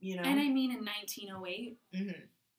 you 0.00 0.16
know. 0.16 0.22
And 0.22 0.40
I 0.40 0.48
mean, 0.48 0.70
in 0.72 0.84
1908, 0.84 1.76
hmm 1.96 2.10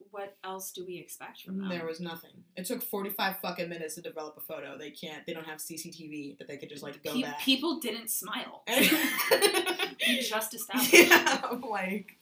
what 0.10 0.36
else 0.44 0.72
do 0.74 0.86
we 0.86 0.98
expect 0.98 1.42
from 1.42 1.58
them? 1.58 1.70
There 1.70 1.86
was 1.86 2.02
nothing. 2.02 2.32
It 2.58 2.66
took 2.66 2.82
45 2.84 3.38
fucking 3.38 3.70
minutes 3.70 3.96
to 3.96 4.02
develop 4.02 4.36
a 4.36 4.42
photo. 4.42 4.78
They 4.78 4.92
can't, 4.92 5.26
they 5.26 5.32
don't 5.34 5.46
have 5.46 5.60
CCTV 5.60 6.38
that 6.38 6.50
they 6.50 6.58
could 6.58 6.68
just 6.68 6.84
like 6.84 7.02
go 7.02 7.14
Pe- 7.14 7.22
back. 7.22 7.40
people 7.40 7.80
didn't 7.80 8.10
smile. 8.10 8.64
we 8.68 10.20
just 10.22 10.54
established. 10.54 10.94
yeah, 10.94 11.48
like, 11.62 12.18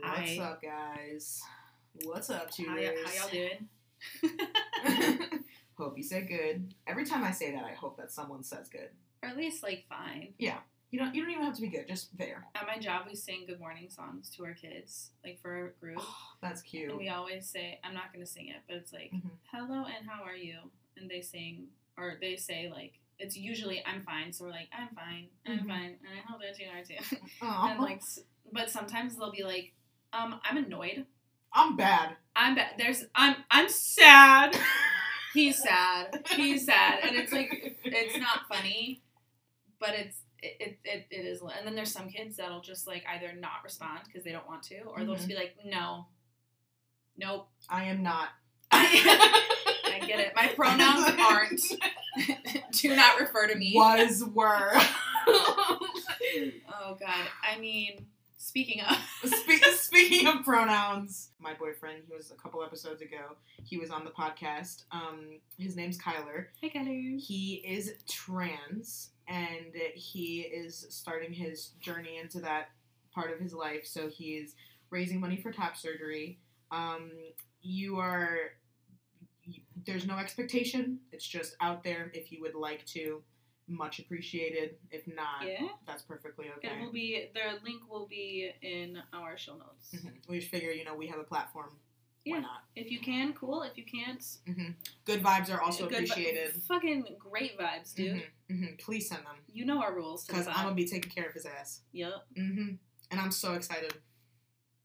what's 0.00 0.38
up, 0.38 0.62
guys? 0.62 1.42
What's 2.04 2.30
up, 2.30 2.48
How, 2.56 2.76
y- 2.76 2.94
how 3.04 3.12
y'all 3.12 3.30
doing? 3.30 3.68
hope 5.76 5.96
you 5.98 6.02
said 6.02 6.28
good. 6.28 6.72
Every 6.86 7.04
time 7.04 7.24
I 7.24 7.30
say 7.32 7.52
that, 7.52 7.64
I 7.64 7.74
hope 7.74 7.98
that 7.98 8.10
someone 8.10 8.42
says 8.42 8.68
good. 8.68 8.88
or 9.22 9.28
at 9.28 9.36
least 9.36 9.62
like 9.62 9.84
fine. 9.88 10.34
You 10.92 10.98
don't. 11.00 11.14
You 11.14 11.22
don't 11.22 11.30
even 11.30 11.42
have 11.44 11.54
to 11.56 11.60
be 11.62 11.68
good. 11.68 11.88
Just 11.88 12.16
there. 12.18 12.44
At 12.54 12.66
my 12.66 12.78
job, 12.78 13.06
we 13.08 13.14
sing 13.16 13.44
good 13.46 13.58
morning 13.58 13.88
songs 13.88 14.28
to 14.36 14.44
our 14.44 14.52
kids, 14.52 15.10
like 15.24 15.40
for 15.40 15.50
our 15.50 15.74
group. 15.80 16.02
That's 16.42 16.60
cute. 16.62 16.90
And 16.90 16.98
we 16.98 17.08
always 17.08 17.48
say, 17.48 17.80
I'm 17.82 17.94
not 17.94 18.12
going 18.12 18.24
to 18.24 18.30
sing 18.30 18.48
it, 18.48 18.56
but 18.68 18.76
it's 18.76 18.92
like, 18.92 19.10
Mhm. 19.12 19.30
hello 19.50 19.86
and 19.86 20.06
how 20.08 20.22
are 20.22 20.36
you? 20.36 20.58
And 20.98 21.10
they 21.10 21.22
sing, 21.22 21.68
or 21.96 22.18
they 22.20 22.36
say, 22.36 22.70
like, 22.70 22.98
it's 23.18 23.36
usually, 23.38 23.82
I'm 23.86 24.02
fine. 24.02 24.32
So 24.34 24.44
we're 24.44 24.50
like, 24.50 24.68
I'm 24.78 24.94
fine, 24.94 25.28
I'm 25.46 25.60
Mhm. 25.60 25.68
fine, 25.68 25.96
and 26.06 26.18
I 26.18 26.30
hope 26.30 26.42
that 26.42 26.58
you 26.58 26.68
are 26.68 26.84
too. 26.84 27.16
And 27.70 27.80
like, 27.80 28.02
but 28.52 28.68
sometimes 28.70 29.16
they'll 29.16 29.32
be 29.32 29.44
like, 29.44 29.72
um, 30.12 30.40
I'm 30.44 30.58
annoyed. 30.58 31.06
I'm 31.54 31.74
bad. 31.76 32.16
I'm 32.36 32.54
bad. 32.54 32.74
There's, 32.76 33.04
I'm, 33.14 33.36
I'm 33.50 33.68
sad. 33.70 34.54
He's 35.32 35.62
sad. 35.62 36.22
He's 36.36 36.66
sad. 36.66 37.00
And 37.02 37.16
it's 37.16 37.32
like, 37.32 37.78
it's 37.84 38.18
not 38.18 38.46
funny, 38.48 39.00
but 39.80 39.90
it's, 39.94 40.18
it, 40.42 40.78
it, 40.84 41.06
it, 41.10 41.24
is. 41.24 41.40
And 41.40 41.66
then 41.66 41.74
there's 41.74 41.92
some 41.92 42.08
kids 42.08 42.36
that'll 42.36 42.60
just 42.60 42.86
like 42.86 43.04
either 43.08 43.32
not 43.38 43.62
respond 43.62 44.00
because 44.06 44.24
they 44.24 44.32
don't 44.32 44.46
want 44.46 44.62
to, 44.64 44.80
or 44.80 45.04
they'll 45.04 45.14
just 45.14 45.28
be 45.28 45.34
mm-hmm. 45.34 45.42
like, 45.42 45.56
no, 45.64 46.06
nope. 47.16 47.48
I 47.68 47.84
am 47.84 48.02
not. 48.02 48.28
I 48.72 50.00
get 50.06 50.18
it. 50.18 50.32
My 50.34 50.48
pronouns 50.48 51.04
aren't. 51.18 51.62
Do 52.72 52.96
not 52.96 53.20
refer 53.20 53.46
to 53.46 53.54
me. 53.54 53.72
Was 53.74 54.24
were. 54.24 54.72
Oh 56.84 56.96
God. 56.98 57.26
I 57.42 57.58
mean, 57.60 58.06
speaking 58.42 58.82
of, 58.82 58.96
Spe- 59.30 59.64
speaking 59.76 60.26
of 60.26 60.44
pronouns, 60.44 61.30
my 61.38 61.54
boyfriend, 61.54 62.02
he 62.08 62.14
was 62.14 62.30
a 62.32 62.34
couple 62.34 62.62
episodes 62.62 63.00
ago. 63.00 63.36
He 63.64 63.78
was 63.78 63.90
on 63.90 64.04
the 64.04 64.10
podcast. 64.10 64.82
Um, 64.90 65.38
his 65.58 65.76
name's 65.76 65.96
Kyler. 65.96 66.46
hey 66.60 66.70
Kyler. 66.70 67.20
He 67.20 67.62
is 67.64 67.94
trans, 68.08 69.10
and 69.28 69.72
he 69.94 70.40
is 70.40 70.86
starting 70.90 71.32
his 71.32 71.68
journey 71.80 72.18
into 72.20 72.40
that 72.40 72.70
part 73.14 73.32
of 73.32 73.38
his 73.38 73.54
life. 73.54 73.86
So 73.86 74.08
he 74.08 74.32
is 74.32 74.54
raising 74.90 75.20
money 75.20 75.36
for 75.36 75.52
top 75.52 75.76
surgery. 75.76 76.38
Um, 76.70 77.12
you 77.62 77.98
are. 77.98 78.36
There's 79.86 80.06
no 80.06 80.18
expectation. 80.18 80.98
It's 81.12 81.26
just 81.26 81.56
out 81.60 81.82
there. 81.84 82.10
If 82.14 82.30
you 82.32 82.40
would 82.42 82.54
like 82.54 82.84
to, 82.86 83.22
much 83.72 83.98
appreciated. 83.98 84.76
If 84.90 85.06
not, 85.08 85.46
Yeah. 85.46 85.68
that's 85.86 86.02
perfectly 86.02 86.46
okay. 86.58 86.68
It 86.68 86.80
will 86.80 86.92
be. 86.92 87.28
The 87.34 87.58
link 87.64 87.88
will 87.90 88.06
be 88.06 88.52
in 88.62 89.02
our 89.12 89.36
show 89.36 89.56
notes. 89.56 89.92
Mhm. 89.94 90.28
We 90.28 90.38
just 90.38 90.50
figure, 90.50 90.70
you 90.70 90.84
know, 90.84 90.94
we 90.94 91.06
have 91.08 91.18
a 91.18 91.24
platform. 91.24 91.78
Yeah. 92.24 92.34
Why 92.34 92.40
not? 92.42 92.64
If 92.76 92.90
you 92.92 93.00
can, 93.00 93.32
cool. 93.34 93.62
If 93.62 93.76
you 93.76 93.84
can't, 93.84 94.22
Good 95.04 95.22
vibes 95.22 95.52
are 95.52 95.60
also 95.60 95.88
good 95.88 95.98
vi- 96.06 96.12
appreciated. 96.12 96.62
fucking 96.62 97.16
great 97.18 97.58
vibes, 97.58 97.94
dude. 97.94 98.22
Mhm, 98.48 98.60
mhm. 98.60 98.78
Please 98.78 99.08
send 99.08 99.26
them 99.26 99.36
You 99.48 99.64
know 99.64 99.82
our 99.82 99.92
rules. 99.94 100.24
because 100.24 100.46
I'm 100.46 100.62
gonna 100.64 100.74
be 100.76 100.84
taking 100.86 101.10
care 101.10 101.26
of 101.26 101.34
his 101.34 101.46
ass. 101.46 101.82
Yep. 101.92 102.26
hmm 102.36 102.74
And 103.10 103.20
I'm 103.20 103.32
so 103.32 103.54
excited. 103.54 104.00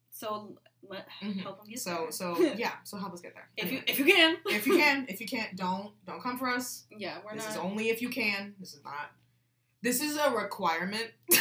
So 0.10 0.58
let 0.88 1.08
Mhm. 1.22 1.42
help 1.42 1.58
them 1.60 1.68
get 1.70 1.80
So 1.80 1.96
there. 1.96 2.12
so 2.12 2.38
yeah. 2.58 2.74
So 2.84 2.98
help 2.98 3.14
us 3.14 3.22
get 3.22 3.34
there. 3.34 3.50
if 3.58 3.72
you 3.72 3.82
if 3.88 4.00
you 4.00 4.06
can. 4.06 4.38
if 4.46 4.66
you 4.68 4.78
can, 4.84 5.06
if 5.10 5.20
you 5.22 5.28
can't, 5.28 5.56
don't 5.56 5.92
don't 6.06 6.22
come 6.22 6.38
for 6.38 6.50
us. 6.50 6.86
Yeah, 6.92 7.20
we're 7.26 7.36
this 7.36 7.44
not. 7.46 7.52
is 7.52 7.58
only 7.58 7.90
if 7.90 8.02
you 8.02 8.10
can. 8.10 8.56
This 8.60 8.74
is 8.74 8.84
not. 8.84 9.12
This 9.84 10.02
is 10.02 10.18
a 10.18 10.32
requirement 10.32 11.12
to 11.32 11.38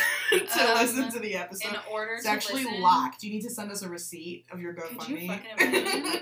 Um, 0.61 0.75
listen 0.79 1.11
to 1.11 1.19
the 1.19 1.37
episode. 1.37 1.71
in 1.71 1.77
order 1.91 2.15
It's 2.15 2.25
to 2.25 2.31
actually 2.31 2.65
listen, 2.65 2.83
locked. 2.83 3.23
You 3.23 3.31
need 3.33 3.41
to 3.43 3.51
send 3.51 3.71
us 3.73 3.81
a 3.83 3.89
receipt 3.89 4.45
of 4.51 4.61
your 4.61 4.75
GoFundMe. 4.75 5.23
you 5.23 5.29
fucking 5.29 5.51
imagine? 5.59 6.13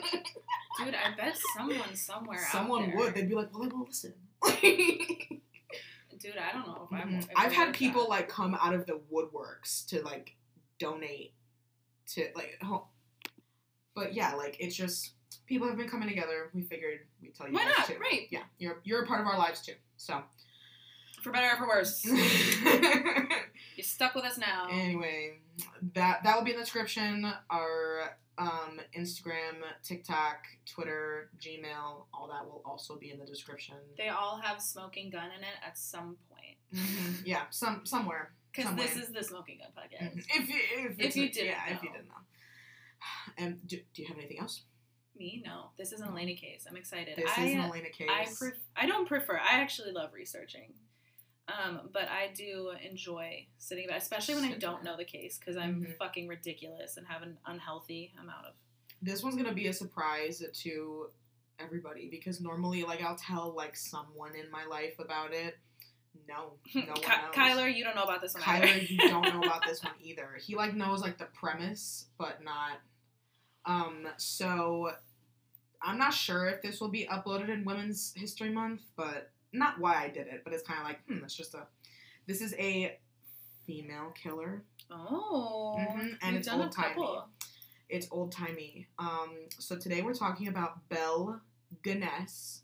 Dude, 0.79 0.95
I 0.95 1.15
bet 1.17 1.37
someone 1.57 1.95
somewhere 1.95 2.39
out 2.39 2.53
Someone 2.53 2.87
there- 2.89 2.97
would. 2.97 3.15
They'd 3.15 3.29
be 3.29 3.35
like, 3.35 3.53
"Well, 3.53 3.65
I 3.65 3.67
won't 3.69 3.89
listen." 3.89 4.15
Dude, 6.19 6.37
I 6.39 6.53
don't 6.53 6.67
know 6.67 6.89
if 6.91 6.93
I'm. 7.03 7.09
Mhm. 7.15 7.19
if 7.19 7.29
I've 7.37 7.53
had 7.53 7.75
people 7.75 8.03
that. 8.03 8.09
like 8.11 8.29
come 8.29 8.55
out 8.55 8.75
of 8.75 8.87
the 8.87 9.01
woodworks 9.13 9.85
to 9.89 10.01
like 10.03 10.37
donate 10.79 11.35
to 12.09 12.29
like 12.35 12.59
but 13.95 14.15
yeah 14.15 14.35
like 14.35 14.57
it's 14.61 14.75
just 14.77 15.13
people 15.47 15.67
have 15.69 15.77
been 15.77 15.89
coming 15.89 16.09
together 16.09 16.51
we 16.55 16.63
figured 16.63 17.01
we'd 17.23 17.35
tell 17.35 17.47
you 17.49 17.55
Why 17.55 17.65
not? 17.65 17.87
too 17.87 17.97
Right. 18.01 18.27
yeah 18.31 18.43
you're 18.59 18.81
you're 18.85 19.03
a 19.05 19.07
part 19.07 19.21
of 19.21 19.27
our 19.27 19.39
lives 19.39 19.61
too 19.61 19.75
so 19.97 20.23
for 21.23 21.33
better 21.33 21.55
or 21.55 21.57
for 21.57 21.67
worse. 21.67 22.05
You're 23.77 23.83
stuck 23.85 24.15
with 24.15 24.25
us 24.25 24.37
now. 24.39 24.69
anyway 24.71 25.39
that 25.95 26.23
that 26.23 26.37
will 26.37 26.45
be 26.45 26.51
in 26.53 26.57
the 26.59 26.63
description 26.63 27.27
our 27.51 28.17
um 28.39 28.81
instagram 28.97 29.55
tiktok 29.83 30.39
twitter 30.67 31.31
gmail 31.41 32.07
all 32.13 32.29
that 32.29 32.45
will 32.45 32.63
also 32.65 32.97
be 32.99 33.11
in 33.11 33.19
the 33.19 33.25
description 33.27 33.77
They 33.97 34.09
all 34.09 34.39
have 34.43 34.61
smoking 34.61 35.11
gun 35.11 35.27
in 35.37 35.43
it 35.43 35.57
at 35.67 35.79
some 35.79 36.17
point. 36.31 36.41
Mhm. 36.75 37.23
yeah 37.25 37.43
some 37.51 37.87
somewhere 37.87 38.33
Because 38.55 38.75
this 38.75 38.97
is 38.97 39.13
the 39.13 39.23
smoking 39.23 39.59
gun 39.59 39.69
podcast. 39.79 40.15
Mhm. 40.17 40.25
if 40.41 40.49
you 40.49 40.57
if, 40.91 41.01
If 41.01 41.17
you 41.17 41.29
didn't 41.31 41.47
yeah 41.47 41.75
if 41.75 41.83
you 41.83 41.91
didn't 41.93 42.09
know 42.09 42.15
and 43.39 43.67
do, 43.67 43.79
do 43.95 44.03
you 44.03 44.09
have 44.09 44.19
anything 44.19 44.39
else 44.41 44.63
Me, 45.17 45.43
no. 45.47 45.71
This 45.79 45.93
is 45.93 46.01
an 46.01 46.09
Elena 46.09 46.35
case. 46.35 46.67
I'm 46.69 46.77
excited. 46.77 47.17
This 47.17 47.31
I, 47.37 47.45
is 47.47 47.55
an 47.55 47.61
Elena 47.61 47.91
case. 47.91 48.09
I 48.11 48.25
pref- 48.39 48.59
I 48.77 48.87
don't 48.87 49.07
prefer. 49.07 49.39
I 49.39 49.61
actually 49.61 49.93
love 49.93 50.11
researching, 50.13 50.73
um, 51.49 51.91
but 51.93 52.09
I 52.09 52.31
do 52.35 52.73
enjoy 52.85 53.47
sitting 53.59 53.87
back, 53.87 53.99
especially 53.99 54.35
when 54.37 54.45
I 54.45 54.55
don't 54.57 54.83
know 54.83 54.97
the 54.97 55.05
case 55.05 55.39
because 55.39 55.57
I'm 55.57 55.85
Mhm. 55.85 55.97
fucking 55.99 56.27
ridiculous 56.27 56.97
and 56.97 57.07
have 57.07 57.23
an 57.23 57.39
unhealthy 57.47 58.13
amount 58.21 58.47
of. 58.47 58.55
this 59.03 59.23
one's 59.23 59.37
gonna 59.37 59.53
be 59.53 59.67
a 59.69 59.73
surprise 59.73 60.43
to 60.53 61.11
everybody 61.59 62.09
because 62.11 62.41
normally, 62.41 62.83
like, 62.85 63.03
I'll 63.03 63.17
tell 63.17 63.53
like 63.55 63.77
someone 63.77 64.35
in 64.35 64.51
my 64.51 64.65
life 64.65 64.99
about 64.99 65.33
it. 65.35 65.59
No, 66.27 66.55
no 66.75 66.81
one 66.87 66.95
Ky-. 66.95 67.33
Kyler, 67.39 67.73
you 67.73 67.85
don't 67.85 67.95
know 67.97 68.05
about 68.05 68.23
this 68.23 68.33
one. 68.35 68.43
either. 68.47 68.67
Kyler, 68.67 68.89
you 68.91 68.97
don't 68.99 69.23
know 69.35 69.43
about 69.43 69.63
this 69.67 69.83
one 69.85 69.93
either. 70.03 70.39
He 70.41 70.57
like 70.57 70.75
knows 70.75 71.03
like 71.03 71.19
the 71.19 71.27
premise, 71.27 72.07
but 72.19 72.43
not. 72.43 72.79
Um, 73.67 74.07
so 74.17 74.91
I'm 75.83 75.99
not 75.99 76.15
sure 76.15 76.47
if 76.47 76.63
this 76.63 76.81
will 76.81 76.89
be 76.89 77.07
uploaded 77.11 77.49
in 77.49 77.65
Women's 77.65 78.13
History 78.17 78.51
Month, 78.51 78.83
but 78.97 79.31
not 79.53 79.79
why 79.79 80.03
I 80.03 80.09
did 80.09 80.27
it, 80.27 80.43
but 80.45 80.53
it's 80.53 80.63
kind 80.63 80.81
of 80.81 80.87
like, 80.87 81.01
hmm, 81.07 81.25
it's 81.25 81.35
just 81.35 81.55
a. 81.55 81.67
This 82.27 82.41
is 82.41 82.55
a 82.59 82.99
female 83.67 84.13
killer. 84.15 84.63
Oh, 84.91 85.77
Mhm, 85.79 86.19
and 86.23 86.37
it's 86.37 86.49
old-timey. 86.49 87.07
It's 87.89 88.09
old 88.11 88.33
timey. 88.33 88.87
Um, 88.99 89.31
so 89.59 89.77
today 89.77 90.01
we're 90.03 90.15
talking 90.15 90.49
about 90.49 90.89
Belle 90.89 91.41
Gunness. 91.83 92.61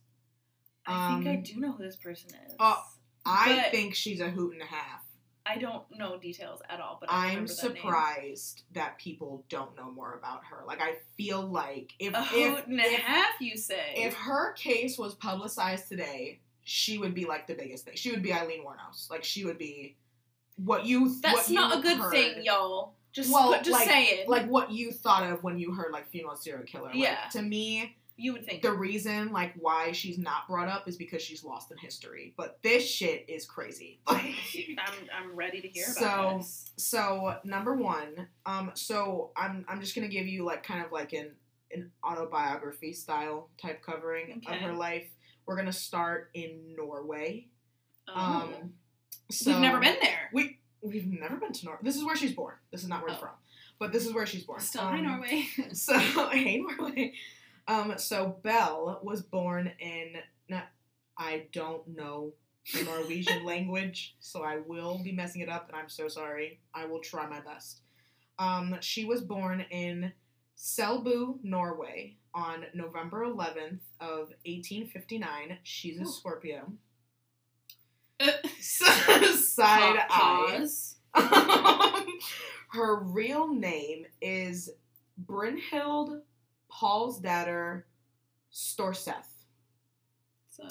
I 0.86 1.14
think 1.14 1.26
I 1.28 1.34
Um, 1.36 1.42
do 1.42 1.60
know 1.60 1.72
who 1.72 1.84
this 1.84 1.96
person 1.96 2.30
is. 2.46 2.54
oh, 2.58 2.82
I 3.24 3.56
But- 3.62 3.70
think 3.70 3.94
she's 3.94 4.20
a 4.20 4.30
hoot 4.30 4.54
and 4.54 4.62
a 4.62 4.66
half. 4.66 5.04
I 5.52 5.58
don't 5.58 5.82
know 5.98 6.16
details 6.18 6.60
at 6.68 6.80
all, 6.80 6.98
but 7.00 7.10
I 7.10 7.16
I'm 7.16 7.28
remember 7.30 7.48
that 7.48 7.56
surprised 7.58 8.62
that 8.72 8.98
people 8.98 9.44
don't 9.48 9.76
know 9.76 9.90
more 9.90 10.14
about 10.14 10.42
her. 10.50 10.64
Like 10.66 10.80
I 10.80 10.94
feel 11.16 11.42
like 11.42 11.92
if 11.98 12.14
A 12.14 12.20
if, 12.20 12.26
hoot 12.28 12.66
and 12.68 12.78
a 12.80 12.84
if, 12.84 13.00
half, 13.00 13.40
you 13.40 13.56
say? 13.56 13.94
if 13.96 14.14
her 14.14 14.52
case 14.52 14.98
was 14.98 15.14
publicized 15.14 15.88
today, 15.88 16.40
she 16.62 16.98
would 16.98 17.14
be 17.14 17.24
like 17.24 17.46
the 17.46 17.54
biggest 17.54 17.84
thing. 17.84 17.94
She 17.96 18.10
would 18.12 18.22
be 18.22 18.32
Aileen 18.32 18.64
Wuornos. 18.64 19.10
Like 19.10 19.24
she 19.24 19.44
would 19.44 19.58
be 19.58 19.96
what 20.56 20.86
you 20.86 21.14
That's 21.20 21.34
what 21.36 21.48
you 21.48 21.54
not 21.56 21.78
a 21.78 21.82
good 21.82 21.98
heard- 21.98 22.12
thing, 22.12 22.44
y'all. 22.44 22.94
Just, 23.12 23.32
Well, 23.32 23.50
just 23.58 23.70
like- 23.70 23.88
saying. 23.88 24.28
Like 24.28 24.46
what 24.46 24.70
you 24.70 24.92
thought 24.92 25.24
of 25.32 25.42
when 25.42 25.58
you 25.58 25.72
heard 25.72 25.90
like 25.92 26.08
female 26.10 26.36
serial 26.36 26.64
killer. 26.64 26.86
Like, 26.90 26.94
Yeah. 26.96 27.18
to 27.32 27.42
me, 27.42 27.96
you 28.20 28.32
would 28.34 28.44
think. 28.44 28.62
the 28.62 28.72
reason 28.72 29.32
like 29.32 29.54
why 29.58 29.92
she's 29.92 30.18
not 30.18 30.46
brought 30.48 30.68
up 30.68 30.86
is 30.88 30.96
because 30.96 31.22
she's 31.22 31.42
lost 31.44 31.70
in 31.70 31.78
history. 31.78 32.34
But 32.36 32.58
this 32.62 32.86
shit 32.88 33.24
is 33.28 33.46
crazy. 33.46 34.00
I'm, 34.06 34.24
I'm 35.16 35.34
ready 35.34 35.60
to 35.60 35.68
hear 35.68 35.84
So, 35.86 36.04
about 36.06 36.38
this. 36.38 36.70
so 36.76 37.36
number 37.44 37.74
one, 37.74 38.28
um, 38.46 38.70
so 38.74 39.30
I'm 39.36 39.64
I'm 39.68 39.80
just 39.80 39.94
gonna 39.94 40.08
give 40.08 40.26
you 40.26 40.44
like 40.44 40.62
kind 40.62 40.84
of 40.84 40.92
like 40.92 41.12
an 41.12 41.32
an 41.72 41.90
autobiography 42.04 42.92
style 42.92 43.48
type 43.60 43.82
covering 43.82 44.42
of 44.46 44.54
her 44.56 44.72
life. 44.72 45.06
We're 45.46 45.56
gonna 45.56 45.72
start 45.72 46.30
in 46.34 46.74
Norway. 46.76 47.46
Oh. 48.08 48.14
Um, 48.14 48.72
so 49.30 49.52
We've 49.52 49.60
never 49.60 49.78
been 49.80 49.96
there. 50.02 50.30
We 50.32 50.58
we've 50.82 51.06
never 51.06 51.36
been 51.36 51.52
to 51.52 51.64
Norway. 51.66 51.80
This 51.82 51.96
is 51.96 52.04
where 52.04 52.16
she's 52.16 52.32
born. 52.32 52.54
This 52.72 52.82
is 52.82 52.88
not 52.88 53.02
where 53.02 53.10
it's 53.10 53.18
Oh. 53.18 53.26
from, 53.26 53.34
but 53.78 53.92
this 53.92 54.06
is 54.06 54.12
where 54.12 54.26
she's 54.26 54.42
born. 54.44 54.60
Still, 54.60 54.82
hi 54.82 54.98
Um, 54.98 55.04
Norway. 55.04 55.46
So 55.74 55.98
hey 56.32 56.58
Norway. 56.58 57.12
Um, 57.68 57.94
so 57.96 58.38
Belle 58.42 59.00
was 59.02 59.22
born 59.22 59.72
in. 59.78 60.16
I 61.20 61.44
don't 61.52 61.86
know 61.86 62.32
the 62.72 62.82
Norwegian 62.82 63.44
language, 63.44 64.16
so 64.20 64.42
I 64.42 64.58
will 64.66 64.98
be 65.04 65.12
messing 65.12 65.42
it 65.42 65.50
up, 65.50 65.68
and 65.68 65.76
I'm 65.76 65.88
so 65.88 66.08
sorry. 66.08 66.60
I 66.74 66.86
will 66.86 67.00
try 67.00 67.28
my 67.28 67.40
best. 67.40 67.82
Um, 68.38 68.76
she 68.80 69.04
was 69.04 69.20
born 69.20 69.60
in 69.70 70.12
Selbu, 70.56 71.40
Norway, 71.42 72.16
on 72.34 72.64
November 72.74 73.26
11th 73.26 73.80
of 74.00 74.30
1859. 74.46 75.58
She's 75.62 75.98
a 75.98 76.02
Ooh. 76.02 76.06
Scorpio. 76.06 76.72
Uh, 78.18 78.30
Side 78.60 79.98
eye. 80.08 80.56
Pause. 80.58 80.96
Her 82.72 83.00
real 83.00 83.52
name 83.52 84.06
is 84.22 84.70
Brynhild 85.26 86.20
Paulsdatter 86.72 87.84
Storseth. 88.52 89.26
So, 90.50 90.64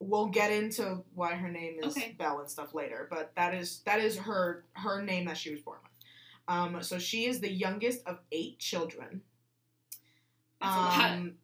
We'll 0.00 0.26
get 0.26 0.52
into 0.52 1.02
why 1.14 1.34
her 1.34 1.48
name 1.48 1.78
is 1.82 1.96
Okay. 1.96 2.14
Belle 2.16 2.38
and 2.38 2.48
stuff 2.48 2.72
later, 2.72 3.08
but 3.10 3.32
that 3.34 3.52
is 3.52 3.80
that 3.80 3.98
is 4.00 4.16
her 4.16 4.64
her 4.74 5.02
name 5.02 5.24
that 5.26 5.36
she 5.36 5.50
was 5.50 5.60
born 5.60 5.78
with. 5.82 5.92
Um, 6.46 6.82
so 6.82 6.98
she 7.00 7.26
is 7.26 7.40
the 7.40 7.50
youngest 7.50 8.06
of 8.06 8.18
eight 8.30 8.58
children. 8.60 9.22
that's 10.60 10.76
a 10.76 10.78
lot. 10.78 11.10
Um, 11.10 11.34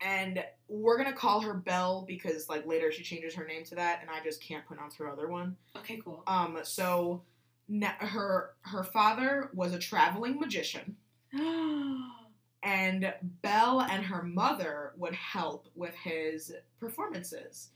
and 0.00 0.42
we're 0.68 0.96
gonna 0.96 1.12
call 1.12 1.40
her 1.42 1.52
Belle 1.54 2.04
because 2.08 2.48
like 2.48 2.64
later 2.66 2.90
she 2.90 3.02
changes 3.02 3.34
her 3.34 3.46
name 3.46 3.64
to 3.64 3.74
that, 3.74 4.00
and 4.00 4.08
I 4.10 4.22
just 4.24 4.42
can't 4.42 4.64
pronounce 4.64 4.96
her 4.96 5.08
other 5.10 5.28
one. 5.28 5.54
Okay, 5.76 6.00
cool. 6.02 6.22
Um, 6.26 6.58
so 6.62 7.24
na- 7.68 7.98
her 7.98 8.54
her 8.62 8.84
father 8.84 9.50
was 9.52 9.74
a 9.74 9.78
traveling 9.78 10.40
magician, 10.40 10.96
and 12.62 13.12
Belle 13.42 13.80
and 13.82 14.04
her 14.04 14.22
mother 14.22 14.92
would 14.96 15.14
help 15.14 15.68
with 15.74 15.94
his 15.94 16.52
performances. 16.80 17.70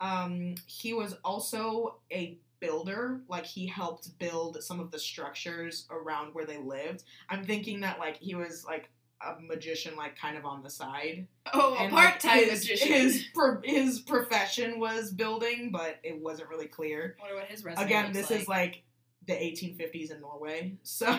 Um, 0.00 0.56
he 0.66 0.92
was 0.92 1.16
also 1.24 1.96
a 2.12 2.38
builder, 2.60 3.20
like 3.28 3.46
he 3.46 3.66
helped 3.66 4.18
build 4.18 4.62
some 4.62 4.80
of 4.80 4.90
the 4.90 4.98
structures 4.98 5.86
around 5.90 6.34
where 6.34 6.44
they 6.44 6.58
lived. 6.58 7.04
I'm 7.28 7.44
thinking 7.44 7.80
that 7.80 7.98
like 7.98 8.16
he 8.18 8.34
was 8.34 8.64
like 8.64 8.90
a 9.22 9.40
magician, 9.40 9.96
like 9.96 10.18
kind 10.18 10.36
of 10.36 10.44
on 10.44 10.62
the 10.62 10.68
side. 10.68 11.26
oh, 11.54 11.74
a 11.74 11.78
And, 11.84 11.92
like, 11.94 12.20
part-time 12.20 12.44
his, 12.44 12.60
magician. 12.62 12.88
His 12.92 13.24
pro- 13.34 13.60
his 13.64 14.00
profession 14.00 14.78
was 14.78 15.10
building, 15.10 15.70
but 15.72 15.96
it 16.02 16.20
wasn't 16.20 16.50
really 16.50 16.66
clear. 16.66 17.16
I 17.18 17.22
wonder 17.22 17.36
what 17.36 17.46
his 17.48 17.64
resume 17.64 17.84
Again, 17.86 18.12
this 18.12 18.30
like. 18.30 18.40
is 18.40 18.48
like 18.48 18.82
the 19.26 19.32
1850s 19.34 20.10
in 20.12 20.20
Norway. 20.20 20.74
So, 20.82 21.18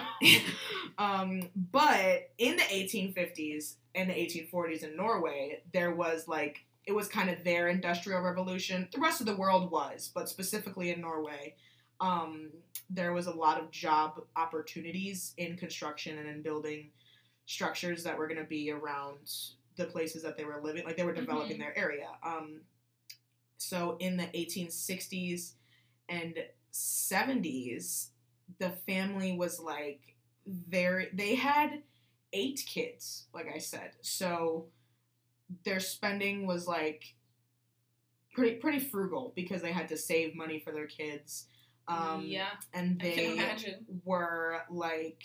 um, 0.97 1.49
but 1.71 2.29
in 2.37 2.55
the 2.55 2.63
1850s 2.63 3.75
and 3.95 4.09
the 4.09 4.13
1840s 4.13 4.83
in 4.83 4.95
Norway, 4.95 5.61
there 5.73 5.93
was 5.93 6.27
like 6.27 6.65
it 6.85 6.93
was 6.93 7.07
kind 7.09 7.29
of 7.29 7.43
their 7.43 7.67
industrial 7.67 8.21
revolution. 8.21 8.87
The 8.93 9.01
rest 9.01 9.19
of 9.19 9.27
the 9.27 9.35
world 9.35 9.71
was, 9.71 10.09
but 10.15 10.29
specifically 10.29 10.89
in 10.91 11.01
Norway, 11.01 11.55
um, 11.99 12.49
there 12.89 13.11
was 13.11 13.27
a 13.27 13.33
lot 13.33 13.59
of 13.59 13.71
job 13.71 14.21
opportunities 14.37 15.33
in 15.37 15.57
construction 15.57 16.17
and 16.17 16.29
in 16.29 16.41
building 16.41 16.91
structures 17.45 18.03
that 18.03 18.17
were 18.17 18.27
going 18.27 18.39
to 18.39 18.45
be 18.45 18.71
around 18.71 19.17
the 19.75 19.85
places 19.85 20.23
that 20.23 20.37
they 20.37 20.45
were 20.45 20.61
living. 20.63 20.85
Like 20.85 20.95
they 20.95 21.03
were 21.03 21.13
developing 21.13 21.57
Mhm. 21.57 21.59
their 21.59 21.77
area. 21.77 22.07
Um, 22.23 22.61
so 23.57 23.97
in 23.99 24.17
the 24.17 24.29
1860s 24.33 25.55
and 26.07 26.37
70s, 26.77 28.09
the 28.59 28.69
family 28.69 29.35
was 29.35 29.59
like 29.59 30.01
very, 30.47 31.09
they 31.13 31.35
had 31.35 31.83
eight 32.33 32.63
kids, 32.65 33.27
like 33.33 33.47
I 33.53 33.57
said. 33.57 33.91
So 34.01 34.67
their 35.63 35.79
spending 35.79 36.45
was 36.45 36.67
like 36.67 37.15
pretty 38.33 38.57
pretty 38.57 38.79
frugal 38.79 39.33
because 39.35 39.61
they 39.61 39.71
had 39.71 39.87
to 39.87 39.97
save 39.97 40.35
money 40.35 40.59
for 40.59 40.71
their 40.71 40.87
kids. 40.87 41.45
Um, 41.87 42.23
yeah, 42.25 42.49
and 42.73 42.99
they 42.99 43.55
were 44.03 44.61
like 44.69 45.23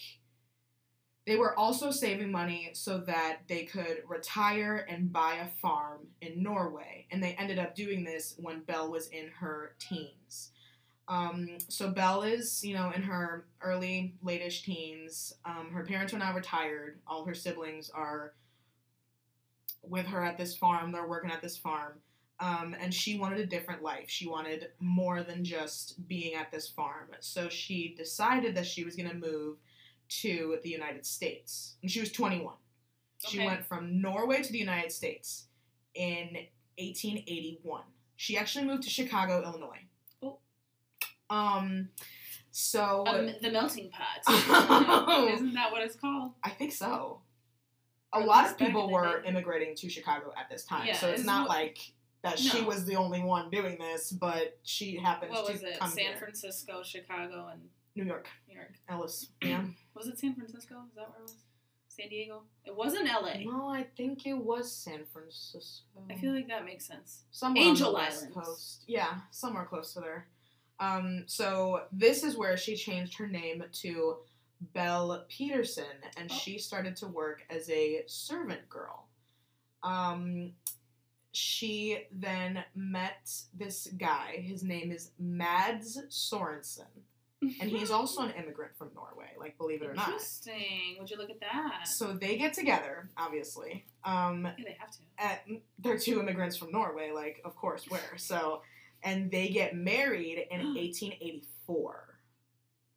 they 1.27 1.37
were 1.37 1.57
also 1.59 1.91
saving 1.91 2.33
money 2.33 2.71
so 2.73 2.99
that 2.99 3.41
they 3.49 3.65
could 3.65 4.03
retire 4.09 4.87
and 4.89 5.13
buy 5.13 5.35
a 5.35 5.49
farm 5.61 6.09
in 6.21 6.43
Norway. 6.43 7.07
And 7.11 7.23
they 7.23 7.35
ended 7.35 7.59
up 7.59 7.77
doing 7.77 8.03
this 8.03 8.35
when 8.39 8.63
Belle 8.63 8.91
was 8.91 9.09
in 9.09 9.29
her 9.39 9.77
teens. 9.79 10.51
Um, 11.13 11.59
so 11.69 11.91
Belle 11.91 12.23
is, 12.23 12.65
you 12.65 12.75
know, 12.75 12.91
in 12.95 13.03
her 13.03 13.45
early, 13.61 14.15
latish 14.25 14.65
teens. 14.65 15.35
Um, 15.45 15.71
her 15.71 15.85
parents 15.85 16.15
are 16.15 16.19
now 16.19 16.35
retired. 16.35 17.01
All 17.07 17.27
her 17.27 17.35
siblings 17.35 17.91
are 17.91 18.33
with 19.83 20.07
her 20.07 20.25
at 20.25 20.39
this 20.39 20.57
farm. 20.57 20.91
They're 20.91 21.07
working 21.07 21.31
at 21.31 21.43
this 21.43 21.59
farm. 21.59 21.99
Um, 22.41 22.75
and 22.81 22.95
she 22.95 23.19
wanted 23.19 23.41
a 23.41 23.47
different 23.47 23.83
life. 23.83 24.07
She 24.09 24.27
wanted 24.27 24.69
more 24.81 25.23
than 25.23 25.45
just 25.45 26.09
being 26.09 26.35
at 26.35 26.51
this 26.51 26.69
farm. 26.69 27.09
So 27.21 27.51
she 27.51 27.95
decided 27.97 28.55
that 28.55 28.67
she 28.67 28.83
was 28.83 28.97
going 28.97 29.11
to 29.11 29.15
move 29.15 29.59
to 30.23 30.59
the 30.63 30.71
United 30.71 31.05
States. 31.05 31.77
And 31.83 31.91
she 31.91 32.01
was 32.01 32.11
21. 32.11 32.55
She 33.29 33.39
went 33.39 33.67
from 33.67 34.01
Norway 34.01 34.43
to 34.43 34.51
the 34.51 34.59
United 34.59 34.91
States 34.91 35.45
in 35.95 36.31
1881. 36.79 37.83
She 38.17 38.39
actually 38.39 38.65
moved 38.65 38.85
to 38.85 38.91
Chicago, 38.91 39.43
Illinois. 39.43 39.87
Um, 41.33 41.89
so 42.51 43.05
Um, 43.07 43.31
the 43.41 43.51
melting 43.51 43.91
pot. 43.91 45.29
Isn't 45.35 45.55
that 45.55 45.73
what 45.73 45.83
it's 45.83 45.97
called? 45.97 46.33
I 46.43 46.51
think 46.51 46.73
so. 46.73 47.21
A 48.13 48.19
Or 48.21 48.25
lot 48.27 48.51
of 48.51 48.59
people 48.59 48.91
were 48.91 49.23
immigrating 49.25 49.75
to 49.77 49.89
Chicago 49.89 50.33
at 50.39 50.51
this 50.51 50.65
time, 50.65 50.87
Yeah, 50.87 50.97
so 50.97 51.09
it's 51.09 51.21
it's 51.21 51.27
not 51.27 51.49
what- 51.49 51.57
like 51.57 51.79
that 52.23 52.39
she 52.39 52.61
was 52.63 52.85
the 52.85 52.95
only 52.97 53.21
one 53.23 53.51
doing 53.51 53.79
this, 53.79 54.13
but 54.13 54.59
she 54.63 54.97
happens 54.97 55.33
What 55.33 55.47
to 55.47 55.53
was 55.55 55.63
it? 55.63 55.79
San 55.79 55.91
here. 56.07 56.17
Francisco, 56.19 56.83
Chicago, 56.85 57.49
and 57.51 57.69
New 57.97 58.05
York, 58.05 58.29
New 58.49 58.55
York. 58.55 58.75
Ellis. 58.89 59.29
Yeah. 59.43 59.65
Was 59.95 60.07
it 60.07 60.19
San 60.19 60.35
Francisco? 60.35 60.77
Is 60.89 60.95
that 60.95 61.11
where 61.11 61.19
it 61.19 61.23
was? 61.25 61.35
San 61.89 62.09
Diego? 62.09 62.45
It 62.65 62.75
wasn't 62.75 63.05
LA. 63.07 63.41
no, 63.45 63.69
I 63.69 63.83
think 63.99 64.25
it 64.27 64.33
was 64.33 64.73
San 64.75 65.05
Francisco. 65.13 65.85
I 66.11 66.15
feel 66.15 66.33
like 66.33 66.49
that 66.49 66.65
makes 66.65 66.87
sense. 66.87 67.25
somewhere 67.33 67.63
Angel 67.65 67.89
on 67.89 67.93
the 67.95 67.99
West 67.99 68.19
Islands. 68.23 68.37
Coast. 68.37 68.85
Yeah, 68.87 69.19
somewhere 69.31 69.67
close 69.67 69.93
to 69.95 70.01
there. 70.01 70.29
Um, 70.83 71.25
so 71.27 71.83
this 71.93 72.25
is 72.25 72.37
where 72.37 72.57
she 72.57 72.75
changed 72.77 73.17
her 73.19 73.29
name 73.29 73.63
to 73.83 74.17
Belle 74.75 75.25
Peterson, 75.29 75.85
and 76.17 76.31
Oh. 76.31 76.35
she 76.35 76.59
started 76.59 76.97
to 76.97 77.07
work 77.07 77.43
as 77.51 77.71
a 77.71 78.03
servant 78.07 78.69
girl. 78.69 79.07
Um, 79.83 80.53
she 81.33 82.07
then 82.13 82.65
met 82.75 83.31
this 83.55 83.89
guy. 83.97 84.37
His 84.47 84.63
name 84.63 84.93
is 84.93 85.13
Mads 85.19 85.99
Sorensen, 86.11 86.91
and 87.41 87.71
he's 87.71 87.91
also 87.99 88.23
an 88.23 88.33
immigrant 88.33 88.77
from 88.77 88.91
Norway. 88.95 89.31
Like, 89.39 89.57
believe 89.59 89.83
it 89.83 89.87
or 89.89 89.95
not. 89.95 90.09
Interesting. 90.09 90.97
Would 90.99 91.11
you 91.11 91.17
look 91.17 91.31
at 91.31 91.41
that? 91.41 91.89
So 91.89 92.13
they 92.13 92.37
get 92.37 92.53
together, 92.55 93.09
obviously. 93.17 93.85
Um, 94.05 94.45
yeah, 94.59 94.65
they 94.65 94.77
have 94.79 94.91
to. 94.91 94.99
at, 95.19 95.47
they're 95.79 95.99
two 95.99 96.21
immigrants 96.21 96.57
from 96.57 96.71
Norway, 96.73 97.11
like 97.13 97.41
of 97.45 97.57
course 97.57 97.89
where 97.89 98.17
so, 98.17 98.63
and 99.03 99.31
they 99.31 99.49
get 99.49 99.75
married 99.75 100.47
in 100.51 100.61
1884. 100.75 102.19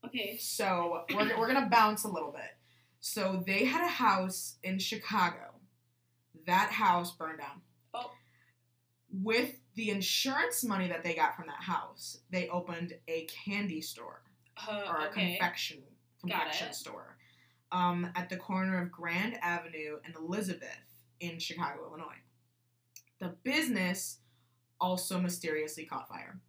Okay. 0.06 0.38
So 0.38 1.04
we're 1.14 1.38
we're 1.38 1.48
gonna 1.48 1.70
bounce 1.70 2.04
a 2.04 2.10
little 2.10 2.32
bit. 2.32 2.52
So 3.00 3.44
they 3.46 3.66
had 3.66 3.84
a 3.86 3.90
house 3.90 4.58
in 4.64 4.80
Chicago. 4.80 5.54
That 6.46 6.72
house 6.72 7.16
burned 7.16 7.40
down. 7.40 7.62
Oh. 7.94 8.12
With 9.12 9.56
the 9.76 9.90
insurance 9.90 10.64
money 10.64 10.88
that 10.88 11.04
they 11.04 11.14
got 11.16 11.36
from 11.36 11.48
that 11.48 11.62
house, 11.64 12.20
they 12.32 12.48
opened 12.50 12.94
a 13.08 13.26
candy 13.26 13.82
store 13.82 14.22
Uh, 14.68 14.84
or 14.88 14.98
a 14.98 15.10
okay. 15.10 15.32
confection 15.32 15.84
confection 16.22 16.74
store 16.74 17.18
um, 17.72 18.10
at 18.16 18.30
the 18.30 18.38
corner 18.38 18.82
of 18.82 18.92
Grand 18.92 19.38
Avenue 19.42 19.98
and 20.06 20.16
Elizabeth 20.16 20.70
in 21.20 21.40
Chicago, 21.40 21.86
Illinois. 21.88 22.22
The 23.20 23.36
business 23.44 24.20
also 24.86 25.20
mysteriously 25.20 25.84
caught 25.84 26.08
fire. 26.08 26.40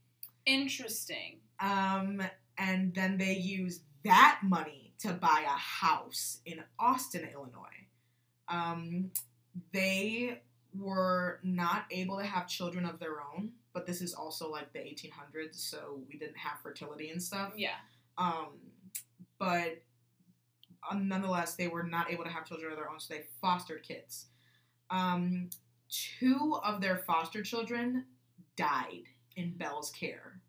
Interesting. 0.45 1.39
Um, 1.59 2.21
and 2.59 2.95
then 2.95 3.17
they 3.17 3.33
used 3.33 3.81
that 4.05 4.41
money 4.43 4.93
to 4.99 5.15
buy 5.15 5.43
a 5.47 5.59
house 5.59 6.41
in 6.45 6.63
Austin, 6.79 7.27
Illinois. 7.33 7.87
Um, 8.49 9.11
they 9.73 10.43
were 10.79 11.41
not 11.43 11.85
able 11.91 12.19
to 12.19 12.25
have 12.25 12.47
children 12.47 12.85
of 12.85 12.99
their 12.99 13.23
own, 13.23 13.53
but 13.73 13.87
this 13.87 14.03
is 14.03 14.13
also 14.13 14.51
like 14.51 14.71
the 14.75 14.81
1800s, 14.81 15.55
so 15.55 16.01
we 16.07 16.19
didn't 16.19 16.37
have 16.37 16.61
fertility 16.63 17.09
and 17.09 17.23
stuff. 17.23 17.55
Yeah. 17.57 17.77
Um, 18.19 18.49
but 19.39 19.83
nonetheless, 20.95 21.55
they 21.55 21.69
were 21.69 21.85
not 21.85 22.13
able 22.13 22.25
to 22.25 22.31
have 22.31 22.45
children 22.45 22.71
of 22.71 22.77
their 22.77 22.91
own, 22.91 23.01
so 23.01 23.15
they 23.15 23.23
fostered 23.41 23.83
kids. 23.83 24.27
Um, 24.91 25.49
two 25.89 26.59
of 26.63 26.83
their 26.83 26.99
foster 26.99 27.43
children 27.43 28.05
died 28.57 29.05
in 29.37 29.53
Belle's 29.57 29.91
care. 29.91 30.41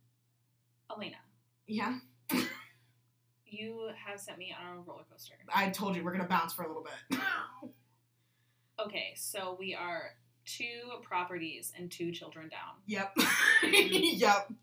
Elena, 0.90 1.18
Yeah, 1.68 1.98
you 3.46 3.90
have 4.06 4.20
sent 4.20 4.38
me 4.38 4.56
on 4.58 4.78
a 4.78 4.80
roller 4.82 5.04
coaster. 5.12 5.34
I 5.54 5.70
told 5.70 5.96
you 5.96 6.04
we're 6.04 6.12
gonna 6.14 6.28
bounce 6.28 6.54
for 6.54 6.64
a 6.64 6.68
little 6.68 6.86
bit. 7.10 7.20
Okay, 8.80 9.14
so 9.16 9.58
we 9.60 9.74
are 9.74 10.12
two 10.46 11.00
properties 11.02 11.74
and 11.76 11.90
two 11.92 12.12
children 12.12 12.48
down. 12.48 12.76
yep, 12.86 13.12
yep. 13.64 14.54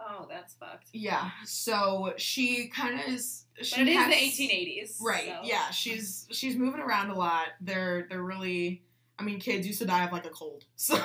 Oh, 0.00 0.26
that's 0.28 0.54
fucked. 0.54 0.88
Yeah. 0.92 1.30
So 1.44 2.14
she 2.16 2.66
kind 2.66 2.98
of 2.98 3.06
is. 3.06 3.44
She 3.62 3.76
But 3.76 3.88
it 3.88 3.90
is 3.92 3.96
has- 3.96 4.08
the 4.36 4.48
1880s. 4.48 4.96
Right. 5.00 5.26
so- 5.26 5.40
Yeah. 5.44 5.70
She's 5.70 6.26
she's 6.32 6.56
moving 6.56 6.80
around 6.80 7.10
a 7.10 7.14
lot. 7.16 7.46
They're 7.60 8.06
they're 8.10 8.22
really. 8.24 8.82
I 9.20 9.22
mean, 9.22 9.38
kids 9.38 9.64
used 9.66 9.78
to 9.80 9.86
die 9.86 10.04
of 10.04 10.12
like 10.12 10.26
a 10.26 10.30
cold. 10.30 10.64
So. 10.76 11.00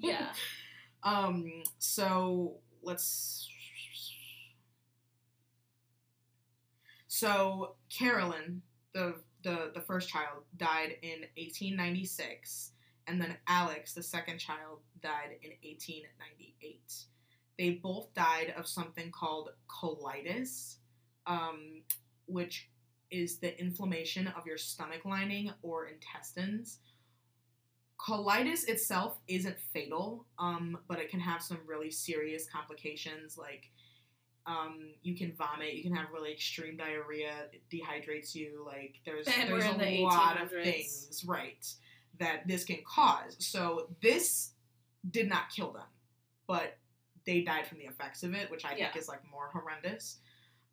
Yeah. 0.00 0.32
Um. 1.02 1.62
So 1.78 2.56
let's. 2.82 3.48
So 7.06 7.76
Carolyn, 7.88 8.60
the 8.92 9.14
the 9.42 9.70
the 9.74 9.80
first 9.80 10.10
child, 10.10 10.44
died 10.58 10.96
in 11.02 11.20
1896, 11.36 12.72
and 13.06 13.18
then 13.18 13.36
Alex, 13.46 13.94
the 13.94 14.02
second 14.02 14.38
child, 14.38 14.80
died 15.00 15.38
in 15.42 15.50
1898. 15.62 16.92
They 17.58 17.70
both 17.82 18.12
died 18.14 18.54
of 18.56 18.66
something 18.66 19.10
called 19.10 19.50
colitis, 19.68 20.76
um, 21.26 21.82
which 22.26 22.70
is 23.10 23.38
the 23.38 23.58
inflammation 23.60 24.28
of 24.28 24.46
your 24.46 24.58
stomach 24.58 25.04
lining 25.04 25.50
or 25.62 25.86
intestines. 25.86 26.78
Colitis 28.06 28.66
itself 28.68 29.18
isn't 29.28 29.58
fatal, 29.74 30.26
um, 30.38 30.78
but 30.88 30.98
it 30.98 31.10
can 31.10 31.20
have 31.20 31.42
some 31.42 31.58
really 31.66 31.90
serious 31.90 32.48
complications 32.48 33.36
like 33.36 33.70
um, 34.46 34.92
you 35.02 35.14
can 35.16 35.32
vomit, 35.36 35.74
you 35.74 35.82
can 35.82 35.94
have 35.94 36.06
really 36.12 36.32
extreme 36.32 36.76
diarrhea, 36.76 37.34
it 37.52 37.62
dehydrates 37.70 38.34
you. 38.34 38.64
Like 38.66 38.96
there's 39.04 39.28
And 39.28 39.50
there's 39.50 39.64
a 39.66 39.76
the 39.78 40.02
lot 40.02 40.40
of 40.40 40.50
things, 40.50 41.24
right, 41.26 41.66
that 42.18 42.48
this 42.48 42.64
can 42.64 42.78
cause. 42.84 43.36
So 43.38 43.90
this 44.02 44.52
did 45.10 45.28
not 45.28 45.50
kill 45.54 45.72
them, 45.72 45.86
but 46.46 46.78
they 47.26 47.42
died 47.42 47.66
from 47.66 47.78
the 47.78 47.84
effects 47.84 48.22
of 48.22 48.34
it, 48.34 48.50
which 48.50 48.64
I 48.64 48.74
Yeah. 48.74 48.90
think 48.90 48.96
is 48.96 49.08
like 49.08 49.20
more 49.30 49.50
horrendous. 49.52 50.18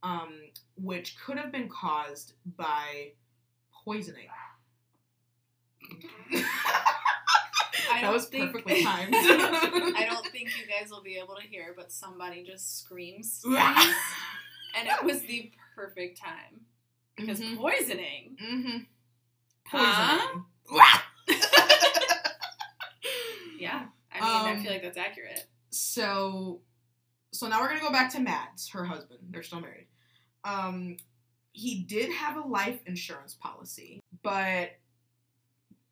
Um, 0.03 0.39
which 0.75 1.17
could 1.19 1.38
have 1.38 1.51
been 1.51 1.67
caused 1.67 2.34
by 2.55 3.12
poisoning. 3.84 4.27
I 7.91 8.01
that 8.01 8.12
was 8.13 8.25
think- 8.27 8.51
perfectly 8.51 8.84
timed. 8.84 9.13
I 9.15 10.06
don't 10.10 10.25
think 10.32 10.50
you 10.58 10.65
guys 10.67 10.89
will 10.89 11.03
be 11.03 11.17
able 11.17 11.36
to 11.36 11.41
hear, 11.48 11.74
but 11.75 11.91
somebody 11.91 12.44
just 12.44 12.79
screams. 12.79 13.44
And 14.77 14.88
it 14.88 15.03
was 15.03 15.22
the 15.22 15.51
perfect 15.75 16.20
time. 16.22 16.62
Because 17.15 17.39
Mhm. 17.39 17.58
poisoning. 17.58 18.38
Mm-hmm. 18.39 18.77
Huh? 19.65 20.41
Yeah. 23.58 23.86
I 24.12 24.20
mean, 24.20 24.48
I 24.48 24.51
Um, 24.51 24.62
feel 24.62 24.72
like 24.72 24.84
that's 24.84 24.98
accurate. 24.98 25.48
so, 25.72 26.62
so 27.32 27.48
now 27.48 27.60
we're 27.60 27.70
gonna 27.70 27.79
go 27.79 27.91
back 27.91 28.12
to 28.13 28.20
Mads, 28.20 28.70
her 28.70 28.86
husband. 28.86 29.20
They're 29.32 29.41
still 29.44 29.62
married. 29.62 29.88
Um, 30.44 30.98
he 31.53 31.84
did 31.84 32.12
have 32.12 32.38
a 32.38 32.41
life 32.48 32.79
insurance 32.86 33.34
policy, 33.34 34.00
but 34.22 34.72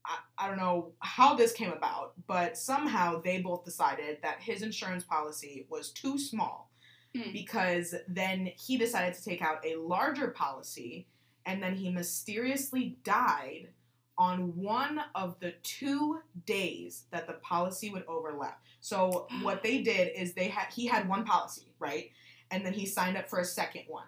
I, 0.05 0.45
I 0.45 0.47
don't 0.47 0.57
know 0.57 0.93
how 0.99 1.35
this 1.35 1.51
came 1.51 1.71
about. 1.71 2.13
But 2.27 2.57
somehow 2.57 3.21
they 3.21 3.39
both 3.39 3.65
decided 3.65 4.19
that 4.21 4.41
his 4.41 4.61
insurance 4.61 5.03
policy 5.03 5.65
was 5.69 5.91
too 5.91 6.17
small 6.17 6.71
Hmm. 7.15 7.31
because 7.31 7.95
then 8.07 8.51
he 8.57 8.77
decided 8.77 9.13
to 9.13 9.23
take 9.23 9.41
out 9.41 9.65
a 9.65 9.77
larger 9.77 10.29
policy, 10.29 11.07
and 11.45 11.63
then 11.63 11.75
he 11.75 11.89
mysteriously 11.89 12.97
died 13.03 13.69
on 14.17 14.55
one 14.55 15.01
of 15.13 15.39
the 15.39 15.53
two 15.63 16.19
days 16.45 17.03
that 17.11 17.27
the 17.27 17.33
policy 17.33 17.89
would 17.89 18.05
overlap. 18.07 18.61
So 18.81 19.27
what 19.41 19.63
they 19.63 19.81
did 19.81 20.11
is 20.15 20.33
they 20.33 20.49
had 20.49 20.73
he 20.73 20.87
had 20.87 21.07
one 21.07 21.23
policy, 21.23 21.73
right? 21.79 22.11
And 22.51 22.65
then 22.65 22.73
he 22.73 22.85
signed 22.85 23.17
up 23.17 23.29
for 23.29 23.39
a 23.39 23.45
second 23.45 23.83
one. 23.87 24.07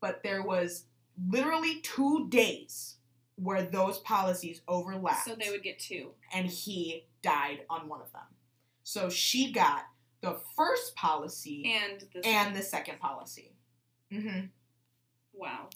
But 0.00 0.22
there 0.22 0.42
was 0.42 0.86
literally 1.28 1.80
two 1.82 2.28
days 2.30 2.96
where 3.42 3.62
those 3.62 3.98
policies 4.00 4.60
overlapped 4.68 5.24
So 5.24 5.34
they 5.34 5.50
would 5.50 5.62
get 5.62 5.78
two. 5.78 6.10
and 6.34 6.46
he 6.46 7.06
died 7.22 7.60
on 7.70 7.88
one 7.88 8.00
of 8.00 8.12
them. 8.12 8.22
So 8.82 9.08
she 9.08 9.52
got 9.52 9.84
the 10.20 10.38
first 10.56 10.94
policy 10.96 11.72
And 11.82 12.04
the 12.14 12.26
and 12.26 12.54
the 12.54 12.62
second 12.62 12.98
policy. 13.00 13.52
hmm 14.12 14.46
wow. 15.32 15.68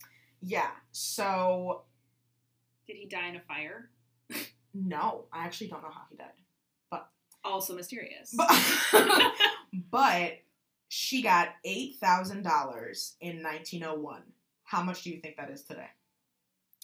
Yeah. 0.43 0.71
So 0.93 1.85
Did 2.87 2.97
he 2.97 3.07
die 3.07 3.29
in 3.29 3.37
a 3.37 3.41
fire? 3.41 3.89
no, 4.75 5.25
I 5.33 5.45
actually 5.45 5.69
don't 5.69 5.83
know 5.83 5.91
how 5.91 6.03
he 6.11 6.17
died. 6.17 6.27
But 6.91 7.09
also 7.45 7.75
mysterious. 7.75 8.35
But 8.37 8.51
but 9.91 10.33
she 10.89 11.23
got 11.23 11.49
eight 11.65 11.97
thousand 11.97 12.43
dollars 12.43 13.17
in 13.21 13.41
nineteen 13.43 13.85
oh 13.85 13.95
one. 13.95 14.23
How 14.65 14.83
much 14.83 15.03
do 15.03 15.11
you 15.11 15.21
think 15.21 15.37
that 15.37 15.51
is 15.51 15.63
today? 15.63 15.89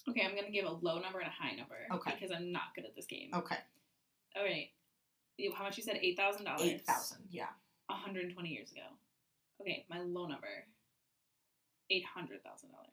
Okay, 0.08 0.22
I'm 0.24 0.34
gonna 0.34 0.50
give 0.50 0.64
a 0.66 0.70
low 0.72 0.98
number 1.00 1.18
and 1.20 1.28
a 1.28 1.30
high 1.30 1.54
number. 1.56 1.76
Okay. 1.92 2.12
Because 2.14 2.34
I'm 2.34 2.52
not 2.52 2.74
good 2.74 2.84
at 2.84 2.94
this 2.96 3.06
game. 3.06 3.30
Okay, 3.34 3.56
All 4.36 4.44
right. 4.44 4.68
How 5.56 5.64
much 5.64 5.76
you 5.78 5.82
said? 5.82 5.98
Eight 6.02 6.16
thousand 6.16 6.44
dollars. 6.44 6.62
eight 6.62 6.84
thousand. 6.86 7.18
Yeah. 7.30 7.46
120 7.86 8.48
years 8.48 8.70
ago. 8.70 8.82
Okay, 9.60 9.84
my 9.90 9.98
low 10.00 10.26
number. 10.26 10.46
Eight 11.90 12.04
hundred 12.04 12.42
thousand 12.44 12.70
dollars. 12.70 12.86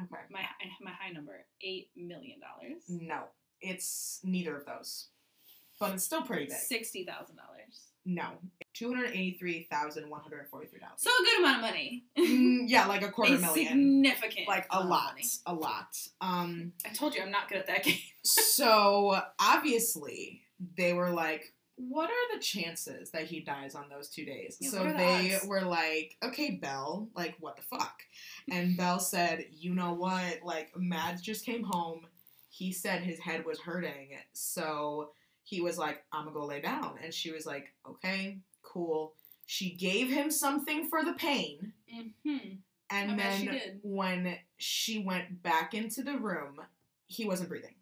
Okay. 0.00 0.22
My 0.30 0.42
my 0.80 0.90
high 0.90 1.12
number. 1.12 1.46
Eight 1.62 1.90
million 1.96 2.38
dollars. 2.40 2.82
No, 2.88 3.24
it's 3.60 4.20
neither 4.24 4.56
of 4.56 4.66
those, 4.66 5.08
but 5.78 5.92
it's 5.94 6.04
still 6.04 6.22
pretty 6.22 6.46
big. 6.46 6.54
Sixty 6.56 7.04
thousand 7.04 7.36
dollars. 7.36 7.91
No, 8.04 8.24
two 8.74 8.88
hundred 8.92 9.10
eighty-three 9.10 9.68
thousand 9.70 10.10
one 10.10 10.20
hundred 10.20 10.48
forty-three 10.50 10.80
dollars. 10.80 10.94
So 10.98 11.10
a 11.10 11.24
good 11.24 11.38
amount 11.38 11.56
of 11.56 11.62
money. 11.62 12.04
Mm, 12.18 12.64
yeah, 12.66 12.86
like 12.86 13.02
a 13.02 13.10
quarter 13.12 13.34
a 13.36 13.38
million. 13.38 13.68
significant. 13.68 14.48
Like 14.48 14.66
a 14.70 14.82
lot, 14.84 15.20
a 15.46 15.54
lot. 15.54 15.96
Um, 16.20 16.72
I 16.84 16.88
told 16.92 17.14
you 17.14 17.22
I'm 17.22 17.30
not 17.30 17.48
good 17.48 17.58
at 17.58 17.66
that 17.68 17.84
game. 17.84 17.98
so 18.24 19.20
obviously 19.40 20.42
they 20.76 20.92
were 20.92 21.10
like, 21.10 21.52
"What 21.76 22.10
are 22.10 22.36
the 22.36 22.42
chances 22.42 23.10
that 23.12 23.24
he 23.24 23.40
dies 23.40 23.74
on 23.76 23.88
those 23.88 24.08
two 24.08 24.24
days?" 24.24 24.56
Yeah, 24.60 24.70
so 24.70 24.84
the 24.84 24.92
they 24.94 25.38
were 25.46 25.62
like, 25.62 26.16
"Okay, 26.24 26.58
Belle, 26.60 27.08
like 27.14 27.36
what 27.38 27.56
the 27.56 27.62
fuck?" 27.62 28.02
And 28.50 28.76
Belle 28.76 28.98
said, 29.00 29.44
"You 29.52 29.74
know 29.74 29.92
what? 29.92 30.40
Like 30.42 30.72
Mads 30.76 31.22
just 31.22 31.46
came 31.46 31.62
home. 31.62 32.06
He 32.50 32.72
said 32.72 33.02
his 33.02 33.18
head 33.20 33.46
was 33.46 33.60
hurting, 33.60 34.10
so 34.32 35.10
he 35.52 35.60
was 35.60 35.76
like, 35.76 36.02
"I'm 36.12 36.24
gonna 36.24 36.34
go 36.34 36.46
lay 36.46 36.62
down." 36.62 36.98
And 37.02 37.12
she 37.12 37.30
was 37.30 37.44
like, 37.44 37.74
"Okay, 37.86 38.38
cool." 38.62 39.14
She 39.44 39.74
gave 39.74 40.08
him 40.08 40.30
something 40.30 40.88
for 40.88 41.04
the 41.04 41.12
pain. 41.12 41.74
Mm-hmm. 41.94 42.54
And 42.88 43.12
I 43.12 43.16
bet 43.16 43.38
she 43.38 43.46
then 43.46 43.80
when 43.82 44.38
she 44.56 44.98
went 45.00 45.42
back 45.42 45.74
into 45.74 46.02
the 46.02 46.16
room, 46.18 46.60
he 47.06 47.26
wasn't 47.26 47.50
breathing. 47.50 47.74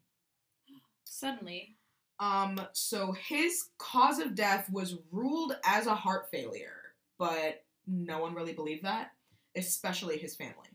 Suddenly, 1.05 1.77
Um, 2.21 2.61
so 2.73 3.13
his 3.13 3.71
cause 3.79 4.19
of 4.19 4.35
death 4.35 4.69
was 4.71 4.99
ruled 5.11 5.57
as 5.65 5.87
a 5.87 5.95
heart 5.95 6.29
failure, 6.31 6.93
but 7.19 7.65
no 7.87 8.19
one 8.21 8.35
really 8.35 8.53
believed 8.53 8.85
that, 8.85 9.13
especially 9.57 10.19
his 10.19 10.37
family. 10.37 10.69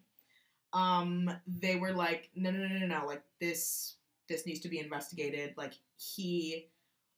Um, 0.74 1.30
they 1.48 1.76
were 1.76 1.94
like, 1.94 2.30
no, 2.36 2.50
no, 2.50 2.68
no, 2.68 2.80
no, 2.80 2.88
no, 2.88 3.06
like 3.06 3.22
this, 3.40 3.96
this 4.28 4.46
needs 4.46 4.60
to 4.62 4.70
be 4.70 4.80
investigated. 4.80 5.54
Like 5.56 5.74
he 5.98 6.68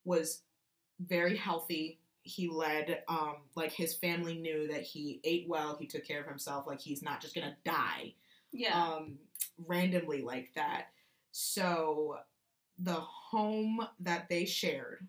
was 0.08 0.42
very 1.00 1.36
healthy. 1.36 2.00
He 2.24 2.50
led, 2.50 3.04
um, 3.08 3.36
like 3.56 3.72
his 3.72 3.94
family 3.94 4.36
knew 4.36 4.68
that 4.70 4.82
he 4.82 5.20
ate 5.24 5.46
well. 5.48 5.78
He 5.80 5.86
took 5.86 6.06
care 6.06 6.22
of 6.22 6.28
himself. 6.28 6.66
Like 6.66 6.80
he's 6.80 7.04
not 7.04 7.22
just 7.22 7.36
gonna 7.36 7.56
die 7.64 8.14
yeah. 8.52 8.82
um, 8.82 9.18
randomly 9.66 10.22
like 10.22 10.52
that. 10.56 10.88
So 11.32 12.18
the 12.80 12.94
home 12.94 13.86
that 14.00 14.30
they 14.30 14.46
shared, 14.46 15.08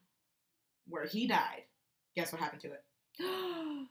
where 0.89 1.07
he 1.07 1.27
died, 1.27 1.63
guess 2.15 2.33
what 2.33 2.41
happened 2.41 2.63
to 2.63 2.69
it? 2.69 2.85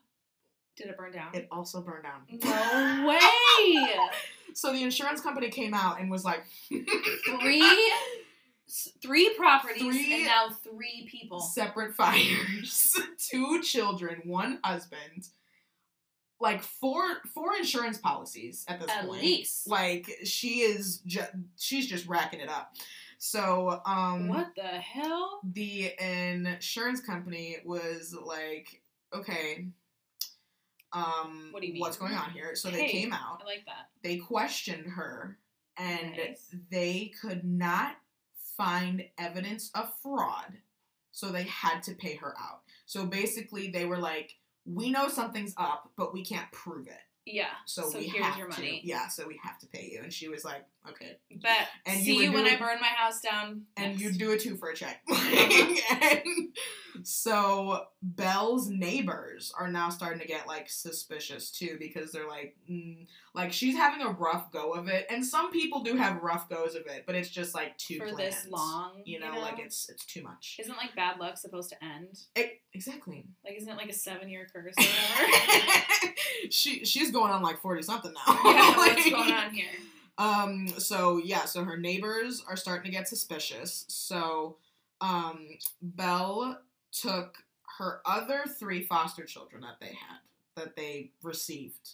Did 0.77 0.87
it 0.87 0.97
burn 0.97 1.11
down? 1.11 1.33
It 1.33 1.47
also 1.51 1.81
burned 1.81 2.03
down. 2.03 2.21
no 2.43 3.07
way. 3.07 3.87
So 4.53 4.71
the 4.71 4.83
insurance 4.83 5.21
company 5.21 5.49
came 5.49 5.73
out 5.73 5.99
and 5.99 6.11
was 6.11 6.23
like, 6.23 6.43
three, 6.67 7.91
three 9.01 9.33
properties, 9.37 9.81
Three 9.81 10.13
and 10.15 10.25
now 10.25 10.49
three 10.63 11.07
people. 11.09 11.39
separate 11.39 11.95
fires, 11.95 12.95
two 13.17 13.61
children, 13.61 14.21
one 14.25 14.59
husband, 14.63 15.27
like 16.39 16.61
four 16.61 17.03
four 17.33 17.55
insurance 17.55 17.97
policies 17.97 18.65
at 18.67 18.79
this 18.79 18.89
At 18.89 19.05
point. 19.07 19.21
least. 19.21 19.67
Like 19.67 20.09
she 20.23 20.59
is 20.61 20.99
just 21.05 21.31
she's 21.57 21.87
just 21.87 22.07
racking 22.07 22.39
it 22.39 22.49
up. 22.49 22.75
So 23.17 23.81
um 23.85 24.27
what 24.27 24.49
the 24.55 24.61
hell? 24.61 25.39
the 25.43 25.91
insurance 25.99 26.99
company 27.01 27.57
was 27.65 28.15
like, 28.21 28.81
okay, 29.13 29.65
um, 30.93 31.49
What 31.51 31.61
do 31.61 31.67
you 31.67 31.73
mean? 31.73 31.81
what's 31.81 31.97
going 31.97 32.13
on 32.13 32.29
here? 32.31 32.55
So 32.55 32.69
they 32.69 32.87
came 32.87 33.13
out, 33.13 33.41
I 33.41 33.45
like 33.45 33.65
that. 33.65 33.89
they 34.03 34.17
questioned 34.17 34.85
her, 34.91 35.37
and 35.77 36.11
Nice. 36.15 36.55
they 36.71 37.11
could 37.19 37.43
not 37.43 37.95
find 38.57 39.05
evidence 39.17 39.71
of 39.75 39.93
fraud, 40.01 40.57
so 41.11 41.29
they 41.29 41.43
had 41.43 41.83
to 41.83 41.93
pay 41.93 42.15
her 42.15 42.33
out. 42.39 42.61
So 42.85 43.05
basically, 43.05 43.69
they 43.69 43.85
were 43.85 43.99
like, 43.99 44.35
we 44.65 44.89
know 44.89 45.07
something's 45.07 45.53
up, 45.57 45.91
but 45.95 46.13
we 46.13 46.25
can't 46.25 46.51
prove 46.51 46.87
it. 46.87 46.93
Yeah. 47.33 47.47
So, 47.65 47.89
So 47.89 47.99
we 47.99 48.05
here's 48.07 48.23
have 48.25 48.37
your 48.37 48.47
to. 48.49 48.55
money. 48.61 48.81
Yeah, 48.83 49.07
so 49.07 49.27
we 49.27 49.39
have 49.43 49.57
to 49.59 49.67
pay 49.67 49.89
you. 49.91 50.01
And 50.03 50.11
she 50.13 50.27
was 50.29 50.43
like, 50.45 50.65
okay. 50.89 51.17
But 51.41 51.67
And 51.85 52.01
See 52.01 52.15
you, 52.23 52.29
do 52.31 52.33
when 52.37 52.45
I 52.45 52.55
burn 52.57 52.79
my 52.79 52.87
house 52.87 53.19
down. 53.21 53.63
And 53.75 53.99
you 53.99 54.11
do 54.11 54.31
a 54.31 54.37
two 54.37 54.55
for 54.55 54.69
a 54.69 54.75
check. 54.75 55.01
so 57.03 57.83
Belle's 58.01 58.69
neighbors 58.69 59.53
are 59.57 59.67
now 59.69 59.89
starting 59.89 60.19
to 60.19 60.27
get 60.27 60.47
like 60.47 60.69
suspicious 60.69 61.51
too 61.51 61.77
because 61.79 62.11
they're 62.11 62.27
like, 62.27 62.55
mm, 62.69 63.05
like 63.35 63.53
she's 63.53 63.75
having 63.75 64.01
a 64.05 64.09
rough 64.09 64.51
go 64.51 64.71
of 64.73 64.87
it, 64.87 65.05
and 65.09 65.23
some 65.25 65.51
people 65.51 65.81
do 65.81 65.95
have 65.95 66.21
rough 66.23 66.49
goes 66.49 66.75
of 66.75 66.85
it, 66.87 67.03
but 67.05 67.15
it's 67.15 67.29
just 67.29 67.53
like 67.53 67.77
too 67.77 67.97
for 67.99 68.07
planned, 68.07 68.19
this 68.33 68.47
long. 68.49 69.01
You 69.05 69.19
know, 69.19 69.39
like 69.39 69.59
it's 69.59 69.89
it's 69.89 70.05
too 70.05 70.23
much. 70.23 70.57
Isn't 70.59 70.77
like 70.77 70.95
bad 70.95 71.19
luck 71.19 71.37
supposed 71.37 71.69
to 71.69 71.83
end? 71.83 72.17
It- 72.35 72.61
exactly. 72.73 73.25
Like 73.45 73.55
isn't 73.57 73.69
it 73.69 73.77
like 73.77 73.89
a 73.89 73.93
seven 73.93 74.29
year 74.29 74.47
curse 74.51 74.73
or 74.77 74.83
whatever? 75.27 76.13
she 76.49 76.85
she's 76.85 77.11
going 77.17 77.31
on 77.31 77.41
like 77.41 77.59
forty 77.61 77.81
something 77.81 78.13
now. 78.13 78.39
yeah, 78.45 78.77
what's 78.77 79.09
going 79.09 79.31
on 79.31 79.53
here? 79.53 79.69
Um, 80.17 80.67
so 80.79 81.17
yeah, 81.17 81.45
so 81.45 81.63
her 81.63 81.77
neighbors 81.77 82.43
are 82.47 82.55
starting 82.57 82.91
to 82.91 82.97
get 82.97 83.07
suspicious. 83.07 83.85
So, 83.87 84.57
um, 85.01 85.47
Belle 85.81 86.59
took 86.91 87.37
her 87.77 88.01
other 88.05 88.43
three 88.59 88.81
foster 88.83 89.23
children 89.25 89.61
that 89.61 89.79
they 89.79 89.87
had, 89.93 90.19
that 90.55 90.75
they 90.75 91.11
received, 91.21 91.91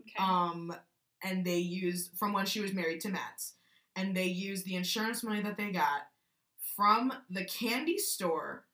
Okay. 0.00 0.12
um, 0.18 0.74
and 1.22 1.44
they 1.44 1.58
used 1.58 2.12
from 2.16 2.32
when 2.32 2.46
she 2.46 2.60
was 2.60 2.72
married 2.72 3.00
to 3.02 3.10
Mads, 3.10 3.54
and 3.94 4.16
they 4.16 4.24
used 4.26 4.64
the 4.64 4.76
insurance 4.76 5.22
money 5.22 5.42
that 5.42 5.56
they 5.58 5.70
got 5.72 6.08
from 6.74 7.12
the 7.28 7.44
candy 7.44 7.98
store, 7.98 8.64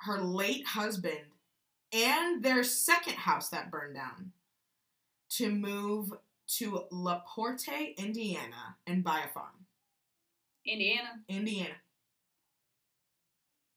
her 0.00 0.18
late 0.20 0.66
husband, 0.66 1.20
and 1.92 2.42
their 2.42 2.64
second 2.64 3.14
house 3.14 3.48
that 3.50 3.70
burned 3.70 3.94
down, 3.94 4.32
to 5.36 5.50
move 5.50 6.12
to 6.58 6.84
La 6.90 7.20
Porte, 7.26 7.94
Indiana, 7.96 8.76
and 8.86 9.02
buy 9.04 9.20
a 9.20 9.28
farm. 9.32 9.66
Indiana. 10.66 11.08
Indiana, 11.28 11.74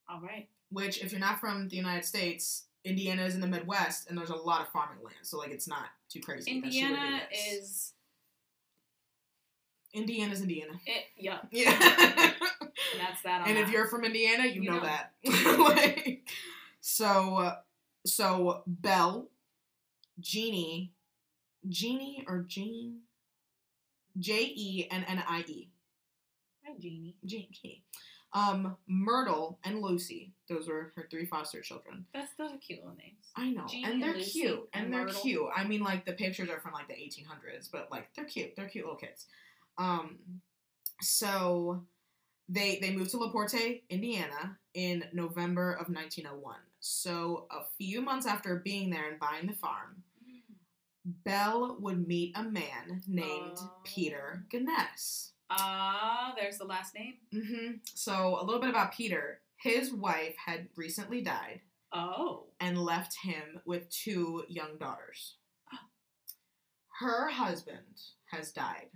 All 0.10 0.22
right. 0.22 0.48
which, 0.70 1.02
if 1.04 1.12
you're 1.12 1.20
not 1.20 1.40
from 1.40 1.68
the 1.70 1.76
United 1.76 2.06
States, 2.06 2.66
Indiana 2.84 3.24
is 3.24 3.34
in 3.36 3.42
the 3.42 3.48
Midwest, 3.48 4.08
and 4.10 4.18
there's 4.18 4.30
a 4.30 4.36
lot 4.36 4.62
of 4.62 4.68
farming 4.70 5.04
land, 5.04 5.18
so 5.24 5.38
like 5.38 5.50
it's 5.52 5.68
not 5.68 5.86
too 6.10 6.22
crazy. 6.22 6.52
that 6.60 6.66
Indiana 6.68 7.22
is 7.52 7.94
Indiana's 9.94 10.42
Indiana. 10.42 10.74
it. 10.86 11.06
Yeah. 11.18 11.40
Yeah. 11.52 11.72
And 12.92 13.02
that's 13.02 13.22
that. 13.24 13.48
And 13.48 13.58
if 13.58 13.72
you're 13.72 13.88
from 13.88 14.04
Indiana, 14.06 14.46
you, 14.46 14.62
You 14.62 14.70
know, 14.72 14.78
know. 14.78 14.84
that. 14.84 15.14
like, 15.60 16.28
so, 16.82 17.54
so 18.06 18.62
Belle, 18.68 19.30
Jeannie, 20.20 20.94
Jeannie 21.70 22.24
or 22.28 22.46
Jean, 22.48 23.00
J 24.20 24.52
E 24.56 24.88
N 24.92 25.04
N 25.08 25.24
I 25.28 25.44
E, 25.48 25.70
Hi, 26.66 26.74
Jeannie. 26.80 27.16
Jean, 27.26 27.48
Jeannie, 27.52 27.84
um, 28.34 28.76
Myrtle 28.88 29.60
and 29.64 29.82
Lucy. 29.82 30.34
Those 30.50 30.68
were 30.68 30.92
her 30.96 31.08
three 31.10 31.26
foster 31.26 31.62
children. 31.62 32.06
That's 32.14 32.32
those 32.38 32.52
are 32.54 32.58
cute 32.58 32.80
little 32.80 32.96
names. 32.98 33.26
I 33.36 33.50
know, 33.50 33.66
Jeannie 33.68 33.92
and 33.92 34.04
they're 34.04 34.14
cute, 34.14 34.70
and, 34.74 34.86
and 34.86 34.94
they're 34.94 35.06
Myrtle. 35.06 35.22
cute. 35.22 35.48
I 35.56 35.64
mean, 35.64 35.82
like 35.84 36.06
the 36.06 36.14
pictures 36.14 36.50
are 36.50 36.60
from 36.60 36.74
like 36.74 36.88
the 36.88 36.94
1800s, 36.94 37.70
but 37.72 37.90
like 37.92 38.10
they're 38.16 38.26
cute. 38.26 38.56
They're 38.56 38.68
cute 38.70 38.86
little 38.86 39.00
kids. 39.00 39.26
Um, 39.78 40.20
so 41.02 41.84
they 42.48 42.80
they 42.82 42.92
moved 42.96 43.12
to 43.12 43.18
Laporte, 43.18 43.82
Indiana, 43.90 44.58
in 44.74 45.04
November 45.14 45.72
of 45.74 45.88
1901. 45.90 46.56
So 46.80 47.48
a 47.52 47.64
few 47.78 48.02
months 48.02 48.28
after 48.28 48.62
being 48.64 48.90
there 48.92 49.10
and 49.10 49.20
buying 49.20 49.48
the 49.48 49.54
farm, 49.54 50.04
Belle 51.06 51.78
would 51.80 52.08
meet 52.08 52.36
a 52.36 52.44
man 52.44 53.04
named 53.08 53.58
Oh. 53.58 53.72
Peter 53.84 54.44
Gunness. 54.52 55.30
Ah, 55.50 56.34
there's 56.36 56.58
the 56.58 56.66
last 56.66 56.96
name. 56.96 57.16
hmm 57.32 57.74
So 57.94 58.40
a 58.42 58.44
little 58.44 58.60
bit 58.62 58.72
about 58.72 58.94
Peter. 58.94 59.42
His 59.58 59.94
wife 59.94 60.36
had 60.44 60.68
recently 60.76 61.22
died 61.22 61.62
Oh. 61.94 62.46
and 62.60 62.78
left 62.84 63.16
him 63.24 63.62
with 63.66 63.90
two 63.90 64.44
young 64.50 64.78
daughters. 64.80 65.36
Her 67.00 67.30
husband 67.30 68.02
has 68.32 68.52
died. 68.52 68.90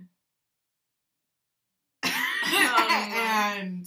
and 2.44 3.86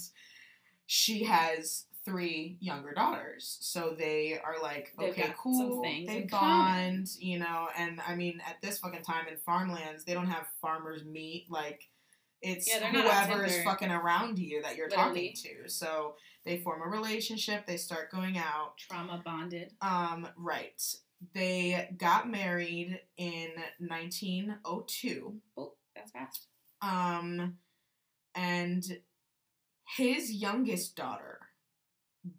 she 0.86 1.24
has 1.24 1.84
three 2.04 2.56
younger 2.60 2.92
daughters. 2.92 3.58
So 3.60 3.94
they 3.98 4.38
are 4.44 4.60
like, 4.62 4.92
They've 4.98 5.10
okay, 5.10 5.34
cool. 5.38 5.82
things 5.82 6.08
They 6.08 6.22
bond, 6.22 7.08
you 7.18 7.38
know, 7.38 7.68
and 7.76 8.00
I 8.06 8.14
mean 8.14 8.40
at 8.46 8.60
this 8.62 8.78
fucking 8.78 9.02
time 9.02 9.26
in 9.30 9.36
farmlands, 9.38 10.04
they 10.04 10.14
don't 10.14 10.26
have 10.28 10.46
farmers 10.60 11.04
meet 11.04 11.46
like 11.48 11.88
it's 12.42 12.68
Yeah, 12.68 12.80
they're 12.80 12.92
not 12.92 13.06
on 13.06 13.26
whoever 13.26 13.44
is 13.44 13.62
fucking 13.64 13.90
around 13.90 14.38
you 14.38 14.60
that 14.62 14.76
you're 14.76 14.88
Literally. 14.88 15.34
talking 15.34 15.62
to. 15.64 15.70
So 15.70 16.16
they 16.44 16.58
form 16.58 16.82
a 16.82 16.88
relationship, 16.90 17.66
they 17.66 17.78
start 17.78 18.10
going 18.10 18.36
out. 18.36 18.76
Trauma 18.76 19.22
bonded. 19.24 19.72
Um, 19.80 20.28
right. 20.36 20.80
They 21.32 21.88
got 21.96 22.28
married 22.30 23.00
in 23.16 23.48
1902. 23.78 25.34
Oh, 25.56 25.72
that's 25.96 26.10
fast. 26.10 26.48
Um, 26.82 27.56
and 28.34 28.84
his 29.96 30.32
youngest 30.32 30.96
daughter 30.96 31.40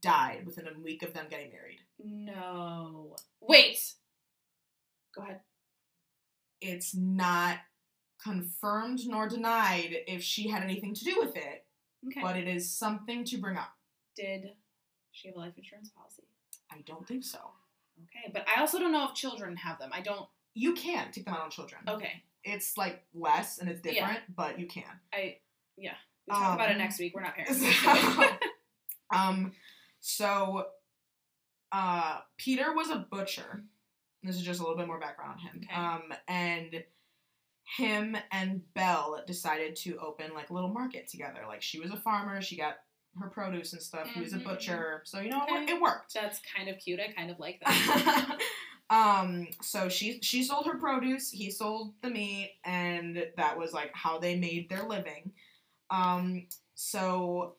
died 0.02 0.46
within 0.46 0.68
a 0.68 0.80
week 0.80 1.04
of 1.04 1.14
them 1.14 1.26
getting 1.30 1.52
married. 1.52 1.80
No. 2.04 3.16
Wait. 3.42 3.94
Go 5.16 5.22
ahead. 5.24 5.42
It's 6.62 6.96
not 6.96 7.60
confirmed 8.24 9.00
nor 9.06 9.28
denied 9.28 9.96
if 10.08 10.24
she 10.24 10.48
had 10.50 10.64
anything 10.64 10.94
to 10.96 11.04
do 11.04 11.16
with 11.20 11.36
it, 11.38 11.66
Okay. 12.08 12.22
but 12.22 12.36
it 12.38 12.48
is 12.48 12.72
something 12.72 13.24
to 13.26 13.38
bring 13.38 13.58
up. 13.58 13.74
Did 14.16 14.52
she 15.12 15.28
have 15.28 15.38
a 15.38 15.40
life 15.40 15.54
insurance 15.58 15.90
policy? 15.90 16.24
I 16.72 16.82
don't 16.86 17.08
think 17.08 17.24
so. 17.24 17.40
Okay, 18.04 18.32
but 18.34 18.46
I 18.48 18.60
also 18.62 18.80
don't 18.80 18.92
know 18.92 19.08
if 19.08 19.14
children 19.14 19.56
have 19.58 19.80
them. 19.80 19.90
I 19.94 20.02
don't. 20.02 20.28
You 20.54 20.74
can 20.74 21.12
take 21.12 21.26
them 21.26 21.34
out 21.34 21.42
on 21.42 21.50
children. 21.52 21.82
Okay. 21.88 22.24
It's 22.44 22.78
like 22.78 23.04
less 23.14 23.58
and 23.60 23.70
it's 23.70 23.82
Yeah. 23.84 23.94
different, 23.94 24.36
but 24.36 24.60
you 24.60 24.68
can. 24.68 24.84
I. 25.14 25.38
Yeah. 25.78 25.96
We'll 26.28 26.40
talk 26.40 26.56
about 26.56 26.70
it 26.70 26.74
Um, 26.74 26.78
next 26.80 27.00
week. 27.00 27.14
We're 27.14 27.22
not 27.22 27.36
parents. 27.36 27.62
um, 29.16 29.52
so 30.08 30.68
uh, 31.72 32.20
Peter 32.38 32.74
was 32.76 32.92
a 32.92 33.08
butcher. 33.10 33.64
This 34.22 34.36
is 34.36 34.44
just 34.44 34.60
a 34.60 34.64
little 34.64 34.78
bit 34.78 34.86
more 34.86 35.00
background 35.00 35.32
on 35.32 35.40
him. 35.40 35.62
Okay. 35.64 35.76
Um, 35.76 36.02
and 36.28 36.84
him 37.78 38.16
and 38.32 38.62
Belle 38.76 39.24
decided 39.26 39.76
to 39.78 39.98
open 39.98 40.36
like 40.36 40.52
a 40.52 40.54
little 40.54 40.70
market 40.70 41.08
together. 41.08 41.40
Like 41.48 41.64
she 41.64 41.80
was 41.80 41.90
a 41.90 41.98
farmer, 41.98 42.40
she 42.40 42.56
got 42.56 42.76
her 43.20 43.30
produce 43.30 43.74
and 43.74 43.82
stuff. 43.82 44.08
He 44.14 44.22
was 44.22 44.34
a 44.34 44.38
Mhm, 44.38 44.44
butcher, 44.44 45.02
so 45.06 45.20
you 45.22 45.30
know 45.32 45.44
it 45.48 45.52
Okay. 45.64 45.74
it 45.74 45.82
worked. 45.82 46.14
That's 46.14 46.40
kind 46.56 46.70
of 46.70 46.78
cute. 46.78 47.00
I 47.00 47.12
kind 47.14 47.32
of 47.32 47.40
like 47.40 47.60
that. 47.66 48.38
um, 48.92 49.48
so 49.64 49.90
she 49.90 50.22
she 50.22 50.44
sold 50.44 50.68
her 50.68 50.78
produce, 50.78 51.32
he 51.32 51.50
sold 51.50 51.96
the 52.04 52.12
meat, 52.12 52.58
and 52.64 53.26
that 53.38 53.58
was 53.58 53.74
like 53.74 53.90
how 53.96 54.20
they 54.20 54.36
made 54.38 54.70
their 54.70 54.84
living. 54.88 55.32
Um, 55.90 56.46
so 56.76 57.56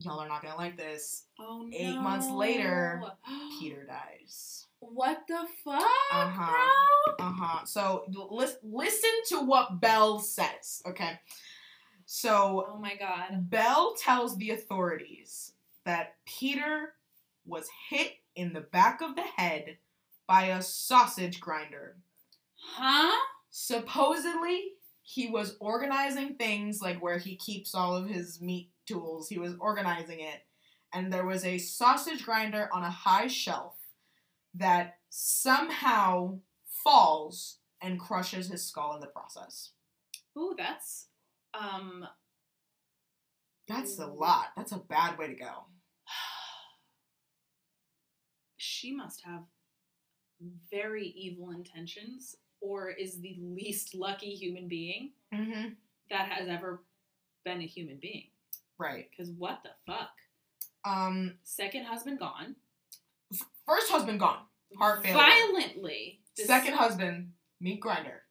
y'all 0.00 0.18
are 0.20 0.28
not 0.28 0.42
gonna 0.42 0.56
like 0.56 0.76
this. 0.76 1.24
oh 1.38 1.62
no. 1.68 1.76
Eight 1.76 1.96
months 1.98 2.28
later, 2.30 3.02
Peter 3.60 3.84
dies. 3.86 4.66
What 4.80 5.22
the 5.28 5.46
fuck, 5.64 5.82
Uh-huh. 6.12 6.50
bro? 7.18 7.26
Uh 7.26 7.32
huh. 7.32 7.64
So 7.66 8.04
lis- 8.30 8.56
listen 8.62 9.10
to 9.28 9.40
what 9.40 9.80
Belle 9.80 10.18
says. 10.20 10.82
Okay. 10.86 11.18
So 12.06 12.66
Oh 12.68 12.78
my 12.78 12.96
god. 12.96 13.50
Belle 13.50 13.94
tells 13.94 14.36
the 14.36 14.50
authorities 14.50 15.52
that 15.84 16.16
Peter 16.24 16.94
was 17.46 17.68
hit 17.88 18.12
in 18.36 18.52
the 18.52 18.60
back 18.62 19.00
of 19.02 19.16
the 19.16 19.22
head 19.22 19.76
by 20.26 20.46
a 20.46 20.62
sausage 20.62 21.40
grinder. 21.40 21.96
Huh? 22.56 23.12
Supposedly, 23.50 24.72
he 25.02 25.26
was 25.28 25.56
organizing 25.60 26.34
things 26.36 26.80
like 26.80 27.02
where 27.02 27.18
he 27.18 27.36
keeps 27.36 27.74
all 27.74 27.96
of 27.96 28.08
his 28.08 28.40
meat 28.40 28.69
tools. 28.90 29.28
He 29.28 29.38
was 29.38 29.54
organizing 29.60 30.20
it. 30.20 30.42
And 30.92 31.12
there 31.12 31.26
was 31.26 31.44
a 31.44 31.58
sausage 31.58 32.24
grinder 32.24 32.68
on 32.72 32.82
a 32.82 32.90
high 32.90 33.28
shelf 33.28 33.76
that 34.54 34.96
somehow 35.08 36.38
falls 36.84 37.58
and 37.80 38.00
crushes 38.00 38.50
his 38.50 38.66
skull 38.66 38.94
in 38.94 39.00
the 39.00 39.06
process. 39.06 39.70
Ooh, 40.36 40.54
that's 40.58 41.06
um. 41.54 42.06
That's 43.68 44.00
a 44.00 44.06
lot. 44.06 44.46
That's 44.56 44.72
a 44.72 44.78
bad 44.78 45.16
way 45.16 45.28
to 45.28 45.34
go. 45.34 45.66
She 48.56 48.92
must 48.92 49.22
have 49.24 49.42
very 50.70 51.06
evil 51.08 51.50
intentions, 51.50 52.36
or 52.60 52.90
is 52.90 53.20
the 53.20 53.36
least 53.40 53.94
lucky 53.94 54.34
human 54.34 54.68
being 54.68 55.12
Mm-hmm. 55.32 55.68
that 56.10 56.28
has 56.28 56.48
ever 56.48 56.82
been 57.44 57.60
a 57.60 57.66
human 57.66 57.98
being. 58.02 58.29
Right. 58.80 59.08
Because 59.10 59.30
what 59.36 59.60
the 59.62 59.70
fuck? 59.86 60.08
Um, 60.84 61.34
Second 61.44 61.84
husband 61.84 62.18
gone. 62.18 62.56
first 63.66 63.90
husband 63.90 64.18
gone. 64.20 64.38
Heart 64.78 65.02
failure. 65.02 65.18
violently. 65.18 66.20
Second 66.34 66.74
husband, 66.74 67.32
meat 67.60 67.80
grinder. 67.80 68.22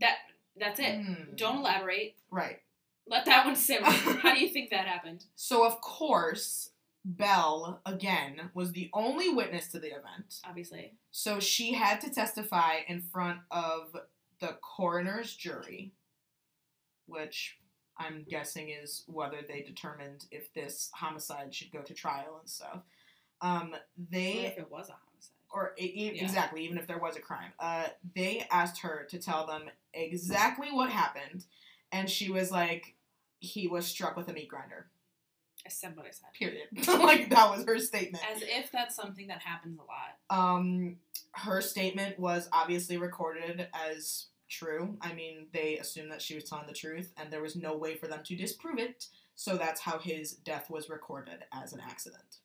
That 0.00 0.16
that's 0.58 0.78
it. 0.78 1.00
Mm. 1.00 1.36
Don't 1.36 1.58
elaborate. 1.58 2.16
Right. 2.30 2.58
Let 3.06 3.24
that 3.24 3.46
one 3.46 3.56
simmer. 3.68 3.86
How 3.90 4.34
do 4.34 4.40
you 4.40 4.48
think 4.48 4.70
that 4.70 4.86
happened? 4.86 5.24
So 5.36 5.64
of 5.66 5.80
course, 5.80 6.70
Belle 7.04 7.80
again 7.86 8.50
was 8.52 8.72
the 8.72 8.90
only 8.92 9.30
witness 9.30 9.68
to 9.68 9.78
the 9.78 9.88
event. 9.88 10.40
Obviously. 10.46 10.92
So 11.12 11.40
she 11.40 11.72
had 11.72 12.00
to 12.02 12.10
testify 12.10 12.80
in 12.88 13.00
front 13.00 13.38
of 13.50 13.96
the 14.40 14.58
coroner's 14.60 15.34
jury, 15.34 15.92
which 17.06 17.56
I'm 18.00 18.24
guessing 18.28 18.70
is 18.70 19.04
whether 19.06 19.38
they 19.46 19.60
determined 19.62 20.24
if 20.32 20.52
this 20.54 20.90
homicide 20.94 21.54
should 21.54 21.70
go 21.70 21.82
to 21.82 21.94
trial 21.94 22.38
and 22.40 22.48
stuff. 22.48 22.80
Um, 23.42 23.74
they 24.10 24.46
if 24.46 24.58
it 24.58 24.70
was 24.70 24.88
a 24.88 24.92
homicide? 24.92 25.36
or 25.52 25.74
e- 25.78 25.84
e- 25.84 26.12
Yeah. 26.16 26.22
exactly 26.24 26.64
even 26.64 26.78
if 26.78 26.86
there 26.86 26.98
was 26.98 27.16
a 27.16 27.20
crime 27.20 27.52
uh, 27.58 27.86
they 28.14 28.46
asked 28.50 28.82
her 28.82 29.04
to 29.10 29.18
tell 29.18 29.46
them 29.46 29.62
exactly 29.94 30.68
what 30.70 30.90
happened 30.90 31.44
and 31.90 32.08
she 32.08 32.30
was 32.30 32.50
like 32.52 32.94
he 33.40 33.66
was 33.66 33.86
struck 33.86 34.16
with 34.16 34.28
a 34.28 34.32
meat 34.32 34.48
grinder 34.48 34.86
I 35.66 35.70
said 35.70 35.96
what 35.96 36.06
I 36.06 36.10
said. 36.10 36.28
period 36.38 36.68
like 37.02 37.30
that 37.30 37.50
was 37.50 37.64
her 37.66 37.78
statement 37.80 38.22
As 38.34 38.42
if 38.42 38.70
that's 38.70 38.94
something 38.94 39.26
that 39.28 39.40
happens 39.42 39.78
a 39.78 39.82
lot. 39.82 40.18
um 40.54 40.96
her 41.32 41.60
statement 41.60 42.18
was 42.18 42.48
obviously 42.52 42.96
recorded 42.98 43.66
as 43.72 44.26
true. 44.50 44.96
I 45.00 45.12
mean 45.14 45.46
they 45.52 45.78
assumed 45.78 46.10
that 46.10 46.20
she 46.22 46.34
was 46.34 46.44
telling 46.44 46.66
the 46.66 46.72
truth 46.74 47.12
and 47.16 47.30
there 47.32 47.42
was 47.42 47.56
no 47.56 47.76
way 47.76 47.94
for 47.96 48.06
them 48.08 48.20
to 48.24 48.36
disprove 48.36 48.78
it 48.78 49.06
so 49.36 49.56
that's 49.56 49.80
how 49.80 49.98
his 49.98 50.32
death 50.32 50.68
was 50.68 50.90
recorded 50.90 51.44
as 51.52 51.72
an 51.72 51.80
accident. 51.80 52.38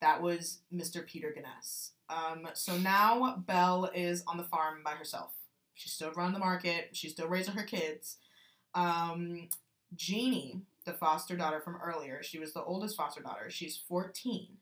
That 0.00 0.22
was 0.22 0.60
mr 0.72 1.06
peter 1.06 1.34
Gunness. 1.36 1.90
um 2.08 2.48
so 2.54 2.76
now 2.78 3.36
belle 3.46 3.90
is 3.94 4.22
on 4.26 4.36
the 4.36 4.44
farm 4.44 4.80
by 4.84 4.92
herself. 4.92 5.32
She's 5.74 5.92
still 5.92 6.12
running 6.12 6.34
the 6.34 6.38
market. 6.38 6.90
She's 6.92 7.12
still 7.12 7.28
raising 7.28 7.54
her 7.54 7.64
kids. 7.64 8.16
Um 8.74 9.48
jeannie 9.94 10.62
the 10.84 10.92
foster 10.94 11.36
daughter 11.36 11.60
from 11.60 11.76
earlier 11.76 12.22
she 12.22 12.38
was 12.38 12.52
the 12.52 12.62
oldest 12.64 12.96
foster 12.96 13.20
daughter. 13.22 13.50
She's 13.50 13.76
14 13.88 14.56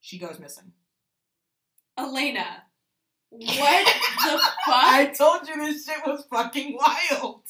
she 0.00 0.18
goes 0.18 0.38
missing. 0.38 0.72
Elena, 1.98 2.62
what 3.30 3.86
the 3.86 4.38
fuck? 4.38 4.50
I 4.66 5.06
told 5.16 5.48
you 5.48 5.56
this 5.56 5.84
shit 5.86 5.98
was 6.04 6.24
fucking 6.30 6.76
wild. 6.76 7.42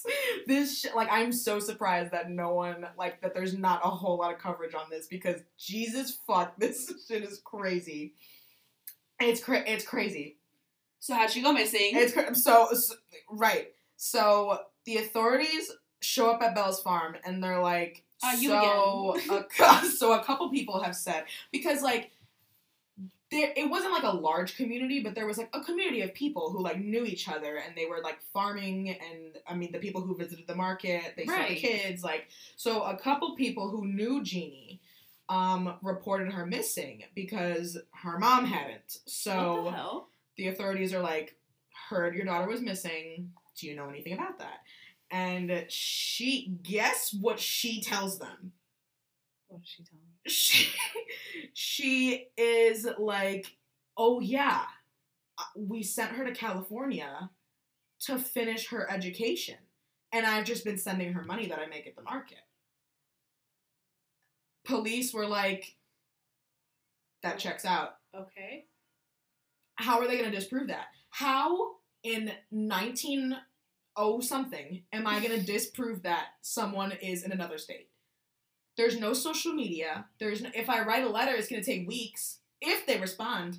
This 0.47 0.79
shit, 0.81 0.95
like, 0.95 1.09
I'm 1.11 1.33
so 1.33 1.59
surprised 1.59 2.13
that 2.13 2.31
no 2.31 2.53
one, 2.55 2.87
like, 2.99 3.21
that 3.23 3.35
there's 3.35 3.57
not 3.57 3.81
a 3.83 3.89
whole 3.89 4.19
lot 4.19 4.33
of 4.33 4.39
coverage 4.39 4.75
on 4.75 4.91
this 4.91 5.07
because 5.07 5.41
Jesus 5.59 6.19
fuck, 6.27 6.55
this 6.59 6.93
shit 7.09 7.25
is 7.25 7.41
crazy. 7.43 8.15
It's 9.21 9.43
cra- 9.43 9.65
it's 9.67 9.85
crazy. 9.85 10.37
So 11.01 11.15
how'd 11.15 11.31
she 11.31 11.43
go 11.43 11.53
missing? 11.53 11.91
It's 11.95 12.13
cra- 12.13 12.35
so, 12.35 12.69
so 12.75 12.95
right. 13.31 13.69
So 13.97 14.61
the 14.85 14.99
authorities 14.99 15.71
show 16.01 16.31
up 16.31 16.43
at 16.43 16.55
Belle's 16.55 16.83
farm 16.83 17.17
and 17.25 17.43
they're 17.43 17.61
like, 17.61 18.05
Uh, 18.23 18.37
so 18.37 19.17
a, 19.63 19.85
so 19.97 20.13
a 20.13 20.25
couple 20.25 20.51
people 20.51 20.83
have 20.83 20.95
said 20.97 21.25
because 21.53 21.83
like 21.83 22.11
there 23.31 23.53
it 23.57 23.71
wasn't 23.71 23.93
like 23.93 24.03
a 24.03 24.17
large 24.17 24.57
community, 24.57 25.01
but 25.03 25.15
there 25.15 25.27
was 25.27 25.39
like 25.39 25.51
a 25.53 25.61
community 25.61 26.03
of 26.03 26.13
people 26.15 26.51
who 26.51 26.63
like 26.63 26.79
knew 26.79 27.05
each 27.05 27.29
other 27.29 27.57
and 27.57 27.77
they 27.77 27.87
were 27.87 28.01
like 28.03 28.21
farming 28.33 28.91
and 28.91 29.39
I 29.47 29.55
mean 29.55 29.73
the 29.73 29.79
people 29.79 30.01
who 30.01 30.17
visited 30.17 30.47
the 30.47 30.55
market, 30.55 31.15
they 31.17 31.27
saw 31.27 31.47
the 31.49 31.55
kids, 31.57 32.03
like 32.03 32.29
so 32.57 32.83
a 32.83 32.97
couple 32.97 33.35
people 33.37 33.71
who 33.71 33.87
knew 33.87 34.23
Jeannie 34.23 34.81
um 35.29 35.75
reported 35.83 36.33
her 36.33 36.45
missing 36.45 37.05
because 37.15 37.79
her 37.93 38.19
mom 38.19 38.47
hadn't. 38.47 38.99
So 39.07 39.65
the 39.65 40.43
the 40.43 40.49
authorities 40.49 40.95
are 40.95 41.03
like, 41.03 41.37
heard 41.89 42.15
your 42.15 42.25
daughter 42.25 42.49
was 42.49 42.61
missing. 42.61 43.33
Do 43.57 43.67
you 43.67 43.77
know 43.77 43.89
anything 43.89 44.15
about 44.15 44.39
that? 44.39 44.61
And 45.11 45.67
she, 45.69 46.57
guess 46.63 47.13
what 47.13 47.41
she 47.41 47.83
tells 47.83 48.19
them? 48.19 48.53
What 49.49 49.61
did 49.61 49.69
she 49.69 49.83
tell 49.83 49.99
me? 49.99 50.10
She, 50.29 50.69
she 51.55 52.29
is 52.37 52.87
like, 52.99 53.57
oh 53.97 54.21
yeah, 54.21 54.63
uh, 55.39 55.43
we 55.57 55.83
sent 55.83 56.13
her 56.13 56.25
to 56.25 56.33
California 56.33 57.31
to 58.01 58.19
finish 58.19 58.69
her 58.69 58.91
education. 58.91 59.57
And 60.13 60.27
I've 60.27 60.45
just 60.45 60.65
been 60.65 60.79
sending 60.79 61.13
her 61.15 61.23
money 61.25 61.47
that 61.49 61.59
I 61.59 61.67
make 61.67 61.87
at 61.87 61.97
the 61.97 62.03
market. 62.03 62.39
Police 64.65 65.13
were 65.13 65.27
like, 65.27 65.77
that 67.23 67.39
checks 67.39 67.65
out 67.65 67.97
Okay. 68.15 68.67
how 69.77 70.01
are 70.01 70.07
they 70.09 70.19
going 70.19 70.31
to 70.31 70.37
disprove 70.37 70.69
that? 70.69 70.87
How 71.11 71.77
in 72.03 72.33
19 72.51 73.37
oh 73.97 74.21
something 74.21 74.83
am 74.93 75.07
I 75.07 75.21
going 75.21 75.39
to 75.39 75.45
disprove 75.47 76.03
that 76.03 76.27
someone 76.43 76.93
is 76.93 77.23
in 77.23 77.33
another 77.33 77.59
state? 77.59 77.89
There's 78.81 78.99
no 78.99 79.13
social 79.13 79.53
media. 79.53 80.07
There's 80.19 80.41
no, 80.41 80.49
if 80.55 80.71
I 80.71 80.83
write 80.87 81.05
a 81.05 81.09
letter, 81.11 81.33
it's 81.35 81.49
going 81.49 81.63
to 81.63 81.71
take 81.71 81.87
weeks 81.87 82.39
if 82.63 82.87
they 82.87 82.99
respond. 82.99 83.59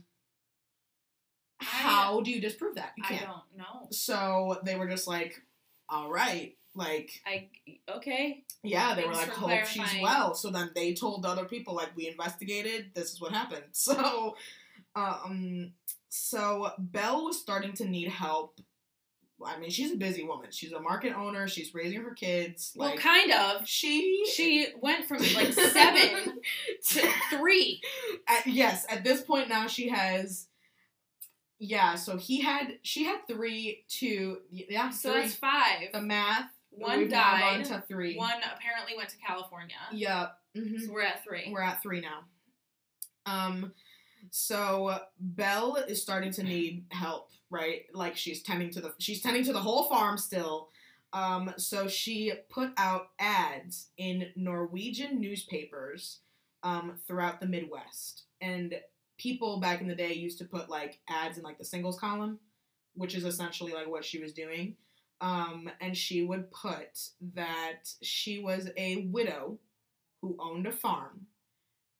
How 1.59 2.21
do 2.21 2.31
you 2.31 2.41
disprove 2.41 2.73
that? 2.73 2.93
You 2.97 3.03
I 3.07 3.19
don't 3.19 3.55
know. 3.55 3.87
So 3.91 4.59
they 4.65 4.75
were 4.77 4.87
just 4.87 5.07
like, 5.07 5.39
all 5.87 6.09
right, 6.09 6.57
like 6.73 7.21
I 7.27 7.49
okay. 7.87 8.43
yeah, 8.63 8.95
they 8.95 9.05
were 9.05 9.13
like, 9.13 9.29
hope 9.29 9.63
she's 9.67 10.01
well. 10.01 10.33
So 10.33 10.49
then 10.49 10.71
they 10.73 10.95
told 10.95 11.23
other 11.23 11.45
people, 11.45 11.75
like, 11.75 11.95
we 11.95 12.07
investigated, 12.07 12.87
this 12.95 13.13
is 13.13 13.21
what 13.21 13.31
happened. 13.31 13.65
So, 13.73 14.35
um, 14.95 15.73
so 16.09 16.71
Belle 16.79 17.25
was 17.25 17.39
starting 17.39 17.73
to 17.73 17.85
need 17.85 18.07
help. 18.07 18.59
I 19.45 19.57
mean, 19.59 19.69
she's 19.69 19.91
a 19.91 19.97
busy 19.97 20.23
woman. 20.23 20.47
She's 20.51 20.71
a 20.71 20.79
market 20.79 21.13
owner. 21.15 21.47
She's 21.47 21.73
raising 21.73 22.01
her 22.01 22.13
kids. 22.13 22.73
Well, 22.75 22.89
Like, 22.91 22.99
kind 22.99 23.31
of. 23.31 23.67
she, 23.67 24.25
She 24.33 24.67
went 24.81 25.05
from 25.05 25.19
like 25.35 25.53
seven 25.53 26.39
to 26.89 27.09
three. 27.29 27.81
at, 28.27 28.45
yes, 28.47 28.85
at 28.89 29.03
this 29.03 29.21
point 29.21 29.49
now 29.49 29.67
she 29.67 29.89
has. 29.89 30.47
Yeah, 31.59 31.93
so 31.95 32.17
he 32.17 32.41
had, 32.41 32.79
she 32.81 33.03
had 33.03 33.19
three, 33.27 33.83
two, 33.87 34.37
yeah, 34.51 34.89
So 34.89 35.11
three. 35.11 35.21
that's 35.21 35.35
five. 35.35 35.89
the 35.93 36.01
math. 36.01 36.49
One 36.71 37.07
died. 37.09 37.65
gone 37.67 37.79
to 37.79 37.83
three. 37.87 38.15
One 38.17 38.31
apparently 38.55 38.95
went 38.97 39.09
to 39.09 39.17
California. 39.17 39.75
Yep. 39.91 40.33
mhm. 40.57 40.79
So 40.81 40.91
we're 40.93 41.01
at 41.03 41.23
three. 41.23 41.49
We're 41.51 41.61
at 41.61 41.81
three 41.83 42.01
now. 42.01 42.21
Um, 43.25 43.73
so 44.29 44.99
Belle 45.19 45.77
is 45.87 46.01
starting 46.01 46.31
to 46.33 46.43
need 46.43 46.85
help, 46.91 47.29
right? 47.49 47.83
Like 47.93 48.15
she's 48.15 48.41
tending 48.41 48.69
to 48.71 48.81
the 48.81 48.93
she's 48.99 49.21
tending 49.21 49.43
to 49.45 49.53
the 49.53 49.59
whole 49.59 49.85
farm 49.85 50.17
still. 50.17 50.69
Um, 51.13 51.53
so 51.57 51.87
she 51.87 52.31
put 52.49 52.71
out 52.77 53.09
ads 53.19 53.87
in 53.97 54.27
Norwegian 54.35 55.19
newspapers 55.19 56.19
um, 56.63 56.93
throughout 57.05 57.41
the 57.41 57.47
Midwest, 57.47 58.23
and 58.39 58.75
people 59.17 59.59
back 59.59 59.81
in 59.81 59.87
the 59.87 59.95
day 59.95 60.13
used 60.13 60.37
to 60.39 60.45
put 60.45 60.69
like 60.69 60.99
ads 61.09 61.37
in 61.37 61.43
like 61.43 61.57
the 61.57 61.65
singles 61.65 61.99
column, 61.99 62.39
which 62.95 63.15
is 63.15 63.25
essentially 63.25 63.73
like 63.73 63.89
what 63.89 64.05
she 64.05 64.19
was 64.19 64.33
doing. 64.33 64.75
Um, 65.19 65.69
and 65.79 65.95
she 65.95 66.23
would 66.23 66.49
put 66.51 66.97
that 67.35 67.91
she 68.01 68.39
was 68.39 68.69
a 68.75 69.07
widow 69.11 69.59
who 70.21 70.35
owned 70.39 70.65
a 70.65 70.71
farm 70.71 71.27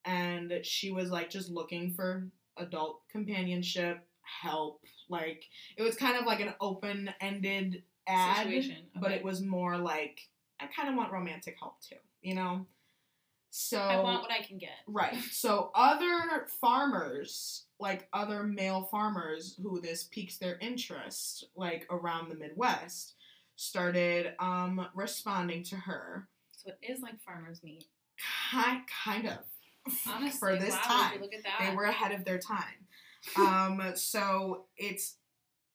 and 0.05 0.53
she 0.63 0.91
was 0.91 1.09
like 1.09 1.29
just 1.29 1.49
looking 1.49 1.93
for 1.93 2.27
adult 2.57 3.01
companionship 3.11 4.05
help 4.21 4.81
like 5.09 5.45
it 5.77 5.83
was 5.83 5.95
kind 5.95 6.17
of 6.17 6.25
like 6.25 6.39
an 6.39 6.53
open-ended 6.61 7.83
ad 8.07 8.45
Situation, 8.45 8.77
but 8.95 9.11
it 9.11 9.23
was 9.23 9.41
more 9.41 9.77
like 9.77 10.27
i 10.59 10.67
kind 10.67 10.89
of 10.89 10.95
want 10.95 11.11
romantic 11.11 11.55
help 11.59 11.81
too 11.81 11.95
you 12.21 12.35
know 12.35 12.65
so 13.51 13.79
I 13.79 13.99
want 13.99 14.21
what 14.21 14.31
I 14.31 14.41
can 14.41 14.57
get. 14.57 14.79
Right. 14.87 15.13
So 15.31 15.71
other 15.75 16.47
farmers, 16.61 17.65
like 17.79 18.07
other 18.13 18.43
male 18.43 18.87
farmers 18.89 19.59
who 19.61 19.81
this 19.81 20.05
piques 20.05 20.37
their 20.37 20.57
interest, 20.59 21.45
like 21.55 21.85
around 21.89 22.29
the 22.29 22.35
Midwest, 22.35 23.15
started 23.57 24.33
um 24.39 24.87
responding 24.95 25.63
to 25.63 25.75
her. 25.75 26.27
So 26.53 26.71
it 26.71 26.93
is 26.93 27.01
like 27.01 27.19
farmer's 27.21 27.61
meet. 27.61 27.85
Kind 28.51 28.83
kind 29.03 29.27
of. 29.27 29.39
Honestly, 30.07 30.39
For 30.39 30.55
this 30.57 30.73
wow, 30.75 30.81
time. 30.83 31.21
look 31.21 31.33
at 31.33 31.43
that. 31.43 31.67
They 31.69 31.75
were 31.75 31.85
ahead 31.85 32.11
of 32.11 32.23
their 32.25 32.37
time. 32.39 32.87
Um 33.35 33.81
so 33.95 34.65
it's 34.77 35.15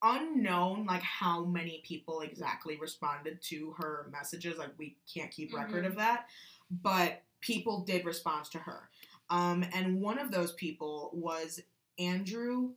unknown 0.03 0.85
like 0.87 1.03
how 1.03 1.45
many 1.45 1.83
people 1.85 2.21
exactly 2.21 2.77
responded 2.81 3.41
to 3.43 3.75
her 3.79 4.09
messages. 4.13 4.59
Like 4.59 4.71
we 4.79 4.97
can't 5.13 5.31
keep 5.31 5.55
record 5.55 5.85
Mhm. 5.85 5.89
of 5.89 5.97
that. 5.97 6.27
But 6.71 7.23
people 7.41 7.81
did 7.85 8.05
respond 8.05 8.45
to 8.47 8.59
her. 8.59 8.91
Um, 9.31 9.65
and 9.73 10.01
one 10.01 10.19
of 10.19 10.31
those 10.31 10.53
people 10.53 11.11
was 11.15 11.61
Andrew 11.99 12.75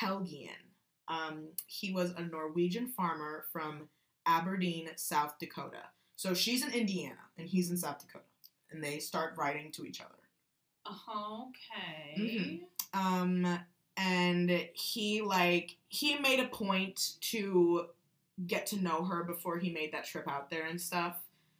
Helgelien. 0.00 0.50
Um, 1.08 1.48
he 1.66 1.92
was 1.92 2.12
a 2.12 2.22
Norwegian 2.22 2.88
farmer 2.88 3.44
from 3.52 3.88
Aberdeen, 4.26 4.90
South 4.96 5.38
Dakota. 5.38 5.82
So 6.16 6.34
she's 6.34 6.64
in 6.64 6.72
Indiana 6.72 7.18
and 7.38 7.48
he's 7.48 7.70
in 7.70 7.76
South 7.76 7.98
Dakota. 7.98 8.24
And 8.70 8.82
they 8.82 8.98
start 8.98 9.34
writing 9.36 9.70
to 9.72 9.84
each 9.84 10.00
other. 10.00 10.14
Okay. 10.90 12.14
Mhm. 12.18 12.60
Um, 12.94 13.58
and 13.96 14.50
he 14.74 15.22
like 15.22 15.76
he 15.88 16.18
made 16.18 16.40
a 16.40 16.48
point 16.48 17.14
to 17.20 17.88
get 18.46 18.66
to 18.68 18.82
know 18.82 19.04
her 19.04 19.24
before 19.24 19.58
he 19.58 19.70
made 19.70 19.92
that 19.92 20.06
trip 20.06 20.28
out 20.28 20.50
there 20.50 20.66
and 20.66 20.80
stuff. 20.80 21.16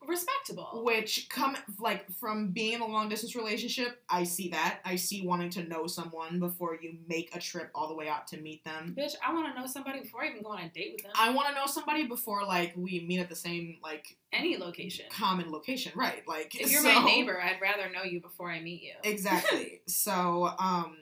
Respectable. 0.06 0.82
Which 0.84 1.28
come 1.28 1.56
like 1.78 2.10
from 2.12 2.48
being 2.48 2.74
in 2.74 2.80
a 2.80 2.86
long 2.86 3.08
distance 3.08 3.34
relationship, 3.34 4.02
I 4.08 4.24
see 4.24 4.48
that. 4.50 4.78
I 4.84 4.96
see 4.96 5.26
wanting 5.26 5.50
to 5.50 5.64
know 5.64 5.86
someone 5.86 6.38
before 6.38 6.76
you 6.80 6.96
make 7.08 7.34
a 7.34 7.40
trip 7.40 7.70
all 7.74 7.88
the 7.88 7.94
way 7.94 8.08
out 8.08 8.26
to 8.28 8.36
meet 8.38 8.64
them. 8.64 8.94
Bitch, 8.96 9.14
I 9.26 9.32
want 9.34 9.52
to 9.54 9.60
know 9.60 9.66
somebody 9.66 10.00
before 10.00 10.22
I 10.24 10.28
even 10.28 10.42
go 10.42 10.50
on 10.50 10.60
a 10.62 10.68
date 10.68 10.92
with 10.94 11.02
them. 11.02 11.12
I 11.16 11.30
want 11.30 11.48
to 11.48 11.54
know 11.54 11.66
somebody 11.66 12.06
before 12.06 12.44
like 12.44 12.72
we 12.76 13.00
meet 13.06 13.20
at 13.20 13.28
the 13.28 13.36
same 13.36 13.78
like 13.82 14.16
Any 14.32 14.56
location. 14.56 15.06
common 15.10 15.50
location, 15.50 15.92
right? 15.96 16.22
Like 16.26 16.54
If 16.58 16.70
you're 16.70 16.82
so- 16.82 17.00
my 17.00 17.04
neighbor, 17.04 17.40
I'd 17.40 17.60
rather 17.60 17.90
know 17.92 18.02
you 18.04 18.20
before 18.20 18.50
I 18.50 18.60
meet 18.60 18.82
you. 18.82 18.92
exactly. 19.02 19.80
so, 19.86 20.50
um, 20.58 20.96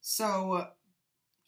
so 0.00 0.68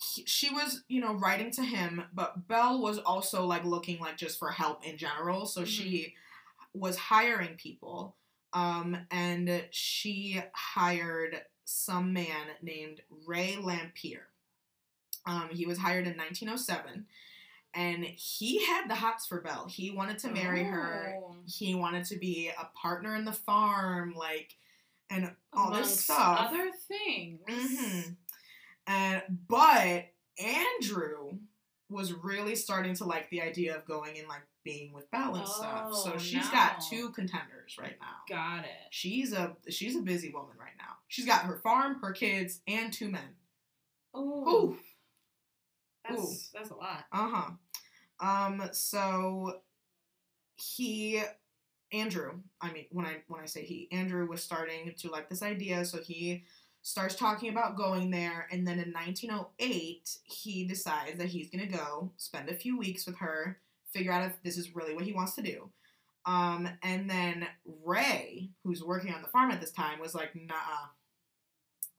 he, 0.00 0.24
she 0.26 0.50
was, 0.50 0.84
you 0.88 1.00
know, 1.00 1.14
writing 1.14 1.50
to 1.52 1.62
him, 1.62 2.02
but 2.12 2.46
Belle 2.48 2.80
was 2.80 2.98
also 2.98 3.44
like 3.46 3.64
looking 3.64 3.98
like 4.00 4.16
just 4.16 4.38
for 4.38 4.50
help 4.50 4.84
in 4.86 4.96
general. 4.96 5.46
So 5.46 5.64
she 5.64 6.14
was 6.74 6.96
hiring 6.96 7.56
people, 7.56 8.16
um, 8.52 8.96
and 9.10 9.64
she 9.70 10.40
hired 10.54 11.42
some 11.64 12.12
man 12.12 12.46
named 12.62 13.00
Ray 13.26 13.56
Lamphere. 13.60 14.22
Um, 15.26 15.48
he 15.50 15.66
was 15.66 15.78
hired 15.78 16.06
in 16.06 16.16
1907, 16.16 17.06
and 17.74 18.04
he 18.04 18.64
had 18.64 18.88
the 18.88 18.94
hots 18.94 19.26
for 19.26 19.40
Belle. 19.40 19.66
He 19.66 19.90
wanted 19.90 20.18
to 20.20 20.28
marry 20.28 20.64
her 20.64 21.16
Oh. 21.22 21.36
he 21.46 21.74
wanted 21.74 22.04
to 22.06 22.16
be 22.16 22.48
a 22.58 22.64
partner 22.76 23.14
in 23.16 23.24
the 23.24 23.32
farm, 23.32 24.14
like, 24.16 24.56
and 25.10 25.30
all 25.52 25.70
this 25.70 26.00
stuff. 26.04 26.48
Other 26.50 26.70
things. 26.88 27.40
hmm 27.48 28.00
And 28.86 29.22
but 29.48 30.06
Andrew 30.38 31.38
was 31.90 32.12
really 32.12 32.54
starting 32.54 32.94
to 32.94 33.04
like 33.04 33.28
the 33.30 33.42
idea 33.42 33.76
of 33.76 33.84
going 33.86 34.18
and 34.18 34.28
like 34.28 34.42
being 34.68 34.92
with 34.92 35.10
Belle 35.10 35.34
and 35.34 35.48
stuff. 35.48 35.94
So 35.94 36.12
Oh, 36.14 36.18
she's 36.18 36.48
got 36.50 36.82
two 36.90 37.08
contenders 37.10 37.76
right 37.80 37.96
now. 38.00 38.16
Got 38.28 38.64
it. 38.64 38.88
She's 38.90 39.32
a 39.32 39.56
she's 39.70 39.96
a 39.96 40.00
busy 40.00 40.30
woman 40.30 40.56
right 40.60 40.76
now. 40.76 40.96
She's 41.08 41.24
got 41.24 41.44
her 41.44 41.56
farm, 41.56 41.98
her 42.02 42.12
kids, 42.12 42.60
and 42.68 42.92
two 42.92 43.08
men. 43.08 43.36
Ooh. 44.14 44.20
Ooh. 44.20 44.76
That's 46.06 46.20
Ooh. 46.20 46.34
that's 46.52 46.70
a 46.70 46.74
lot. 46.76 47.04
Uh 47.10 47.28
huh. 47.32 47.50
Um. 48.20 48.68
So 48.72 49.60
he, 50.56 51.22
Andrew. 51.92 52.32
I 52.60 52.70
mean, 52.72 52.86
when 52.90 53.06
I 53.06 53.22
when 53.28 53.40
I 53.40 53.46
say 53.46 53.64
he, 53.64 53.88
Andrew 53.90 54.26
was 54.28 54.42
starting 54.42 54.94
to 54.98 55.10
like 55.10 55.30
this 55.30 55.42
idea. 55.42 55.84
So 55.86 55.98
he 55.98 56.44
starts 56.82 57.14
talking 57.14 57.50
about 57.50 57.76
going 57.76 58.10
there, 58.10 58.46
and 58.50 58.66
then 58.66 58.78
in 58.78 58.92
1908, 58.92 60.10
he 60.24 60.66
decides 60.66 61.16
that 61.18 61.28
he's 61.28 61.48
gonna 61.48 61.66
go 61.66 62.12
spend 62.18 62.48
a 62.50 62.54
few 62.54 62.78
weeks 62.78 63.06
with 63.06 63.16
her, 63.18 63.60
figure 63.92 64.12
out 64.12 64.24
if 64.24 64.42
this 64.42 64.56
is 64.56 64.74
really 64.74 64.94
what 64.94 65.04
he 65.04 65.12
wants 65.12 65.34
to 65.34 65.42
do. 65.42 65.70
Um, 66.26 66.68
and 66.82 67.08
then 67.08 67.46
Ray, 67.84 68.50
who's 68.64 68.82
working 68.82 69.14
on 69.14 69.22
the 69.22 69.28
farm 69.28 69.50
at 69.50 69.60
this 69.60 69.72
time, 69.72 69.98
was 70.00 70.14
like, 70.14 70.34
"Nah, 70.34 70.88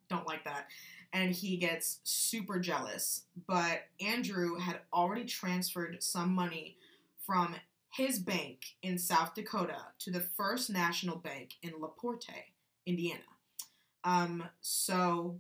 don't 0.10 0.28
like 0.28 0.44
that." 0.44 0.68
and 1.14 1.32
he 1.32 1.58
gets 1.58 2.00
super 2.04 2.60
jealous. 2.60 3.24
But 3.48 3.84
Andrew 4.00 4.58
had 4.58 4.80
already 4.94 5.26
transferred 5.26 6.02
some 6.04 6.34
money 6.34 6.78
from 7.26 7.56
his 7.92 8.20
bank 8.20 8.60
in 8.84 8.98
South 8.98 9.34
Dakota 9.34 9.78
to 10.00 10.12
the 10.12 10.20
First 10.20 10.70
National 10.70 11.16
Bank 11.16 11.56
in 11.64 11.74
LaPorte, 11.80 12.30
Indiana. 12.86 13.22
Um, 14.04 14.44
so 14.62 15.40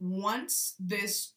once 0.00 0.74
this, 0.80 1.32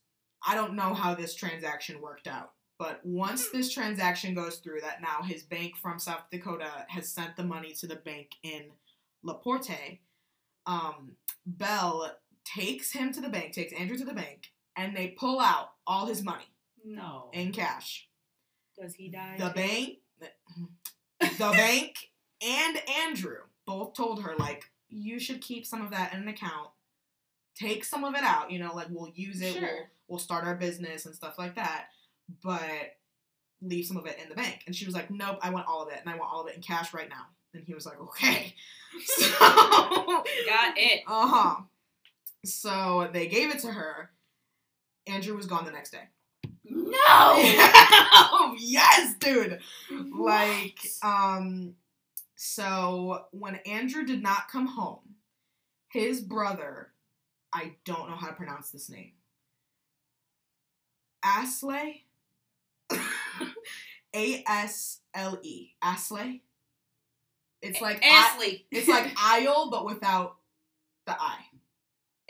I 0.45 0.55
don't 0.55 0.75
know 0.75 0.93
how 0.93 1.13
this 1.13 1.35
transaction 1.35 2.01
worked 2.01 2.27
out, 2.27 2.53
but 2.77 2.99
once 3.05 3.49
this 3.49 3.71
transaction 3.71 4.33
goes 4.33 4.57
through, 4.57 4.81
that 4.81 5.01
now 5.01 5.21
his 5.21 5.43
bank 5.43 5.75
from 5.77 5.99
South 5.99 6.23
Dakota 6.31 6.85
has 6.89 7.07
sent 7.09 7.35
the 7.37 7.43
money 7.43 7.73
to 7.73 7.87
the 7.87 7.95
bank 7.95 8.31
in 8.43 8.63
LaPorte, 9.23 9.99
um, 10.65 11.13
Belle 11.45 12.17
takes 12.45 12.91
him 12.91 13.13
to 13.13 13.21
the 13.21 13.29
bank, 13.29 13.53
takes 13.53 13.73
Andrew 13.73 13.97
to 13.97 14.05
the 14.05 14.13
bank, 14.13 14.51
and 14.75 14.95
they 14.95 15.09
pull 15.09 15.39
out 15.39 15.71
all 15.87 16.05
his 16.07 16.23
money 16.23 16.45
No. 16.83 17.29
in 17.33 17.51
cash. 17.51 18.07
Does 18.79 18.95
he 18.95 19.09
die? 19.09 19.35
The 19.37 19.51
bank, 19.51 19.97
the 21.19 21.51
bank, 21.51 22.11
and 22.41 22.81
Andrew 23.05 23.37
both 23.65 23.93
told 23.93 24.23
her 24.23 24.35
like 24.37 24.63
you 24.89 25.19
should 25.19 25.41
keep 25.41 25.65
some 25.65 25.81
of 25.81 25.91
that 25.91 26.13
in 26.13 26.21
an 26.23 26.27
account. 26.27 26.69
Take 27.55 27.83
some 27.83 28.03
of 28.03 28.15
it 28.15 28.23
out, 28.23 28.51
you 28.51 28.59
know, 28.59 28.73
like 28.73 28.87
we'll 28.89 29.11
use 29.13 29.41
it, 29.41 29.53
we'll, 29.53 29.61
Sure. 29.69 29.89
we'll 30.07 30.19
start 30.19 30.43
our 30.45 30.55
business 30.55 31.05
and 31.05 31.13
stuff 31.15 31.37
like 31.37 31.55
that, 31.55 31.85
but 32.43 32.97
leave 33.61 33.85
some 33.85 33.97
of 33.97 34.05
it 34.05 34.17
in 34.21 34.29
the 34.29 34.35
bank. 34.35 34.63
And 34.67 34.75
she 34.75 34.85
was 34.85 34.93
like, 34.95 35.09
Nope, 35.11 35.39
I 35.41 35.49
want 35.49 35.67
all 35.67 35.81
of 35.83 35.89
it, 35.91 35.99
and 35.99 36.09
I 36.09 36.17
want 36.17 36.31
all 36.33 36.41
of 36.41 36.47
it 36.47 36.55
in 36.55 36.61
cash 36.61 36.93
right 36.93 37.09
now. 37.09 37.25
And 37.53 37.63
he 37.63 37.73
was 37.73 37.85
like, 37.85 37.99
Okay. 38.01 38.53
So 39.07 39.27
Got 39.39 40.77
it. 40.77 41.01
uh 41.07 41.27
huh. 41.27 41.55
So 42.45 43.09
they 43.11 43.27
gave 43.27 43.49
it 43.53 43.59
to 43.59 43.71
her. 43.71 44.11
Andrew 45.07 45.35
was 45.35 45.45
gone 45.47 45.65
the 45.65 45.71
next 45.71 45.91
day. 45.91 46.03
No. 46.65 47.35
yes, 48.57 49.15
dude. 49.19 49.59
Like, 49.91 50.77
What? 51.01 51.09
um, 51.09 51.73
so 52.35 53.25
when 53.31 53.55
Andrew 53.65 54.05
did 54.05 54.21
not 54.21 54.47
come 54.49 54.67
home, 54.67 55.15
his 55.89 56.21
brother, 56.21 56.89
I 57.51 57.73
don't 57.85 58.09
know 58.09 58.15
how 58.15 58.27
to 58.27 58.33
pronounce 58.33 58.69
this 58.69 58.89
name, 58.89 59.11
Asley, 61.25 62.01
A 64.15 64.43
S 64.47 64.99
L 65.13 65.39
E, 65.41 65.71
Asley. 65.83 66.41
It's 67.61 67.81
like 67.81 68.05
Ashley. 68.05 68.65
it's 68.71 68.87
like 68.87 69.11
aisle, 69.17 69.69
but 69.71 69.85
without 69.85 70.35
the 71.05 71.15
I. 71.19 71.37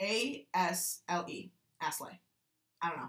A 0.00 0.46
S 0.54 1.00
L 1.08 1.24
E. 1.28 1.50
Asley. 1.82 2.18
I 2.82 2.88
don't 2.90 2.98
know. 2.98 3.06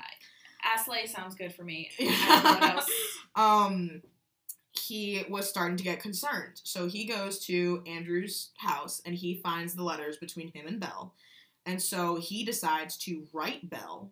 Asley 0.65 1.07
sounds 1.07 1.35
good 1.35 1.53
for 1.53 1.63
me. 1.63 1.89
I 1.99 2.41
what 2.43 2.75
else. 2.75 2.89
um, 3.35 4.01
he 4.71 5.23
was 5.29 5.47
starting 5.47 5.77
to 5.77 5.83
get 5.83 5.99
concerned. 5.99 6.61
So 6.63 6.87
he 6.87 7.05
goes 7.05 7.39
to 7.45 7.83
Andrew's 7.85 8.49
house 8.57 9.01
and 9.05 9.15
he 9.15 9.41
finds 9.41 9.75
the 9.75 9.83
letters 9.83 10.17
between 10.17 10.51
him 10.51 10.67
and 10.67 10.79
Belle. 10.79 11.13
And 11.65 11.81
so 11.81 12.17
he 12.17 12.43
decides 12.43 12.97
to 12.99 13.25
write 13.33 13.69
Belle 13.69 14.11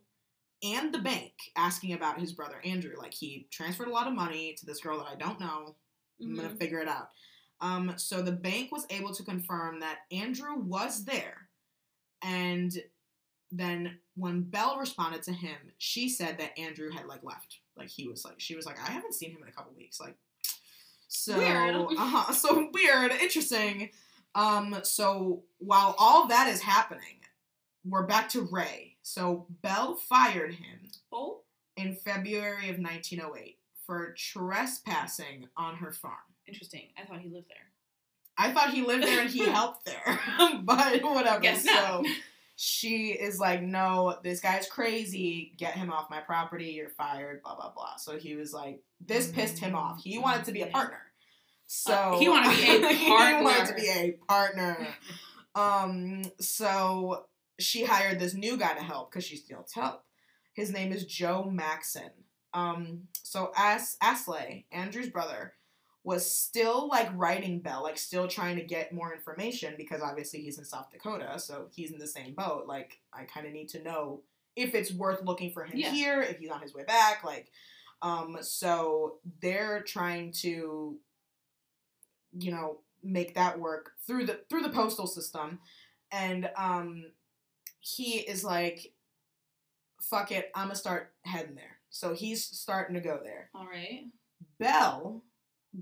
and 0.63 0.93
the 0.93 0.99
bank 0.99 1.33
asking 1.55 1.93
about 1.93 2.19
his 2.19 2.31
brother 2.33 2.61
Andrew. 2.63 2.93
Like 2.97 3.13
he 3.13 3.47
transferred 3.51 3.87
a 3.87 3.91
lot 3.93 4.07
of 4.07 4.13
money 4.13 4.55
to 4.57 4.65
this 4.65 4.79
girl 4.79 4.97
that 4.99 5.07
I 5.07 5.15
don't 5.15 5.39
know. 5.39 5.75
I'm 6.21 6.35
gonna 6.35 6.49
Mhm. 6.49 6.59
figure 6.59 6.79
it 6.79 6.87
out. 6.87 7.09
Um, 7.61 7.97
so 7.97 8.21
the 8.21 8.31
bank 8.31 8.71
was 8.71 8.85
able 8.89 9.13
to 9.13 9.23
confirm 9.23 9.79
that 9.79 9.99
Andrew 10.11 10.55
was 10.55 11.05
there, 11.05 11.49
and 12.21 12.73
then 13.51 13.99
when 14.15 14.41
Belle 14.41 14.77
responded 14.77 15.21
to 15.23 15.33
him, 15.33 15.57
she 15.77 16.09
said 16.09 16.37
that 16.39 16.57
Andrew 16.57 16.89
had 16.91 17.05
like 17.05 17.23
left. 17.23 17.59
Like 17.75 17.89
he 17.89 18.07
was 18.07 18.25
like 18.25 18.39
she 18.39 18.55
was 18.55 18.65
like 18.65 18.79
I 18.79 18.91
haven't 18.91 19.13
seen 19.13 19.31
him 19.31 19.41
in 19.43 19.47
a 19.49 19.51
couple 19.51 19.73
weeks. 19.73 19.99
Like 19.99 20.17
so 21.07 21.37
Weird. 21.37 21.75
uh-huh, 21.97 22.33
so 22.33 22.69
weird, 22.73 23.11
interesting. 23.11 23.91
Um, 24.35 24.79
so 24.83 25.43
while 25.59 25.95
all 25.99 26.27
that 26.27 26.47
is 26.47 26.59
happening, 26.61 27.21
we're 27.85 28.07
back 28.07 28.29
to 28.29 28.41
Ray. 28.41 28.92
So 29.03 29.45
Belle 29.61 29.95
fired 29.95 30.55
him 30.55 30.89
Oh. 31.11 31.41
in 31.77 31.95
February 31.95 32.69
of 32.69 32.79
1908 32.79 33.59
for 33.85 34.13
trespassing 34.17 35.47
on 35.57 35.75
her 35.75 35.91
farm. 35.91 36.15
Interesting. 36.47 36.87
I 36.97 37.05
thought 37.05 37.19
he 37.21 37.29
lived 37.29 37.49
there. 37.49 37.57
I 38.37 38.51
thought 38.51 38.71
he 38.73 38.81
lived 38.81 39.03
there 39.03 39.21
and 39.21 39.29
he 39.29 39.39
helped 39.45 39.85
there, 39.85 40.19
but 40.63 41.03
whatever. 41.03 41.39
Guess 41.39 41.63
so 41.65 41.71
not. 42.01 42.05
she 42.55 43.09
is 43.11 43.39
like, 43.39 43.61
"No, 43.61 44.17
this 44.23 44.39
guy's 44.39 44.67
crazy. 44.67 45.53
Get 45.57 45.73
him 45.75 45.91
off 45.91 46.09
my 46.09 46.19
property. 46.19 46.71
You're 46.71 46.89
fired." 46.89 47.43
Blah 47.43 47.55
blah 47.55 47.71
blah. 47.71 47.95
So 47.97 48.17
he 48.17 48.35
was 48.35 48.53
like, 48.53 48.81
this 49.05 49.29
pissed 49.31 49.59
him 49.59 49.75
off. 49.75 50.01
He 50.03 50.17
wanted 50.17 50.45
to 50.45 50.51
be 50.51 50.61
a 50.61 50.67
partner. 50.67 51.01
So 51.67 51.93
Uh, 51.93 52.19
he 52.19 52.27
wanted 52.29 52.55
to 52.55 52.61
be 52.61 52.75
a 52.75 52.79
partner. 52.79 53.37
he 53.37 53.43
wanted 53.43 53.67
to 53.67 53.73
be 53.75 53.89
a 53.89 54.11
partner. 54.27 54.87
Um. 55.55 56.23
So 56.39 57.25
she 57.59 57.83
hired 57.85 58.19
this 58.19 58.33
new 58.33 58.57
guy 58.57 58.73
to 58.73 58.83
help 58.83 59.11
because 59.11 59.25
she 59.25 59.35
still 59.37 59.65
help. 59.73 60.03
His 60.53 60.71
name 60.71 60.91
is 60.91 61.05
Joe 61.05 61.43
Maxson. 61.43 62.09
Um. 62.53 63.07
So 63.23 63.51
As 63.55 63.97
Asley, 64.03 64.65
Andrew's 64.71 65.09
brother, 65.09 65.53
was 66.03 66.29
still 66.29 66.87
like 66.87 67.09
writing 67.15 67.59
Belle, 67.59 67.83
like 67.83 67.97
still 67.97 68.27
trying 68.27 68.57
to 68.57 68.63
get 68.63 68.93
more 68.93 69.13
information 69.13 69.73
because 69.77 70.01
obviously 70.01 70.41
he's 70.41 70.57
in 70.59 70.65
South 70.65 70.89
Dakota, 70.91 71.39
so 71.39 71.67
he's 71.73 71.91
in 71.91 71.97
the 71.99 72.07
same 72.07 72.33
boat. 72.33 72.65
Like 72.67 72.99
I 73.13 73.23
kind 73.23 73.47
of 73.47 73.53
need 73.53 73.69
to 73.69 73.81
know 73.83 74.21
if 74.55 74.75
it's 74.75 74.93
worth 74.93 75.23
looking 75.23 75.51
for 75.51 75.63
him 75.63 75.77
Yeah. 75.77 75.89
here, 75.91 76.21
if 76.21 76.37
he's 76.37 76.51
on 76.51 76.61
his 76.61 76.73
way 76.73 76.83
back, 76.83 77.23
like. 77.23 77.49
Um, 78.03 78.37
so 78.41 79.15
they're 79.41 79.81
trying 79.81 80.33
to, 80.41 80.97
you 82.37 82.51
know, 82.51 82.79
make 83.01 83.33
that 83.35 83.57
work 83.59 83.91
through 84.05 84.25
the 84.25 84.41
through 84.49 84.61
the 84.63 84.69
postal 84.69 85.07
system, 85.07 85.59
and 86.11 86.49
um, 86.57 87.05
he 87.83 88.19
is 88.19 88.43
like, 88.45 88.93
fuck 90.01 90.31
it, 90.31 90.51
I'm 90.55 90.67
gonna 90.67 90.75
start 90.75 91.11
heading 91.25 91.55
there. 91.55 91.77
So 91.89 92.13
he's 92.13 92.43
starting 92.43 92.95
to 92.95 93.01
go 93.01 93.19
there. 93.21 93.49
All 93.53 93.67
right. 93.67 94.05
Belle 94.57 95.21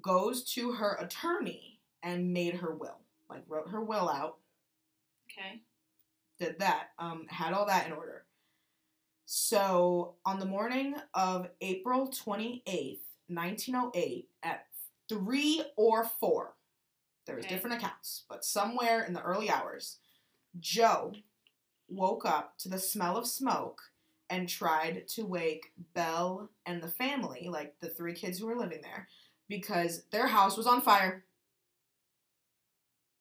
goes 0.01 0.43
to 0.55 0.71
her 0.73 0.97
attorney 0.99 1.79
and 2.03 2.33
made 2.33 2.55
her 2.55 2.73
will, 2.75 2.99
like 3.29 3.43
wrote 3.47 3.69
her 3.69 3.81
will 3.81 4.09
out, 4.09 4.39
Okay. 5.29 5.61
did 6.39 6.57
that, 6.59 6.89
um, 6.97 7.27
had 7.29 7.53
all 7.53 7.67
that 7.67 7.85
in 7.85 7.93
order. 7.93 8.25
So 9.25 10.15
on 10.25 10.39
the 10.39 10.45
morning 10.45 10.95
of 11.13 11.49
April 11.61 12.07
28th, 12.07 12.99
1908, 13.27 14.27
at 14.43 14.67
3 15.07 15.63
or 15.77 16.03
4, 16.05 16.55
there 17.25 17.35
was 17.35 17.45
Okay. 17.45 17.55
different 17.55 17.77
accounts, 17.77 18.25
but 18.27 18.43
somewhere 18.43 19.03
in 19.03 19.13
the 19.13 19.21
early 19.21 19.49
hours, 19.49 19.99
Joe 20.59 21.13
woke 21.91 22.25
up 22.25 22.57
to 22.59 22.69
the 22.69 22.79
smell 22.79 23.17
of 23.17 23.27
smoke 23.27 23.81
and 24.29 24.47
tried 24.47 25.07
to 25.09 25.25
wake 25.25 25.73
Belle 25.93 26.49
and 26.65 26.81
the 26.81 26.87
family, 26.87 27.47
like 27.49 27.75
the 27.81 27.89
three 27.89 28.13
kids 28.13 28.39
who 28.39 28.45
were 28.47 28.55
living 28.57 28.81
there, 28.81 29.07
because 29.49 30.03
their 30.11 30.27
house 30.27 30.55
was 30.57 30.67
on 30.67 30.81
fire. 30.81 31.25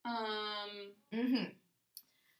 Um, 0.05 0.93
hmm 1.13 1.45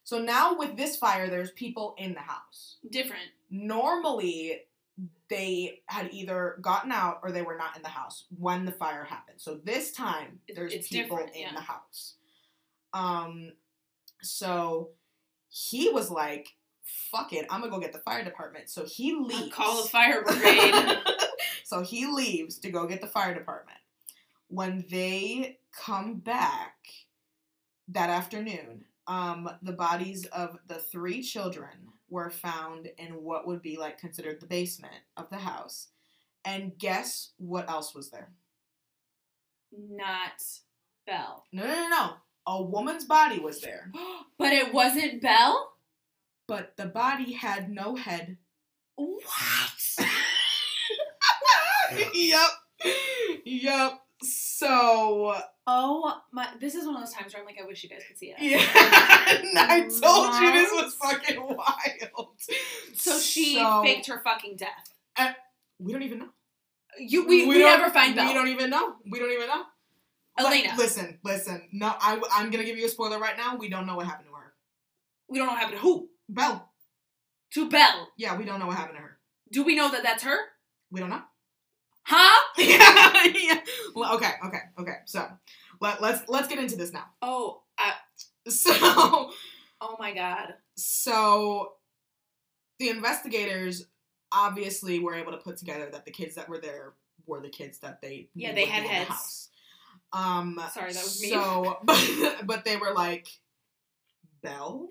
So 0.05 0.21
now 0.21 0.57
with 0.57 0.77
this 0.77 0.97
fire, 0.97 1.29
there's 1.29 1.51
people 1.51 1.95
in 1.99 2.15
the 2.15 2.21
house. 2.21 2.77
different. 2.89 3.25
Normally, 3.51 4.63
they 5.29 5.81
had 5.87 6.13
either 6.13 6.59
gotten 6.61 6.93
out 6.93 7.21
or 7.23 7.33
they 7.33 7.43
were 7.43 7.57
not 7.57 7.77
in 7.77 7.83
the 7.83 7.89
house 7.89 8.27
when 8.39 8.65
the 8.65 8.73
fire 8.73 9.05
happened. 9.05 9.41
So 9.41 9.61
this 9.65 9.93
time, 9.93 10.41
there's 10.55 10.73
it's 10.73 10.89
people 10.89 11.19
in 11.19 11.29
yeah. 11.35 11.55
the 11.55 11.61
house. 11.61 12.15
Um, 12.93 13.53
so 14.23 14.91
he 15.51 15.91
was 15.91 16.11
like, 16.11 16.57
"Fuck 16.83 17.33
it, 17.33 17.47
I'm 17.51 17.61
gonna 17.61 17.73
go 17.73 17.81
get 17.81 17.93
the 17.93 17.99
fire 17.99 18.25
department." 18.25 18.71
So 18.71 18.85
he 18.85 19.15
leaves. 19.15 19.53
Call 19.55 19.83
the 19.83 19.89
fire 19.89 20.23
brigade. 20.27 20.99
so 21.65 21.83
he 21.83 22.07
leaves 22.07 22.59
to 22.61 22.71
go 22.71 22.87
get 22.87 23.01
the 23.01 23.07
fire 23.07 23.35
department. 23.35 23.79
When 24.49 24.85
they 24.91 25.59
come 25.73 26.15
back 26.15 26.77
that 27.89 28.11
afternoon, 28.11 28.85
um, 29.07 29.51
the 29.63 29.73
bodies 29.73 30.25
of 30.27 30.59
the 30.67 30.77
three 30.77 31.23
children 31.23 31.91
were 32.09 32.31
found 32.31 32.89
in 32.99 33.23
what 33.23 33.47
would 33.47 33.63
be 33.63 33.77
like 33.77 33.99
considered 33.99 34.41
the 34.41 34.47
basement 34.47 35.03
of 35.17 35.31
the 35.31 35.37
house. 35.39 35.89
And 36.45 36.77
guess 36.79 37.31
what 37.37 37.69
else 37.69 37.95
was 37.95 38.11
there? 38.11 38.31
Not 39.73 40.43
Belle. 41.07 41.45
No, 41.53 41.65
no, 41.65 41.75
no, 41.75 41.89
no. 41.89 42.13
A 42.47 42.63
woman's 42.63 43.05
body 43.05 43.39
was 43.39 43.61
there, 43.61 43.91
but 44.39 44.53
it 44.53 44.73
wasn't 44.73 45.23
Belle? 45.23 45.73
but 46.47 46.77
the 46.77 46.87
body 46.87 47.33
had 47.33 47.71
no 47.71 47.95
head. 47.95 48.37
What? 48.97 49.97
yep. 52.15 52.49
Yep. 53.45 54.01
So 54.23 55.35
Oh 55.67 56.21
my! 56.33 56.49
This 56.61 56.75
is 56.75 56.85
one 56.87 56.97
of 56.97 57.03
those 57.03 57.13
times 57.13 57.33
where 57.33 57.41
I'm 57.41 57.47
like, 57.47 57.59
I 57.63 57.65
wish 57.67 57.83
you 57.85 57.89
guys 57.89 58.03
could 58.07 58.19
see 58.19 58.35
it. 58.37 58.37
Yeah, 58.41 58.59
I 58.61 59.83
told 59.83 60.35
you 60.43 60.53
this 60.53 60.73
was 60.73 60.95
fucking 60.95 61.41
wild. 61.41 62.29
So 62.95 63.19
she 63.19 63.55
So- 63.55 63.83
faked 63.85 64.09
her 64.09 64.21
fucking 64.25 64.57
death. 64.57 64.93
Eh, 65.17 65.33
we 65.79 65.93
don't 65.93 66.03
even 66.03 66.19
know. 66.19 66.29
You, 66.99 67.27
we, 67.27 67.47
we, 67.47 67.59
don't- 67.59 67.79
never 67.79 67.93
find 67.93 68.17
Belle. 68.17 68.27
We 68.27 68.35
don't 68.35 68.49
even 68.49 68.71
know. 68.71 68.95
We 69.09 69.19
don't 69.21 69.31
even 69.31 69.47
know. 69.47 69.63
Like, 70.45 70.77
listen, 70.77 71.19
listen. 71.25 71.69
No, 71.73 71.95
I, 72.01 72.21
I'm 72.33 72.51
gonna 72.51 72.65
give 72.65 72.79
you 72.79 72.87
a 72.87 72.89
spoiler 72.89 73.19
right 73.19 73.37
now. 73.37 73.57
We 73.57 73.69
don't 73.69 73.87
know 73.87 73.97
what 73.97 74.07
happened 74.07 74.29
to 74.29 74.35
her. 74.35 74.53
we 75.29 75.39
don't 75.39 75.47
know 75.47 75.53
what 75.53 75.61
happened 75.61 75.79
to 75.81 75.83
who. 75.83 76.09
Belle. 76.29 76.69
To 77.55 77.69
Belle. 77.69 78.09
Yeah, 78.17 78.37
we 78.37 78.45
don't 78.45 78.61
know 78.61 78.67
what 78.67 78.77
happened 78.77 78.97
to 78.99 79.03
her. 79.03 79.19
Do 79.53 79.65
we 79.65 79.75
know 79.77 79.91
that 79.91 80.03
that's 80.03 80.23
her? 80.23 80.37
We 80.91 81.01
don't 81.01 81.11
know. 81.11 81.23
Huh? 82.03 82.41
yeah, 82.59 83.25
yeah. 83.35 83.61
Well, 83.95 84.15
okay, 84.17 84.33
okay, 84.47 84.61
okay. 84.79 84.95
So 85.07 85.27
let, 85.81 86.01
let's 86.01 86.29
let's 86.29 86.49
get 86.49 86.59
into 86.59 86.77
this 86.77 86.93
now. 86.93 87.05
Oh, 87.23 87.63
I, 87.79 87.93
So 88.49 88.71
oh 89.81 89.97
my 89.99 90.13
god. 90.15 90.55
so 90.77 91.73
the 92.79 92.89
investigators 92.89 93.87
obviously 94.33 94.99
were 95.01 95.15
able 95.15 95.33
to 95.33 95.39
put 95.39 95.57
together 95.57 95.89
that 95.93 96.05
the 96.05 96.11
kids 96.11 96.35
that 96.37 96.49
were 96.49 96.59
there 96.59 96.95
were 97.27 97.41
the 97.41 97.49
kids 97.51 97.79
that 97.81 98.01
they 98.01 98.29
Yeah, 98.35 98.55
they 98.55 98.65
had 98.65 98.85
the 98.85 98.89
heads. 98.89 99.09
house. 99.11 99.40
Um, 100.13 100.61
Sorry, 100.73 100.93
that 100.93 101.03
was 101.03 101.21
me. 101.23 101.31
So, 101.31 101.79
but, 101.85 102.47
but 102.47 102.65
they 102.65 102.77
were 102.77 102.93
like, 102.93 103.29
Belle? 104.43 104.89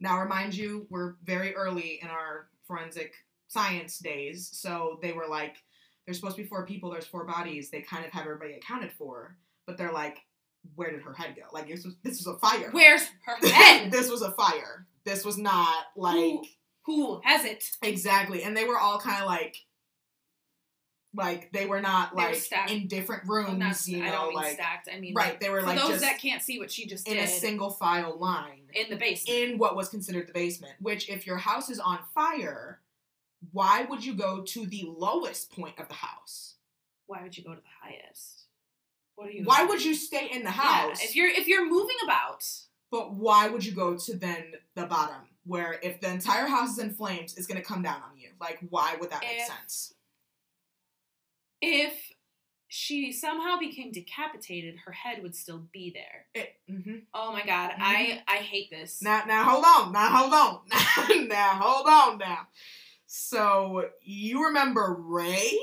Now, 0.00 0.20
remind 0.20 0.54
you, 0.54 0.86
we're 0.88 1.14
very 1.24 1.54
early 1.54 1.98
in 2.02 2.08
our 2.08 2.48
forensic 2.66 3.12
science 3.48 3.98
days, 3.98 4.48
so 4.52 4.98
they 5.02 5.12
were 5.12 5.26
like, 5.28 5.56
there's 6.06 6.18
supposed 6.18 6.36
to 6.36 6.42
be 6.42 6.48
four 6.48 6.64
people, 6.64 6.90
there's 6.90 7.06
four 7.06 7.24
bodies. 7.24 7.70
They 7.70 7.82
kind 7.82 8.04
of 8.04 8.10
have 8.12 8.24
everybody 8.24 8.54
accounted 8.54 8.92
for, 8.92 9.36
but 9.66 9.76
they're 9.76 9.92
like, 9.92 10.18
where 10.74 10.90
did 10.90 11.02
her 11.02 11.12
head 11.14 11.36
go? 11.36 11.42
Like 11.52 11.68
this 11.68 11.84
was 11.84 11.94
this 12.02 12.18
was 12.18 12.26
a 12.26 12.38
fire. 12.38 12.70
Where's 12.70 13.06
her 13.26 13.46
head? 13.48 13.90
this 13.90 14.10
was 14.10 14.22
a 14.22 14.32
fire. 14.32 14.86
This 15.04 15.24
was 15.24 15.38
not 15.38 15.86
like 15.96 16.14
Who, 16.14 16.44
who 16.86 17.20
has 17.24 17.44
it? 17.44 17.64
exactly, 17.82 18.42
and 18.42 18.56
they 18.56 18.64
were 18.64 18.78
all 18.78 18.98
kind 18.98 19.20
of 19.22 19.26
like. 19.28 19.56
Like 21.12 21.50
they 21.52 21.66
were 21.66 21.80
not 21.80 22.14
were 22.14 22.22
like 22.22 22.36
stacked. 22.36 22.70
in 22.70 22.86
different 22.86 23.28
rooms, 23.28 23.58
not, 23.58 23.86
you 23.88 24.02
I 24.02 24.06
know, 24.06 24.12
don't 24.12 24.28
mean 24.28 24.36
like 24.36 24.52
stacked. 24.54 24.88
I 24.94 25.00
mean 25.00 25.12
right. 25.12 25.40
They 25.40 25.50
were 25.50 25.60
like 25.62 25.76
those 25.78 26.00
that 26.02 26.18
can't 26.20 26.40
see 26.40 26.60
what 26.60 26.70
she 26.70 26.86
just 26.86 27.08
in 27.08 27.14
did 27.14 27.24
a 27.24 27.26
single 27.26 27.70
file 27.70 28.16
line 28.16 28.68
in 28.72 28.90
the 28.90 28.96
basement. 28.96 29.38
in 29.38 29.58
what 29.58 29.74
was 29.74 29.88
considered 29.88 30.28
the 30.28 30.32
basement. 30.32 30.74
Which, 30.80 31.08
if 31.08 31.26
your 31.26 31.38
house 31.38 31.68
is 31.68 31.80
on 31.80 31.98
fire, 32.14 32.80
why 33.50 33.82
would 33.90 34.04
you 34.04 34.14
go 34.14 34.42
to 34.42 34.66
the 34.66 34.84
lowest 34.86 35.50
point 35.50 35.78
of 35.80 35.88
the 35.88 35.94
house? 35.94 36.54
Why 37.06 37.22
would 37.22 37.36
you 37.36 37.42
go 37.42 37.54
to 37.54 37.60
the 37.60 37.66
highest? 37.82 38.44
What 39.16 39.28
are 39.28 39.32
you? 39.32 39.42
Why 39.42 39.64
would 39.64 39.84
you 39.84 39.94
stay 39.94 40.30
in 40.32 40.44
the 40.44 40.52
house? 40.52 41.00
Yeah, 41.00 41.08
if 41.08 41.16
you're 41.16 41.28
if 41.30 41.48
you're 41.48 41.68
moving 41.68 41.96
about, 42.04 42.44
but 42.92 43.14
why 43.14 43.48
would 43.48 43.64
you 43.66 43.72
go 43.72 43.96
to 43.96 44.16
then 44.16 44.52
the 44.76 44.86
bottom, 44.86 45.22
where 45.44 45.80
if 45.82 46.00
the 46.00 46.08
entire 46.08 46.46
house 46.46 46.70
is 46.70 46.78
in 46.78 46.92
flames, 46.94 47.36
it's 47.36 47.48
gonna 47.48 47.62
come 47.62 47.82
down 47.82 48.00
on 48.08 48.16
you? 48.16 48.28
Like, 48.40 48.60
why 48.70 48.94
would 49.00 49.10
that 49.10 49.22
make 49.22 49.40
If- 49.40 49.46
sense? 49.48 49.94
If 51.60 52.12
she 52.68 53.12
somehow 53.12 53.58
became 53.58 53.90
decapitated, 53.90 54.76
her 54.86 54.92
head 54.92 55.22
would 55.22 55.34
still 55.34 55.66
be 55.72 55.92
there. 55.94 56.26
It, 56.34 56.54
hmm 56.68 56.98
Oh 57.12 57.32
my 57.32 57.44
god, 57.44 57.72
I 57.78 58.22
I 58.28 58.36
hate 58.36 58.70
this. 58.70 59.02
Now, 59.02 59.24
now 59.26 59.44
hold 59.44 59.64
on. 59.64 59.92
Now 59.92 60.08
hold 60.08 60.32
on. 60.32 61.28
now 61.28 61.60
hold 61.60 61.86
on. 61.86 62.18
Now, 62.18 62.46
so 63.06 63.88
you 64.02 64.46
remember 64.46 64.96
Ray? 64.98 65.58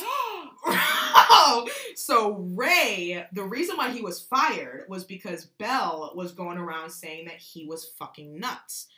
oh, 0.00 1.68
so 1.94 2.32
Ray, 2.54 3.26
the 3.32 3.44
reason 3.44 3.76
why 3.76 3.90
he 3.90 4.00
was 4.00 4.20
fired 4.20 4.86
was 4.88 5.04
because 5.04 5.46
Belle 5.58 6.12
was 6.14 6.32
going 6.32 6.58
around 6.58 6.90
saying 6.90 7.26
that 7.26 7.36
he 7.36 7.66
was 7.66 7.92
fucking 7.98 8.38
nuts. 8.38 8.88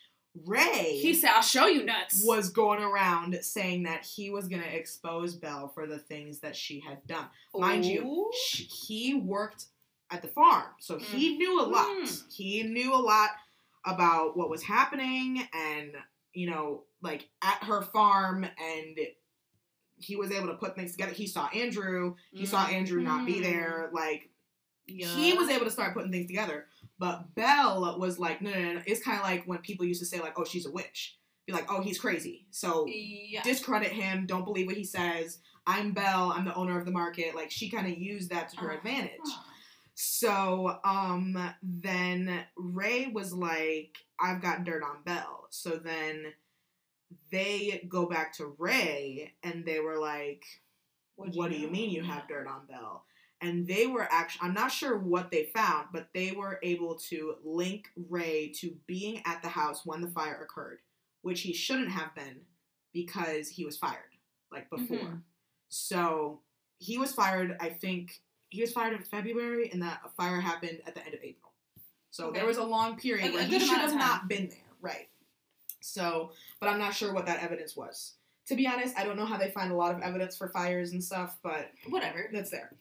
Ray 0.46 0.98
he 1.00 1.14
said, 1.14 1.30
"I'll 1.34 1.42
show 1.42 1.66
you 1.66 1.84
nuts." 1.84 2.24
was 2.24 2.50
going 2.50 2.82
around 2.82 3.38
saying 3.42 3.84
that 3.84 4.04
he 4.04 4.30
was 4.30 4.48
going 4.48 4.62
to 4.62 4.76
expose 4.76 5.34
Belle 5.34 5.68
for 5.68 5.86
the 5.86 5.98
things 5.98 6.40
that 6.40 6.56
she 6.56 6.80
had 6.80 7.06
done. 7.06 7.26
Mind 7.54 7.84
you, 7.84 8.02
Ooh. 8.04 8.30
sh- 8.34 8.62
he 8.86 9.14
worked 9.14 9.66
at 10.10 10.22
the 10.22 10.28
farm, 10.28 10.66
so 10.80 10.98
he 10.98 11.36
knew 11.38 11.60
a 11.60 11.66
lot. 11.66 11.86
Mm. 11.86 12.32
He 12.32 12.62
knew 12.64 12.92
a 12.94 12.96
lot 12.96 13.30
about 13.86 14.36
what 14.36 14.50
was 14.50 14.62
happening, 14.62 15.46
and 15.54 15.92
you 16.32 16.50
know, 16.50 16.82
like 17.00 17.28
at 17.42 17.62
her 17.64 17.82
farm, 17.82 18.44
and 18.44 18.98
he 19.98 20.16
was 20.16 20.32
able 20.32 20.48
to 20.48 20.54
put 20.54 20.74
things 20.74 20.90
together. 20.92 21.12
He 21.12 21.26
saw 21.28 21.46
Andrew. 21.54 22.16
He 22.32 22.44
saw 22.44 22.66
Andrew 22.66 23.00
not 23.00 23.24
be 23.24 23.34
Mhm. 23.36 23.42
there. 23.44 23.90
Like 23.92 24.30
Yeah. 24.86 25.06
he 25.08 25.32
was 25.34 25.48
able 25.48 25.64
to 25.64 25.70
start 25.70 25.94
putting 25.94 26.12
things 26.12 26.26
together. 26.26 26.66
But 26.98 27.34
Belle 27.34 27.98
was 27.98 28.18
like, 28.18 28.40
no, 28.42 28.50
no, 28.50 28.58
no. 28.60 28.72
no. 28.74 28.82
It's 28.86 29.02
kind 29.02 29.18
of 29.18 29.24
like 29.24 29.44
when 29.46 29.58
people 29.58 29.84
used 29.84 30.00
to 30.00 30.06
say 30.06 30.20
like, 30.20 30.38
oh, 30.38 30.44
she's 30.44 30.66
a 30.66 30.70
witch. 30.70 31.16
Be 31.46 31.52
like, 31.52 31.70
oh, 31.70 31.82
he's 31.82 31.98
crazy. 31.98 32.46
So 32.50 32.86
Yeah. 32.88 33.42
discredit 33.42 33.92
him. 33.92 34.26
Don't 34.26 34.44
believe 34.44 34.66
what 34.66 34.76
he 34.76 34.84
says. 34.84 35.38
I'm 35.66 35.92
Belle. 35.92 36.32
I'm 36.32 36.44
the 36.44 36.54
owner 36.54 36.78
of 36.78 36.84
the 36.86 36.90
market. 36.92 37.34
Like 37.34 37.50
she 37.50 37.68
kind 37.70 37.86
of 37.90 37.98
used 37.98 38.30
that 38.30 38.48
to 38.50 38.56
her 38.60 38.68
Uh-huh. 38.68 38.76
advantage. 38.78 39.20
So 39.94 40.78
um 40.84 41.36
then 41.62 42.44
Ray 42.56 43.06
was 43.12 43.32
like, 43.32 43.96
I've 44.20 44.42
got 44.42 44.64
dirt 44.64 44.82
on 44.82 45.02
Belle. 45.04 45.46
So 45.50 45.70
then 45.76 46.32
they 47.30 47.84
go 47.88 48.06
back 48.06 48.32
to 48.34 48.54
Ray 48.58 49.34
and 49.42 49.64
they 49.64 49.80
were 49.80 49.98
like, 49.98 50.44
What'd 51.16 51.34
What 51.36 51.50
do 51.50 51.56
you 51.56 51.68
mean 51.68 51.90
you 51.90 52.02
have 52.02 52.26
dirt 52.28 52.46
on 52.48 52.66
Belle? 52.66 53.04
And 53.40 53.66
they 53.66 53.86
were 53.86 54.08
actually 54.10 54.48
I'm 54.48 54.54
not 54.54 54.72
sure 54.72 54.96
what 54.98 55.30
they 55.30 55.44
found, 55.54 55.88
but 55.92 56.08
they 56.14 56.32
were 56.32 56.58
able 56.62 56.94
to 57.10 57.36
link 57.44 57.90
Ray 58.08 58.48
to 58.60 58.74
being 58.86 59.22
at 59.26 59.42
the 59.42 59.48
house 59.48 59.84
when 59.84 60.00
the 60.00 60.08
fire 60.08 60.40
occurred, 60.42 60.78
which 61.22 61.42
he 61.42 61.52
shouldn't 61.52 61.90
have 61.90 62.14
been 62.14 62.40
because 62.92 63.48
he 63.48 63.64
was 63.64 63.76
fired 63.76 64.16
like 64.50 64.70
before. 64.70 64.98
Mhm. 64.98 65.22
So 65.68 66.40
he 66.78 66.96
was 66.98 67.12
fired, 67.12 67.56
I 67.60 67.68
think 67.70 68.22
he 68.50 68.60
was 68.60 68.72
fired 68.72 68.94
in 68.94 69.02
February, 69.02 69.70
and 69.72 69.82
that 69.82 70.00
fire 70.16 70.40
happened 70.40 70.80
at 70.86 70.94
the 70.94 71.04
end 71.04 71.14
of 71.14 71.20
April. 71.22 71.52
So 72.10 72.28
Okay. 72.28 72.38
there 72.38 72.46
was 72.46 72.58
a 72.58 72.64
long 72.64 72.96
period 72.96 73.30
A- 73.30 73.32
where 73.34 73.44
he 73.44 73.58
should 73.58 73.78
have 73.78 73.94
not 73.94 74.28
been 74.28 74.48
there, 74.48 74.70
right? 74.80 75.08
So, 75.80 76.32
but 76.60 76.68
I'm 76.68 76.78
not 76.78 76.94
sure 76.94 77.12
what 77.12 77.26
that 77.26 77.42
evidence 77.42 77.76
was. 77.76 78.14
To 78.46 78.54
be 78.54 78.66
honest, 78.66 78.96
I 78.96 79.04
don't 79.04 79.16
know 79.16 79.24
how 79.26 79.36
they 79.36 79.50
find 79.50 79.72
a 79.72 79.74
lot 79.74 79.94
of 79.94 80.00
evidence 80.02 80.36
for 80.36 80.48
fires 80.50 80.92
and 80.92 81.02
stuff, 81.02 81.38
but 81.42 81.72
Whatever. 81.88 82.28
that's 82.32 82.50
there. 82.50 82.76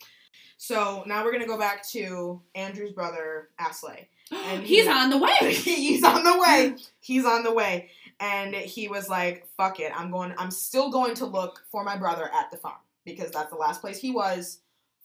So 0.63 1.03
now 1.05 1.25
we're 1.25 1.33
gonna 1.33 1.45
go 1.45 1.57
back 1.57 1.85
to 1.89 2.41
Andrew's 2.55 2.93
brother 2.93 3.49
Asle. 3.59 4.05
And 4.31 4.63
He's 4.65 4.85
he- 4.85 4.89
on 4.89 5.09
the 5.09 5.17
way. 5.17 5.37
He's 5.41 6.05
on 6.05 6.23
the 6.23 6.39
way. 6.39 6.75
He's 7.01 7.25
on 7.25 7.43
the 7.43 7.53
way. 7.53 7.89
And 8.21 8.55
he 8.55 8.87
was 8.87 9.09
like, 9.09 9.45
fuck 9.57 9.81
it. 9.81 9.91
I'm 9.93 10.09
going 10.09 10.33
I'm 10.37 10.51
still 10.51 10.89
going 10.89 11.15
to 11.15 11.25
look 11.25 11.65
for 11.69 11.83
my 11.83 11.97
brother 11.97 12.31
at 12.33 12.49
the 12.49 12.55
farm 12.55 12.77
because 13.03 13.29
that's 13.31 13.49
the 13.49 13.57
last 13.57 13.81
place 13.81 13.99
he 13.99 14.11
was. 14.11 14.59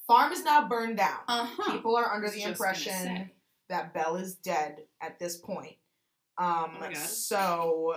Farm 0.06 0.30
is 0.32 0.44
now 0.44 0.68
burned 0.68 0.98
down. 0.98 1.18
Uh 1.26 1.48
huh. 1.50 1.72
People 1.72 1.96
are 1.96 2.14
under 2.14 2.30
the 2.30 2.44
impression 2.44 3.28
that 3.68 3.92
Belle 3.92 4.14
is 4.14 4.36
dead 4.36 4.84
at 5.00 5.18
this 5.18 5.38
point. 5.38 5.74
Um, 6.38 6.76
Oh 6.80 6.92
so 6.94 7.96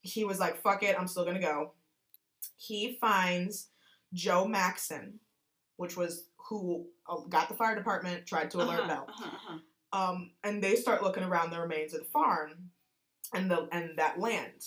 he 0.00 0.24
was 0.24 0.40
like, 0.40 0.60
fuck 0.60 0.82
it, 0.82 0.96
I'm 0.98 1.06
still 1.06 1.24
gonna 1.24 1.38
go. 1.38 1.70
He 2.56 2.98
finds 3.00 3.68
Joe 4.12 4.48
Maxson, 4.48 5.20
which 5.76 5.96
was 5.96 6.24
who 6.48 6.86
got 7.28 7.48
the 7.48 7.54
fire 7.54 7.74
department, 7.74 8.26
tried 8.26 8.50
to 8.52 8.58
alert 8.58 8.80
uh-huh, 8.80 8.88
Belle. 8.88 9.06
Uh-huh, 9.08 9.24
uh-huh. 9.26 9.58
Um, 9.92 10.30
and 10.44 10.62
they 10.62 10.76
start 10.76 11.02
looking 11.02 11.22
around 11.22 11.50
the 11.50 11.60
remains 11.60 11.94
of 11.94 12.00
the 12.00 12.06
farm 12.06 12.70
and 13.32 13.50
the 13.50 13.68
and 13.72 13.96
that 13.96 14.18
land. 14.18 14.64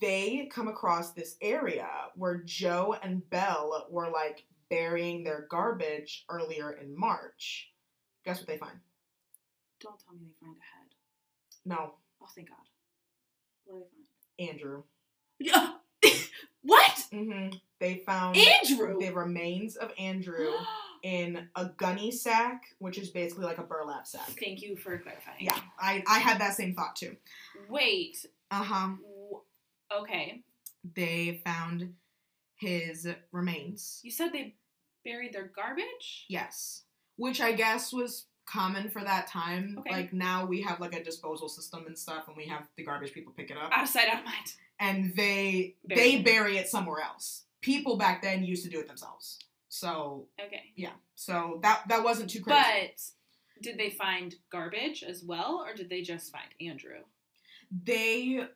They 0.00 0.48
come 0.52 0.68
across 0.68 1.12
this 1.12 1.36
area 1.40 1.88
where 2.16 2.38
Joe 2.44 2.96
and 3.02 3.28
Belle 3.30 3.86
were 3.90 4.10
like 4.10 4.44
burying 4.68 5.24
their 5.24 5.46
garbage 5.50 6.24
earlier 6.28 6.72
in 6.72 6.98
March. 6.98 7.70
Guess 8.24 8.38
what 8.38 8.48
they 8.48 8.58
find? 8.58 8.78
Don't 9.80 9.98
tell 10.04 10.14
me 10.14 10.20
they 10.24 10.46
find 10.46 10.56
a 10.56 10.76
head. 10.76 10.88
No, 11.64 11.94
Oh, 12.22 12.26
thank 12.34 12.48
God. 12.48 12.56
What 13.64 13.78
do 13.78 13.84
they 14.38 14.46
find? 14.46 14.50
Andrew. 14.50 14.82
what? 16.62 17.04
hmm 17.12 17.48
They 17.78 18.02
found 18.06 18.36
Andrew. 18.36 18.98
the 18.98 19.10
remains 19.10 19.76
of 19.76 19.92
Andrew 19.98 20.50
in 21.06 21.48
a 21.54 21.66
gunny 21.76 22.10
sack, 22.10 22.64
which 22.80 22.98
is 22.98 23.10
basically 23.10 23.44
like 23.44 23.58
a 23.58 23.62
burlap 23.62 24.08
sack. 24.08 24.28
Thank 24.42 24.60
you 24.60 24.74
for 24.76 24.98
clarifying. 24.98 25.36
Yeah, 25.38 25.56
I, 25.78 26.02
I 26.08 26.18
had 26.18 26.40
that 26.40 26.54
same 26.54 26.74
thought 26.74 26.96
too. 26.96 27.14
Wait. 27.68 28.26
Uh 28.50 28.64
huh. 28.64 28.88
Okay. 29.96 30.42
They 30.96 31.40
found 31.44 31.92
his 32.56 33.06
remains. 33.30 34.00
You 34.02 34.10
said 34.10 34.32
they 34.32 34.56
buried 35.04 35.32
their 35.32 35.52
garbage? 35.54 36.26
Yes. 36.28 36.82
Which 37.14 37.40
I 37.40 37.52
guess 37.52 37.92
was 37.92 38.26
common 38.44 38.90
for 38.90 39.02
that 39.04 39.28
time. 39.28 39.76
Okay. 39.78 39.92
Like 39.92 40.12
now 40.12 40.44
we 40.44 40.60
have 40.62 40.80
like 40.80 40.94
a 40.96 41.04
disposal 41.04 41.48
system 41.48 41.84
and 41.86 41.96
stuff 41.96 42.24
and 42.26 42.36
we 42.36 42.46
have 42.46 42.66
the 42.76 42.84
garbage 42.84 43.12
people 43.12 43.32
pick 43.32 43.52
it 43.52 43.56
up. 43.56 43.70
Out 43.72 43.84
of 43.84 43.88
sight, 43.88 44.08
out 44.08 44.20
of 44.20 44.24
mind. 44.24 44.52
And 44.80 45.14
they 45.14 45.76
Bury 45.86 46.00
they 46.00 46.16
it. 46.16 46.24
bury 46.24 46.56
it 46.58 46.68
somewhere 46.68 47.00
else. 47.00 47.44
People 47.60 47.96
back 47.96 48.22
then 48.22 48.42
used 48.42 48.64
to 48.64 48.70
do 48.70 48.80
it 48.80 48.88
themselves. 48.88 49.38
So 49.80 50.28
Okay. 50.40 50.72
yeah. 50.74 50.92
So 51.14 51.60
that 51.62 51.82
that 51.88 52.02
wasn't 52.02 52.30
too 52.30 52.42
crazy. 52.42 52.58
But 52.60 53.02
did 53.62 53.78
they 53.78 53.90
find 53.90 54.34
garbage 54.50 55.02
as 55.02 55.22
well, 55.24 55.64
or 55.66 55.74
did 55.74 55.88
they 55.90 56.02
just 56.02 56.32
find 56.32 56.48
Andrew? 56.60 57.00
they 57.84 58.46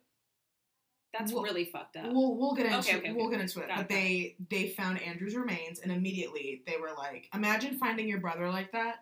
That's 1.13 1.33
Well- 1.33 1.43
really 1.43 1.65
fucked 1.65 1.97
up. 1.97 2.07
We'll 2.13 2.37
we'll 2.37 2.55
get 2.55 2.67
into 2.67 2.79
Okay, 2.79 2.99
okay, 2.99 3.13
we'll 3.13 3.27
okay. 3.27 3.37
get 3.37 3.41
into 3.43 3.61
it. 3.61 3.67
Got 3.69 3.77
but 3.79 3.85
it, 3.87 3.89
they 3.89 4.37
they 4.49 4.69
found 4.69 5.03
Andrew's 5.03 5.35
remains 5.35 5.81
and 5.81 5.91
immediately 5.91 6.63
they 6.67 6.77
were 6.77 6.93
like, 6.97 7.29
imagine 7.35 7.77
finding 7.79 8.07
your 8.09 8.21
brother 8.21 8.49
like 8.49 8.71
that. 8.73 9.01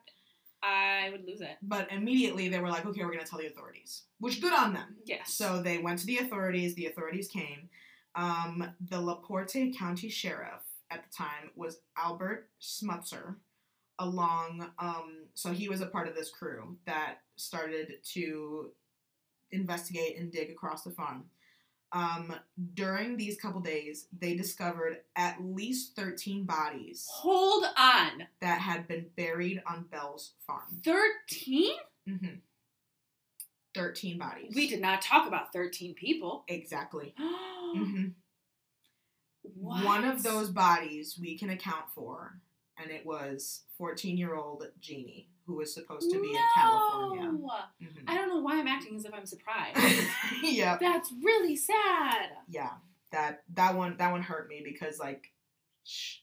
I 0.62 1.10
would 1.12 1.24
lose 1.26 1.40
it. 1.42 1.56
But 1.62 1.92
immediately 1.92 2.48
they 2.48 2.58
were 2.60 2.70
like, 2.70 2.86
okay, 2.86 3.04
we're 3.04 3.12
gonna 3.12 3.26
tell 3.26 3.38
the 3.38 3.46
authorities. 3.46 4.04
Which 4.18 4.40
good 4.40 4.54
on 4.54 4.72
them. 4.72 4.96
Yes. 5.04 5.34
So 5.34 5.60
they 5.62 5.78
went 5.78 5.98
to 6.00 6.06
the 6.06 6.18
authorities. 6.18 6.74
The 6.74 6.86
authorities 6.86 7.28
came. 7.28 7.68
Um, 8.14 8.72
the 8.80 9.00
LaPorte 9.00 9.76
County 9.78 10.08
Sheriff 10.08 10.62
at 10.90 11.02
the 11.04 11.14
time 11.16 11.50
was 11.56 11.80
Albert 11.96 12.48
Smutzer. 12.60 13.36
Along, 14.00 14.70
um, 14.78 15.24
so 15.34 15.50
he 15.52 15.68
was 15.68 15.80
a 15.80 15.86
part 15.86 16.06
of 16.06 16.14
this 16.14 16.30
crew 16.30 16.76
that 16.86 17.16
started 17.34 17.94
to 18.12 18.70
investigate 19.50 20.16
and 20.16 20.30
dig 20.30 20.50
across 20.50 20.84
the 20.84 20.90
farm. 20.90 21.24
Um, 21.90 22.32
during 22.74 23.16
these 23.16 23.40
couple 23.40 23.60
days, 23.60 24.06
they 24.16 24.36
discovered 24.36 24.98
at 25.16 25.42
least 25.42 25.96
13 25.96 26.44
bodies 26.44 27.08
Hold 27.10 27.64
on. 27.76 28.26
that 28.40 28.60
had 28.60 28.86
been 28.86 29.06
buried 29.16 29.62
on 29.66 29.86
Belle's 29.90 30.34
farm. 30.46 30.80
13? 30.84 31.72
hmm 32.06 32.26
13 33.74 34.18
bodies. 34.18 34.52
We 34.54 34.68
did 34.68 34.80
not 34.80 35.02
talk 35.02 35.26
about 35.28 35.52
13 35.52 35.94
people. 35.94 36.44
Exactly. 36.48 37.14
what? 39.54 39.84
One 39.84 40.04
of 40.04 40.22
those 40.22 40.50
bodies 40.50 41.18
we 41.20 41.38
can 41.38 41.50
account 41.50 41.86
for, 41.94 42.40
and 42.80 42.90
it 42.90 43.04
was 43.06 43.62
14 43.76 44.16
year 44.16 44.34
old 44.34 44.64
Jeannie, 44.80 45.28
who 45.46 45.54
was 45.56 45.72
supposed 45.72 46.10
to 46.10 46.20
be 46.20 46.30
in 46.30 46.40
California. 46.54 47.22
No! 47.32 47.50
Mhm. 47.82 48.04
I 48.06 48.14
don't 48.14 48.28
know 48.28 48.40
why 48.40 48.58
I'm 48.58 48.66
acting 48.68 48.96
as 48.96 49.04
if 49.04 49.14
I'm 49.14 49.26
surprised. 49.26 49.78
yep. 50.42 50.80
That's 50.80 51.12
really 51.22 51.56
sad. 51.56 52.30
Yeah. 52.48 52.70
That 53.12 53.42
that 53.54 53.74
one 53.74 53.96
that 53.98 54.10
one 54.12 54.22
hurt 54.22 54.48
me 54.48 54.60
because 54.64 54.98
like 54.98 55.32
sh- 55.84 56.18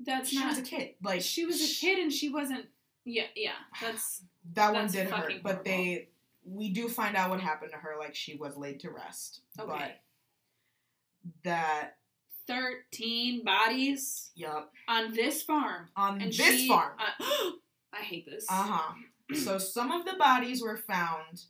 That's 0.00 0.28
she 0.28 0.38
not. 0.38 0.48
was 0.48 0.58
a 0.58 0.62
kid. 0.62 0.94
Like 1.02 1.22
she 1.22 1.46
was 1.46 1.62
a 1.62 1.80
kid 1.80 1.98
and 1.98 2.12
she 2.12 2.28
wasn't. 2.28 2.66
Yeah, 3.04 3.24
yeah. 3.34 3.52
That's 3.80 4.22
That 4.54 4.74
one 4.74 4.82
That's 4.82 4.92
did 4.92 5.06
hurt, 5.10 5.22
fucking 5.22 5.40
but 5.42 5.64
they 5.64 6.08
we 6.44 6.68
do 6.70 6.88
find 6.90 7.16
out 7.16 7.30
what 7.30 7.40
happened 7.40 7.70
to 7.72 7.78
her. 7.78 7.94
Like 7.98 8.14
she 8.14 8.36
was 8.36 8.56
laid 8.58 8.80
to 8.80 8.90
rest. 8.90 9.40
Okay. 9.58 9.70
But 9.70 10.00
that 11.44 11.96
13 12.46 13.44
bodies 13.44 14.30
yup 14.34 14.70
on 14.88 15.12
this 15.14 15.42
farm. 15.42 15.88
on 15.96 16.20
And 16.20 16.32
this 16.32 16.60
she, 16.60 16.68
farm. 16.68 16.92
uh, 16.98 17.24
I 17.92 18.02
hate 18.02 18.26
this. 18.26 18.46
Uh 18.48 18.62
huh. 18.70 18.94
so 19.34 19.58
some 19.58 19.90
of 19.90 20.04
the 20.04 20.14
bodies 20.18 20.62
were 20.62 20.76
found. 20.76 21.42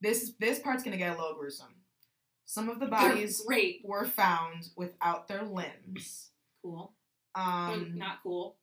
This 0.00 0.32
this 0.38 0.58
part's 0.58 0.82
gonna 0.82 0.96
get 0.96 1.16
a 1.16 1.20
little 1.20 1.36
gruesome. 1.38 1.74
Some 2.44 2.68
of 2.68 2.80
the 2.80 2.86
bodies 2.86 3.42
were 3.84 4.04
found 4.06 4.68
without 4.76 5.28
their 5.28 5.42
limbs. 5.42 6.30
Cool. 6.62 6.92
Um, 7.34 7.92
not 7.96 8.18
cool. 8.22 8.56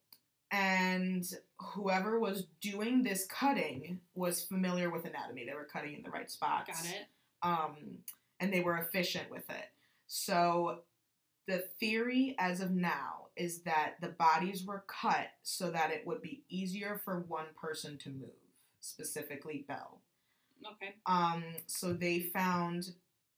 and 0.51 1.23
whoever 1.59 2.19
was 2.19 2.47
doing 2.61 3.03
this 3.03 3.25
cutting 3.27 3.99
was 4.15 4.43
familiar 4.43 4.89
with 4.89 5.05
anatomy. 5.05 5.45
They 5.45 5.53
were 5.53 5.67
cutting 5.71 5.93
in 5.95 6.03
the 6.03 6.09
right 6.09 6.29
spots. 6.31 6.81
Got 6.81 6.91
it. 6.91 7.05
Um, 7.43 7.75
and 8.39 8.51
they 8.51 8.59
were 8.61 8.77
efficient 8.77 9.29
with 9.29 9.47
it. 9.49 9.65
So 10.07 10.79
the 11.47 11.59
theory 11.79 12.35
as 12.39 12.61
of 12.61 12.71
now 12.71 13.27
is 13.35 13.61
that 13.63 13.95
the 14.01 14.09
bodies 14.09 14.63
were 14.65 14.85
cut 14.87 15.27
so 15.43 15.69
that 15.71 15.91
it 15.91 16.05
would 16.07 16.21
be 16.21 16.43
easier 16.49 17.01
for 17.03 17.19
one 17.27 17.47
person 17.59 17.97
to 17.99 18.09
move, 18.09 18.29
specifically 18.79 19.65
Belle. 19.67 20.01
Okay. 20.73 20.95
Um, 21.05 21.43
so 21.67 21.93
they 21.93 22.19
found 22.19 22.93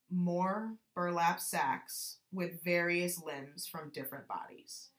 more 0.09 0.73
burlap 0.95 1.39
sacks 1.39 2.17
with 2.31 2.63
various 2.63 3.21
limbs 3.21 3.67
from 3.67 3.89
different 3.89 4.27
bodies. 4.27 4.89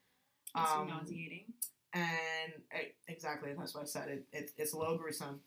It's 0.57 0.71
Um, 0.73 0.89
nauseating. 0.89 1.53
and 1.95 2.53
eh, 2.73 2.89
exactly 3.07 3.55
that's 3.57 3.75
what 3.75 3.83
I 3.85 3.87
said. 3.87 4.09
It, 4.09 4.27
it, 4.33 4.51
it's 4.57 4.73
a 4.73 4.79
little 4.79 4.99
gruesome. 4.99 5.41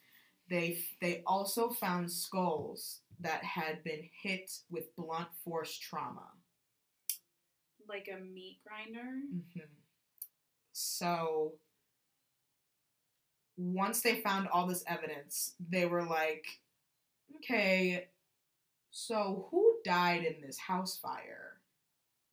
They 0.49 0.79
they 1.01 1.23
also 1.27 1.69
found 1.69 2.11
skulls 2.11 3.01
that 3.21 3.43
had 3.43 3.83
been 3.83 4.09
hit 4.21 4.51
with 4.69 4.95
blunt 4.95 5.29
force 5.43 5.77
trauma. 5.77 6.27
Like 7.87 8.07
a 8.11 8.19
meat 8.23 8.59
grinder. 8.63 9.21
hmm 9.53 9.61
So 10.73 11.53
once 13.57 14.01
they 14.01 14.21
found 14.21 14.47
all 14.47 14.67
this 14.67 14.83
evidence, 14.87 15.53
they 15.69 15.85
were 15.85 16.03
like, 16.03 16.45
okay, 17.37 18.07
so 18.91 19.47
who 19.51 19.77
died 19.85 20.25
in 20.25 20.41
this 20.41 20.59
house 20.59 20.97
fire? 20.97 21.61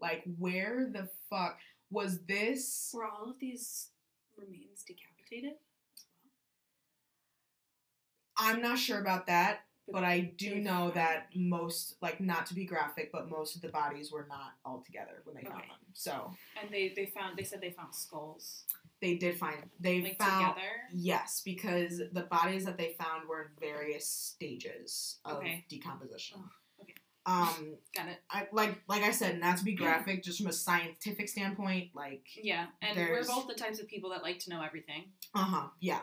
Like, 0.01 0.25
where 0.39 0.89
the 0.93 1.09
fuck 1.31 1.59
was 1.91 2.21
this? 2.27 2.91
Were 2.95 3.05
all 3.07 3.31
of 3.31 3.39
these 3.41 3.91
remains 4.37 4.85
decapitated 4.87 5.53
as 5.53 6.05
well? 8.39 8.49
I'm 8.49 8.63
not 8.63 8.79
sure 8.79 9.01
about 9.01 9.27
that, 9.27 9.61
but 9.93 10.05
I 10.05 10.21
do 10.37 10.57
know 10.57 10.91
that 10.95 11.29
most, 11.35 11.97
like, 12.03 12.21
not 12.21 12.47
to 12.47 12.55
be 12.55 12.65
graphic, 12.65 13.11
but 13.13 13.29
most 13.31 13.57
of 13.57 13.63
the 13.63 13.69
bodies 13.69 14.13
were 14.13 14.27
not 14.29 14.53
all 14.65 14.83
together 14.85 15.23
when 15.25 15.35
they 15.37 15.43
found 15.43 15.57
Okay. 15.61 15.69
them. 15.69 15.79
So 15.95 16.31
And 16.61 16.71
they 16.73 16.93
they 16.95 17.07
found 17.07 17.37
they 17.39 17.43
said 17.45 17.61
they 17.61 17.71
found 17.73 17.95
skulls 17.95 18.65
they 19.01 19.15
did 19.15 19.37
find 19.39 19.57
they 19.79 20.03
like 20.03 20.19
found 20.19 20.55
together. 20.57 20.71
yes 20.93 21.41
because 21.45 21.99
the 22.13 22.23
bodies 22.23 22.65
that 22.65 22.77
they 22.77 22.95
found 22.99 23.29
were 23.29 23.43
in 23.43 23.49
various 23.61 24.07
stages 24.09 25.19
of 25.25 25.39
Okay. 25.39 25.65
decomposition. 25.69 26.39
Oh, 26.41 26.83
okay. 26.83 26.95
Um, 27.27 27.77
Got 27.95 28.09
it. 28.09 28.19
I 28.31 28.49
like 28.53 28.81
like 28.89 29.03
I 29.03 29.11
said, 29.13 29.39
not 29.41 29.57
to 29.59 29.65
be 29.65 29.73
graphic, 29.75 30.23
just 30.23 30.39
from 30.39 30.49
a 30.49 30.53
scientific 30.53 31.29
standpoint, 31.29 31.91
like 31.95 32.27
Yeah, 32.43 32.67
and 32.83 32.97
There's- 32.97 33.29
we're 33.29 33.35
both 33.35 33.47
the 33.49 33.55
types 33.55 33.79
of 33.81 33.87
people 33.89 34.11
that 34.11 34.23
like 34.23 34.39
to 34.41 34.51
know 34.51 34.63
everything. 34.63 35.13
uh 35.35 35.45
huh, 35.45 35.69
yeah. 35.81 36.03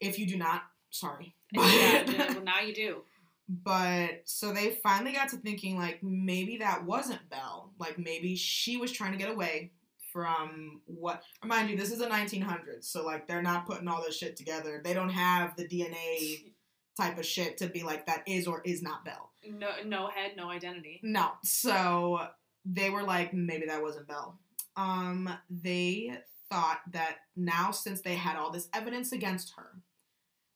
If 0.00 0.18
you 0.18 0.26
do 0.26 0.36
not, 0.36 0.62
sorry. 0.90 1.34
yeah, 1.52 2.04
yeah, 2.08 2.32
well 2.34 2.42
now 2.44 2.60
you 2.60 2.74
do. 2.74 3.02
But 3.48 4.22
so 4.24 4.52
they 4.52 4.78
finally 4.82 5.12
got 5.12 5.28
to 5.30 5.36
thinking 5.38 5.76
like 5.78 6.02
maybe 6.02 6.58
that 6.58 6.84
wasn't 6.84 7.28
Belle. 7.30 7.72
Like 7.78 7.98
maybe 7.98 8.36
she 8.36 8.76
was 8.76 8.92
trying 8.92 9.12
to 9.12 9.18
get 9.18 9.30
away 9.30 9.72
from 10.12 10.80
what 10.86 11.22
remind 11.42 11.68
you 11.68 11.76
this 11.76 11.92
is 11.92 11.98
the 11.98 12.06
1900s 12.06 12.84
so 12.84 13.04
like 13.04 13.28
they're 13.28 13.42
not 13.42 13.66
putting 13.66 13.86
all 13.86 14.02
this 14.02 14.16
shit 14.16 14.36
together 14.36 14.80
they 14.82 14.94
don't 14.94 15.10
have 15.10 15.54
the 15.56 15.68
dna 15.68 16.50
type 16.96 17.18
of 17.18 17.26
shit 17.26 17.58
to 17.58 17.68
be 17.68 17.82
like 17.82 18.06
that 18.06 18.22
is 18.26 18.46
or 18.46 18.62
is 18.64 18.82
not 18.82 19.04
belle 19.04 19.30
No, 19.46 19.68
no 19.84 20.08
head, 20.08 20.32
no 20.34 20.48
identity. 20.48 20.98
no 21.02 21.32
so 21.44 22.20
they 22.64 22.88
were 22.88 23.02
like 23.02 23.34
maybe 23.34 23.66
that 23.66 23.82
wasn't 23.82 24.08
belle 24.08 24.38
um 24.76 25.28
they 25.50 26.16
thought 26.50 26.80
that 26.92 27.16
now 27.36 27.70
since 27.70 28.00
they 28.00 28.14
had 28.14 28.36
all 28.36 28.50
this 28.50 28.68
evidence 28.72 29.12
against 29.12 29.52
her 29.56 29.82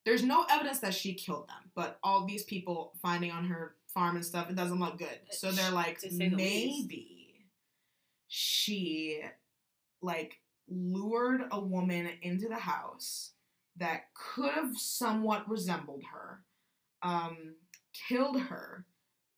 there's 0.05 0.23
no 0.23 0.45
evidence 0.51 0.81
that 0.81 0.95
she 0.95 1.15
killed 1.15 1.49
them 1.49 1.71
but 1.75 1.99
all 2.03 2.27
these 2.27 2.43
people 2.45 2.93
finding 3.01 3.31
on 3.31 3.45
her 3.45 3.75
farm 3.89 4.17
and 4.17 4.25
stuff 4.25 4.49
it 4.51 4.57
doesn't 4.57 4.81
look 4.81 4.99
good 4.99 5.19
so 5.31 5.51
they're 5.53 5.71
like 5.71 6.01
the 6.01 6.09
maybe 6.37 7.47
she 8.29 9.21
like 10.01 10.41
lured 10.69 11.43
a 11.51 11.61
woman 11.61 12.09
into 12.23 12.49
the 12.49 12.57
house 12.57 13.33
that 13.77 14.05
could 14.15 14.51
have 14.53 14.77
somewhat 14.77 15.49
resembled 15.49 16.03
her 16.13 16.41
um 17.03 17.55
killed 18.09 18.41
her 18.41 18.85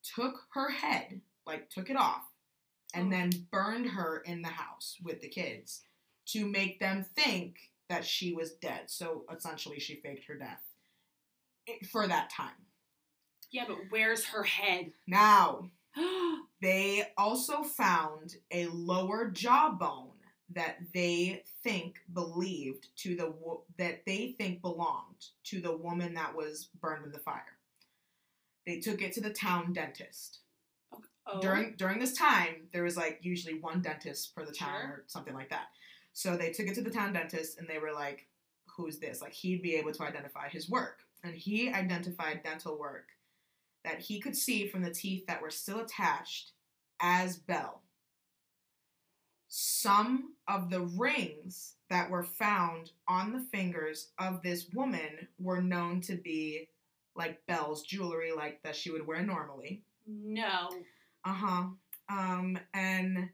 took 0.03 0.35
her 0.53 0.71
head 0.71 1.21
like 1.47 1.69
took 1.71 1.91
it 1.91 1.97
off 1.97 2.23
and 2.95 3.09
Oh. 3.09 3.11
then 3.11 3.31
burned 3.51 3.87
her 3.91 4.19
in 4.25 4.43
the 4.43 4.49
house 4.49 4.97
with 5.03 5.21
the 5.21 5.29
kids 5.29 5.83
to 6.27 6.47
make 6.47 6.79
them 6.79 7.05
think 7.17 7.57
that 7.89 8.05
she 8.05 8.32
was 8.32 8.53
dead 8.53 8.82
so 8.87 9.24
essentially 9.35 9.78
she 9.78 9.97
faked 9.97 10.26
her 10.26 10.37
death 10.37 10.62
eh, 11.68 11.72
for 11.91 12.07
that 12.09 12.30
time 12.30 12.66
Yeah, 13.51 13.64
but 13.68 13.78
where's 13.91 14.24
her 14.26 14.43
head? 14.43 14.93
now 15.07 15.70
they 16.61 17.05
also 17.16 17.62
found 17.62 18.35
a 18.51 18.66
lower 18.66 19.30
jawbone 19.30 20.11
that 20.55 20.76
they 20.93 21.43
think 21.62 21.97
believed 22.12 22.89
to 22.97 23.16
the 23.16 23.30
wo- 23.30 23.64
that 23.78 24.05
they 24.07 24.35
think 24.39 24.61
belonged 24.61 25.26
to 25.45 25.61
the 25.61 25.76
woman 25.76 26.14
that 26.14 26.35
was 26.35 26.68
burned 26.80 27.05
in 27.07 27.12
the 27.12 27.18
fire. 27.18 27.59
They 28.66 28.78
took 28.80 29.03
it 29.03 29.12
to 29.14 29.20
the 29.20 29.30
town 29.32 29.72
dentist. 29.72 30.41
oh. 31.26 31.41
During 31.41 31.74
during 31.76 31.99
this 31.99 32.12
time, 32.16 32.68
there 32.72 32.82
was 32.85 32.97
like 32.97 33.20
usually 33.22 33.59
one 33.59 33.80
dentist 33.80 34.35
per 34.35 34.45
the 34.45 34.53
town 34.53 34.80
Sure. 34.80 34.91
or 34.91 35.05
something 35.07 35.35
like 35.35 35.51
that. 35.51 35.66
So 36.15 36.37
they 36.37 36.51
took 36.53 36.67
it 36.69 36.75
to 36.77 36.83
the 36.83 36.91
town 36.91 37.12
dentist 37.12 37.59
and 37.59 37.69
they 37.69 37.79
were 37.79 37.93
like, 37.93 38.29
"Who's 38.77 38.99
this?" 38.99 39.21
Like 39.21 39.35
he'd 39.35 39.62
be 39.62 39.75
able 39.75 39.93
to 39.93 40.03
identify 40.05 40.49
his 40.49 40.71
work, 40.71 41.03
and 41.23 41.35
he 41.35 41.69
identified 41.71 42.43
dental 42.43 42.79
work 42.79 43.09
that 43.85 44.01
he 44.01 44.21
could 44.21 44.37
see 44.37 44.67
from 44.67 44.83
the 44.83 44.91
teeth 44.91 45.27
that 45.27 45.43
were 45.43 45.51
still 45.51 45.81
attached 45.81 46.53
as 47.01 47.37
Belle. 47.37 47.83
Some 49.49 50.35
of 50.49 50.71
the 50.71 50.81
rings 50.81 51.75
that 51.91 52.11
were 52.11 52.25
found 52.25 52.91
on 53.07 53.33
the 53.33 53.41
fingers 53.53 54.12
of 54.19 54.43
this 54.43 54.69
woman 54.73 55.29
were 55.39 55.61
known 55.61 56.01
to 56.03 56.17
be 56.17 56.69
like 57.15 57.45
Belle's 57.47 57.83
jewelry, 57.83 58.33
like 58.33 58.62
that 58.62 58.75
she 58.75 58.91
would 58.91 59.07
wear 59.07 59.23
normally. 59.23 59.83
no. 60.07 60.71
Uh 61.25 61.33
huh. 61.33 61.65
Um, 62.09 62.59
and 62.75 63.31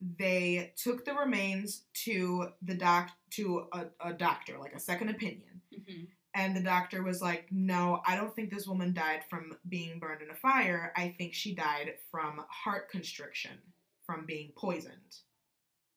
they 0.00 0.72
took 0.76 1.04
the 1.04 1.14
remains 1.14 1.84
to 2.04 2.48
the 2.62 2.74
doc 2.74 3.10
to 3.30 3.66
a, 3.72 3.86
a 4.00 4.12
doctor, 4.12 4.58
like 4.58 4.72
a 4.74 4.80
second 4.80 5.08
opinion. 5.10 5.62
hmm 5.72 6.04
And 6.34 6.56
the 6.56 6.62
doctor 6.62 7.02
was 7.02 7.20
like, 7.22 7.48
"No, 7.50 8.00
I 8.06 8.14
don't 8.16 8.34
think 8.34 8.50
this 8.50 8.66
woman 8.66 8.92
died 8.94 9.22
from 9.30 9.56
being 9.68 9.98
burned 9.98 10.22
in 10.22 10.30
a 10.30 10.34
fire. 10.34 10.92
I 10.96 11.14
think 11.18 11.34
she 11.34 11.54
died 11.54 11.94
from 12.10 12.44
heart 12.48 12.90
constriction, 12.90 13.58
from 14.06 14.26
being 14.26 14.52
poisoned, 14.56 15.16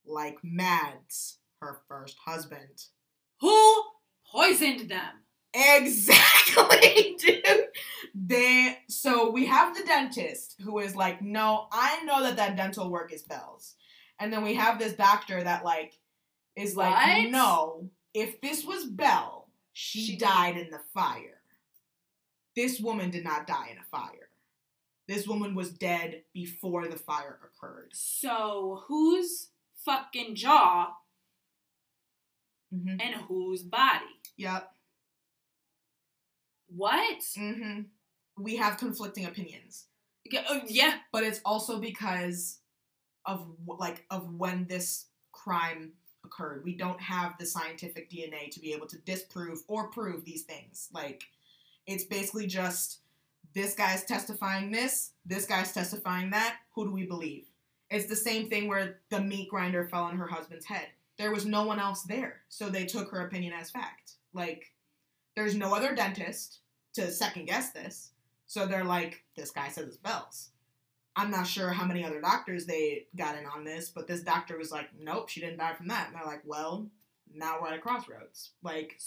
like 0.05 0.37
Mads, 0.43 1.39
her 1.61 1.81
first 1.87 2.17
husband." 2.25 2.85
Who 3.41 3.83
poisoned 4.31 4.89
them? 4.89 5.23
Exactly, 5.53 7.15
dude. 7.19 7.43
They 8.15 8.79
so 8.87 9.31
we 9.31 9.45
have 9.47 9.75
the 9.75 9.83
dentist 9.83 10.55
who 10.63 10.79
is 10.79 10.95
like, 10.95 11.21
no, 11.21 11.67
I 11.71 12.03
know 12.05 12.23
that 12.23 12.37
that 12.37 12.55
dental 12.55 12.89
work 12.89 13.11
is 13.13 13.23
Belle's, 13.23 13.75
and 14.21 14.31
then 14.31 14.43
we 14.43 14.53
have 14.53 14.79
this 14.79 14.93
doctor 14.93 15.43
that 15.43 15.65
like 15.65 15.97
is 16.55 16.75
like, 16.77 16.93
What? 16.93 17.31
no, 17.31 17.89
if 18.13 18.39
this 18.41 18.63
was 18.65 18.85
Belle, 18.85 19.47
she, 19.73 20.01
She 20.05 20.17
died 20.17 20.57
in 20.57 20.69
the 20.69 20.79
fire. 20.93 21.41
This 22.55 22.79
woman 22.79 23.09
did 23.09 23.23
not 23.23 23.47
die 23.47 23.69
in 23.71 23.77
a 23.77 23.83
fire. 23.89 24.29
This 25.07 25.27
woman 25.27 25.55
was 25.55 25.71
dead 25.71 26.23
before 26.33 26.87
the 26.87 26.97
fire 26.97 27.39
occurred. 27.43 27.89
So 27.93 28.83
whose 28.87 29.49
fucking 29.85 30.35
jaw 30.35 30.91
hmm 32.71 32.97
and 33.01 33.15
whose 33.27 33.63
body? 33.63 34.05
Yep. 34.37 34.71
What? 36.67 37.23
hmm 37.35 37.81
We 38.37 38.55
have 38.57 38.77
conflicting 38.77 39.25
opinions. 39.25 39.85
Yeah, 40.25 40.43
oh, 40.49 40.61
yeah. 40.67 40.99
but 41.11 41.23
it's 41.23 41.41
also 41.43 41.79
because 41.79 42.59
of 43.25 43.45
like 43.65 44.05
of 44.09 44.33
when 44.35 44.65
this 44.67 45.05
crime 45.31 45.93
occurred. 46.23 46.63
We 46.63 46.75
don't 46.75 47.01
have 47.01 47.37
the 47.37 47.45
scientific 47.45 48.09
DNA 48.09 48.49
to 48.51 48.59
be 48.59 48.73
able 48.73 48.87
to 48.87 48.97
disprove 48.99 49.63
or 49.67 49.87
prove 49.89 50.25
these 50.25 50.43
things. 50.43 50.89
Like 50.93 51.23
it's 51.87 52.03
basically 52.03 52.47
just 52.47 52.99
this 53.53 53.73
guy's 53.73 54.05
testifying 54.05 54.71
this, 54.71 55.11
this 55.25 55.45
guy's 55.45 55.73
testifying 55.73 56.29
that. 56.31 56.57
Who 56.75 56.85
do 56.85 56.91
we 56.91 57.05
believe? 57.05 57.47
It's 57.89 58.07
the 58.07 58.15
same 58.15 58.49
thing 58.49 58.67
where 58.67 58.99
the 59.09 59.19
meat 59.19 59.49
grinder 59.49 59.87
fell 59.87 60.03
on 60.03 60.17
her 60.17 60.27
husband's 60.27 60.65
head. 60.65 60.87
There 61.17 61.31
was 61.31 61.45
no 61.45 61.65
one 61.65 61.79
else 61.79 62.03
there, 62.03 62.41
so 62.47 62.69
they 62.69 62.85
took 62.85 63.11
her 63.11 63.25
opinion 63.25 63.53
as 63.53 63.69
fact. 63.69 64.13
Like 64.33 64.71
there's 65.35 65.55
no 65.55 65.75
other 65.75 65.93
dentist 65.93 66.59
to 66.93 67.11
second 67.11 67.45
guess 67.45 67.71
this. 67.71 68.11
So 68.47 68.65
they're 68.65 68.83
like, 68.83 69.23
this 69.35 69.51
guy 69.51 69.69
says 69.69 69.87
it's 69.87 69.97
Belle's. 69.97 70.50
I'm 71.15 71.29
not 71.31 71.45
sure 71.47 71.69
how 71.69 71.85
many 71.85 72.05
other 72.05 72.21
doctors 72.21 72.65
they 72.65 73.07
got 73.15 73.37
in 73.37 73.45
on 73.45 73.63
this, 73.65 73.89
but 73.89 74.07
this 74.07 74.21
doctor 74.21 74.57
was 74.57 74.71
like, 74.71 74.87
nope, 74.97 75.27
she 75.29 75.41
didn't 75.41 75.57
die 75.57 75.73
from 75.73 75.87
that. 75.89 76.07
And 76.07 76.15
they're 76.15 76.25
like, 76.25 76.43
well, 76.45 76.87
now 77.33 77.57
we're 77.61 77.67
at 77.67 77.73
a 77.73 77.79
crossroads. 77.79 78.51
Like, 78.63 78.97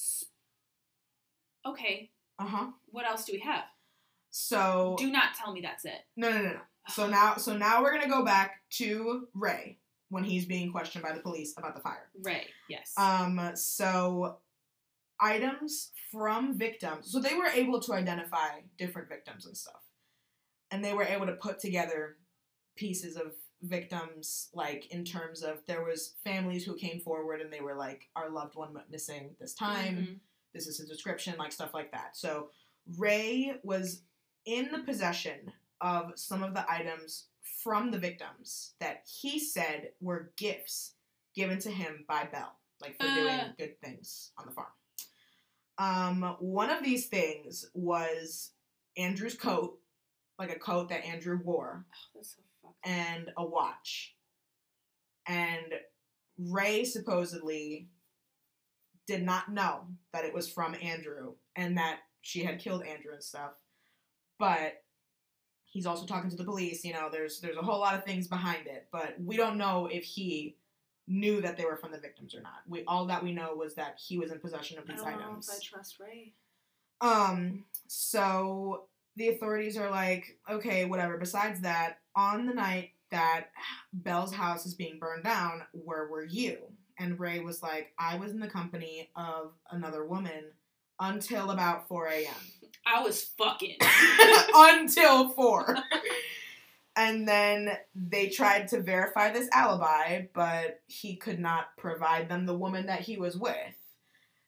Okay. 1.66 2.10
uh 2.38 2.46
huh. 2.46 2.66
What 2.90 3.06
else 3.06 3.24
do 3.24 3.32
we 3.32 3.38
have? 3.40 3.64
So 4.30 4.96
Do 4.98 5.10
not 5.10 5.34
tell 5.34 5.52
me 5.52 5.60
that's 5.60 5.84
it. 5.84 6.00
no, 6.16 6.30
no, 6.30 6.38
no, 6.42 6.52
no. 6.54 6.60
So 6.90 7.06
now, 7.08 7.36
so 7.36 7.56
now 7.56 7.82
we're 7.82 7.94
gonna 7.94 8.10
go 8.12 8.24
back 8.26 8.60
to 8.72 9.26
Ray 9.32 9.78
when 10.10 10.22
he's 10.22 10.44
being 10.44 10.70
questioned 10.70 11.02
by 11.02 11.12
the 11.12 11.20
police 11.20 11.54
about 11.56 11.74
the 11.74 11.80
fire. 11.80 12.10
Ray. 12.22 12.48
Yes. 12.68 12.92
Um, 12.98 13.40
so 13.54 14.36
items 15.18 15.92
from 16.12 16.58
victims. 16.58 17.10
So 17.10 17.20
they 17.20 17.34
were 17.34 17.46
able 17.46 17.80
to 17.80 17.94
identify 17.94 18.60
different 18.76 19.08
victims 19.08 19.46
and 19.46 19.56
stuff. 19.56 19.80
And 20.74 20.84
they 20.84 20.92
were 20.92 21.04
able 21.04 21.26
to 21.26 21.34
put 21.34 21.60
together 21.60 22.16
pieces 22.74 23.14
of 23.16 23.32
victims 23.62 24.48
like 24.52 24.86
in 24.90 25.04
terms 25.04 25.42
of 25.44 25.64
there 25.68 25.84
was 25.84 26.14
families 26.24 26.64
who 26.64 26.74
came 26.74 26.98
forward 27.00 27.40
and 27.40 27.52
they 27.52 27.60
were 27.60 27.76
like 27.76 28.08
our 28.16 28.28
loved 28.28 28.56
one 28.56 28.74
went 28.74 28.90
missing 28.90 29.36
this 29.38 29.54
time 29.54 29.96
Mhm. 29.96 30.18
this 30.52 30.66
is 30.66 30.80
a 30.80 30.86
description, 30.86 31.36
like 31.38 31.52
stuff 31.52 31.72
like 31.72 31.92
that. 31.92 32.16
So 32.16 32.50
Ray 32.98 33.60
was 33.62 34.02
in 34.44 34.72
the 34.72 34.80
possession 34.80 35.52
of 35.80 36.18
some 36.18 36.42
of 36.42 36.54
the 36.54 36.68
items 36.70 37.28
from 37.62 37.92
the 37.92 37.98
victims 38.00 38.74
that 38.80 39.06
he 39.06 39.38
said 39.38 39.92
were 40.00 40.32
gifts 40.36 40.94
given 41.34 41.60
to 41.60 41.70
him 41.70 42.04
by 42.08 42.24
Belle, 42.24 42.58
like 42.80 42.96
for 42.96 43.04
doing 43.06 43.28
Uh. 43.40 43.52
good 43.56 43.80
things 43.80 44.32
on 44.36 44.46
the 44.46 44.52
farm. 44.52 44.72
Um, 45.78 46.36
one 46.40 46.70
of 46.70 46.82
these 46.82 47.06
things 47.06 47.70
was 47.74 48.50
Andrew's 48.96 49.36
coat, 49.36 49.80
like 50.38 50.50
a 50.50 50.58
coat 50.58 50.88
that 50.88 51.04
Andrew 51.04 51.38
wore, 51.42 51.84
Oh, 51.88 52.10
that's 52.14 52.36
so 52.36 52.42
and 52.84 53.30
a 53.36 53.44
watch. 53.44 54.14
And 55.26 55.72
Ray 56.38 56.84
supposedly 56.84 57.88
did 59.06 59.22
not 59.22 59.50
know 59.52 59.86
that 60.12 60.24
it 60.24 60.34
was 60.34 60.48
from 60.48 60.74
Andrew 60.82 61.34
and 61.56 61.76
that 61.78 62.00
she 62.22 62.42
had 62.44 62.58
killed 62.58 62.82
Andrew 62.84 63.12
and 63.12 63.22
stuff. 63.22 63.52
But 64.38 64.82
he's 65.64 65.86
also 65.86 66.06
talking 66.06 66.30
to 66.30 66.36
the 66.36 66.44
police, 66.44 66.84
you 66.84 66.92
know, 66.92 67.08
there's 67.10 67.40
there's 67.40 67.56
a 67.56 67.62
whole 67.62 67.80
lot 67.80 67.94
of 67.94 68.04
things 68.04 68.26
behind 68.28 68.66
it, 68.66 68.86
but 68.92 69.14
we 69.22 69.36
don't 69.36 69.58
know 69.58 69.86
if 69.90 70.04
he 70.04 70.56
knew 71.06 71.40
that 71.42 71.56
they 71.56 71.64
were 71.64 71.76
from 71.76 71.92
the 71.92 71.98
victims 71.98 72.34
or 72.34 72.40
not. 72.40 72.62
We 72.66 72.84
all 72.86 73.06
that 73.06 73.22
we 73.22 73.32
know 73.32 73.54
was 73.54 73.74
that 73.74 73.98
he 74.04 74.18
was 74.18 74.32
in 74.32 74.40
possession 74.40 74.78
of 74.78 74.84
I 74.88 74.92
these 74.92 75.02
don't 75.02 75.18
know 75.18 75.26
items. 75.28 75.48
if 75.48 75.54
I 75.56 75.58
trust 75.62 76.00
Ray. 76.00 76.32
Um, 77.00 77.64
so 77.86 78.84
the 79.16 79.28
authorities 79.28 79.76
are 79.76 79.90
like, 79.90 80.38
okay, 80.50 80.84
whatever. 80.84 81.16
Besides 81.16 81.60
that, 81.60 81.98
on 82.16 82.46
the 82.46 82.54
night 82.54 82.90
that 83.10 83.46
Belle's 83.92 84.34
house 84.34 84.66
is 84.66 84.74
being 84.74 84.98
burned 84.98 85.24
down, 85.24 85.62
where 85.72 86.08
were 86.08 86.24
you? 86.24 86.58
And 86.98 87.18
Ray 87.18 87.40
was 87.40 87.62
like, 87.62 87.92
I 87.98 88.16
was 88.16 88.30
in 88.30 88.40
the 88.40 88.48
company 88.48 89.10
of 89.16 89.52
another 89.70 90.04
woman 90.04 90.52
until 91.00 91.50
about 91.50 91.88
4 91.88 92.06
a.m. 92.08 92.34
I 92.86 93.02
was 93.02 93.24
fucking. 93.38 93.78
until 94.54 95.30
four. 95.30 95.76
and 96.96 97.26
then 97.26 97.70
they 97.94 98.28
tried 98.28 98.68
to 98.68 98.80
verify 98.80 99.32
this 99.32 99.48
alibi, 99.52 100.26
but 100.32 100.80
he 100.86 101.16
could 101.16 101.40
not 101.40 101.76
provide 101.76 102.28
them 102.28 102.46
the 102.46 102.56
woman 102.56 102.86
that 102.86 103.00
he 103.00 103.16
was 103.16 103.36
with. 103.36 103.74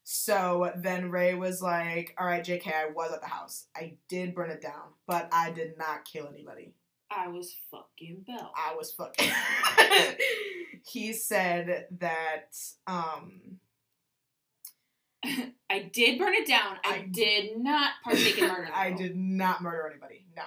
So 0.09 0.71
then 0.77 1.11
Ray 1.11 1.35
was 1.35 1.61
like, 1.61 2.15
All 2.17 2.29
right, 2.29 2.45
JK, 2.45 2.73
I 2.73 2.91
was 2.95 3.13
at 3.13 3.21
the 3.23 3.27
house. 3.27 3.67
I 3.77 3.95
did 4.09 4.37
burn 4.37 4.51
it 4.51 4.63
down, 4.63 4.93
but 5.09 5.29
I 5.33 5.51
did 5.51 5.77
not 5.77 6.05
kill 6.05 6.29
anybody. 6.33 6.75
I 7.11 7.27
was 7.27 7.53
fucking 7.73 8.25
Belle. 8.25 8.53
I 8.57 8.77
was 8.77 8.93
fucking. 8.93 9.29
he 10.89 11.13
said 11.13 11.87
that 11.99 12.57
um, 12.87 13.59
I 15.69 15.91
did 15.93 16.21
burn 16.21 16.35
it 16.35 16.47
down. 16.47 16.77
I, 16.85 16.99
I- 16.99 17.09
did 17.11 17.59
not 17.59 17.95
partake 18.05 18.39
in 18.39 18.47
murder. 18.49 18.71
I 18.73 18.93
did 18.93 19.17
not 19.17 19.61
murder 19.61 19.89
anybody. 19.91 20.25
No. 20.37 20.45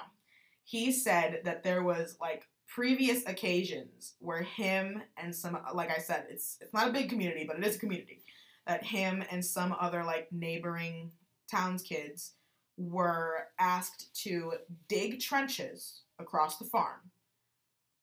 He 0.64 0.93
said 0.93 1.41
that 1.43 1.64
there 1.64 1.84
was 1.84 2.16
like 2.22 2.47
previous 2.66 3.26
occasions 3.28 4.14
where 4.20 4.43
him 4.43 5.01
and 5.18 5.36
some 5.36 5.57
like 5.74 5.91
I 5.91 5.99
said, 5.99 6.28
it's 6.30 6.57
it's 6.62 6.74
not 6.74 6.88
a 6.88 6.93
big 6.93 7.10
community, 7.10 7.43
but 7.45 7.57
it 7.57 7.66
is 7.66 7.76
a 7.76 7.80
community. 7.80 8.22
That 8.70 8.84
him 8.86 9.24
and 9.32 9.43
some 9.43 9.76
other 9.80 10.03
like 10.03 10.28
neighboring 10.32 11.11
towns 11.49 11.82
kids 11.82 12.34
were 12.78 13.47
asked 13.59 14.13
to 14.24 14.53
dig 14.88 15.20
trenches 15.20 16.03
across 16.20 16.57
the 16.59 16.65
farm. 16.65 16.99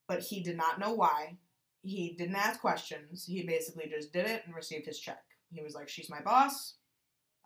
But 0.09 0.19
he 0.21 0.43
did 0.43 0.57
not 0.57 0.77
know 0.77 0.93
why. 0.93 1.37
He 1.83 2.15
didn't 2.17 2.35
ask 2.35 2.59
questions. 2.59 3.25
He 3.25 3.43
basically 3.43 3.87
just 3.89 4.11
did 4.11 4.25
it 4.27 4.43
and 4.45 4.53
received 4.53 4.85
his 4.85 4.99
check. 4.99 5.23
He 5.53 5.63
was 5.63 5.73
like, 5.73 5.87
She's 5.87 6.09
my 6.09 6.21
boss. 6.21 6.75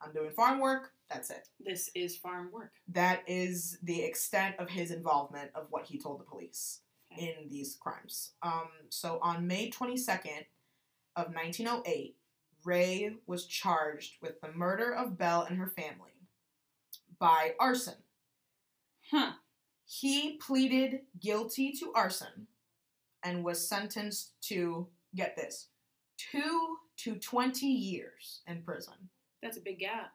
I'm 0.04 0.14
doing 0.14 0.32
farm 0.32 0.60
work. 0.60 0.90
That's 1.08 1.30
it 1.30 1.48
This 1.60 1.92
is 1.94 2.18
farm 2.18 2.50
work. 2.52 2.72
that 2.88 3.22
is 3.28 3.78
the 3.84 4.02
extent 4.02 4.56
of 4.58 4.68
his 4.70 4.90
involvement 4.90 5.52
of 5.54 5.68
what 5.70 5.86
he 5.86 6.00
told 6.00 6.20
the 6.20 6.24
police 6.26 6.80
Okay. 7.14 7.36
in 7.38 7.50
these 7.50 7.78
crimes. 7.80 8.32
Um, 8.42 8.70
so 8.90 9.20
on 9.22 9.46
May 9.46 9.70
22nd 9.70 10.46
of 11.18 11.28
1908, 11.36 12.16
Ray 12.64 13.16
was 13.28 13.46
charged 13.46 14.16
with 14.22 14.40
the 14.42 14.52
murder 14.52 14.94
of 14.94 15.18
Belle 15.18 15.44
and 15.44 15.58
her 15.58 15.68
family 15.68 16.12
by 17.20 17.54
arson. 17.60 17.96
Huh. 19.12 19.34
He 19.86 20.38
pleaded 20.38 21.02
guilty 21.20 21.74
to 21.74 21.92
arson 21.94 22.48
and 23.24 23.44
was 23.44 23.68
sentenced 23.68 24.34
to, 24.44 24.88
get 25.16 25.36
this, 25.36 25.68
two 26.18 26.78
to 26.98 27.16
20 27.16 27.66
years 27.66 28.42
in 28.48 28.62
prison. 28.64 28.94
That's 29.44 29.58
a 29.58 29.62
big 29.62 29.80
gap. 29.80 30.14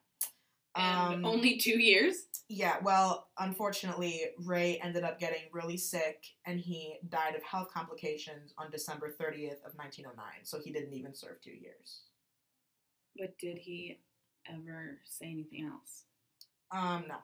And 0.74 1.14
Um, 1.16 1.24
only 1.24 1.56
two 1.58 1.78
years. 1.78 2.26
Yeah, 2.48 2.78
well, 2.82 3.28
unfortunately, 3.38 4.22
Ray 4.44 4.78
ended 4.82 5.04
up 5.04 5.18
getting 5.18 5.42
really 5.52 5.76
sick 5.76 6.24
and 6.44 6.60
he 6.60 6.98
died 7.08 7.34
of 7.34 7.42
health 7.42 7.68
complications 7.72 8.52
on 8.58 8.70
December 8.70 9.10
30th 9.10 9.62
of 9.64 9.74
1909. 9.74 10.44
So 10.44 10.60
he 10.60 10.70
didn't 10.72 10.92
even 10.94 11.14
serve 11.14 11.40
2 11.40 11.50
years. 11.50 12.02
But 13.18 13.38
did 13.38 13.58
he 13.58 13.98
ever 14.48 14.98
say 15.04 15.26
anything 15.26 15.66
else? 15.72 16.04
Um 16.70 17.04
no. 17.08 17.16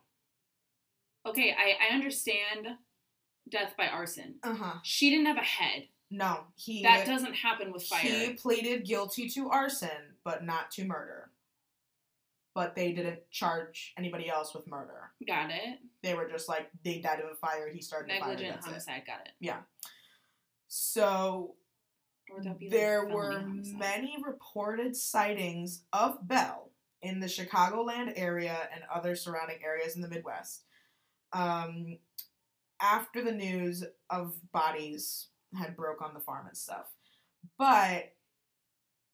Okay, 1.25 1.53
I, 1.53 1.91
I 1.91 1.95
understand 1.95 2.67
death 3.49 3.75
by 3.79 3.87
arson. 3.87 4.37
Uh-huh. 4.43 4.79
She 4.83 5.11
didn't 5.11 5.27
have 5.27 5.37
a 5.37 5.41
head. 5.41 5.85
No, 6.11 6.41
he 6.57 6.83
That 6.83 7.07
doesn't 7.07 7.35
happen 7.35 7.73
with 7.73 7.85
fire. 7.85 8.01
he 8.01 8.33
pleaded 8.35 8.85
guilty 8.85 9.29
to 9.31 9.49
arson 9.51 10.17
but 10.25 10.45
not 10.45 10.71
to 10.73 10.85
murder. 10.85 11.31
But 12.55 12.75
they 12.77 12.93
didn't 12.93 13.31
charge 13.31 13.95
anybody 13.97 14.29
else 14.29 14.55
with 14.55 14.67
murder. 14.67 15.11
Got 15.27 15.51
it. 15.51 15.79
They 16.03 16.13
were 16.15 16.29
just 16.29 16.49
like 16.51 16.71
they 16.85 16.99
died 16.99 17.21
of 17.21 17.31
a 17.31 17.35
fire, 17.35 17.71
he 17.73 17.81
started 17.81 18.11
the 18.11 18.21
fire. 18.21 18.29
Negligent 18.31 18.59
it. 18.59 18.65
homicide. 18.65 19.03
Got 19.07 19.21
it. 19.27 19.33
Yeah. 19.41 19.61
So 20.69 20.91
Or 20.91 21.45
would 21.45 21.55
that 21.55 21.62
be 22.59 22.67
like 22.67 22.71
there 22.71 23.07
were 23.07 23.43
many 23.47 24.17
reported 24.25 24.97
sightings 24.97 25.83
of 25.93 26.27
Belle 26.27 26.71
in 27.03 27.21
the 27.21 27.27
Chicagoland 27.27 28.13
area 28.17 28.57
and 28.73 28.83
other 28.93 29.17
surrounding 29.17 29.59
areas 29.65 29.97
in 29.97 30.03
the 30.03 30.09
Midwest. 30.09 30.63
Um, 31.33 31.99
after 32.81 33.23
the 33.23 33.33
news 33.33 33.85
of 34.11 34.35
bodies 34.53 35.29
had 35.57 35.77
broke 35.77 36.03
on 36.03 36.15
the 36.15 36.21
farm 36.21 36.47
and 36.47 36.57
stuff, 36.57 36.87
but 37.59 38.13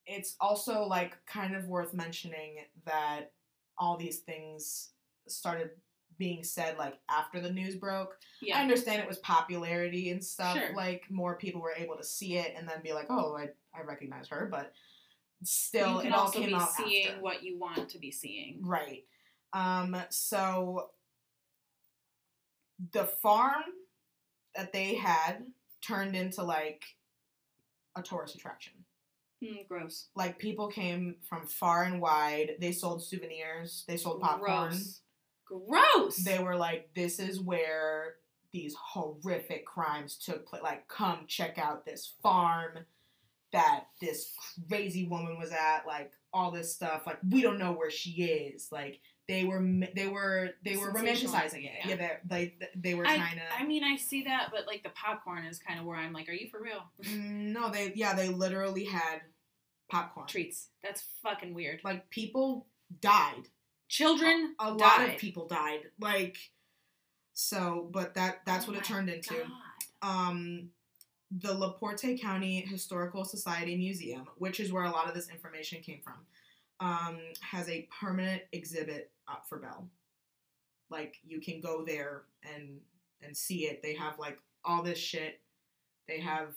it's 0.06 0.36
also 0.40 0.84
like 0.84 1.16
kind 1.26 1.54
of 1.54 1.66
worth 1.66 1.94
mentioning 1.94 2.56
that 2.86 3.32
all 3.78 3.96
these 3.96 4.18
things 4.18 4.90
started 5.26 5.70
being 6.18 6.42
said 6.42 6.76
like 6.78 6.98
after 7.08 7.40
the 7.40 7.50
news 7.50 7.76
broke. 7.76 8.18
I 8.54 8.60
understand 8.60 9.00
it 9.00 9.08
was 9.08 9.18
popularity 9.18 10.10
and 10.10 10.22
stuff. 10.22 10.56
Sure. 10.56 10.74
Like 10.74 11.04
more 11.10 11.36
people 11.36 11.60
were 11.60 11.74
able 11.76 11.96
to 11.96 12.04
see 12.04 12.36
it 12.36 12.54
and 12.56 12.68
then 12.68 12.82
be 12.82 12.92
like, 12.92 13.06
"Oh, 13.08 13.36
I, 13.36 13.50
I 13.74 13.82
recognize 13.84 14.28
her," 14.28 14.48
but 14.50 14.72
still, 15.44 15.94
you 15.94 15.98
can 15.98 16.06
it 16.08 16.12
all 16.14 16.20
also 16.22 16.40
came 16.40 16.48
be 16.48 16.54
out 16.54 16.70
seeing 16.70 17.08
after. 17.08 17.20
what 17.20 17.42
you 17.42 17.58
want 17.58 17.88
to 17.88 17.98
be 17.98 18.10
seeing. 18.10 18.58
Right. 18.62 19.04
Um. 19.52 19.96
So 20.10 20.90
the 22.92 23.04
farm 23.04 23.64
that 24.54 24.72
they 24.72 24.94
had 24.94 25.44
turned 25.80 26.16
into 26.16 26.42
like 26.42 26.84
a 27.96 28.02
tourist 28.02 28.34
attraction. 28.34 28.72
Mm, 29.42 29.68
gross. 29.68 30.08
Like 30.16 30.38
people 30.38 30.68
came 30.68 31.16
from 31.22 31.46
far 31.46 31.84
and 31.84 32.00
wide. 32.00 32.56
They 32.60 32.72
sold 32.72 33.02
souvenirs. 33.02 33.84
They 33.86 33.96
sold 33.96 34.20
popcorn. 34.20 34.70
Gross. 34.70 35.00
Gross. 35.48 36.16
they 36.16 36.38
were 36.38 36.56
like, 36.56 36.90
this 36.94 37.18
is 37.18 37.40
where 37.40 38.14
these 38.52 38.74
horrific 38.74 39.66
crimes 39.66 40.16
took 40.16 40.46
place. 40.46 40.62
Like, 40.62 40.88
come 40.88 41.24
check 41.26 41.58
out 41.58 41.84
this 41.84 42.12
farm 42.22 42.78
that 43.52 43.86
this 44.00 44.32
crazy 44.68 45.06
woman 45.06 45.38
was 45.38 45.50
at. 45.50 45.86
Like, 45.86 46.12
all 46.32 46.50
this 46.50 46.74
stuff. 46.74 47.06
Like, 47.06 47.18
we 47.28 47.42
don't 47.42 47.58
know 47.58 47.72
where 47.72 47.90
she 47.90 48.10
is. 48.22 48.68
Like, 48.70 49.00
they 49.28 49.44
were 49.44 49.62
they 49.94 50.08
were 50.08 50.50
they 50.64 50.76
were 50.78 50.90
romanticizing 50.90 51.64
it, 51.66 51.72
yeah. 51.84 51.88
Yeah, 51.96 52.16
they 52.26 52.54
they 52.58 52.68
they 52.74 52.94
were 52.94 53.04
trying 53.04 53.36
to. 53.36 53.42
I 53.60 53.64
mean, 53.66 53.84
I 53.84 53.96
see 53.96 54.24
that, 54.24 54.48
but 54.50 54.66
like 54.66 54.82
the 54.82 54.88
popcorn 54.90 55.44
is 55.44 55.58
kind 55.58 55.78
of 55.78 55.84
where 55.84 55.98
I'm 55.98 56.14
like, 56.14 56.30
are 56.30 56.32
you 56.32 56.48
for 56.50 56.60
real? 56.60 56.82
Mm, 57.04 57.52
no, 57.52 57.70
they 57.70 57.92
yeah 57.94 58.14
they 58.14 58.28
literally 58.28 58.84
had 58.84 59.20
popcorn. 59.90 60.26
Treats. 60.26 60.68
That's 60.82 61.04
fucking 61.22 61.52
weird. 61.52 61.80
Like 61.84 62.08
people 62.08 62.66
died. 63.00 63.48
Children. 63.88 64.54
A 64.58 64.70
lot 64.70 64.78
died. 64.98 65.10
of 65.14 65.16
people 65.18 65.46
died. 65.46 65.80
Like, 65.98 66.36
so, 67.34 67.88
but 67.92 68.14
that 68.14 68.40
that's 68.44 68.66
Oh 68.66 68.72
what 68.72 68.78
it 68.78 68.84
turned 68.84 69.08
into. 69.08 69.34
God. 70.02 70.30
um, 70.30 70.68
the 71.30 71.52
LaPorte 71.52 72.18
County 72.20 72.60
Historical 72.62 73.24
Society 73.24 73.76
Museum, 73.76 74.26
which 74.38 74.60
is 74.60 74.72
where 74.72 74.84
a 74.84 74.90
lot 74.90 75.08
of 75.08 75.14
this 75.14 75.28
information 75.30 75.80
came 75.82 76.00
from, 76.02 76.14
um, 76.80 77.18
has 77.40 77.68
a 77.68 77.86
permanent 78.00 78.42
exhibit 78.52 79.10
up 79.26 79.46
for 79.48 79.58
Belle. 79.58 79.88
Like 80.90 81.16
you 81.26 81.40
can 81.40 81.60
go 81.60 81.84
there 81.84 82.22
and 82.54 82.78
and 83.22 83.36
see 83.36 83.66
it. 83.66 83.82
They 83.82 83.94
have 83.94 84.18
like 84.18 84.38
all 84.64 84.82
this 84.82 84.98
shit. 84.98 85.40
They 86.06 86.20
have 86.20 86.54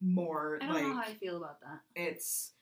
more 0.00 0.58
I 0.60 0.66
don't 0.66 0.74
like 0.74 0.82
know 0.84 0.94
how 0.94 1.00
I 1.02 1.14
feel 1.14 1.36
about 1.36 1.60
that. 1.60 1.80
it's. 1.94 2.52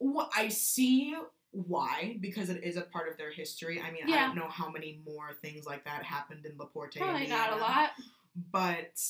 Well, 0.00 0.30
I 0.36 0.48
see 0.48 1.14
why 1.54 2.16
because 2.20 2.50
it 2.50 2.62
is 2.62 2.76
a 2.76 2.82
part 2.82 3.08
of 3.08 3.16
their 3.16 3.32
history. 3.32 3.80
I 3.80 3.90
mean, 3.90 4.02
I 4.12 4.26
don't 4.26 4.36
know 4.36 4.48
how 4.48 4.68
many 4.70 5.00
more 5.06 5.32
things 5.40 5.64
like 5.66 5.84
that 5.84 6.02
happened 6.02 6.44
in 6.46 6.56
LaPorte. 6.58 6.96
Probably 6.96 7.26
not 7.26 7.52
a 7.52 7.56
lot. 7.56 7.90
but 8.52 9.00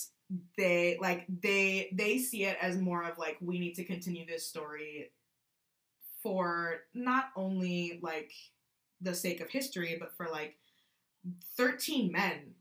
they 0.56 0.98
like 1.00 1.26
they 1.42 1.90
they 1.92 2.18
see 2.18 2.44
it 2.44 2.56
as 2.60 2.76
more 2.78 3.02
of 3.04 3.18
like 3.18 3.36
we 3.40 3.58
need 3.58 3.74
to 3.74 3.84
continue 3.84 4.26
this 4.26 4.46
story 4.46 5.10
for 6.22 6.80
not 6.94 7.26
only 7.36 7.98
like 8.02 8.32
the 9.00 9.14
sake 9.14 9.40
of 9.40 9.50
history 9.50 9.96
but 10.00 10.16
for 10.16 10.28
like 10.32 10.56
13 11.56 12.10
men 12.12 12.54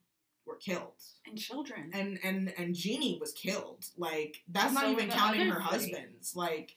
were 0.45 0.55
killed 0.55 1.01
And 1.25 1.37
children. 1.37 1.89
and 1.93 2.19
and 2.23 2.53
and 2.57 2.75
Jeannie 2.75 3.17
was 3.19 3.31
killed 3.31 3.85
like 3.97 4.41
that's 4.49 4.73
So 4.73 4.81
not 4.81 4.91
even 4.91 5.09
counting 5.09 5.47
her 5.49 5.59
husbands 5.59 6.35
like 6.35 6.75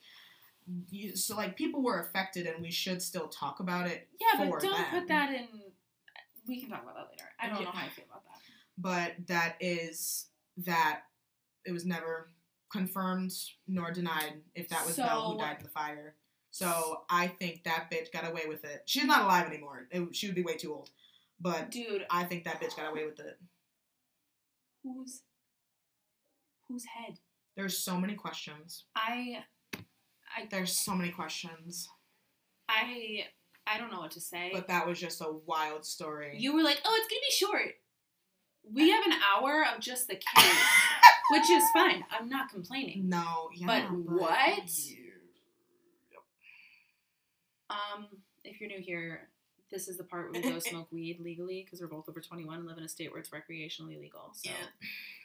so 1.15 1.35
like 1.35 1.55
people 1.55 1.81
were 1.81 1.99
affected 1.99 2.45
and 2.45 2.61
we 2.61 2.71
should 2.71 3.01
still 3.01 3.27
talk 3.27 3.59
about 3.59 3.87
it 3.87 4.07
yeah, 4.19 4.37
but 4.49 4.59
don't 4.61 4.75
them. 4.75 4.85
put 4.91 5.07
that 5.07 5.33
in. 5.33 5.47
We 6.47 6.59
can 6.61 6.69
talk 6.69 6.83
about 6.83 6.95
that 6.95 7.07
later. 7.11 7.29
I 7.39 7.47
don't 7.47 7.59
Yeah. 7.59 7.65
know 7.65 7.71
how 7.71 7.85
I 7.85 7.89
feel 7.89 8.05
about 8.09 8.23
that. 8.25 8.41
but 8.77 9.27
that 9.27 9.55
is 9.59 10.27
that 10.57 11.03
it 11.65 11.71
was 11.71 11.85
never 11.85 12.31
confirmed 12.69 13.31
nor 13.67 13.91
denied 13.91 14.41
if 14.55 14.67
that 14.69 14.85
was 14.85 14.97
Belle 14.97 15.31
who 15.33 15.37
died 15.39 15.57
in 15.59 15.63
the 15.63 15.69
fire. 15.69 16.15
So 16.51 17.03
I 17.09 17.27
think 17.27 17.63
that 17.65 17.89
bitch 17.91 18.11
got 18.11 18.27
away 18.29 18.43
with 18.47 18.63
it. 18.65 18.81
She's 18.85 19.05
not 19.05 19.23
alive 19.23 19.45
anymore. 19.47 19.87
It, 19.91 20.15
she 20.15 20.27
would 20.27 20.35
be 20.35 20.41
way 20.43 20.55
too 20.55 20.73
old. 20.73 20.89
But 21.39 21.69
Dude, 21.71 22.05
I 22.09 22.23
think 22.23 22.45
that 22.45 22.59
bitch 22.61 22.75
got 22.75 22.89
away 22.91 23.05
with 23.05 23.19
it. 23.19 23.37
whose 24.83 25.21
whose 26.67 26.85
head? 26.85 27.19
There's 27.55 27.77
so 27.77 27.99
many 27.99 28.15
questions. 28.15 28.85
I 28.95 29.43
I 30.37 30.47
There's 30.49 30.73
so 30.77 30.93
many 30.93 31.09
questions. 31.11 31.89
I 32.69 33.25
I 33.65 33.77
don't 33.77 33.91
know 33.91 33.99
what 33.99 34.11
to 34.11 34.21
say. 34.21 34.51
But 34.53 34.67
that 34.67 34.85
was 34.87 34.99
just 34.99 35.21
a 35.21 35.31
wild 35.45 35.85
story. 35.85 36.35
you 36.37 36.53
were 36.53 36.63
like, 36.63 36.79
oh, 36.85 36.95
it's 36.99 37.07
gonna 37.07 37.21
be 37.21 37.63
short. 37.63 37.75
We 38.71 38.89
have 38.91 39.05
an 39.05 39.13
hour 39.13 39.65
of 39.73 39.81
just 39.81 40.07
the 40.07 40.15
case, 40.35 40.63
which 41.31 41.49
is 41.49 41.63
fine. 41.73 42.03
I'm 42.11 42.29
not 42.29 42.49
complaining. 42.49 43.09
no, 43.09 43.49
yeah, 43.55 43.67
But 43.67 43.91
what? 43.91 44.69
Yeah. 44.69 44.95
Um, 47.69 48.07
if 48.43 48.59
you're 48.61 48.69
new 48.69 48.79
here, 48.81 49.29
this 49.71 49.87
is 49.87 49.97
the 49.97 50.03
part 50.03 50.31
where 50.31 50.41
we 50.41 50.49
go 50.49 50.59
smoke 50.73 50.87
weed 50.91 51.19
legally 51.19 51.63
because 51.63 51.81
we're 51.81 51.87
both 51.87 52.07
over 52.09 52.21
21 52.21 52.59
and 52.59 52.65
live 52.67 52.77
in 52.77 52.83
a 52.83 52.87
state 52.89 53.11
where 53.11 53.19
it's 53.19 53.29
recreationally 53.29 53.99
legal. 53.99 54.31
So 54.33 54.49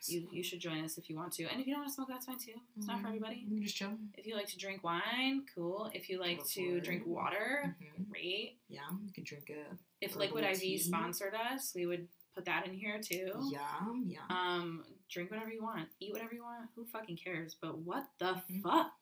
you 0.07 0.27
you 0.33 0.43
should 0.43 0.61
join 0.61 0.85
us 0.85 0.99
if 0.99 1.09
you 1.09 1.17
want 1.17 1.33
to. 1.35 1.45
And 1.45 1.61
if 1.61 1.67
you 1.67 1.75
don't 1.75 1.83
want 1.83 1.91
to 1.91 1.95
smoke, 1.95 2.09
that's 2.09 2.27
fine 2.27 2.39
too. 2.39 2.55
It's 2.77 2.87
not 2.87 3.01
for 3.01 3.07
everybody. 3.09 3.45
You 3.49 3.57
can 3.57 3.63
just 3.63 3.77
chill. 3.77 3.93
If 4.15 4.27
you 4.27 4.35
like 4.35 4.49
to 4.49 4.59
drink 4.59 4.83
wine, 4.83 5.45
cool. 5.55 5.91
If 5.95 6.09
you 6.11 6.19
like 6.21 6.45
to 6.49 6.81
drink 6.81 7.05
water, 7.07 7.77
Mhm. 7.81 8.09
great. 8.11 8.59
Yeah, 8.69 8.81
you 9.05 9.13
can 9.13 9.25
drink 9.25 9.51
a. 9.51 9.77
If 10.01 10.17
Liquid 10.17 10.45
IV 10.45 10.59
tea. 10.61 10.79
sponsored 10.79 11.35
us, 11.35 11.73
we 11.75 11.87
would 11.87 12.09
put 12.35 12.45
that 12.47 12.67
in 12.67 12.75
here 12.75 12.99
too. 13.01 13.31
Yeah, 13.53 13.61
yeah. 14.07 14.21
Um, 14.31 14.85
drink 15.09 15.31
whatever 15.31 15.51
you 15.53 15.63
want, 15.63 15.89
eat 16.01 16.13
whatever 16.13 16.35
you 16.35 16.43
want. 16.43 16.69
Who 16.75 16.85
fucking 16.87 17.19
cares? 17.19 17.55
But 17.61 17.79
what 17.79 18.09
the 18.19 18.43
Mhm. 18.51 18.63
fuck? 18.63 18.93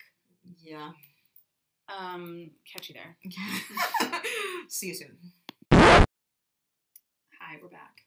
Yeah. 0.62 0.92
Um, 1.98 2.50
catch 2.70 2.88
you 2.88 2.94
there. 2.94 3.16
See 4.68 4.88
you 4.88 4.94
soon. 4.94 5.16
Hi, 5.72 6.06
we're 7.62 7.68
back. 7.68 8.02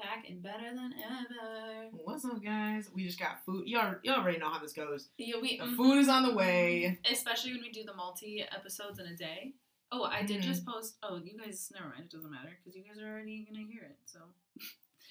Back 0.00 0.24
and 0.28 0.42
better 0.42 0.74
than 0.74 0.92
ever. 1.04 1.88
What's 1.92 2.24
up, 2.24 2.42
guys? 2.42 2.90
We 2.94 3.04
just 3.04 3.18
got 3.18 3.44
food. 3.44 3.64
You 3.66 3.78
all 3.78 3.94
you 4.02 4.12
already 4.12 4.38
know 4.38 4.50
how 4.50 4.58
this 4.58 4.72
goes. 4.72 5.08
Yeah, 5.18 5.36
we. 5.40 5.58
The 5.58 5.64
mm, 5.64 5.76
food 5.76 5.98
is 5.98 6.08
on 6.08 6.22
the 6.24 6.34
way. 6.34 6.98
Especially 7.10 7.52
when 7.52 7.62
we 7.62 7.70
do 7.70 7.84
the 7.84 7.94
multi 7.94 8.44
episodes 8.54 8.98
in 8.98 9.06
a 9.06 9.16
day. 9.16 9.52
Oh, 9.92 10.02
I 10.04 10.22
did 10.22 10.40
Mhm. 10.40 10.44
just 10.44 10.66
post. 10.66 10.96
Oh, 11.02 11.16
you 11.22 11.38
guys, 11.38 11.70
never 11.72 11.88
mind. 11.88 12.04
It 12.06 12.10
doesn't 12.10 12.30
matter 12.30 12.58
because 12.58 12.74
you 12.76 12.82
guys 12.82 12.98
are 13.00 13.08
already 13.08 13.44
gonna 13.50 13.66
hear 13.66 13.82
it. 13.82 13.98
So 14.06 14.18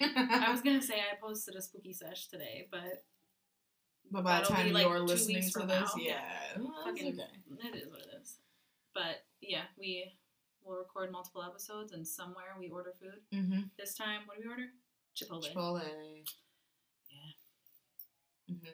I 0.00 0.50
was 0.50 0.60
gonna 0.60 0.82
say 0.82 0.96
I 1.00 1.16
posted 1.20 1.54
a 1.56 1.62
spooky 1.62 1.92
sesh 1.92 2.28
today, 2.28 2.68
but 2.70 3.04
but 4.10 4.22
by 4.22 4.40
the 4.40 4.46
time 4.48 4.66
you're 4.76 4.98
two 4.98 5.04
listening 5.04 5.42
to 5.42 5.60
this, 5.60 5.68
now. 5.68 5.92
yeah, 5.96 6.20
well, 6.58 6.74
fucking, 6.84 7.14
okay. 7.14 7.30
It 7.62 7.74
is 7.76 7.88
what 7.90 8.00
it 8.00 8.08
is. 8.20 8.38
But 8.94 9.24
yeah, 9.40 9.64
we 9.78 10.12
will 10.64 10.76
record 10.76 11.10
multiple 11.12 11.42
episodes, 11.42 11.92
and 11.92 12.06
somewhere 12.06 12.54
we 12.58 12.68
order 12.70 12.92
food. 13.00 13.20
Mm-hmm. 13.32 13.60
This 13.78 13.94
time, 13.94 14.20
what 14.26 14.36
do 14.38 14.44
we 14.44 14.50
order? 14.50 14.68
Chipotle. 15.16 15.52
Chipotle. 15.52 15.82
Yeah. 17.10 18.54
Mm-hmm. 18.54 18.68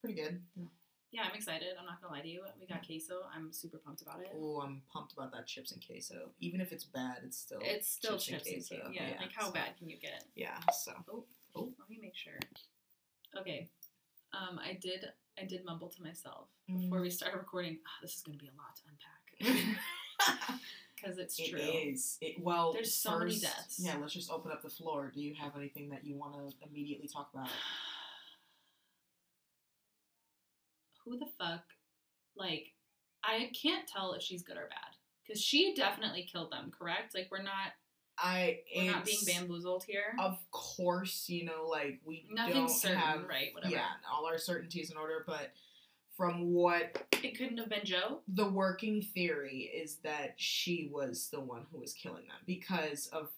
Pretty 0.00 0.14
good. 0.20 0.40
Yeah, 0.56 0.64
yeah. 1.12 1.22
I'm 1.28 1.34
excited. 1.34 1.68
I'm 1.78 1.86
not 1.86 2.00
gonna 2.02 2.12
lie 2.12 2.20
to 2.22 2.28
you. 2.28 2.42
We 2.60 2.66
got 2.66 2.84
queso. 2.86 3.20
I'm 3.34 3.52
super 3.52 3.78
pumped 3.78 4.02
about 4.02 4.20
it. 4.20 4.28
Oh, 4.34 4.60
I'm 4.62 4.82
pumped 4.92 5.12
about 5.12 5.32
that 5.32 5.46
chips 5.46 5.72
and 5.72 5.84
queso. 5.84 6.30
Even 6.40 6.60
if 6.60 6.72
it's 6.72 6.84
bad, 6.84 7.18
it's 7.24 7.38
still 7.38 7.60
It's 7.62 7.88
still 7.88 8.18
chips 8.18 8.28
and 8.28 8.54
chips 8.58 8.70
and 8.70 8.80
queso. 8.80 8.92
queso. 8.92 9.02
Yeah, 9.12 9.20
like 9.20 9.32
how 9.34 9.46
so- 9.46 9.52
bad 9.52 9.76
can 9.78 9.88
you 9.88 9.96
get? 9.98 10.24
Yeah. 10.34 10.58
So. 10.72 10.92
Oh, 11.10 11.24
Oh. 11.56 11.72
let 11.78 11.88
me 11.88 11.98
make 12.02 12.16
sure. 12.16 12.38
Okay, 13.38 13.68
um, 14.32 14.58
I 14.58 14.74
did. 14.80 15.04
I 15.40 15.44
did 15.44 15.64
mumble 15.64 15.88
to 15.88 16.02
myself 16.02 16.48
Mm. 16.70 16.80
before 16.82 17.00
we 17.00 17.10
started 17.10 17.36
recording. 17.38 17.78
"Ah, 17.86 17.98
this 18.02 18.14
is 18.16 18.22
gonna 18.22 18.38
be 18.38 18.48
a 18.48 18.52
lot 18.52 18.74
to 18.76 18.82
unpack 18.88 19.32
because 20.96 21.18
it's 21.18 21.36
true. 21.36 21.58
is. 21.58 22.16
It 22.20 22.40
well. 22.40 22.72
There's 22.72 22.94
so 22.94 23.18
many 23.18 23.38
deaths. 23.38 23.78
Yeah. 23.78 23.96
Let's 23.98 24.12
just 24.14 24.30
open 24.30 24.50
up 24.52 24.62
the 24.62 24.70
floor. 24.70 25.10
Do 25.14 25.20
you 25.20 25.34
have 25.34 25.56
anything 25.56 25.90
that 25.90 26.04
you 26.04 26.16
want 26.16 26.34
to 26.34 26.52
immediately 26.66 27.08
talk 27.08 27.30
about? 27.34 27.48
Who 31.04 31.18
the 31.18 31.26
fuck? 31.38 31.64
Like, 32.36 32.72
I 33.22 33.50
can't 33.60 33.86
tell 33.86 34.14
if 34.14 34.22
she's 34.22 34.42
good 34.42 34.56
or 34.56 34.68
bad 34.68 34.96
because 35.22 35.40
she 35.42 35.74
definitely 35.74 36.22
killed 36.30 36.50
them. 36.50 36.70
Correct? 36.70 37.14
Like, 37.14 37.28
we're 37.30 37.42
not. 37.42 37.72
I. 38.18 38.60
We're 38.76 38.90
not 38.92 39.04
being 39.04 39.18
bamboozled 39.26 39.84
here. 39.84 40.14
Of 40.18 40.38
course, 40.50 41.28
you 41.28 41.44
know, 41.44 41.66
like 41.68 42.00
we 42.04 42.26
Nothing's 42.32 42.54
don't 42.56 42.68
certain, 42.70 42.96
have 42.98 43.28
right? 43.28 43.48
Whatever. 43.54 43.74
yeah 43.74 43.86
all 44.12 44.26
our 44.26 44.38
certainties 44.38 44.90
in 44.90 44.96
order, 44.96 45.24
but 45.26 45.52
from 46.16 46.52
what 46.52 47.04
It 47.24 47.36
couldn't 47.36 47.58
have 47.58 47.68
been 47.68 47.84
Joe. 47.84 48.20
the 48.28 48.48
working 48.48 49.02
theory 49.02 49.70
is 49.74 49.96
that 50.04 50.34
she 50.36 50.88
was 50.92 51.28
the 51.32 51.40
one 51.40 51.66
who 51.72 51.80
was 51.80 51.92
killing 51.92 52.22
them 52.28 52.36
because 52.46 53.08
of 53.08 53.30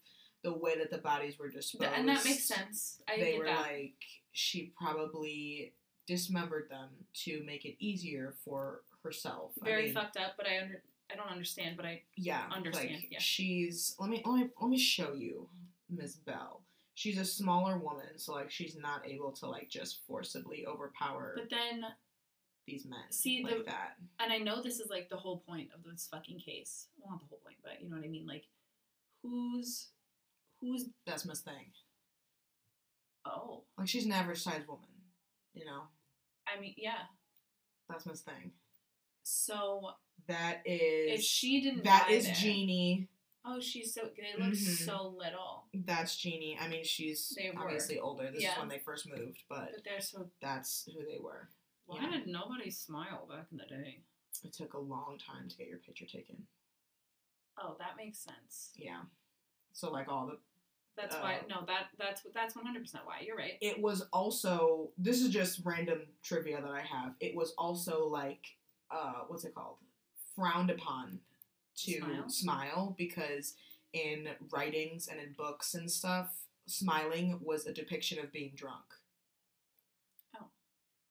the 0.42 0.52
way 0.52 0.76
that 0.78 0.90
the 0.90 0.98
bodies 0.98 1.38
were 1.38 1.48
disposed. 1.48 1.90
And 1.96 2.06
that 2.08 2.24
makes 2.24 2.44
sense. 2.46 3.00
I 3.08 3.18
they 3.18 3.38
were 3.38 3.46
that. 3.46 3.60
like 3.62 3.94
she 4.32 4.72
probably 4.78 5.72
dismembered 6.06 6.68
them 6.70 6.88
to 7.24 7.42
make 7.46 7.64
it 7.64 7.76
easier 7.80 8.34
for 8.44 8.82
herself. 9.02 9.52
I 9.62 9.64
Very 9.64 9.84
mean, 9.86 9.94
fucked 9.94 10.18
up, 10.18 10.34
but 10.36 10.46
I 10.46 10.60
under 10.60 10.82
I 11.16 11.22
don't 11.22 11.32
understand, 11.32 11.76
but 11.76 11.86
I 11.86 12.02
yeah, 12.16 12.42
understand, 12.54 12.90
Like 12.90 13.08
yeah. 13.10 13.18
she's 13.20 13.96
let 13.98 14.10
me 14.10 14.22
let 14.26 14.34
me 14.36 14.50
let 14.60 14.68
me 14.70 14.78
show 14.78 15.14
you 15.14 15.48
Miss 15.88 16.16
Belle. 16.16 16.62
She's 16.94 17.18
a 17.18 17.24
smaller 17.24 17.78
woman, 17.78 18.16
so 18.16 18.32
like 18.32 18.50
she's 18.50 18.76
not 18.76 19.06
able 19.06 19.32
to 19.32 19.46
like 19.46 19.68
just 19.70 20.00
forcibly 20.06 20.66
overpower 20.66 21.34
but 21.36 21.50
then 21.50 21.82
these 22.66 22.84
men 22.86 22.98
See, 23.10 23.42
like 23.44 23.58
the- 23.58 23.64
that. 23.64 23.96
and 24.20 24.32
I 24.32 24.38
know 24.38 24.62
this 24.62 24.80
is 24.80 24.90
like 24.90 25.08
the 25.08 25.16
whole 25.16 25.38
point 25.48 25.68
of 25.74 25.84
this 25.84 26.08
fucking 26.10 26.38
case. 26.40 26.88
Well 26.98 27.10
not 27.12 27.20
the 27.20 27.26
whole 27.28 27.40
point, 27.44 27.56
but 27.62 27.80
you 27.82 27.88
know 27.88 27.96
what 27.96 28.04
I 28.04 28.08
mean? 28.08 28.26
Like 28.26 28.44
who's 29.22 29.88
who's 30.60 30.88
That's 31.06 31.24
Miss 31.24 31.40
Thing. 31.40 31.72
oh. 33.24 33.62
Like 33.78 33.88
she's 33.88 34.06
an 34.06 34.12
average 34.12 34.42
sized 34.42 34.66
woman, 34.68 34.88
you 35.54 35.64
know. 35.64 35.82
I 36.46 36.60
mean 36.60 36.74
yeah. 36.76 37.04
That's 37.88 38.06
Miss 38.06 38.20
Thing. 38.22 38.52
So 39.22 39.90
That 40.28 40.62
is 40.64 41.20
if 41.20 41.24
she 41.24 41.60
didn't 41.60 41.84
That 41.84 42.10
is 42.10 42.24
there- 42.24 42.34
Jeannie. 42.34 43.08
Oh, 43.44 43.60
she's 43.60 43.94
so 43.94 44.10
they 44.16 44.32
look 44.42 44.54
Mhm. 44.54 44.84
so 44.86 45.06
little. 45.16 45.66
That's 45.72 46.16
Jeannie. 46.16 46.58
I 46.58 46.66
mean, 46.66 46.82
she's 46.82 47.38
obviously 47.56 48.00
older. 48.00 48.30
This 48.32 48.42
Yeah. 48.42 48.52
is 48.54 48.58
when 48.58 48.68
they 48.68 48.80
first 48.80 49.06
moved, 49.06 49.44
but 49.48 49.70
But 49.72 49.84
they're 49.84 50.00
so 50.00 50.30
that's 50.40 50.84
who 50.86 51.04
they 51.04 51.18
were. 51.18 51.48
why 51.84 52.02
Yeah. 52.02 52.10
did 52.10 52.26
nobody 52.26 52.70
smile 52.70 53.26
back 53.26 53.46
in 53.52 53.58
the 53.58 53.66
day? 53.66 54.02
It 54.42 54.52
took 54.52 54.74
a 54.74 54.78
long 54.78 55.16
time 55.18 55.48
to 55.48 55.56
get 55.56 55.68
your 55.68 55.78
picture 55.78 56.06
taken. 56.06 56.48
Oh, 57.56 57.74
that 57.78 57.96
makes 57.96 58.18
sense. 58.18 58.72
Yeah. 58.74 59.04
So 59.72 59.90
like 59.92 60.08
all 60.08 60.26
the 60.26 60.40
That's 60.96 61.14
why 61.14 61.40
Uh, 61.40 61.46
no, 61.46 61.64
that 61.66 61.90
that's 61.98 62.22
that's 62.34 62.56
one 62.56 62.64
hundred 62.64 62.80
percent 62.80 63.04
why. 63.04 63.20
You're 63.20 63.36
right. 63.36 63.58
it 63.60 63.78
was 63.80 64.00
also 64.14 64.92
this 64.98 65.20
is 65.20 65.28
just 65.28 65.60
random 65.64 66.16
trivia 66.22 66.60
that 66.62 66.70
I 66.70 66.80
have. 66.80 67.14
It 67.20 67.34
was 67.36 67.52
also 67.58 68.08
like 68.08 68.56
uh 68.90 69.24
what's 69.26 69.44
it 69.44 69.54
called? 69.54 69.78
Frowned 70.36 70.70
upon 70.70 71.20
to 71.78 71.92
Smile? 71.98 72.28
smile, 72.28 72.94
because 72.96 73.54
in 73.92 74.28
writings 74.52 75.08
and 75.08 75.18
in 75.20 75.32
books 75.36 75.74
and 75.74 75.90
stuff, 75.90 76.28
smiling 76.66 77.38
was 77.42 77.66
a 77.66 77.72
depiction 77.72 78.18
of 78.18 78.32
being 78.32 78.52
drunk. 78.54 78.84
Oh. 80.38 80.46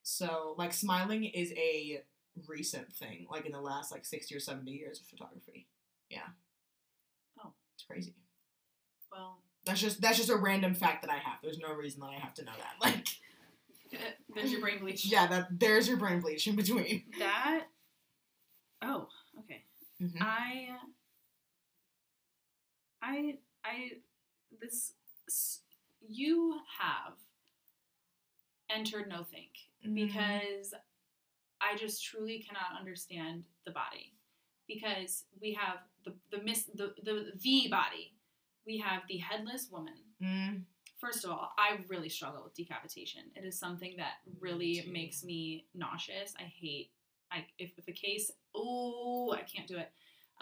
So 0.04 0.56
like 0.58 0.74
smiling 0.74 1.26
is 1.26 1.52
a 1.54 2.02
recent 2.48 2.92
thing, 2.94 3.28
like 3.32 3.46
in 3.46 3.52
the 3.52 3.62
last 3.62 3.92
like 3.92 4.06
sixty 4.06 4.36
or 4.36 4.40
seventy 4.40 4.72
years 4.72 5.00
of 5.00 5.08
photography. 5.08 5.68
Yeah. 6.10 6.28
Oh. 7.44 7.54
It's 7.76 7.84
crazy. 7.84 8.14
Well, 9.12 9.40
That's 9.66 9.80
just 9.82 10.02
that's 10.02 10.18
just 10.18 10.30
a 10.30 10.36
random 10.36 10.74
fact 10.76 11.02
that 11.04 11.12
I 11.12 11.18
have. 11.18 11.40
There's 11.42 11.60
no 11.60 11.74
reason 11.74 12.02
that 12.02 12.12
I 12.16 12.20
have 12.20 12.34
to 12.36 12.44
know 12.46 12.52
that. 12.58 12.76
Like 12.82 13.06
there's 14.36 14.52
your 14.52 14.62
brain 14.62 14.80
bleach. 14.80 15.06
Yeah, 15.06 15.28
that 15.28 15.48
there's 15.52 15.88
your 15.88 15.98
brain 15.98 16.20
bleach 16.20 16.48
in 16.48 16.56
between. 16.56 17.04
That. 17.20 17.66
Oh, 18.86 19.08
okay. 19.40 19.64
Mhm. 20.02 20.22
I. 20.22 20.70
I 23.02 23.38
I 23.64 23.92
this 24.62 24.94
you 26.08 26.60
have 26.80 27.14
entered 28.70 29.08
no 29.10 29.24
think 29.24 29.50
Mm-hmm. 29.86 29.94
because 29.94 30.74
I 31.62 31.76
just 31.78 32.04
truly 32.04 32.40
cannot 32.40 32.80
understand 32.80 33.44
the 33.66 33.72
body 33.72 34.14
because 34.68 35.26
we 35.40 35.54
have 35.54 35.78
the 36.04 36.14
the 36.32 36.44
miss 36.44 36.64
the 36.74 36.96
the 37.04 37.32
the 37.40 37.68
body 37.70 38.14
we 38.66 38.80
have 38.80 39.04
the 39.08 39.18
headless 39.18 39.70
woman 39.72 39.94
Mm. 40.24 40.64
First 40.98 41.26
of 41.26 41.32
all, 41.32 41.52
I 41.58 41.80
really 41.90 42.08
struggle 42.08 42.42
with 42.46 42.56
decapitation. 42.56 43.24
It 43.36 43.44
is 43.44 43.60
something 43.60 43.96
that 43.98 44.14
really 44.40 44.88
makes 44.90 45.26
me 45.26 45.66
nauseous. 45.76 46.34
I 46.40 46.44
hate. 46.44 46.90
I 47.32 47.46
if, 47.58 47.72
if 47.78 47.88
a 47.88 47.92
case. 47.92 48.32
Oh, 48.56 49.34
I 49.36 49.42
can't 49.42 49.68
do 49.68 49.78
it. 49.78 49.90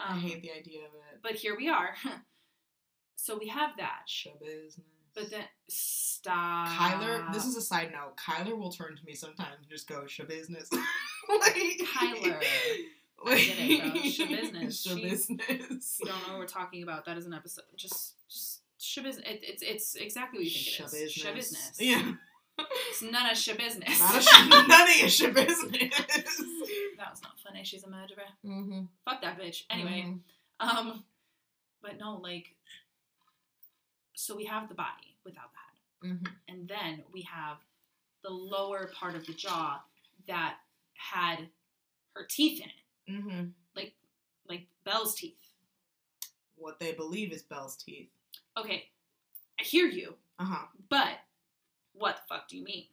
Um, 0.00 0.16
I 0.16 0.18
hate 0.18 0.42
the 0.42 0.50
idea 0.52 0.80
of 0.80 0.94
it. 0.94 1.20
But 1.22 1.32
here 1.32 1.56
we 1.56 1.68
are. 1.68 1.94
so 3.16 3.38
we 3.38 3.48
have 3.48 3.70
that. 3.78 4.02
Show 4.06 4.32
business. 4.40 4.80
But 5.14 5.30
then 5.30 5.44
stop. 5.68 6.68
Kyler, 6.68 7.32
this 7.32 7.44
is 7.44 7.56
a 7.56 7.60
side 7.60 7.92
note. 7.92 8.16
Kyler 8.16 8.58
will 8.58 8.72
turn 8.72 8.96
to 8.96 9.04
me 9.04 9.14
sometimes 9.14 9.58
and 9.60 9.70
just 9.70 9.88
go, 9.88 10.06
show 10.06 10.24
business. 10.24 10.68
like, 11.28 11.54
Kyler. 11.54 12.36
I 13.26 13.38
get 13.38 13.56
it, 13.58 13.92
bro. 13.92 14.02
Show 14.02 14.26
business. 14.26 14.82
Show 14.82 14.96
business. 14.96 15.98
You 16.00 16.06
don't 16.06 16.26
know 16.26 16.32
what 16.32 16.38
we're 16.40 16.46
talking 16.46 16.82
about, 16.82 17.04
that 17.06 17.16
is 17.16 17.26
an 17.26 17.32
episode. 17.32 17.64
Just 17.76 18.14
just 18.28 18.60
shabiz. 18.80 19.18
It, 19.18 19.40
it's 19.42 19.62
it's 19.62 19.94
exactly 19.94 20.40
what 20.40 20.44
you 20.44 20.50
think 20.50 20.66
Show 20.66 20.84
it 20.84 21.02
is. 21.02 21.14
business. 21.14 21.72
Shabusiness. 21.72 21.76
Yeah. 21.78 22.12
It's 22.90 23.02
none 23.02 23.30
of 23.30 23.36
shabusiness. 23.36 23.98
Not 23.98 24.16
a 24.16 24.20
sh- 24.20 24.48
none 24.68 24.90
of 24.90 24.96
your 24.96 25.08
show 25.08 25.32
business. 25.32 26.00
That 29.44 29.50
was 29.50 29.64
not 29.70 29.76
funny. 29.78 29.84
She's 29.84 29.84
a 29.84 29.84
murderer. 29.84 30.00
mm-hmm. 30.00 30.14
Fuck 30.14 30.18
that 30.18 30.66
bitch. 30.66 30.70
Anyway, 30.70 30.94
Um, 30.94 31.04
but 31.82 31.98
no, 31.98 32.16
like, 32.16 32.54
so 34.14 34.36
we 34.36 34.44
have 34.44 34.68
the 34.68 34.74
body 34.74 35.16
without 35.24 35.50
the 35.52 35.58
head, 35.58 36.14
Mm-hmm. 36.14 36.32
and 36.48 36.68
then 36.68 37.02
we 37.12 37.22
have 37.22 37.56
the 38.22 38.30
lower 38.30 38.90
part 38.94 39.14
of 39.14 39.26
the 39.26 39.32
jaw 39.32 39.80
that 40.26 40.56
had 40.94 41.48
her 42.14 42.24
teeth 42.28 42.60
in 42.60 42.66
it, 42.68 43.20
Mm-hmm. 43.20 43.44
like 43.76 43.94
like 44.48 44.66
Belle's 44.84 45.14
teeth. 45.14 45.34
What 46.56 46.78
they 46.78 46.92
believe 46.92 47.32
is 47.32 47.42
Belle's 47.42 47.76
teeth. 47.76 48.08
Okay, 48.56 48.84
I 49.58 49.62
hear 49.64 49.86
you, 49.86 50.14
Uh 50.38 50.44
huh. 50.44 50.66
but 50.88 51.18
what 51.94 52.16
the 52.16 52.22
fuck 52.34 52.48
do 52.48 52.56
you 52.58 52.64
mean? 52.64 52.84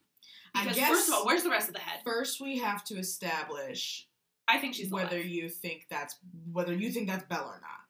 Because 0.54 0.78
first 0.78 1.08
of 1.08 1.14
all, 1.14 1.24
where's 1.26 1.42
the 1.44 1.50
rest 1.50 1.68
of 1.68 1.74
the 1.74 1.80
head? 1.80 2.00
first 2.04 2.40
we 2.40 2.58
have 2.58 2.84
to 2.84 2.96
establish 2.98 4.06
I 4.52 4.58
think 4.58 4.74
she's 4.74 4.90
whether 4.90 5.16
alive. 5.16 5.26
you 5.26 5.48
think 5.48 5.86
that's 5.88 6.16
whether 6.52 6.74
you 6.74 6.92
think 6.92 7.08
that's 7.08 7.24
Belle 7.24 7.46
or 7.46 7.60
not. 7.62 7.80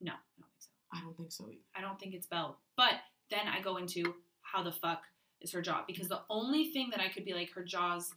No, 0.00 0.12
I 0.12 0.40
don't 0.40 0.46
think 0.48 0.58
so. 0.58 0.68
I 0.92 1.00
don't 1.00 1.16
think 1.16 1.32
so 1.32 1.44
either. 1.48 1.60
I 1.76 1.80
don't 1.80 2.00
think 2.00 2.14
it's 2.14 2.26
Belle. 2.26 2.58
But 2.76 2.94
then 3.30 3.46
I 3.46 3.60
go 3.60 3.76
into 3.76 4.14
how 4.40 4.64
the 4.64 4.72
fuck 4.72 5.02
is 5.40 5.52
her 5.52 5.62
jaw 5.62 5.84
because 5.86 6.08
the 6.08 6.22
only 6.28 6.72
thing 6.72 6.90
that 6.90 7.00
I 7.00 7.08
could 7.08 7.24
be 7.24 7.32
like 7.32 7.50
her 7.52 7.62
jaws 7.62 8.12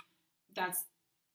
that's 0.55 0.85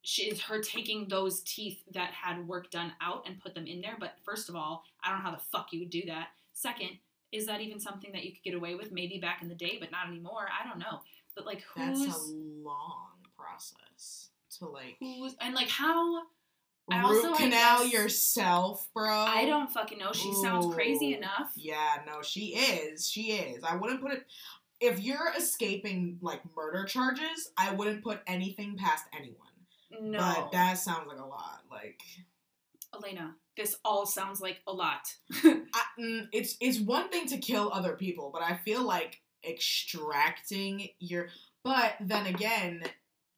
she 0.03 0.25
is 0.25 0.41
her 0.41 0.61
taking 0.61 1.07
those 1.09 1.43
teeth 1.43 1.83
that 1.93 2.11
had 2.11 2.49
work 2.49 2.71
done 2.71 2.93
out 3.01 3.25
and 3.27 3.39
put 3.39 3.55
them 3.55 3.67
in 3.67 3.81
there. 3.81 3.97
But 4.01 4.15
first 4.25 4.49
of 4.49 4.57
all, 4.57 4.83
I 5.05 5.11
don't 5.11 5.19
know 5.19 5.25
how 5.31 5.37
the 5.37 5.43
fuck 5.53 5.69
you 5.73 5.81
would 5.81 5.91
do 5.91 6.03
that. 6.07 6.29
Second, 6.55 6.91
is 7.31 7.47
that 7.47 7.61
even 7.61 7.79
something 7.79 8.11
that 8.13 8.25
you 8.25 8.33
could 8.33 8.43
get 8.43 8.55
away 8.55 8.75
with 8.75 8.91
maybe 8.91 9.19
back 9.19 9.43
in 9.43 9.49
the 9.49 9.55
day, 9.55 9.77
but 9.79 9.93
not 9.93 10.09
anymore? 10.09 10.49
I 10.51 10.67
don't 10.67 10.79
know. 10.79 11.01
But 11.37 11.47
like 11.47 11.63
who's 11.75 12.07
That's 12.07 12.19
a 12.19 12.33
long 12.33 13.19
process 13.37 14.31
to 14.59 14.67
like 14.67 14.97
who's 15.01 15.35
and 15.41 15.55
like 15.55 15.69
how 15.69 16.23
I 16.91 17.03
also, 17.03 17.29
root 17.29 17.35
I 17.35 17.37
canal 17.37 17.83
guess- 17.85 17.93
yourself, 17.93 18.89
bro. 18.95 19.13
I 19.15 19.45
don't 19.47 19.71
fucking 19.71 19.99
know. 19.99 20.13
She 20.13 20.33
sounds 20.43 20.75
crazy 20.75 21.15
enough. 21.15 21.53
Yeah, 21.55 21.99
no, 22.07 22.21
she 22.23 22.57
is. 22.57 23.09
She 23.09 23.33
is. 23.33 23.63
I 23.63 23.77
wouldn't 23.77 24.03
put 24.03 24.13
it. 24.13 24.25
If 24.81 24.99
you're 25.01 25.33
escaping 25.37 26.19
like 26.21 26.41
murder 26.57 26.85
charges, 26.85 27.53
I 27.57 27.75
wouldn't 27.75 28.03
put 28.03 28.21
anything 28.27 28.77
past 28.77 29.05
anyone. 29.17 29.37
No. 30.01 30.19
But 30.19 30.53
that 30.53 30.79
sounds 30.79 31.07
like 31.07 31.19
a 31.19 31.27
lot. 31.27 31.61
Like, 31.71 32.01
Elena, 32.95 33.35
this 33.57 33.77
all 33.85 34.07
sounds 34.07 34.41
like 34.41 34.59
a 34.67 34.73
lot. 34.73 35.03
I, 35.45 35.83
mm, 36.01 36.27
it's 36.33 36.57
it's 36.61 36.81
one 36.81 37.09
thing 37.11 37.29
to 37.29 37.39
kill 37.39 37.71
other 37.73 37.93
people, 37.93 38.31
but 38.33 38.43
I 38.43 38.57
feel 38.65 38.83
like 38.83 39.21
extracting 39.49 40.89
your. 40.99 41.29
But 41.63 41.95
then 42.01 42.27
again, 42.27 42.83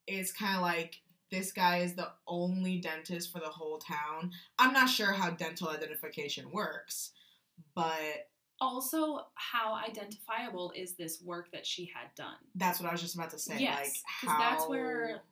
it's 0.06 0.32
kind 0.32 0.56
of 0.56 0.62
like 0.62 1.00
this 1.30 1.52
guy 1.52 1.78
is 1.78 1.94
the 1.94 2.08
only 2.26 2.78
dentist 2.78 3.32
for 3.32 3.38
the 3.38 3.46
whole 3.48 3.78
town. 3.78 4.32
I'm 4.58 4.72
not 4.72 4.88
sure 4.88 5.12
how 5.12 5.30
dental 5.30 5.68
identification 5.68 6.50
works, 6.52 7.12
but 7.74 8.28
also, 8.60 9.26
how 9.34 9.74
identifiable 9.74 10.72
is 10.76 10.94
this 10.94 11.20
work 11.24 11.50
that 11.52 11.66
she 11.66 11.86
had 11.92 12.14
done? 12.14 12.36
That's 12.54 12.78
what 12.80 12.88
I 12.88 12.92
was 12.92 13.00
just 13.00 13.16
about 13.16 13.30
to 13.30 13.38
say. 13.38 13.56
Yes, 13.58 13.76
like 13.76 13.92
how 14.06 14.38
that's 14.38 14.68
where- 14.68 15.22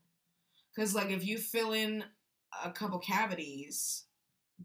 Because 0.74 0.94
like 0.96 1.10
if 1.10 1.24
you 1.24 1.38
fill 1.38 1.72
in 1.72 2.02
a 2.64 2.70
couple 2.72 2.98
cavities, 2.98 4.04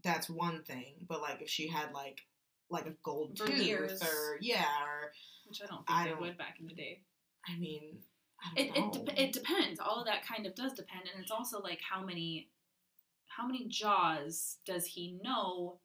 that's 0.02 0.28
one 0.28 0.62
thing. 0.64 0.94
But 1.06 1.20
like 1.20 1.42
if 1.42 1.48
she 1.48 1.68
had 1.68 1.92
like 1.92 2.22
like 2.68 2.86
a 2.86 2.94
gold 3.04 3.38
Veneers. 3.38 4.00
tooth 4.00 4.08
or 4.08 4.38
yeah, 4.40 4.64
or 4.84 5.12
Which 5.46 5.62
I 5.62 5.66
don't 5.66 5.86
think 5.86 5.90
I 5.90 6.04
they 6.04 6.10
don't- 6.10 6.20
would 6.22 6.38
back 6.38 6.56
in 6.58 6.66
the 6.66 6.74
day. 6.74 7.02
I 7.48 7.56
mean, 7.58 7.98
It 8.56 8.70
it, 8.76 8.92
dep 8.92 9.18
it 9.18 9.32
depends. 9.32 9.80
All 9.80 10.00
of 10.00 10.06
that 10.06 10.26
kind 10.26 10.46
of 10.46 10.54
does 10.54 10.72
depend, 10.72 11.02
and 11.12 11.22
it's 11.22 11.30
also 11.32 11.60
like 11.60 11.80
how 11.80 12.04
many 12.04 12.48
how 13.26 13.46
many 13.46 13.66
jaws 13.66 14.58
does 14.64 14.86
he 14.86 15.18
know? 15.22 15.78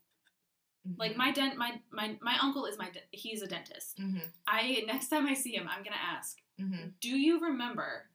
Like 0.97 1.15
my 1.15 1.31
dent 1.31 1.57
my 1.57 1.79
my 1.91 2.17
my 2.21 2.37
uncle 2.41 2.65
is 2.65 2.77
my 2.77 2.89
de- 2.89 2.99
he's 3.17 3.41
a 3.41 3.47
dentist. 3.47 3.97
hmm 3.97 4.17
I 4.47 4.83
next 4.87 5.07
time 5.09 5.27
I 5.27 5.33
see 5.33 5.55
him, 5.55 5.67
I'm 5.69 5.83
gonna 5.83 5.95
ask, 5.95 6.37
hmm 6.59 6.89
do 6.99 7.09
you 7.09 7.39
remember 7.39 8.09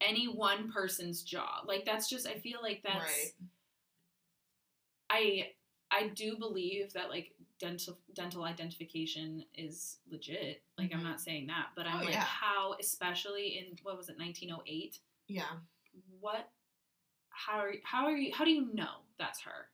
any 0.00 0.26
one 0.26 0.70
person's 0.70 1.22
jaw? 1.22 1.62
Like 1.66 1.84
that's 1.84 2.08
just 2.08 2.26
I 2.26 2.38
feel 2.38 2.58
like 2.62 2.82
that's 2.84 2.98
Right. 2.98 3.32
I 5.10 5.52
I 5.92 6.08
do 6.08 6.36
believe 6.36 6.92
that 6.94 7.10
like 7.10 7.34
dental 7.58 7.98
dental 8.14 8.44
identification 8.44 9.44
is 9.54 9.98
legit. 10.10 10.62
Like 10.78 10.92
I'm 10.92 11.00
Mhm. 11.00 11.04
not 11.04 11.20
saying 11.20 11.46
that, 11.48 11.68
but 11.76 11.86
I'm 11.86 12.00
Oh, 12.00 12.04
like 12.04 12.14
yeah. 12.14 12.24
how 12.24 12.74
especially 12.80 13.58
in 13.58 13.78
what 13.82 13.96
was 13.96 14.08
it 14.08 14.18
1908? 14.18 14.98
Yeah. 15.28 15.58
What 16.18 16.50
how 17.28 17.58
are 17.58 17.74
how 17.84 18.06
are 18.06 18.16
you 18.16 18.32
how 18.34 18.44
do 18.44 18.50
you 18.50 18.72
know 18.72 19.02
that's 19.18 19.40
her? 19.42 19.70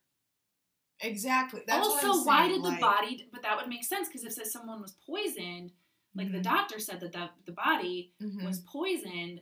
Exactly. 1.00 1.62
That's 1.66 1.86
also, 1.86 2.08
I'm 2.08 2.26
why 2.26 2.48
saying, 2.48 2.62
did 2.62 2.72
the 2.72 2.80
body 2.80 3.28
but 3.32 3.42
that 3.42 3.56
would 3.56 3.68
make 3.68 3.84
sense 3.84 4.08
because 4.08 4.24
if 4.24 4.32
says 4.32 4.52
someone 4.52 4.82
was 4.82 4.92
poisoned, 5.06 5.72
like 6.14 6.32
the 6.32 6.38
Mhm. 6.38 6.42
doctor 6.42 6.80
said 6.80 6.98
that 7.00 7.12
the, 7.12 7.30
the 7.44 7.52
body 7.52 8.12
Mhm. 8.20 8.42
was 8.44 8.60
poisoned, 8.60 9.40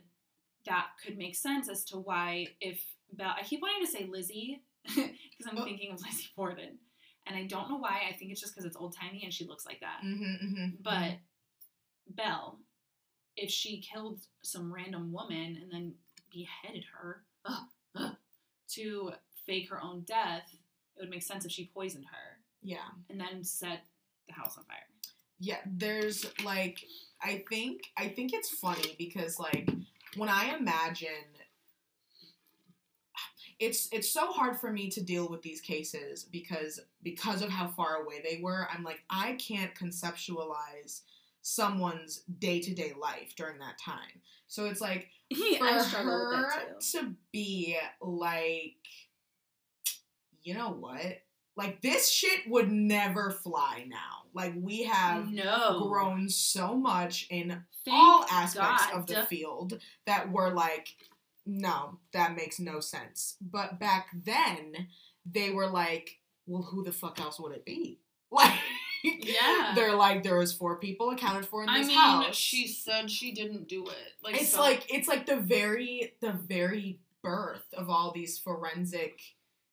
that 0.65 0.91
could 1.01 1.17
make 1.17 1.35
sense 1.35 1.67
as 1.67 1.83
to 1.85 1.97
why 1.97 2.55
if 2.61 2.85
Belle, 3.13 3.33
I 3.37 3.43
keep 3.43 3.61
wanting 3.61 3.85
to 3.85 3.91
say 3.91 4.05
Lizzie 4.05 4.61
because 4.95 5.47
I'm 5.51 5.57
Oh. 5.57 5.63
thinking 5.63 5.91
of 5.91 6.01
Lizzie 6.01 6.29
Borden, 6.35 6.77
and 7.25 7.35
I 7.35 7.45
don't 7.45 7.69
know 7.69 7.77
why. 7.77 8.01
I 8.09 8.13
think 8.13 8.31
it's 8.31 8.41
just 8.41 8.53
because 8.53 8.65
it's 8.65 8.77
old 8.77 8.95
timey 8.95 9.23
and 9.23 9.33
she 9.33 9.45
looks 9.45 9.65
like 9.65 9.79
that. 9.81 10.01
Mhm, 10.03 10.43
mhm, 10.43 10.83
But 10.83 11.17
Belle, 12.09 12.59
if 13.35 13.49
she 13.51 13.81
killed 13.81 14.21
some 14.41 14.73
random 14.73 15.11
woman 15.11 15.57
and 15.61 15.71
then 15.71 15.95
beheaded 16.31 16.85
her 16.93 17.23
uh, 17.45 17.63
uh, 17.95 18.11
to 18.69 19.11
fake 19.45 19.69
her 19.69 19.81
own 19.81 20.01
death, 20.01 20.43
it 20.95 21.01
would 21.01 21.09
make 21.09 21.23
sense 21.23 21.45
if 21.45 21.51
she 21.51 21.67
poisoned 21.73 22.05
her 22.05 22.39
yeah. 22.61 22.89
and 23.09 23.19
then 23.19 23.43
set 23.43 23.81
the 24.27 24.33
house 24.33 24.57
on 24.57 24.63
fire. 24.65 24.77
Yeah, 25.39 25.59
there's 25.65 26.25
like 26.43 26.79
I 27.21 27.43
think 27.49 27.81
I 27.95 28.07
think 28.09 28.33
it's 28.33 28.49
funny 28.49 28.95
because 28.97 29.37
like 29.39 29.69
when 30.15 30.29
I 30.29 30.55
imagine 30.57 31.09
it's 33.59 33.89
it's 33.91 34.09
so 34.09 34.27
hard 34.27 34.59
for 34.59 34.71
me 34.71 34.89
to 34.89 35.01
deal 35.01 35.27
with 35.27 35.41
these 35.41 35.61
cases 35.61 36.23
because 36.23 36.79
because 37.03 37.41
of 37.41 37.49
how 37.49 37.67
far 37.67 38.03
away 38.03 38.21
they 38.23 38.39
were, 38.41 38.67
I'm 38.73 38.83
like 38.83 39.03
I 39.09 39.33
can't 39.33 39.73
conceptualize 39.75 41.01
someone's 41.41 42.23
day-to-day 42.39 42.93
life 42.99 43.33
during 43.35 43.59
that 43.59 43.79
time. 43.79 44.21
So 44.47 44.65
it's 44.65 44.81
like 44.81 45.09
Yeah, 45.29 45.57
for 45.57 45.65
I 45.65 45.81
struggle 45.81 46.29
with 46.29 46.39
her 46.39 46.75
to 46.91 47.15
be 47.31 47.77
like 48.01 48.75
you 50.43 50.53
know 50.53 50.69
what? 50.69 51.21
Like 51.57 51.81
this 51.81 52.09
shit 52.09 52.41
would 52.47 52.71
never 52.71 53.31
fly 53.31 53.85
now. 53.89 54.27
Like 54.33 54.53
we 54.55 54.83
have 54.83 55.29
no. 55.29 55.87
grown 55.89 56.29
so 56.29 56.75
much 56.75 57.27
in 57.29 57.63
Thank 57.83 57.97
all 57.97 58.25
aspects 58.31 58.85
God. 58.85 58.93
of 58.93 59.07
the 59.07 59.23
field 59.23 59.79
that 60.05 60.31
we're 60.31 60.53
like, 60.53 60.95
no, 61.47 61.99
that 62.13 62.35
makes 62.35 62.59
no 62.59 62.79
sense. 62.79 63.35
But 63.41 63.79
back 63.79 64.07
then, 64.13 64.87
they 65.25 65.49
were 65.51 65.67
like, 65.67 66.17
well, 66.45 66.61
who 66.63 66.83
the 66.83 66.91
fuck 66.91 67.19
else 67.19 67.39
would 67.39 67.53
it 67.53 67.65
be? 67.65 67.99
Like, 68.31 68.53
Yeah. 69.03 69.71
they're 69.73 69.95
like, 69.95 70.23
there 70.23 70.37
was 70.37 70.51
four 70.51 70.77
people 70.79 71.11
accounted 71.11 71.45
for 71.45 71.63
in 71.63 71.67
this 71.71 71.85
I 71.85 71.87
mean, 71.87 71.97
house. 71.97 72.35
she 72.35 72.67
said 72.67 73.09
she 73.09 73.31
didn't 73.31 73.69
do 73.69 73.85
it. 73.87 74.13
Like 74.21 74.35
it's 74.41 74.49
so- 74.51 74.59
like 74.59 74.85
it's 74.93 75.07
like 75.07 75.25
the 75.25 75.37
very 75.37 76.13
the 76.19 76.33
very 76.33 76.99
birth 77.23 77.63
of 77.73 77.89
all 77.89 78.11
these 78.11 78.37
forensic 78.37 79.19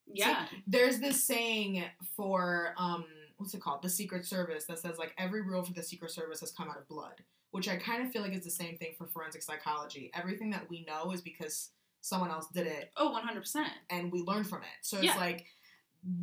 yeah, 0.07 0.47
there's 0.67 0.99
this 1.01 1.25
saying 1.25 1.83
for 2.17 2.75
um 2.77 3.05
what's 3.39 3.55
it 3.55 3.61
called 3.63 3.83
the 3.83 3.89
secret 3.91 4.25
service 4.27 4.67
that 4.67 4.79
says 4.79 4.99
like 4.99 5.15
every 5.19 5.41
rule 5.43 5.63
for 5.65 5.73
the 5.73 5.83
secret 5.83 6.11
service 6.11 6.41
has 6.41 6.53
come 6.53 6.69
out 6.71 6.77
of 6.79 6.87
blood 6.89 7.23
which 7.55 7.69
i 7.69 7.77
kind 7.77 8.05
of 8.05 8.11
feel 8.13 8.21
like 8.23 8.33
is 8.35 8.45
the 8.45 8.51
same 8.51 8.77
thing 8.77 8.93
for 8.99 9.07
forensic 9.07 9.43
psychology 9.43 10.11
everything 10.15 10.51
that 10.51 10.69
we 10.69 10.85
know 10.85 11.13
is 11.13 11.21
because 11.21 11.71
someone 12.01 12.31
else 12.31 12.47
did 12.53 12.67
it 12.67 12.91
Oh, 12.97 13.09
oh, 13.09 13.13
one 13.13 13.23
hundred 13.23 13.41
percent. 13.41 13.69
and 13.91 14.11
we 14.13 14.21
learn 14.23 14.45
from 14.45 14.63
it 14.63 14.79
so 14.83 14.97
it's 14.99 15.07
Yeah. 15.07 15.17
like 15.17 15.47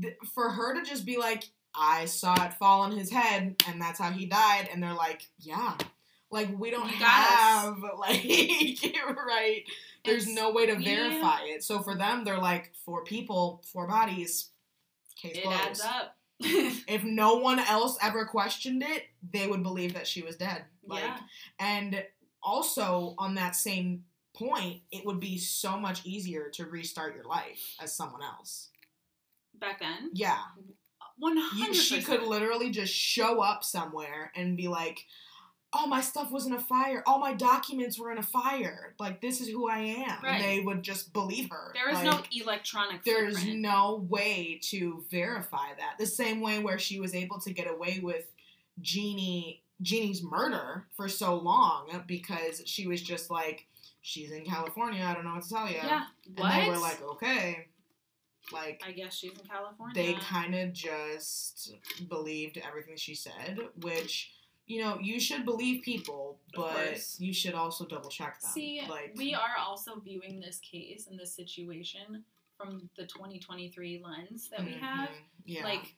th- 0.02 0.18
for 0.36 0.50
her 0.50 0.76
to 0.80 0.84
just 0.88 1.06
be 1.06 1.18
like 1.18 1.46
i 1.76 2.06
saw 2.06 2.36
it 2.46 2.54
fall 2.56 2.82
on 2.82 2.92
his 2.92 3.10
head 3.12 3.56
and 3.68 3.82
that's 3.82 3.98
how 4.00 4.12
he 4.12 4.26
died 4.26 4.68
and 4.72 4.84
they're 4.84 4.94
like 4.94 5.22
yeah 5.40 5.76
like 6.30 6.50
we 6.60 6.70
don't 6.72 6.88
got 7.00 7.02
us. 7.02 7.64
have 7.66 7.78
like 8.00 8.24
right 9.28 9.64
there's 10.06 10.24
It's- 10.24 10.36
no 10.36 10.52
way 10.52 10.66
to 10.66 10.80
yeah. 10.82 10.96
verify 11.10 11.40
it 11.44 11.64
so 11.64 11.82
for 11.82 11.96
them 11.96 12.24
they're 12.26 12.38
like 12.38 12.74
four 12.86 13.04
people 13.06 13.64
four 13.72 13.88
bodies 13.88 14.50
case 15.16 15.38
It 15.38 15.44
closed 15.44 15.62
adds 15.62 15.82
up. 15.82 16.16
if 16.88 17.04
no 17.04 17.36
one 17.36 17.60
else 17.60 17.98
ever 18.02 18.26
questioned 18.26 18.84
it 18.84 19.04
they 19.32 19.48
would 19.48 19.64
believe 19.64 19.94
that 19.94 20.08
she 20.08 20.22
was 20.22 20.36
dead. 20.36 20.64
Like 20.86 21.04
yeah, 21.04 21.18
and 21.60 22.04
also 22.44 23.16
on 23.18 23.36
that 23.36 23.56
same 23.56 24.04
point 24.34 24.82
it 24.92 25.06
would 25.06 25.20
be 25.20 25.38
so 25.38 25.78
much 25.78 26.06
easier 26.06 26.50
to 26.54 26.66
restart 26.66 27.16
your 27.16 27.26
life 27.26 27.76
as 27.82 27.94
someone 27.96 28.24
else. 28.24 28.70
Back 29.60 29.80
then, 29.80 30.10
yeah. 30.14 30.40
One 31.18 31.38
You- 31.38 31.44
hundred 31.44 31.76
she 31.76 32.02
could 32.02 32.24
literally 32.24 32.72
just 32.72 32.94
show 32.94 33.42
up 33.42 33.64
somewhere 33.64 34.32
and 34.36 34.58
be 34.58 34.68
like 34.68 35.06
all 35.74 35.88
my 35.88 36.02
stuff 36.02 36.32
was 36.32 36.46
in 36.46 36.52
a 36.54 36.60
fire. 36.60 37.02
All 37.06 37.20
my 37.20 37.34
documents 37.34 37.98
were 37.98 38.12
in 38.12 38.18
a 38.18 38.24
fire. 38.24 38.94
Like 39.00 39.22
this 39.22 39.40
is 39.40 39.48
who 39.48 39.70
I 39.70 39.78
am. 39.80 40.22
Right. 40.24 40.36
And 40.36 40.44
they 40.44 40.60
would 40.60 40.84
just 40.84 41.14
believe 41.14 41.50
her. 41.50 41.72
There 41.74 41.90
is 41.90 41.96
Like, 41.96 42.06
no 42.06 42.22
electronic 42.44 43.04
there's 43.06 43.36
footprint. 43.38 43.60
no 43.62 44.06
way 44.10 44.60
to 44.64 45.06
verify 45.10 45.70
that. 45.78 45.96
The 45.98 46.06
same 46.06 46.42
way 46.42 46.60
where 46.60 46.78
she 46.78 47.00
was 47.00 47.16
able 47.16 47.40
to 47.40 47.54
get 47.54 47.70
away 47.72 48.00
with 48.04 48.26
Jeannie 48.82 49.62
Jeannie's 49.82 50.22
murder 50.22 50.86
for 50.96 51.08
so 51.08 51.36
long 51.38 52.04
because 52.06 52.62
she 52.66 52.86
was 52.86 53.02
just 53.02 53.32
like, 53.32 53.66
she's 54.02 54.32
in 54.32 54.46
California. 54.46 55.04
I 55.04 55.14
don't 55.14 55.24
know 55.26 55.34
what 55.34 55.44
to 55.44 55.50
tell 55.50 55.68
you. 55.68 55.76
yeah. 55.78 56.04
And 56.28 56.38
What? 56.40 56.52
they 56.54 56.70
were 56.70 56.78
like, 56.78 57.02
okay, 57.02 57.68
like 58.52 58.84
I 58.86 58.92
guess 58.92 59.16
she's 59.16 59.32
in 59.32 59.48
California. 59.48 59.96
they 59.96 60.14
kind 60.20 60.54
of 60.54 60.74
just 60.74 61.74
believed 62.10 62.58
everything 62.68 62.98
she 62.98 63.16
said, 63.16 63.58
which. 63.82 64.32
You 64.72 64.80
know, 64.82 64.98
you 65.02 65.20
should 65.20 65.44
believe 65.44 65.84
people, 65.84 66.40
but 66.56 66.98
you 67.20 67.34
should 67.34 67.56
also 67.56 67.86
double 67.86 68.10
check 68.10 68.40
them. 68.40 68.52
See, 68.52 68.82
like 68.90 69.12
we 69.18 69.34
are 69.36 69.58
also 69.60 70.00
viewing 70.00 70.40
this 70.40 70.60
case 70.60 71.08
and 71.08 71.20
this 71.20 71.34
situation 71.36 72.24
from 72.58 72.90
the 72.96 73.06
2023 73.06 74.02
lens 74.02 74.48
that 74.50 74.64
we 74.64 74.72
have. 74.74 75.10
Mhm. 75.10 75.14
Yeah. 75.46 75.64
Like, 75.66 75.96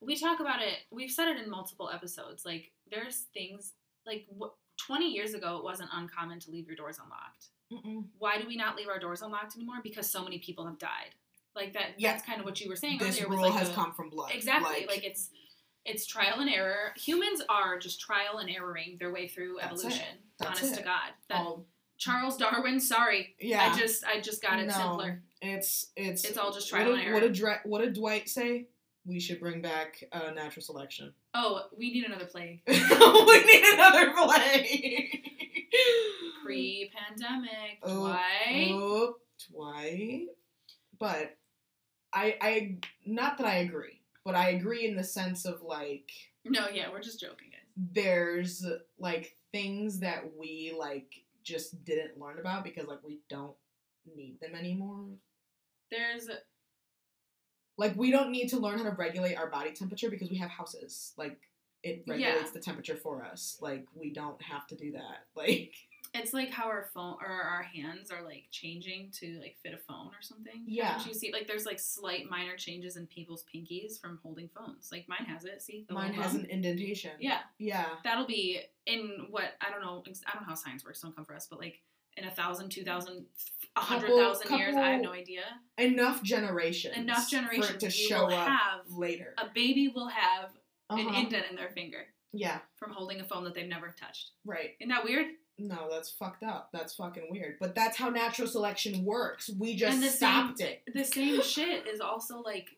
we 0.00 0.14
talk 0.16 0.38
about 0.38 0.62
it, 0.62 0.78
we've 0.92 1.10
said 1.10 1.26
it 1.28 1.38
in 1.42 1.50
multiple 1.50 1.90
episodes. 1.92 2.44
Like, 2.44 2.70
there's 2.88 3.22
things, 3.34 3.72
like, 4.06 4.26
wh- 4.40 4.54
20 4.76 5.10
years 5.10 5.34
ago, 5.34 5.56
it 5.56 5.64
wasn't 5.64 5.90
uncommon 5.92 6.38
to 6.40 6.50
leave 6.52 6.66
your 6.68 6.76
doors 6.76 6.98
unlocked. 7.02 7.46
Mm-mm. 7.72 8.04
Why 8.18 8.40
do 8.40 8.46
we 8.46 8.56
not 8.56 8.76
leave 8.76 8.88
our 8.88 9.00
doors 9.00 9.22
unlocked 9.22 9.56
anymore? 9.56 9.80
Because 9.82 10.08
so 10.08 10.22
many 10.22 10.38
people 10.38 10.66
have 10.66 10.78
died. 10.78 11.14
Like, 11.56 11.72
that. 11.72 11.98
Yeah. 11.98 12.12
that's 12.12 12.24
kind 12.24 12.38
of 12.38 12.44
what 12.44 12.60
you 12.60 12.68
were 12.68 12.76
saying 12.76 12.98
this 12.98 13.16
earlier. 13.16 13.28
rule 13.30 13.40
was 13.40 13.50
like 13.50 13.58
has 13.58 13.68
the- 13.70 13.74
come 13.74 13.92
from 13.92 14.10
blood. 14.10 14.30
Exactly. 14.34 14.86
Like, 14.86 15.02
it's. 15.04 15.30
It's 15.86 16.04
trial 16.06 16.40
and 16.40 16.50
error. 16.50 16.92
Humans 16.96 17.42
are 17.48 17.78
just 17.78 18.00
trial 18.00 18.38
and 18.38 18.50
erroring 18.50 18.96
their 18.98 19.12
way 19.12 19.28
through 19.28 19.58
That's 19.60 19.82
it. 19.82 19.86
evolution. 19.86 20.06
That's 20.38 20.60
honest 20.60 20.74
it. 20.74 20.78
to 20.78 20.82
God. 20.84 21.10
That 21.28 21.38
all 21.40 21.66
Charles 21.98 22.36
Darwin. 22.36 22.78
Sorry, 22.80 23.34
yeah. 23.40 23.70
I 23.72 23.78
just 23.78 24.04
I 24.04 24.20
just 24.20 24.42
got 24.42 24.58
it 24.58 24.66
No, 24.66 24.72
simpler. 24.74 25.22
It's 25.40 25.86
it's 25.96 26.24
It's 26.24 26.36
all 26.36 26.52
just 26.52 26.70
what 26.72 26.80
trial 26.82 26.96
did, 26.96 27.04
and 27.04 27.14
What 27.14 27.22
error. 27.22 27.28
did 27.32 27.38
Dre, 27.38 27.56
what 27.64 27.80
did 27.82 27.94
Dwight 27.94 28.28
say? 28.28 28.66
We 29.06 29.20
should 29.20 29.38
bring 29.38 29.62
back 29.62 30.02
uh, 30.12 30.32
natural 30.34 30.64
selection. 30.64 31.12
Oh, 31.32 31.62
we 31.78 31.92
need 31.92 32.04
another 32.04 32.24
plague. 32.26 32.60
we 32.66 32.74
need 32.76 33.64
another 33.74 34.12
play. 34.12 35.22
Pre-pandemic, 36.44 37.78
Oh, 37.82 38.00
Dwight. 38.00 38.70
Oh, 38.72 39.16
Dwight. 39.50 40.26
But 40.98 41.36
I 42.12 42.36
I 42.40 42.76
not 43.04 43.38
that 43.38 43.46
I 43.46 43.56
agree, 43.56 43.95
but 44.26 44.34
I 44.34 44.50
agree 44.50 44.86
in 44.86 44.96
the 44.96 45.04
sense 45.04 45.46
of 45.46 45.62
like 45.62 46.10
No, 46.44 46.66
yeah, 46.68 46.90
we're 46.92 47.00
just 47.00 47.20
joking, 47.20 47.48
guys. 47.52 47.60
there's 47.76 48.66
like 48.98 49.36
things 49.52 50.00
that 50.00 50.24
we 50.38 50.74
like 50.78 51.22
just 51.44 51.82
didn't 51.84 52.18
learn 52.20 52.38
about 52.38 52.64
because 52.64 52.86
like 52.88 53.02
we 53.04 53.20
don't 53.30 53.54
need 54.14 54.38
them 54.40 54.54
anymore. 54.54 55.06
There's 55.90 56.28
Like 57.78 57.94
we 57.96 58.10
don't 58.10 58.30
need 58.32 58.48
to 58.48 58.58
learn 58.58 58.78
how 58.78 58.84
to 58.84 58.90
regulate 58.96 59.36
our 59.36 59.48
body 59.48 59.72
temperature 59.72 60.10
because 60.10 60.30
we 60.30 60.36
have 60.38 60.50
houses. 60.50 61.12
Like 61.16 61.38
it 61.82 62.02
Yeah. 62.06 62.14
regulates 62.14 62.50
the 62.50 62.60
temperature 62.60 62.96
for 62.96 63.22
us. 63.24 63.58
Like 63.60 63.86
we 63.94 64.12
don't 64.12 64.40
have 64.42 64.66
to 64.68 64.76
do 64.76 64.92
that. 64.92 65.26
Like 65.36 65.74
it's 66.20 66.32
like 66.32 66.50
how 66.50 66.66
our 66.66 66.88
phone 66.94 67.16
or 67.20 67.26
our 67.30 67.62
hands 67.62 68.10
are 68.10 68.22
like 68.22 68.44
changing 68.50 69.10
to 69.20 69.38
like 69.40 69.56
fit 69.62 69.74
a 69.74 69.76
phone 69.76 70.08
or 70.08 70.20
something. 70.22 70.62
Yeah. 70.66 70.92
Haven't 70.92 71.08
you 71.08 71.14
see 71.14 71.32
like 71.32 71.46
there's 71.46 71.66
like 71.66 71.78
slight 71.78 72.28
minor 72.30 72.56
changes 72.56 72.96
in 72.96 73.06
people's 73.06 73.44
pinkies 73.52 74.00
from 74.00 74.18
holding 74.22 74.48
phones. 74.48 74.90
Like 74.92 75.08
mine 75.08 75.24
has 75.26 75.44
it. 75.44 75.62
See, 75.62 75.86
mine 75.90 76.12
has 76.14 76.32
bump? 76.32 76.44
an 76.44 76.50
indentation. 76.50 77.12
Yeah, 77.20 77.38
Yeah. 77.58 77.86
that'll 78.04 78.26
be 78.26 78.60
in 78.86 79.26
what 79.30 79.54
I 79.60 79.70
don't 79.70 79.80
know. 79.80 80.02
I 80.26 80.32
don't 80.34 80.42
know 80.42 80.48
how 80.48 80.54
science 80.54 80.84
works. 80.84 81.00
Don't 81.00 81.14
come 81.14 81.24
for 81.24 81.34
us. 81.34 81.46
But 81.48 81.58
like 81.60 81.80
in 82.16 82.24
a 82.24 82.30
thousand, 82.30 82.70
two 82.70 82.82
thousand, 82.84 83.26
a 83.76 83.80
hundred 83.80 84.08
thousand 84.10 84.56
years, 84.58 84.74
I 84.74 84.90
have 84.92 85.02
no 85.02 85.12
idea. 85.12 85.42
Enough 85.78 86.22
generations. 86.22 86.96
Enough 86.96 87.24
for 87.24 87.30
generations 87.30 87.70
it 87.70 87.80
to 87.80 87.90
show 87.90 88.26
up 88.30 88.48
have 88.48 88.80
later. 88.90 89.34
a 89.38 89.46
baby 89.54 89.88
will 89.94 90.08
have 90.08 90.50
an 90.90 91.00
Uh-huh. 91.06 91.20
indent 91.20 91.46
in 91.50 91.56
their 91.56 91.68
finger 91.70 92.06
Yeah. 92.32 92.60
from 92.76 92.92
holding 92.92 93.20
a 93.20 93.24
phone 93.24 93.42
that 93.44 93.54
they've 93.54 93.66
never 93.68 93.90
touched. 94.00 94.30
Right. 94.44 94.76
Isn't 94.78 94.88
that 94.90 95.04
weird? 95.04 95.26
No, 95.58 95.88
that's 95.90 96.10
fucked 96.10 96.42
up. 96.42 96.68
That's 96.72 96.94
fucking 96.94 97.28
weird. 97.30 97.56
But 97.58 97.74
that's 97.74 97.96
how 97.96 98.10
natural 98.10 98.46
selection 98.48 99.04
works. 99.04 99.48
We 99.58 99.74
just 99.76 100.02
stopped 100.16 100.58
same- 100.58 100.68
it. 100.68 100.82
The 100.94 101.04
same 101.04 101.40
shit 101.42 101.86
is 101.86 102.00
also 102.00 102.40
like 102.40 102.68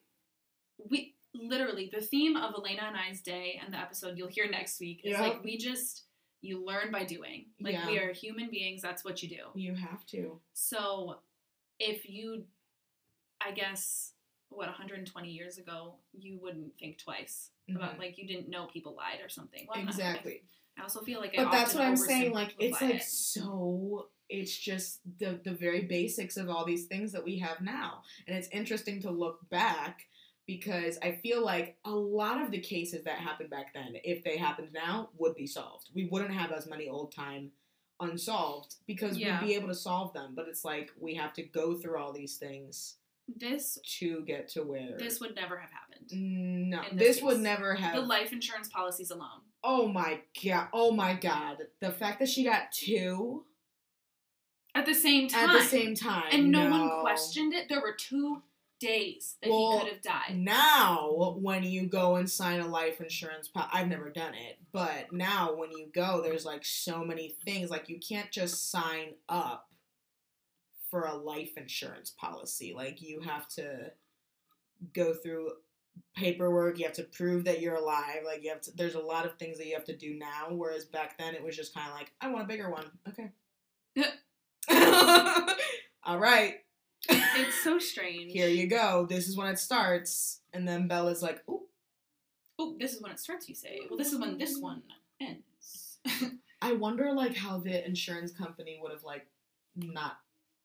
we 0.88 1.16
literally 1.34 1.90
the 1.92 2.00
theme 2.00 2.36
of 2.36 2.54
Elena 2.54 2.82
and 2.84 2.96
I's 2.96 3.20
day 3.20 3.60
and 3.64 3.72
the 3.74 3.78
episode 3.78 4.16
you'll 4.16 4.28
hear 4.28 4.48
next 4.48 4.80
week 4.80 5.00
is 5.04 5.12
Yeah. 5.12 5.22
like 5.22 5.42
we 5.44 5.56
just 5.58 6.04
you 6.40 6.64
learn 6.64 6.92
by 6.92 7.04
doing. 7.04 7.46
Like 7.60 7.74
Yeah. 7.74 7.86
we 7.88 7.98
are 7.98 8.12
human 8.12 8.48
beings, 8.48 8.80
that's 8.80 9.04
what 9.04 9.22
you 9.22 9.28
do. 9.28 9.46
You 9.54 9.74
have 9.74 10.06
to. 10.06 10.40
So 10.52 11.18
if 11.80 12.08
you 12.08 12.46
I 13.40 13.52
guess 13.52 14.12
what 14.50 14.66
120 14.68 15.30
years 15.30 15.58
ago 15.58 15.96
you 16.12 16.38
wouldn't 16.40 16.78
think 16.78 16.98
twice 16.98 17.50
about 17.68 17.96
Mhm. 17.96 17.98
like 17.98 18.18
you 18.18 18.26
didn't 18.26 18.48
know 18.48 18.66
people 18.66 18.94
lied 18.94 19.20
or 19.20 19.28
something. 19.28 19.66
Well, 19.66 19.78
I'm 19.78 19.84
not- 19.86 19.94
Exactly. 19.94 20.42
I 20.78 20.82
also 20.82 21.00
feel 21.00 21.20
like 21.20 21.34
I 21.38 21.44
But 21.44 21.52
that's 21.52 21.74
what 21.74 21.84
I'm 21.84 21.96
saying. 21.96 22.32
Like 22.32 22.54
it's 22.58 22.80
like 22.80 22.94
it. 22.96 23.02
so. 23.02 24.08
It's 24.30 24.54
just 24.54 25.00
the 25.18 25.40
the 25.42 25.54
very 25.54 25.86
basics 25.86 26.36
of 26.36 26.50
all 26.50 26.66
these 26.66 26.84
things 26.84 27.12
that 27.12 27.24
we 27.24 27.38
have 27.38 27.62
now, 27.62 28.02
and 28.26 28.36
it's 28.36 28.48
interesting 28.48 29.00
to 29.02 29.10
look 29.10 29.48
back 29.48 30.02
because 30.46 30.98
I 31.02 31.12
feel 31.22 31.42
like 31.42 31.78
a 31.86 31.90
lot 31.90 32.42
of 32.42 32.50
the 32.50 32.60
cases 32.60 33.04
that 33.04 33.18
happened 33.18 33.48
back 33.48 33.72
then, 33.72 33.94
if 34.04 34.22
they 34.24 34.36
happened 34.36 34.68
now, 34.74 35.08
would 35.16 35.34
be 35.34 35.46
solved. 35.46 35.88
We 35.94 36.08
wouldn't 36.10 36.32
have 36.34 36.52
as 36.52 36.66
many 36.66 36.88
old 36.88 37.12
time 37.14 37.52
unsolved 38.00 38.76
because 38.86 39.18
Yeah. 39.18 39.40
we'd 39.40 39.48
be 39.48 39.54
able 39.54 39.68
to 39.68 39.74
solve 39.74 40.12
them. 40.12 40.34
But 40.34 40.46
it's 40.48 40.64
like 40.64 40.90
we 41.00 41.14
have 41.14 41.32
to 41.34 41.42
go 41.42 41.74
through 41.74 41.98
all 41.98 42.12
these 42.12 42.36
things 42.36 42.96
this 43.36 43.78
to 43.98 44.22
get 44.24 44.48
to 44.48 44.62
where 44.62 44.96
this 44.98 45.20
would 45.20 45.34
never 45.34 45.58
have 45.58 45.70
happened. 45.70 46.10
No, 46.12 46.82
this 46.92 47.16
this 47.16 47.22
would 47.22 47.40
never 47.40 47.74
have. 47.74 47.94
The 47.94 48.00
life 48.02 48.32
insurance 48.32 48.68
policies 48.68 49.10
alone. 49.10 49.40
Oh 49.62 49.88
my 49.88 50.20
god! 50.42 50.68
Oh 50.72 50.92
my 50.92 51.14
god! 51.14 51.58
The 51.80 51.90
fact 51.90 52.20
that 52.20 52.28
she 52.28 52.44
got 52.44 52.72
two 52.72 53.44
At 54.74 54.86
the 54.86 54.94
same 54.94 55.28
time. 55.28 55.50
at 55.50 55.58
the 55.58 55.64
same 55.64 55.94
time, 55.94 56.28
and 56.32 56.50
no, 56.50 56.70
one 56.70 57.00
questioned 57.00 57.52
it. 57.54 57.68
There 57.68 57.80
were 57.80 57.94
two 57.98 58.42
days 58.80 59.36
that 59.42 59.50
Well, 59.50 59.72
he 59.72 59.78
could 59.78 59.92
have 59.94 60.02
died. 60.02 60.36
Now, 60.38 61.34
when 61.40 61.64
you 61.64 61.86
go 61.86 62.16
and 62.16 62.30
sign 62.30 62.60
a 62.60 62.66
life 62.66 63.00
insurance, 63.00 63.48
po- 63.48 63.66
I've 63.72 63.88
never 63.88 64.08
done 64.10 64.34
it, 64.34 64.58
but 64.72 65.12
now 65.12 65.54
when 65.54 65.72
you 65.72 65.86
go, 65.92 66.22
there's 66.22 66.44
like 66.44 66.64
so 66.64 67.04
many 67.04 67.34
things. 67.44 67.70
Like 67.70 67.88
you 67.88 67.98
can't 67.98 68.30
just 68.30 68.70
sign 68.70 69.14
up 69.28 69.68
for 70.90 71.02
a 71.02 71.14
life 71.14 71.56
insurance 71.56 72.10
policy. 72.10 72.72
Like 72.74 73.02
you 73.02 73.20
have 73.20 73.48
to 73.50 73.92
go 74.92 75.12
through 75.12 75.50
paperwork. 76.16 76.78
You 76.78 76.84
have 76.84 76.94
to 76.94 77.04
prove 77.04 77.44
that 77.44 77.60
you're 77.60 77.76
alive. 77.76 78.22
Like 78.24 78.42
you 78.42 78.50
have 78.50 78.60
to. 78.62 78.70
There's 78.74 78.94
a 78.94 79.00
lot 79.00 79.26
of 79.26 79.36
things 79.38 79.58
that 79.58 79.66
you 79.66 79.74
have 79.74 79.84
to 79.84 79.96
do 79.96 80.14
now. 80.14 80.48
Whereas 80.50 80.84
back 80.84 81.18
then, 81.18 81.34
it 81.34 81.42
was 81.42 81.56
just 81.56 81.74
kind 81.74 81.88
of 81.88 81.94
like, 81.94 82.12
I 82.20 82.28
want 82.28 82.44
a 82.44 82.48
bigger 82.48 82.70
one. 82.70 82.90
Okay. 83.08 83.30
All 86.04 86.18
right. 86.18 86.56
It's 87.08 87.62
so 87.62 87.78
strange. 87.78 88.32
Here 88.32 88.48
you 88.48 88.66
go. 88.66 89.06
This 89.08 89.28
is 89.28 89.36
when 89.36 89.48
it 89.48 89.58
starts. 89.58 90.40
And 90.52 90.66
then 90.66 90.88
Bella's 90.88 91.22
like, 91.22 91.42
ooh. 91.48 91.62
Oh, 92.58 92.76
this 92.78 92.94
is 92.94 93.00
when 93.00 93.12
it 93.12 93.20
starts. 93.20 93.48
You 93.48 93.54
say. 93.54 93.80
Well, 93.88 93.98
this 93.98 94.12
is 94.12 94.18
when 94.18 94.38
this 94.38 94.58
one 94.58 94.82
ends. 95.20 95.98
I 96.62 96.72
wonder 96.72 97.12
like 97.12 97.36
how 97.36 97.58
the 97.58 97.86
insurance 97.86 98.32
company 98.32 98.78
would 98.82 98.90
have 98.90 99.04
like 99.04 99.26
not 99.76 100.18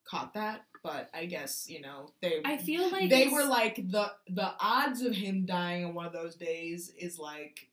caught 0.05 0.33
that, 0.33 0.65
but 0.83 1.09
I 1.13 1.25
guess, 1.25 1.67
you 1.69 1.81
know, 1.81 2.09
they 2.21 2.41
I 2.45 2.57
feel 2.57 2.91
like 2.91 3.09
they 3.09 3.27
were 3.27 3.45
like 3.45 3.75
the 3.89 4.11
the 4.27 4.51
odds 4.59 5.01
of 5.01 5.15
him 5.15 5.45
dying 5.45 5.85
on 5.85 5.93
one 5.93 6.05
of 6.05 6.13
those 6.13 6.35
days 6.35 6.91
is 6.97 7.17
like 7.19 7.69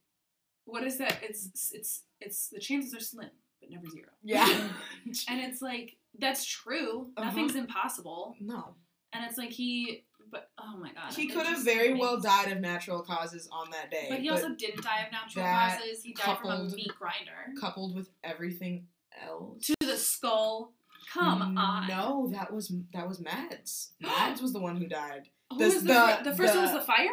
What 0.64 0.85
is 0.85 0.99
that? 0.99 1.18
It's 1.22 1.70
it's 1.72 2.03
it's 2.20 2.49
the 2.49 2.61
chances 2.61 2.95
are 2.95 3.01
slim, 3.01 3.31
but 3.61 3.70
never 3.70 3.87
zero. 3.89 4.09
yeah. 4.22 4.47
And 5.28 5.41
it's 5.41 5.61
like 5.62 5.97
that's 6.18 6.45
true. 6.45 7.09
Uh-huh. 7.16 7.24
Nothing's 7.28 7.55
impossible. 7.57 8.35
no. 8.41 8.74
And 9.12 9.24
it's 9.24 9.37
like 9.39 9.51
he, 9.51 10.05
but 10.31 10.51
oh 10.59 10.76
my 10.78 10.93
god, 10.93 11.12
He 11.14 11.26
could 11.26 11.45
have 11.47 11.64
very 11.64 11.95
well 11.95 12.20
died 12.20 12.53
of 12.53 12.61
natural 12.61 13.03
causes 13.03 13.49
on 13.51 13.70
that 13.72 13.91
day. 13.91 14.07
But 14.09 14.20
he 14.20 14.28
also 14.31 14.55
didn't 14.55 14.85
die 14.85 15.01
of 15.07 15.11
natural 15.11 15.45
causes. 15.45 16.03
He 16.05 16.12
died 16.12 16.39
from 16.39 16.51
a 16.53 16.64
meat 16.70 16.93
grinder 16.97 17.59
coupled 17.61 17.97
with 17.97 18.09
everything 18.22 18.87
else. 19.26 19.66
to 19.66 19.74
the 19.81 19.97
skull. 19.97 20.72
Come 21.12 21.58
on. 21.58 21.86
No, 21.88 22.28
that 22.32 22.52
was 22.52 22.72
that 22.92 23.08
was 23.08 23.20
Mads. 23.20 23.92
Mads 24.00 24.40
was 24.40 24.52
the 24.52 24.61
one 24.61 24.76
who 24.76 24.86
died. 24.86 25.28
Who 25.50 25.58
The- 25.58 25.64
was 25.64 25.74
the, 25.82 26.18
the- 26.22 26.30
the 26.30 26.36
first 26.36 26.54
one 26.54 26.62
was 26.64 26.72
the- 26.72 26.78
the 26.80 26.84
fire? 26.84 27.11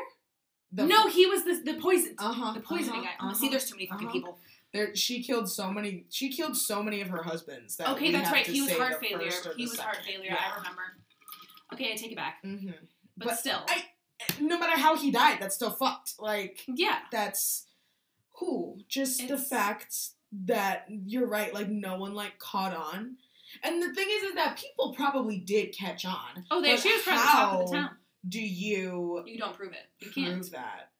The, 0.73 0.85
no, 0.85 1.07
he 1.07 1.25
was 1.25 1.45
the 1.45 1.61
the 1.63 1.79
poison. 1.79 2.15
uh-huh, 2.17 2.51
the 2.53 2.59
poisoning 2.59 2.99
uh-huh, 2.99 3.03
guy. 3.03 3.11
Oh, 3.21 3.25
uh-huh. 3.27 3.35
See, 3.35 3.47
there's 3.49 3.69
too 3.69 3.75
many 3.75 3.87
fucking 3.87 4.07
uh-huh. 4.07 4.13
people. 4.13 4.37
There, 4.73 4.93
she 4.97 5.23
killed 5.23 5.49
so 5.49 5.71
many. 5.71 6.05
She 6.09 6.29
killed 6.29 6.57
so 6.57 6.83
many 6.83 6.99
of 6.99 7.07
her 7.07 7.23
husbands. 7.23 7.77
That 7.77 7.89
Okay, 7.91 8.11
that's 8.11 8.31
right. 8.31 8.45
He 8.45 8.61
was 8.61 8.73
heart 8.73 8.99
failure. 8.99 9.31
He 9.55 9.63
the 9.65 9.71
was 9.71 9.79
heart 9.79 9.99
failure. 10.05 10.25
Yeah. 10.31 10.37
I 10.37 10.57
remember. 10.57 10.81
Okay, 11.73 11.93
I 11.93 11.95
take 11.95 12.11
it 12.11 12.17
back. 12.17 12.39
hmm 12.43 12.67
But, 13.15 13.27
But 13.29 13.39
still, 13.39 13.59
I- 13.69 13.85
No 14.41 14.59
matter 14.59 14.77
how 14.79 14.97
he 14.97 15.09
died, 15.09 15.37
that's 15.39 15.55
still 15.55 15.71
fucked. 15.71 16.15
Like 16.19 16.63
yeah. 16.67 16.99
that's 17.13 17.65
who. 18.39 18.77
Just 18.89 19.19
the 19.19 19.23
It's- 19.35 19.47
fact 19.47 19.95
that 20.47 20.85
you're 20.89 21.27
right, 21.27 21.53
like 21.53 21.69
no 21.69 21.97
one 21.97 22.13
like 22.13 22.37
caught 22.39 22.75
on. 22.75 23.15
And 23.63 23.81
the 23.81 23.93
thing 23.93 24.07
is, 24.09 24.23
is 24.23 24.35
that 24.35 24.57
people 24.57 24.93
probably 24.93 25.39
did 25.39 25.75
catch 25.75 26.05
on. 26.05 26.45
Oh, 26.51 26.61
they 26.61 26.77
she 26.77 26.91
was 26.93 27.01
from 27.01 27.15
the 27.15 27.21
top 27.21 27.53
of 27.53 27.69
the 27.69 27.75
town. 27.75 27.89
Do 28.27 28.41
you 28.41 29.23
You 29.25 29.37
don't 29.37 29.55
prove 29.55 29.71
it. 29.71 29.85
You 29.99 30.11
prove 30.11 30.15
can't. 30.15 30.41
Prove 30.41 30.51
that? 30.51 30.91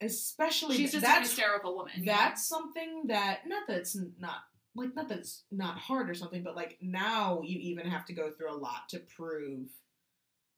Especially 0.00 0.76
She's 0.76 0.92
just 0.92 1.06
a 1.06 1.20
hysterical 1.20 1.76
woman. 1.76 2.04
that's 2.04 2.46
something 2.46 3.04
that 3.06 3.46
not 3.46 3.66
that 3.68 3.78
it's 3.78 3.96
not 4.18 4.42
like 4.74 4.94
not 4.94 5.08
that 5.08 5.18
it's 5.18 5.44
not 5.50 5.78
hard 5.78 6.10
or 6.10 6.14
something, 6.14 6.42
but 6.42 6.56
like 6.56 6.78
now 6.80 7.40
you 7.42 7.58
even 7.60 7.86
have 7.86 8.04
to 8.06 8.12
go 8.12 8.30
through 8.30 8.52
a 8.52 8.56
lot 8.56 8.88
to 8.90 8.98
prove. 8.98 9.68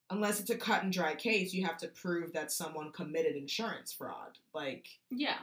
Unless 0.09 0.41
it's 0.41 0.51
a 0.51 0.57
cut 0.57 0.85
and 0.85 0.93
dry 0.93 1.15
case, 1.15 1.53
you 1.53 1.67
have 1.67 1.77
to 1.79 1.89
prove 1.89 2.33
that 2.33 2.53
someone 2.53 2.93
committed 2.93 3.37
insurance 3.37 3.93
fraud. 3.93 4.39
Like 4.55 4.87
yeah. 5.11 5.39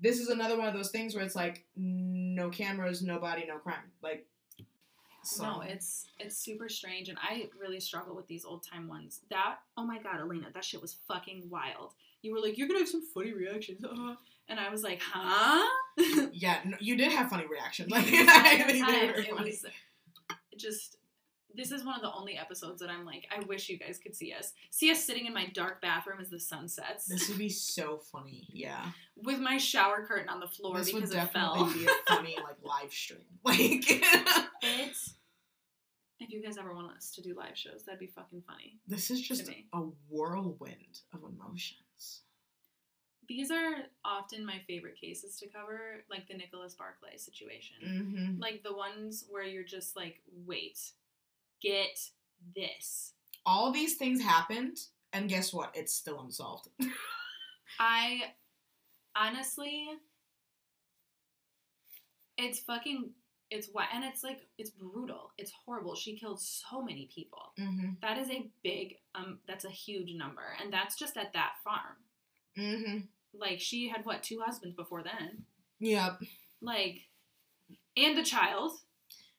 this 0.00 0.18
is 0.18 0.28
another 0.28 0.56
one 0.56 0.68
of 0.68 0.74
those 0.74 0.90
things 0.90 1.14
where 1.14 1.24
it's 1.24 1.36
like 1.36 1.66
no 1.76 2.50
cameras, 2.50 3.02
no 3.02 3.18
body, 3.18 3.44
no 3.46 3.58
crime. 3.58 3.90
Like 4.02 4.26
so, 5.22 5.44
No, 5.44 5.60
it's 5.60 6.06
it's 6.18 6.36
super 6.36 6.68
strange, 6.68 7.08
and 7.08 7.18
I 7.20 7.48
really 7.58 7.80
struggle 7.80 8.14
with 8.14 8.26
these 8.26 8.44
old 8.44 8.64
time 8.64 8.88
ones. 8.88 9.20
That 9.30 9.56
oh 9.76 9.84
my 9.84 9.98
god, 9.98 10.20
Elena, 10.20 10.46
that 10.54 10.64
shit 10.64 10.80
was 10.80 10.96
fucking 11.08 11.48
wild. 11.50 11.94
You 12.22 12.32
were 12.32 12.40
like, 12.40 12.58
you're 12.58 12.68
gonna 12.68 12.80
have 12.80 12.88
some 12.88 13.06
funny 13.14 13.32
reactions, 13.32 13.84
uh-huh. 13.84 14.14
and 14.48 14.60
I 14.60 14.70
was 14.70 14.82
like, 14.82 15.00
huh? 15.02 15.68
yeah, 16.32 16.58
no, 16.64 16.76
you 16.80 16.96
did 16.96 17.12
have 17.12 17.30
funny 17.30 17.46
reactions. 17.46 17.90
Like 17.92 18.06
I 18.10 18.54
entire 18.54 18.66
think 18.66 18.86
they 18.86 18.92
time, 18.92 19.14
it 19.16 19.38
was 19.38 19.64
just. 20.56 20.96
This 21.54 21.72
is 21.72 21.84
one 21.84 21.96
of 21.96 22.02
the 22.02 22.12
only 22.12 22.36
episodes 22.38 22.80
that 22.80 22.90
I'm 22.90 23.04
like, 23.04 23.26
I 23.34 23.40
wish 23.44 23.68
you 23.68 23.78
guys 23.78 23.98
could 23.98 24.14
see 24.14 24.32
us. 24.32 24.52
See 24.70 24.90
us 24.90 25.02
sitting 25.04 25.26
in 25.26 25.34
my 25.34 25.46
dark 25.48 25.80
bathroom 25.82 26.18
as 26.20 26.30
the 26.30 26.38
sun 26.40 26.68
sets, 26.68 27.06
This 27.06 27.28
would 27.28 27.38
be 27.38 27.48
so 27.48 27.98
funny. 28.12 28.46
Yeah, 28.52 28.84
with 29.16 29.38
my 29.40 29.58
shower 29.58 30.06
curtain 30.06 30.28
on 30.28 30.40
the 30.40 30.48
floor 30.48 30.78
this 30.78 30.92
would 30.92 31.00
because 31.00 31.10
it 31.12 31.16
definitely 31.16 31.58
fell. 31.58 31.74
be 31.74 31.86
a 31.86 32.14
funny 32.14 32.36
like 32.42 32.56
live 32.62 32.92
stream. 32.92 33.20
Like 33.44 33.84
It's. 34.62 35.14
If 36.22 36.30
you 36.30 36.42
guys 36.42 36.58
ever 36.58 36.74
want 36.74 36.94
us 36.94 37.10
to 37.12 37.22
do 37.22 37.34
live 37.34 37.56
shows, 37.56 37.84
that'd 37.86 37.98
be 37.98 38.06
fucking 38.06 38.42
funny. 38.46 38.78
this 38.86 39.10
is 39.10 39.22
just 39.22 39.48
a 39.48 39.78
whirlwind 40.10 41.00
of 41.14 41.20
emotions. 41.22 42.20
These 43.26 43.50
are 43.50 43.72
often 44.04 44.44
my 44.44 44.60
favorite 44.66 45.00
cases 45.00 45.38
to 45.38 45.46
cover, 45.46 46.02
like 46.10 46.26
the 46.28 46.34
Nicholas 46.34 46.74
Barclay 46.74 47.16
situation. 47.16 47.76
Mm-hmm. 47.86 48.40
Like 48.40 48.62
the 48.62 48.74
ones 48.74 49.24
where 49.30 49.44
you're 49.44 49.62
just 49.64 49.96
like, 49.96 50.20
wait, 50.44 50.78
get 51.62 51.98
this. 52.54 53.12
All 53.46 53.72
these 53.72 53.96
things 53.96 54.22
happened, 54.22 54.78
and 55.12 55.28
guess 55.28 55.52
what? 55.52 55.72
It's 55.74 55.94
still 55.94 56.20
unsolved. 56.20 56.68
I 57.80 58.22
honestly, 59.16 59.86
it's 62.36 62.60
fucking, 62.60 63.10
it's 63.50 63.68
what, 63.72 63.86
and 63.94 64.04
it's 64.04 64.22
like, 64.22 64.40
it's 64.58 64.70
brutal. 64.70 65.32
It's 65.38 65.52
horrible. 65.64 65.94
She 65.94 66.16
killed 66.16 66.40
so 66.40 66.82
many 66.82 67.08
people. 67.12 67.52
mm-hmm. 67.58 67.90
That 68.02 68.18
is 68.18 68.30
a 68.30 68.50
big, 68.62 68.96
um, 69.14 69.38
that's 69.46 69.64
a 69.64 69.70
huge 69.70 70.14
number. 70.14 70.42
And 70.62 70.72
that's 70.72 70.96
just 70.96 71.16
at 71.16 71.32
that 71.32 71.52
farm. 71.64 71.96
Mm-hmm. 72.58 72.98
Like, 73.38 73.60
she 73.60 73.88
had 73.88 74.04
what, 74.04 74.22
two 74.22 74.40
husbands 74.44 74.76
before 74.76 75.02
then? 75.02 75.44
Yep. 75.78 76.20
Like, 76.60 77.08
and 77.96 78.18
a 78.18 78.24
child. 78.24 78.72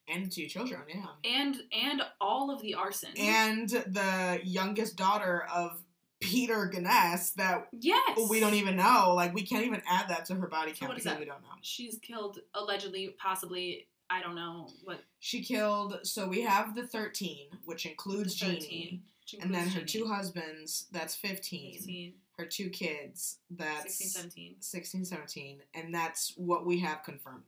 And 0.08 0.30
two 0.30 0.46
children. 0.46 0.80
Yeah. 0.88 1.06
and 1.24 1.56
and 1.72 2.02
all 2.20 2.50
of 2.50 2.60
the 2.62 2.74
arson. 2.74 3.10
And 3.16 3.68
the 3.68 4.40
youngest 4.42 4.96
daughter 4.96 5.46
of 5.54 5.80
Peter 6.20 6.70
Gunness 6.72 7.34
that 7.34 7.68
yes, 7.72 8.18
we 8.30 8.38
don't 8.40 8.54
even 8.54 8.76
know. 8.76 9.12
Like 9.16 9.34
we 9.34 9.42
can't 9.42 9.64
even 9.66 9.82
add 9.88 10.08
that 10.08 10.24
to 10.26 10.34
her 10.36 10.46
body 10.48 10.72
count 10.72 10.92
is 10.92 10.96
because 10.98 11.04
that? 11.04 11.18
we 11.20 11.24
don't 11.24 11.40
know. 11.42 11.48
She's 11.62 11.98
killed 11.98 12.38
allegedly, 12.54 13.14
possibly. 13.18 13.86
I 14.10 14.20
don't 14.20 14.34
know 14.34 14.68
what. 14.84 15.00
She 15.20 15.42
killed. 15.42 16.00
So 16.04 16.28
we 16.28 16.42
have 16.42 16.74
the 16.74 16.86
thirteen, 16.86 17.46
which 17.64 17.86
includes 17.86 18.38
The 18.38 18.46
13, 18.46 18.60
Jeannie, 18.60 19.02
which 19.22 19.34
and 19.42 19.54
then 19.54 19.62
includes 19.64 19.74
her 19.74 19.80
Jeannie. 19.86 20.04
two 20.04 20.12
husbands. 20.12 20.86
That's 20.92 21.14
15. 21.14 21.74
15, 21.78 22.12
Her 22.38 22.44
two 22.44 22.68
kids. 22.70 23.38
That's 23.50 23.96
16, 23.96 24.08
17. 24.08 24.54
16, 24.60 25.04
17, 25.06 25.58
and 25.74 25.94
that's 25.94 26.34
what 26.36 26.66
we 26.66 26.80
have 26.80 27.02
confirmed. 27.04 27.42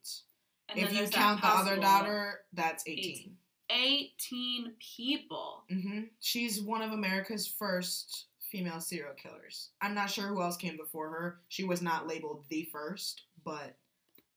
And 0.69 0.79
if 0.79 0.93
you 0.93 1.07
count 1.09 1.43
the 1.43 1.49
other 1.49 1.77
daughter, 1.77 2.41
that's 2.53 2.85
18. 2.87 3.37
18 3.71 4.73
people. 4.79 5.65
hmm 5.71 6.03
She's 6.21 6.61
one 6.61 6.83
of 6.83 6.93
America's 6.93 7.47
first 7.47 8.27
female 8.51 8.81
serial 8.81 9.15
killers. 9.15 9.71
I'm 9.81 9.95
not 9.95 10.11
sure 10.11 10.29
who 10.29 10.41
else 10.43 10.57
came 10.57 10.77
before 10.77 11.11
her. 11.11 11.41
She 11.49 11.65
was 11.65 11.83
not 11.83 12.07
labeled 12.07 12.45
the 12.49 12.69
first, 12.71 13.23
but 13.45 13.77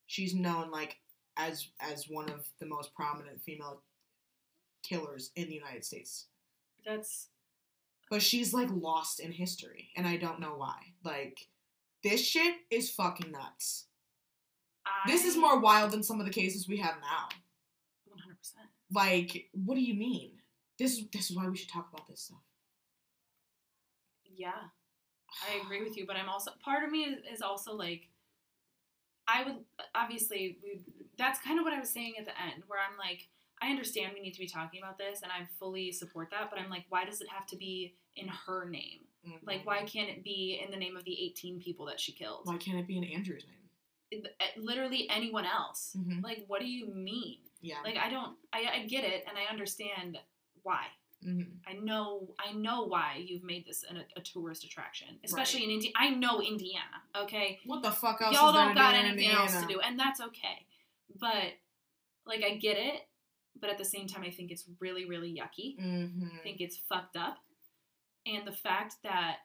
she's 0.07 0.33
known 0.33 0.71
like 0.71 0.97
as 1.37 1.67
as 1.79 2.09
one 2.09 2.29
of 2.29 2.49
the 2.59 2.65
most 2.65 2.93
prominent 2.95 3.41
female 3.41 3.81
killers 4.83 5.31
in 5.35 5.47
the 5.49 5.55
United 5.55 5.85
States. 5.85 6.27
That's 6.85 7.27
But 8.09 8.21
she's 8.21 8.53
like 8.53 8.69
lost 8.71 9.19
in 9.19 9.31
history, 9.31 9.89
and 9.95 10.07
I 10.07 10.17
don't 10.17 10.39
know 10.39 10.55
why. 10.55 10.77
Like 11.03 11.47
this 12.03 12.21
shit 12.25 12.55
is 12.71 12.89
fucking 12.89 13.31
nuts. 13.31 13.86
I, 15.05 15.11
This 15.11 15.25
is 15.25 15.37
more 15.37 15.59
wild 15.59 15.91
than 15.91 16.03
some 16.03 16.19
of 16.19 16.25
the 16.25 16.31
cases 16.31 16.67
we 16.67 16.77
have 16.77 16.95
now. 17.01 17.29
100%. 18.09 18.53
Like, 18.93 19.49
what 19.53 19.75
do 19.75 19.81
you 19.81 19.93
mean? 19.93 20.31
This 20.77 20.97
is 20.97 21.05
this 21.11 21.31
is 21.31 21.35
why 21.35 21.47
we 21.47 21.57
should 21.57 21.69
talk 21.69 21.89
about 21.91 22.07
this 22.07 22.21
stuff. 22.21 22.37
Yeah, 24.35 24.51
I 25.43 25.63
agree 25.63 25.83
with 25.83 25.97
you, 25.97 26.05
but 26.05 26.15
I'm 26.15 26.29
also 26.29 26.51
part 26.63 26.83
of 26.83 26.91
me 26.91 26.99
is, 27.03 27.17
is 27.33 27.41
also 27.41 27.73
like 27.73 28.09
I 29.27 29.43
would 29.43 29.57
obviously 29.95 30.57
we 30.63 30.81
that's 31.17 31.39
kind 31.41 31.59
of 31.59 31.65
what 31.65 31.73
I 31.73 31.79
was 31.79 31.89
saying 31.89 32.13
at 32.19 32.25
the 32.25 32.41
end 32.41 32.63
where 32.67 32.79
I'm 32.79 32.97
like 32.97 33.27
I 33.59 33.69
understand 33.69 34.11
we 34.13 34.21
need 34.21 34.33
to 34.33 34.39
be 34.39 34.47
talking 34.47 34.79
about 34.81 34.99
this 34.99 35.21
and 35.23 35.31
I 35.31 35.47
fully 35.59 35.91
support 35.91 36.29
that, 36.31 36.49
but 36.51 36.59
I'm 36.59 36.69
like 36.69 36.85
why 36.89 37.05
does 37.05 37.21
it 37.21 37.27
have 37.29 37.47
to 37.47 37.57
be 37.57 37.95
in 38.15 38.27
her 38.27 38.69
name? 38.69 38.99
Like 39.45 39.65
why 39.65 39.77
mm-hmm. 39.77 39.87
can't 39.87 40.09
it 40.09 40.23
be 40.23 40.61
in 40.63 40.71
the 40.71 40.77
name 40.77 40.95
of 40.95 41.03
the 41.03 41.17
18 41.25 41.59
people 41.59 41.87
that 41.87 41.99
she 41.99 42.13
killed? 42.13 42.41
Why 42.45 42.57
can't 42.57 42.77
it 42.77 42.87
be 42.87 42.97
in 42.97 43.03
Andrew's 43.03 43.45
name? 43.45 43.56
It- 44.11 44.25
it- 44.39 44.57
literally 44.63 45.07
anyone 45.09 45.45
else. 45.45 45.95
Mm-hmm. 45.97 46.21
Like 46.23 46.45
what 46.47 46.61
do 46.61 46.67
you 46.67 46.87
mean? 46.93 47.39
Yeah. 47.61 47.77
Like 47.83 47.97
I 47.97 48.09
don't 48.09 48.35
I, 48.53 48.65
I 48.83 48.85
get 48.87 49.03
it 49.03 49.25
and 49.27 49.37
I 49.37 49.51
understand 49.51 50.17
why. 50.63 50.85
mm-hmm. 51.25 51.49
I 51.67 51.73
know 51.73 52.29
I 52.39 52.53
know 52.53 52.83
why 52.85 53.23
you've 53.25 53.43
made 53.43 53.65
this 53.65 53.83
an, 53.89 54.03
a 54.15 54.21
tourist 54.21 54.63
attraction, 54.63 55.07
especially 55.23 55.63
in 55.63 55.71
Indiana. 55.71 55.95
I 55.97 56.09
know 56.11 56.41
Indiana, 56.41 56.97
okay? 57.23 57.59
What 57.65 57.81
the 57.83 57.91
fuck 57.91 58.21
else? 58.21 58.33
Y'all 58.35 58.53
don't 58.53 58.75
got 58.75 58.93
anything 58.95 59.29
else 59.31 59.59
to 59.59 59.65
do, 59.67 59.79
and 59.79 59.99
that's 59.99 60.21
okay. 60.21 60.65
But 61.19 61.53
like 62.25 62.43
I 62.43 62.55
get 62.57 62.77
it, 62.77 63.07
but 63.59 63.69
at 63.69 63.77
the 63.77 63.85
same 63.85 64.07
time 64.07 64.23
I 64.23 64.29
think 64.29 64.51
it's 64.51 64.65
really 64.79 65.05
really 65.05 65.31
yucky. 65.33 65.79
Mhm. 65.79 66.39
I 66.39 66.43
think 66.43 66.61
it's 66.61 66.77
fucked 66.77 67.15
up. 67.17 67.37
And 68.25 68.45
the 68.45 68.51
fact 68.51 68.95
that 69.03 69.37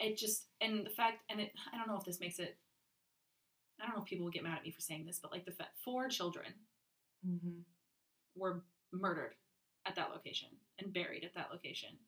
it 0.00 0.16
just 0.16 0.46
and 0.60 0.86
the 0.86 0.90
fact 0.90 1.18
and 1.28 1.40
it 1.40 1.52
I 1.72 1.76
don't 1.76 1.88
know 1.88 1.98
if 1.98 2.04
this 2.04 2.20
makes 2.20 2.38
it 2.38 2.56
I 3.80 3.86
don't 3.86 3.96
know 3.96 4.02
if 4.02 4.08
people 4.08 4.24
will 4.24 4.32
get 4.32 4.42
mad 4.42 4.58
at 4.58 4.64
me 4.64 4.70
for 4.70 4.80
saying 4.80 5.06
this, 5.06 5.18
but 5.20 5.32
like 5.32 5.44
the 5.44 5.54
four 5.84 6.08
children 6.08 6.52
Mhm. 7.26 7.64
were 8.34 8.64
murdered 8.92 9.34
at 9.86 9.94
that 9.96 10.10
location 10.10 10.48
and 10.78 10.92
buried 10.92 11.24
at 11.24 11.34
that 11.34 11.50
location. 11.50 11.98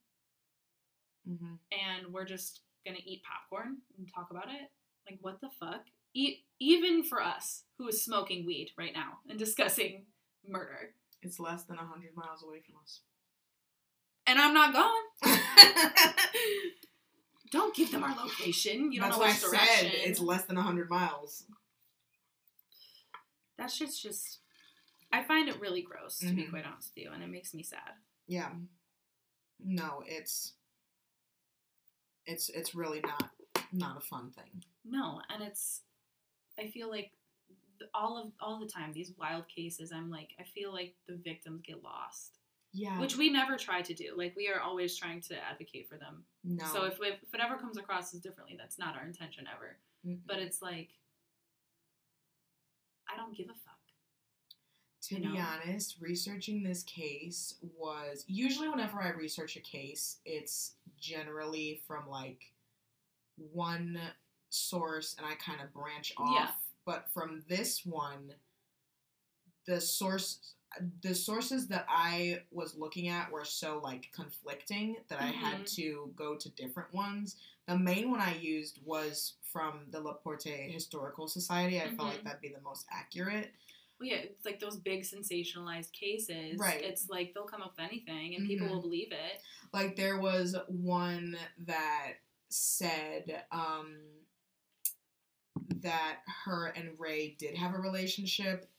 Mhm. 1.28 1.58
and 1.70 2.12
we're 2.14 2.24
just 2.24 2.62
gonna 2.84 2.98
eat 3.04 3.22
popcorn 3.22 3.82
and 3.98 4.10
talk 4.12 4.30
about 4.30 4.48
it. 4.50 4.72
Like, 5.08 5.18
what 5.20 5.40
the 5.42 5.50
fuck? 5.50 5.86
E- 6.14 6.44
even 6.58 7.04
for 7.04 7.20
us, 7.22 7.66
who 7.76 7.86
is 7.88 8.02
smoking 8.02 8.46
weed 8.46 8.72
right 8.76 8.94
now 8.94 9.20
and 9.28 9.38
discussing 9.38 10.06
murder, 10.42 10.94
It's 11.22 11.38
less 11.38 11.64
than 11.64 11.76
hundred 11.76 12.16
miles 12.16 12.42
away 12.42 12.62
from 12.62 12.76
us. 12.78 13.02
and 14.26 14.40
I'm 14.40 14.54
not 14.54 14.72
going. 14.72 15.10
Don't 17.50 17.74
give 17.74 17.90
them 17.90 18.04
our 18.04 18.14
location. 18.16 18.92
You 18.92 19.00
don't 19.00 19.08
That's 19.10 19.18
know 19.18 19.24
why 19.26 19.32
I 19.32 19.38
direction. 19.66 19.90
said 19.90 20.08
it's 20.08 20.20
less 20.20 20.44
than 20.46 20.56
hundred 20.56 20.88
miles. 20.88 21.44
That 23.60 23.70
shit's 23.70 24.00
just. 24.00 24.40
I 25.12 25.22
find 25.24 25.48
it 25.48 25.60
really 25.60 25.82
gross, 25.82 26.18
to 26.20 26.32
be 26.32 26.44
Mhm. 26.44 26.50
quite 26.50 26.64
honest 26.64 26.92
with 26.94 27.04
you, 27.04 27.10
and 27.12 27.22
it 27.22 27.26
makes 27.28 27.52
me 27.52 27.62
sad. 27.62 27.94
Yeah. 28.26 28.54
No, 29.58 30.02
it's 30.06 30.54
it's 32.26 32.48
it's 32.50 32.74
really 32.74 33.00
not 33.00 33.30
not 33.72 33.96
a 33.96 34.00
fun 34.00 34.30
thing. 34.32 34.64
No, 34.84 35.20
and 35.28 35.42
it's. 35.42 35.82
I 36.58 36.68
feel 36.68 36.88
like 36.90 37.12
all 37.94 38.18
of 38.18 38.32
all 38.40 38.58
the 38.60 38.66
time 38.66 38.92
these 38.92 39.12
wild 39.18 39.48
cases, 39.48 39.90
I'm 39.92 40.10
like, 40.10 40.30
I 40.38 40.44
feel 40.44 40.72
like 40.72 40.94
the 41.06 41.16
victims 41.16 41.62
get 41.64 41.82
lost. 41.82 42.36
Yeah. 42.72 43.00
which 43.00 43.16
we 43.16 43.30
never 43.30 43.56
try 43.56 43.82
to 43.82 43.94
do. 43.94 44.14
Like 44.16 44.36
we 44.36 44.48
are 44.48 44.60
always 44.60 44.96
trying 44.96 45.20
to 45.22 45.34
advocate 45.44 45.88
for 45.88 45.96
them. 45.98 46.24
no. 46.44 46.64
So 46.66 46.84
if, 46.84 46.94
if 47.00 47.20
if 47.24 47.34
it 47.34 47.40
ever 47.40 47.56
comes 47.56 47.76
across 47.78 48.14
as 48.14 48.20
differently, 48.20 48.54
that's 48.56 48.78
not 48.78 48.94
our 48.96 49.04
intention 49.04 49.44
ever. 49.52 49.76
Mm-mm. 50.06 50.20
But 50.24 50.38
it's 50.38 50.62
like 50.62 50.90
I 53.12 53.16
don't 53.16 53.36
give 53.36 53.46
a 53.46 53.54
fuck. 53.54 53.76
To 55.08 55.14
you 55.16 55.32
be 55.32 55.38
honest, 55.38 55.96
researching 56.00 56.62
this 56.62 56.82
case 56.82 57.54
was 57.76 58.24
usually 58.28 58.68
whenever 58.68 59.02
I 59.02 59.10
research 59.10 59.56
a 59.56 59.60
case, 59.60 60.18
it's 60.24 60.74
generally 60.98 61.80
from 61.86 62.08
like 62.08 62.52
one 63.52 63.98
source 64.50 65.16
and 65.16 65.26
I 65.26 65.34
kind 65.36 65.60
of 65.62 65.72
branch 65.72 66.12
off. 66.18 66.34
Yeah. 66.34 66.48
But 66.84 67.08
from 67.12 67.42
this 67.48 67.84
one, 67.84 68.34
the 69.66 69.80
source 69.80 70.54
the 71.02 71.14
sources 71.14 71.66
that 71.68 71.84
I 71.88 72.42
was 72.50 72.76
looking 72.76 73.08
at 73.08 73.30
were 73.30 73.44
so 73.44 73.80
like 73.82 74.10
conflicting 74.12 74.96
that 75.08 75.20
I 75.20 75.26
had 75.26 75.62
Mhm. 75.62 75.74
to 75.76 76.12
go 76.16 76.36
to 76.36 76.48
different 76.50 76.92
ones. 76.94 77.36
The 77.66 77.78
main 77.78 78.10
one 78.10 78.20
I 78.20 78.36
used 78.36 78.78
was 78.84 79.34
from 79.42 79.90
the 79.90 80.00
LaPorte 80.00 80.44
Historical 80.44 81.26
Society. 81.28 81.80
I 81.80 81.88
felt 81.94 82.08
like 82.08 82.20
Mhm. 82.20 82.24
that'd 82.24 82.40
be 82.40 82.48
the 82.48 82.60
most 82.60 82.86
accurate. 82.90 83.52
Well, 83.98 84.08
yeah, 84.08 84.16
it's 84.18 84.46
like 84.46 84.60
those 84.60 84.76
big 84.78 85.02
sensationalized 85.02 85.92
cases. 85.92 86.58
Right. 86.58 86.82
It's 86.82 87.08
like 87.10 87.34
they'll 87.34 87.44
come 87.44 87.62
up 87.62 87.72
with 87.76 87.80
anything 87.86 88.34
and 88.36 88.46
people 88.46 88.66
Mhm. 88.66 88.70
will 88.70 88.80
believe 88.80 89.12
it. 89.12 89.42
Like 89.72 89.96
there 89.96 90.18
was 90.18 90.56
one 90.68 91.36
that 91.58 92.14
said 92.48 93.44
um, 93.50 94.00
that 95.82 96.20
her 96.44 96.66
and 96.68 96.98
Ray 96.98 97.30
did 97.38 97.56
have 97.56 97.74
a 97.74 97.78
relationship. 97.78 98.70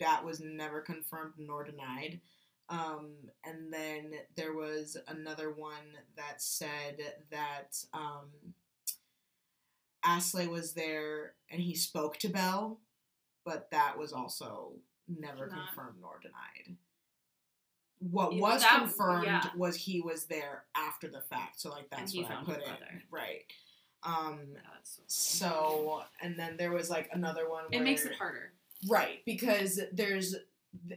That 0.00 0.24
was 0.24 0.40
never 0.40 0.80
confirmed 0.80 1.34
nor 1.38 1.62
denied. 1.64 2.20
Um, 2.68 3.10
and 3.44 3.72
then 3.72 4.12
there 4.36 4.52
was 4.54 4.96
another 5.08 5.50
one 5.52 5.96
that 6.16 6.40
said 6.40 6.98
that 7.30 7.76
um, 7.92 8.28
Asle 10.04 10.48
was 10.48 10.72
there 10.72 11.34
and 11.50 11.60
he 11.60 11.74
spoke 11.74 12.16
to 12.18 12.28
Belle, 12.28 12.78
but 13.44 13.70
that 13.72 13.98
was 13.98 14.12
also 14.12 14.72
never 15.08 15.46
Not- 15.48 15.66
confirmed 15.66 15.96
nor 16.00 16.18
denied. 16.22 16.76
What 17.98 18.32
Yeah, 18.32 18.40
was 18.40 18.62
that- 18.62 18.78
confirmed 18.78 19.24
yeah. 19.26 19.50
was 19.56 19.76
he 19.76 20.00
was 20.00 20.24
there 20.26 20.64
after 20.74 21.06
the 21.08 21.20
fact, 21.20 21.60
so 21.60 21.70
like 21.70 21.90
that's 21.90 22.14
what 22.14 22.30
I 22.30 22.42
put 22.44 22.58
in, 22.58 22.64
brother. 22.64 23.02
right? 23.10 23.44
Um, 24.04 24.56
so- 24.84 25.02
so 25.08 26.04
and 26.22 26.38
then 26.38 26.56
there 26.56 26.70
was 26.72 26.88
like 26.88 27.10
another 27.12 27.50
one. 27.50 27.64
it 27.72 27.80
makes 27.82 28.04
it 28.06 28.14
harder. 28.14 28.52
Right, 28.88 29.20
because 29.26 29.80
there's, 29.92 30.34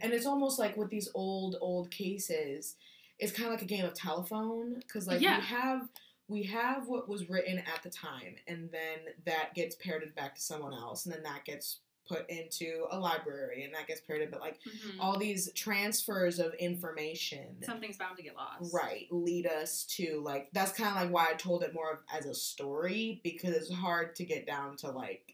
and 0.00 0.12
it's 0.12 0.26
almost 0.26 0.58
like 0.58 0.76
with 0.76 0.90
these 0.90 1.08
old, 1.14 1.56
old 1.60 1.90
cases, 1.90 2.76
it's 3.18 3.32
kind 3.32 3.46
of 3.46 3.52
like 3.52 3.62
a 3.62 3.66
game 3.66 3.84
of 3.84 3.94
telephone. 3.94 4.74
Because 4.74 5.06
like 5.06 5.20
Yeah. 5.20 5.38
we 5.38 5.44
have, 5.44 5.88
we 6.28 6.42
have 6.44 6.88
what 6.88 7.08
was 7.08 7.28
written 7.28 7.58
at 7.58 7.82
the 7.82 7.90
time, 7.90 8.36
and 8.48 8.70
then 8.72 9.12
that 9.26 9.54
gets 9.54 9.74
parroted 9.76 10.14
back 10.14 10.34
to 10.36 10.40
someone 10.40 10.72
else, 10.72 11.04
and 11.04 11.14
then 11.14 11.22
that 11.24 11.44
gets 11.44 11.80
put 12.06 12.28
into 12.28 12.86
a 12.90 12.98
library, 12.98 13.64
and 13.64 13.74
that 13.74 13.86
gets 13.86 14.00
parroted. 14.02 14.30
But 14.30 14.40
like 14.40 14.58
Mhm. 14.62 14.96
all 15.00 15.18
these 15.18 15.50
transfers 15.52 16.38
of 16.38 16.52
information, 16.54 17.62
Something's 17.62 17.96
bound 17.96 18.16
to 18.18 18.22
get 18.22 18.36
lost. 18.36 18.74
right, 18.74 19.06
lead 19.10 19.46
us 19.46 19.84
to 19.96 20.20
like 20.20 20.50
that's 20.52 20.72
kind 20.72 20.90
of 20.96 21.02
like 21.02 21.10
why 21.10 21.30
I 21.32 21.34
told 21.34 21.62
it 21.62 21.72
more 21.72 21.92
of 21.92 21.98
as 22.12 22.26
a 22.26 22.34
story 22.34 23.20
because 23.24 23.54
it's 23.54 23.72
hard 23.72 24.14
to 24.16 24.24
get 24.24 24.46
down 24.46 24.76
to 24.78 24.90
like 24.90 25.33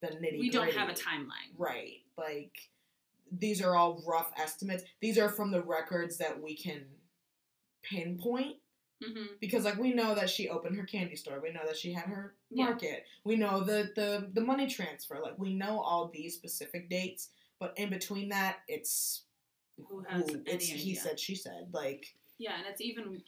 the 0.00 0.08
nitty. 0.08 0.38
We 0.38 0.50
don't 0.50 0.72
have 0.72 0.88
a 0.88 0.92
timeline. 0.92 1.52
Right. 1.56 2.02
Like 2.18 2.52
these 3.32 3.60
are 3.62 3.74
all 3.74 4.02
rough 4.06 4.30
estimates. 4.36 4.84
These 5.00 5.18
are 5.18 5.28
from 5.28 5.50
the 5.50 5.62
records 5.62 6.18
that 6.18 6.40
we 6.40 6.56
can 6.56 6.84
pinpoint 7.82 8.56
Mm-hmm. 9.06 9.24
because 9.42 9.64
like 9.66 9.76
we 9.78 9.92
know 9.92 10.14
that 10.14 10.30
she 10.30 10.48
opened 10.48 10.74
her 10.78 10.84
candy 10.84 11.16
store. 11.16 11.38
We 11.38 11.52
know 11.52 11.60
that 11.66 11.76
she 11.76 11.92
had 11.92 12.04
her 12.06 12.32
Yeah. 12.50 12.64
market. 12.64 13.04
We 13.24 13.36
know 13.36 13.60
the 13.62 13.90
the 13.94 14.30
the 14.32 14.40
money 14.40 14.66
transfer. 14.68 15.18
Like 15.22 15.38
we 15.38 15.52
know 15.52 15.80
all 15.82 16.08
these 16.08 16.34
specific 16.34 16.88
dates, 16.88 17.28
but 17.60 17.74
in 17.76 17.90
between 17.90 18.30
that 18.30 18.60
it's 18.68 19.24
Who 19.90 20.02
has 20.08 20.30
who- 20.30 20.36
any 20.46 20.54
it's 20.54 20.64
he 20.64 20.94
said 20.94 21.20
she 21.20 21.34
said 21.34 21.68
like 21.74 22.14
Yeah, 22.38 22.56
and 22.56 22.66
it's 22.66 22.80
even 22.80 23.20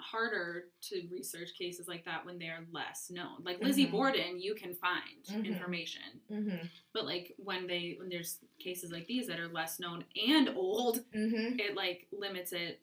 harder 0.00 0.66
to 0.82 1.06
research 1.10 1.50
cases 1.58 1.88
like 1.88 2.04
that 2.04 2.24
when 2.24 2.38
they 2.38 2.46
are 2.46 2.64
less 2.72 3.10
known. 3.10 3.42
Like 3.44 3.60
Lizzie 3.60 3.86
Mhm. 3.86 3.90
Borden, 3.90 4.40
you 4.40 4.54
can 4.54 4.74
find 4.74 5.24
Mhm. 5.28 5.44
information, 5.44 6.20
mhm 6.30 6.68
but 6.92 7.04
like 7.04 7.34
when 7.38 7.66
they 7.66 7.94
when 7.98 8.08
there's 8.08 8.38
cases 8.58 8.90
like 8.90 9.06
these 9.06 9.26
that 9.28 9.38
are 9.38 9.48
less 9.48 9.78
known 9.78 10.04
and 10.16 10.48
old, 10.50 11.04
mhm 11.12 11.58
it 11.60 11.74
like 11.76 12.08
limits 12.12 12.52
it 12.52 12.80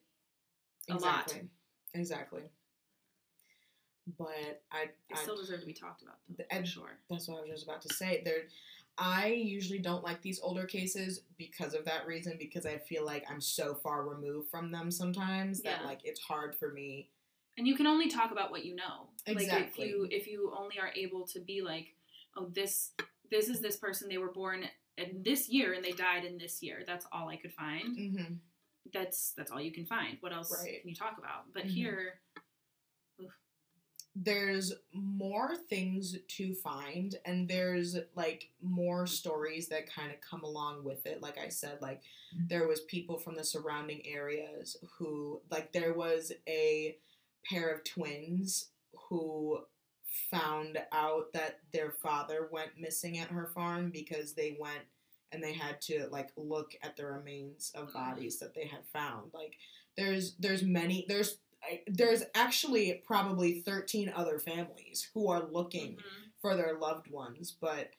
a 0.90 0.94
exactly. 0.94 1.42
lot. 1.42 1.44
Exactly. 1.94 2.44
But 4.18 4.64
I 4.72 4.90
I 5.12 5.16
still 5.16 5.36
deserve 5.36 5.60
to 5.62 5.66
be 5.66 5.74
talked 5.74 6.02
about, 6.02 6.18
though, 6.30 6.46
for 6.50 6.66
sure. 6.66 6.98
That's 7.10 7.28
what 7.28 7.40
I 7.40 7.42
was 7.42 7.50
just 7.52 7.64
about 7.64 7.82
to 7.82 7.94
say. 7.94 8.22
There, 8.24 8.44
I 8.98 9.28
usually 9.28 9.80
don't 9.80 10.04
like 10.04 10.22
these 10.22 10.40
older 10.42 10.66
cases 10.66 11.22
because 11.38 11.74
of 11.74 11.86
that 11.86 12.08
reason. 12.08 12.36
Because 12.40 12.66
I 12.66 12.78
feel 12.78 13.06
like 13.06 13.26
I'm 13.30 13.42
so 13.42 13.76
far 13.76 14.04
removed 14.08 14.50
from 14.50 14.72
them 14.72 14.90
sometimes 14.92 15.62
that 15.64 15.82
Yeah. 15.82 15.86
like 15.88 16.00
it's 16.04 16.20
hard 16.22 16.56
for 16.56 16.72
me. 16.72 17.10
And 17.58 17.68
you 17.68 17.76
can 17.76 17.88
only 17.88 18.08
talk 18.10 18.32
about 18.32 18.52
what 18.52 18.66
you 18.66 18.76
know. 18.76 19.10
Exactly. 19.26 19.56
Like 19.56 19.68
if 19.70 19.78
you 19.78 20.08
if 20.12 20.28
you 20.28 20.54
only 20.58 20.80
are 20.80 20.92
able 20.96 21.26
to 21.28 21.40
be 21.40 21.62
like, 21.62 21.94
oh, 22.36 22.46
this 22.54 22.92
this 23.30 23.50
is 23.50 23.60
this 23.60 23.78
person. 23.78 24.10
They 24.10 24.18
were 24.18 24.32
born 24.32 24.66
in 24.98 25.22
this 25.24 25.48
year 25.50 25.74
and 25.74 25.84
they 25.84 25.92
died 25.92 26.24
in 26.26 26.38
this 26.38 26.64
year. 26.64 26.84
That's 26.88 27.06
all 27.12 27.30
I 27.30 27.36
could 27.36 27.54
find. 27.54 27.98
Mm-hmm. 27.98 28.34
That's 28.94 29.32
that's 29.34 29.52
all 29.52 29.62
you 29.62 29.72
can 29.72 29.86
find. 29.86 30.18
What 30.22 30.34
else 30.34 30.52
Right. 30.64 30.82
can 30.82 30.90
you 30.90 30.96
talk 30.96 31.18
about? 31.18 31.52
But 31.54 31.66
Mhm. 31.66 31.70
here, 31.70 32.22
There's 34.24 34.74
more 34.94 35.56
things 35.70 36.16
to 36.38 36.56
find, 36.56 37.16
and 37.26 37.48
there's 37.48 37.98
like 38.16 38.50
more 38.62 39.06
stories 39.06 39.68
that 39.70 39.94
kind 39.94 40.12
of 40.12 40.18
come 40.22 40.44
along 40.44 40.84
with 40.84 41.06
it. 41.06 41.22
Like 41.22 41.38
I 41.38 41.50
said, 41.50 41.80
like 41.82 42.00
mm-hmm. 42.00 42.48
there 42.48 42.68
was 42.68 42.82
people 42.82 43.18
from 43.18 43.36
the 43.36 43.44
surrounding 43.44 44.02
areas 44.08 44.78
who 44.98 45.42
like 45.52 45.72
there 45.72 45.94
was 45.94 46.32
a 46.48 46.98
pair 47.50 47.70
of 47.70 47.84
twins 47.84 48.70
who 49.10 49.60
found 50.32 50.78
out 50.92 51.34
that 51.34 51.60
their 51.72 51.92
father 51.92 52.50
went 52.52 52.80
missing 52.80 53.20
at 53.20 53.30
her 53.30 53.52
farm 53.54 53.90
because 53.92 54.34
they 54.34 54.58
went 54.60 54.84
and 55.32 55.44
they 55.44 55.54
had 55.54 55.82
to 55.82 56.08
like 56.12 56.30
look 56.38 56.72
at 56.84 56.96
the 56.96 57.06
remains 57.06 57.72
of 57.76 57.90
mm-hmm. 57.90 57.98
bodies 57.98 58.40
that 58.40 58.54
they 58.54 58.66
had 58.66 58.86
found. 58.92 59.32
Like 59.34 59.56
there's 59.96 60.36
there's 60.36 60.64
many 60.64 61.06
there's 61.08 61.38
I, 61.64 61.82
there's 61.88 62.24
actually 62.36 63.02
probably 63.06 63.62
13 63.62 64.12
other 64.16 64.40
families 64.40 65.10
who 65.14 65.30
are 65.30 65.44
looking 65.52 65.94
mhm. 65.94 66.32
for 66.42 66.56
their 66.56 66.78
loved 66.78 67.10
ones 67.10 67.56
but 67.60 67.92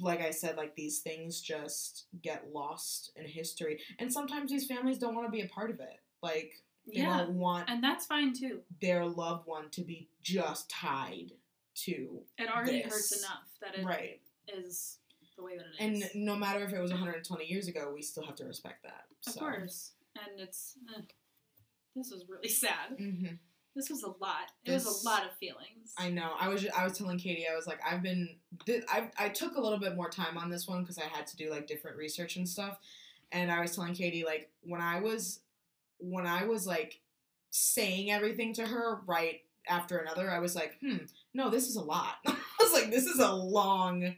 like 0.00 0.20
i 0.22 0.30
said 0.30 0.56
like 0.56 0.74
these 0.74 1.00
things 1.00 1.40
just 1.40 2.06
get 2.22 2.52
lost 2.52 3.12
in 3.16 3.26
history 3.26 3.80
and 3.98 4.12
sometimes 4.12 4.50
these 4.50 4.66
families 4.66 4.98
don't 4.98 5.14
want 5.14 5.26
to 5.26 5.30
be 5.30 5.42
a 5.42 5.48
part 5.48 5.70
of 5.70 5.80
it 5.80 6.00
like 6.22 6.62
they 6.86 7.00
yeah, 7.00 7.18
don't 7.18 7.34
want 7.38 7.68
and 7.68 7.82
that's 7.84 8.06
fine 8.06 8.32
too. 8.32 8.60
their 8.80 9.04
loved 9.04 9.46
one 9.46 9.68
to 9.70 9.82
be 9.82 10.08
just 10.22 10.68
tied 10.70 11.32
to 11.74 12.20
It 12.38 12.48
already 12.50 12.82
this. 12.82 12.92
hurts 12.92 13.18
enough 13.18 13.44
that 13.60 13.74
it 13.74 13.80
is 13.80 13.86
right 13.86 14.20
is 14.48 14.98
the 15.36 15.44
way 15.44 15.56
that 15.56 15.66
it 15.66 15.74
and 15.78 15.96
is. 16.02 16.10
no 16.14 16.34
matter 16.34 16.64
if 16.64 16.72
it 16.72 16.80
was 16.80 16.90
120 16.90 17.44
years 17.44 17.68
ago 17.68 17.92
we 17.94 18.02
still 18.02 18.24
have 18.24 18.34
to 18.36 18.44
respect 18.44 18.82
that 18.82 19.04
of 19.26 19.34
so. 19.34 19.40
course, 19.40 19.92
and 20.16 20.40
it's 20.40 20.74
eh, 20.96 21.02
this 21.96 22.10
was 22.10 22.24
really 22.28 22.48
sad. 22.48 22.96
hmm 22.98 23.26
This 23.74 23.88
was 23.90 24.02
a 24.02 24.08
lot. 24.08 24.50
It 24.64 24.72
was 24.72 24.84
a 25.04 25.08
lot 25.08 25.24
of 25.24 25.32
feelings. 25.38 25.92
I 25.98 26.10
know. 26.10 26.32
I 26.38 26.48
was 26.48 26.62
ju- 26.62 26.70
I 26.76 26.84
was 26.84 26.96
telling 26.96 27.18
Katie 27.18 27.46
I 27.50 27.54
was 27.56 27.66
like 27.66 27.80
I've 27.86 28.02
been 28.02 28.36
th- 28.66 28.84
I 28.88 29.10
I 29.18 29.28
took 29.28 29.56
a 29.56 29.60
little 29.60 29.78
bit 29.78 29.96
more 29.96 30.08
time 30.10 30.36
on 30.38 30.50
this 30.50 30.66
one 30.68 30.82
because 30.82 30.98
I 30.98 31.04
had 31.04 31.26
to 31.28 31.36
do 31.36 31.50
like 31.50 31.66
different 31.66 31.96
research 31.96 32.36
and 32.36 32.48
stuff, 32.48 32.78
and 33.30 33.50
I 33.50 33.60
was 33.60 33.74
telling 33.74 33.94
Katie 33.94 34.24
like 34.24 34.50
when 34.62 34.80
I 34.80 35.00
was 35.00 35.40
when 35.98 36.26
I 36.26 36.44
was 36.44 36.66
like 36.66 37.00
saying 37.50 38.10
everything 38.10 38.52
to 38.54 38.66
her 38.66 39.00
right 39.06 39.40
after 39.68 39.98
another 39.98 40.30
I 40.30 40.38
was 40.40 40.56
like 40.56 40.78
hmm 40.80 40.96
no 41.34 41.50
this 41.50 41.68
is 41.68 41.76
a 41.76 41.80
lot 41.82 42.14
I 42.26 42.34
was 42.60 42.72
like 42.72 42.90
this 42.90 43.04
is 43.04 43.18
a 43.20 43.32
long 43.32 44.16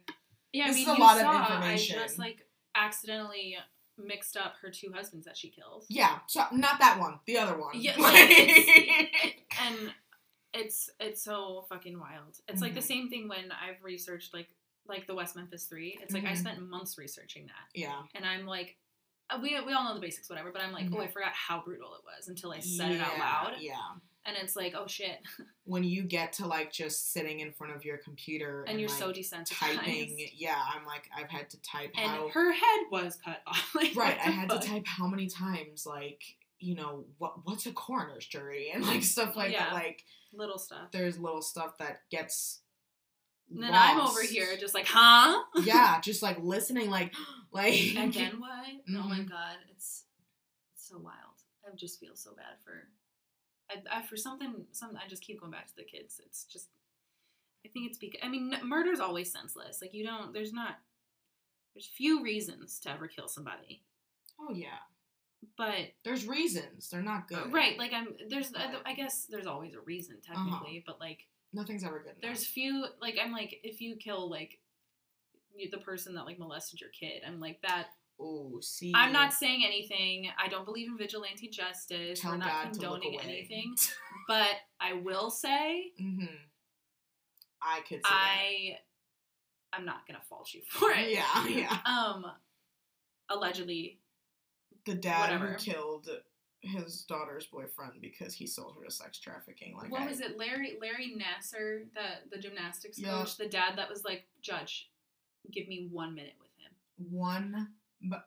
Yeah, 0.52 0.68
This 0.68 0.76
I 0.76 0.80
is 0.80 0.86
a 0.88 0.92
lot 0.94 1.18
of 1.20 1.40
information. 1.40 1.98
I 1.98 2.02
just 2.04 2.18
like 2.18 2.46
accidentally 2.74 3.56
mixed 3.96 4.36
up 4.36 4.54
her 4.62 4.70
two 4.70 4.92
husbands 4.92 5.26
that 5.26 5.36
she 5.36 5.48
killed, 5.50 5.84
yeah 5.88 6.18
so 6.26 6.42
not 6.52 6.78
that 6.80 6.98
one 6.98 7.18
the 7.26 7.38
other 7.38 7.56
one 7.58 7.70
Yeah, 7.74 7.94
and 9.60 9.92
it's 10.52 10.90
it's 11.00 11.22
so 11.22 11.64
fucking 11.68 11.98
wild. 11.98 12.38
It's 12.48 12.62
like 12.62 12.74
the 12.74 12.80
Mhm. 12.80 12.84
same 12.84 13.08
thing 13.10 13.28
when 13.28 13.50
I've 13.52 13.82
researched 13.82 14.32
like 14.34 14.48
like 14.86 15.06
the 15.06 15.14
West 15.14 15.34
Memphis 15.34 15.64
Three. 15.64 15.98
It's 16.02 16.12
like 16.12 16.24
I 16.24 16.32
Mhm. 16.32 16.36
spent 16.38 16.60
months 16.68 16.98
researching 16.98 17.46
that, 17.46 17.68
yeah 17.74 18.02
and 18.14 18.24
I'm 18.26 18.46
like. 18.46 18.76
uh, 19.30 19.38
We, 19.40 19.58
we 19.62 19.72
all 19.72 19.84
know 19.84 19.94
the 19.94 20.00
basics, 20.00 20.28
whatever, 20.28 20.52
but 20.52 20.60
I'm 20.60 20.70
like, 20.72 20.88
oh, 20.92 21.00
I 21.00 21.08
forgot 21.08 21.32
how 21.32 21.62
brutal 21.64 21.94
it 21.94 22.02
was 22.04 22.28
until 22.28 22.52
I 22.52 22.60
said 22.60 22.90
it 22.92 23.00
out 23.00 23.18
loud. 23.18 23.54
yeah 23.58 23.74
And 24.26 24.36
it's 24.40 24.56
like, 24.56 24.74
oh 24.76 24.86
shit. 24.86 25.18
when 25.66 25.82
you 25.84 26.02
get 26.02 26.32
to 26.34 26.46
like 26.46 26.70
just 26.72 27.12
sitting 27.12 27.40
in 27.40 27.52
front 27.52 27.74
of 27.74 27.84
your 27.84 27.96
computer 27.98 28.64
And 28.68 28.78
you're 28.78 28.88
so 28.88 29.10
desensitized. 29.12 29.76
typing 29.76 30.18
yeah 30.36 30.60
i'm 30.74 30.84
like 30.84 31.08
i've 31.16 31.30
had 31.30 31.48
to 31.50 31.62
type 31.62 31.90
And 31.96 32.10
how 32.10 32.28
her 32.28 32.52
head 32.52 32.80
was 32.92 33.16
cut 33.24 33.40
off. 33.46 33.70
Like, 33.74 33.96
right 33.96 34.18
i 34.22 34.28
had 34.30 34.50
fuck? 34.50 34.60
to 34.60 34.68
type 34.68 34.86
how 34.86 35.06
many 35.06 35.26
times 35.26 35.86
like 35.86 36.22
you 36.58 36.74
know 36.74 37.06
what 37.16 37.36
what's 37.44 37.64
a 37.64 37.72
coroner's 37.72 38.26
jury 38.26 38.72
and 38.74 38.86
like 38.86 39.02
stuff 39.14 39.36
like 39.36 39.52
Yeah. 39.52 39.64
that 39.70 39.72
like 39.72 40.04
Little 40.34 40.58
stuff. 40.58 40.90
there's 40.92 41.18
little 41.18 41.40
stuff 41.42 41.78
that 41.78 42.00
gets 42.10 42.60
And 43.50 43.62
then 43.62 43.70
I'm 43.72 44.00
over 44.00 44.22
here 44.22 44.56
just 44.58 44.74
like, 44.74 44.86
huh? 44.86 45.42
yeah 45.64 45.98
just 46.02 46.22
like 46.22 46.38
listening 46.42 46.90
like 46.90 47.14
like 47.52 47.94
And 47.96 48.12
then 48.12 48.38
what? 48.38 48.50
Oh 48.90 49.02
my 49.08 49.20
Mhm. 49.20 49.30
god, 49.30 49.56
it's 49.70 50.04
so 50.76 50.98
wild. 50.98 51.14
I 51.66 51.74
just 51.74 51.98
feel 52.00 52.14
so 52.16 52.34
bad 52.36 52.56
for, 52.62 52.86
I, 53.70 53.98
I 53.98 54.02
for 54.02 54.16
something. 54.16 54.66
Some 54.72 54.96
I 54.96 55.08
just 55.08 55.22
keep 55.22 55.40
going 55.40 55.52
back 55.52 55.66
to 55.68 55.76
the 55.76 55.84
kids. 55.84 56.20
It's 56.24 56.44
just, 56.44 56.68
I 57.64 57.68
think 57.68 57.88
it's 57.88 57.98
because 57.98 58.20
I 58.22 58.28
mean, 58.28 58.54
murder's 58.64 59.00
always 59.00 59.32
senseless. 59.32 59.80
Like 59.80 59.94
you 59.94 60.04
don't. 60.04 60.32
There's 60.32 60.52
not. 60.52 60.76
There's 61.74 61.86
few 61.86 62.22
reasons 62.22 62.78
to 62.80 62.90
ever 62.90 63.08
kill 63.08 63.26
somebody. 63.28 63.82
Oh 64.40 64.52
yeah. 64.54 64.78
But 65.58 65.92
There's 66.04 66.26
reasons. 66.26 66.88
They're 66.88 67.02
not 67.02 67.28
good. 67.28 67.52
right, 67.52 67.78
like 67.78 67.92
I'm 67.92 68.08
there's 68.30 68.52
I, 68.54 68.72
But- 68.72 68.82
I 68.86 68.94
guess 68.94 69.26
there's 69.28 69.46
always 69.46 69.74
a 69.74 69.80
reason 69.80 70.16
Uh-huh. 70.28 70.34
technically, 70.34 70.82
but 70.86 70.98
like 71.00 71.20
Nothing's 71.52 71.84
ever 71.84 71.98
good. 71.98 72.10
enough. 72.10 72.22
there's 72.22 72.46
few 72.46 72.86
like 73.00 73.16
I'm 73.22 73.30
like 73.32 73.60
if 73.62 73.80
you 73.80 73.96
kill 73.96 74.28
like 74.30 74.58
you, 75.54 75.68
the 75.70 75.78
person 75.78 76.14
that 76.14 76.24
like 76.26 76.38
molested 76.38 76.80
your 76.80 76.90
kid, 76.90 77.22
I'm 77.26 77.40
like 77.40 77.60
that. 77.62 77.88
Oh, 78.20 78.58
see. 78.60 78.92
I'm 78.94 79.12
not 79.12 79.32
saying 79.32 79.64
anything. 79.66 80.28
I 80.42 80.48
don't 80.48 80.64
believe 80.64 80.88
in 80.88 80.96
vigilante 80.96 81.48
justice. 81.48 82.20
Tell 82.20 82.32
We're 82.32 82.38
not 82.38 82.48
God 82.48 82.72
condoning 82.72 83.18
anything, 83.20 83.74
but 84.28 84.50
I 84.80 84.92
will 84.94 85.30
say 85.30 85.92
Mm-hmm. 86.00 86.26
I 87.62 87.80
could 87.88 88.00
I 88.04 88.76
I'm 89.72 89.84
not 89.84 90.06
gonna 90.06 90.20
fault 90.28 90.52
you 90.54 90.60
for 90.68 90.90
it. 90.92 91.10
Yeah, 91.10 91.46
yeah. 91.48 91.78
Um, 91.86 92.24
allegedly, 93.28 93.98
The 94.86 94.94
dad 94.94 95.20
Whatever. 95.32 95.52
who 95.52 95.56
killed 95.58 96.08
his 96.60 97.02
daughter's 97.02 97.46
boyfriend 97.46 97.94
because 98.00 98.34
he 98.34 98.46
sold 98.46 98.76
her 98.78 98.84
to 98.84 98.90
sex 98.90 99.18
trafficking. 99.18 99.76
Like 99.76 99.90
what 99.90 100.02
I, 100.02 100.06
was 100.06 100.20
it? 100.20 100.38
Larry 100.38 100.78
Larry 100.80 101.14
Nassar, 101.18 101.84
the 101.94 102.30
the 102.36 102.40
gymnastics 102.40 102.98
Yeah. 102.98 103.08
coach, 103.18 103.36
the 103.36 103.48
dad 103.48 103.76
that 103.76 103.90
was 103.90 104.04
like, 104.04 104.24
Judge, 104.40 104.90
give 105.52 105.66
me 105.68 105.88
one 105.90 106.14
minute 106.14 106.34
with 106.40 106.50
him. 106.58 106.72
One. 107.10 107.68
But 108.04 108.26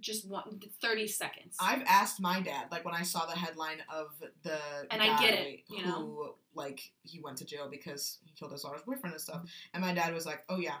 Just 0.00 0.28
one, 0.28 0.60
30 0.82 1.06
seconds. 1.06 1.56
I've 1.60 1.82
asked 1.86 2.20
my 2.20 2.40
dad, 2.40 2.66
like 2.70 2.84
when 2.84 2.94
I 2.94 3.02
saw 3.02 3.26
the 3.26 3.36
headline 3.36 3.82
of 3.92 4.08
the 4.42 4.58
And 4.90 5.02
I 5.02 5.18
get 5.18 5.34
it, 5.34 5.60
you 5.68 5.82
who, 5.82 5.90
know? 5.90 6.34
like 6.54 6.92
he 7.02 7.20
went 7.20 7.38
to 7.38 7.44
jail 7.44 7.68
because 7.70 8.18
he 8.24 8.32
killed 8.38 8.52
his 8.52 8.62
daughter's 8.62 8.82
boyfriend 8.82 9.14
and 9.14 9.20
stuff. 9.20 9.42
And 9.72 9.82
my 9.82 9.94
dad 9.94 10.12
was 10.12 10.26
like, 10.26 10.44
"Oh 10.48 10.58
yeah." 10.58 10.76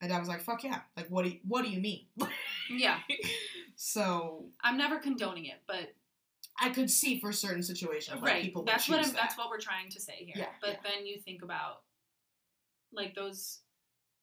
My 0.00 0.08
dad 0.08 0.18
was 0.18 0.28
like, 0.28 0.40
"Fuck 0.40 0.64
yeah!" 0.64 0.80
Like, 0.96 1.06
what 1.08 1.24
do 1.24 1.30
you, 1.30 1.38
what 1.46 1.62
do 1.64 1.70
you 1.70 1.80
mean? 1.80 2.06
yeah, 2.70 2.98
so 3.76 4.46
I'm 4.60 4.76
never 4.76 4.98
condoning 4.98 5.46
it, 5.46 5.60
but 5.66 5.94
I 6.60 6.70
could 6.70 6.90
see 6.90 7.20
for 7.20 7.32
certain 7.32 7.62
situations, 7.62 8.20
like 8.20 8.30
right, 8.30 8.42
people. 8.42 8.62
would 8.62 8.68
that's 8.68 8.88
what 8.88 8.98
I'm, 9.04 9.12
that's 9.12 9.38
what 9.38 9.48
we're 9.48 9.60
trying 9.60 9.90
to 9.90 10.00
say 10.00 10.14
here. 10.18 10.34
Yeah, 10.36 10.46
but 10.60 10.70
yeah. 10.70 10.76
then 10.82 11.06
you 11.06 11.18
think 11.20 11.42
about 11.42 11.82
like 12.92 13.14
those, 13.14 13.60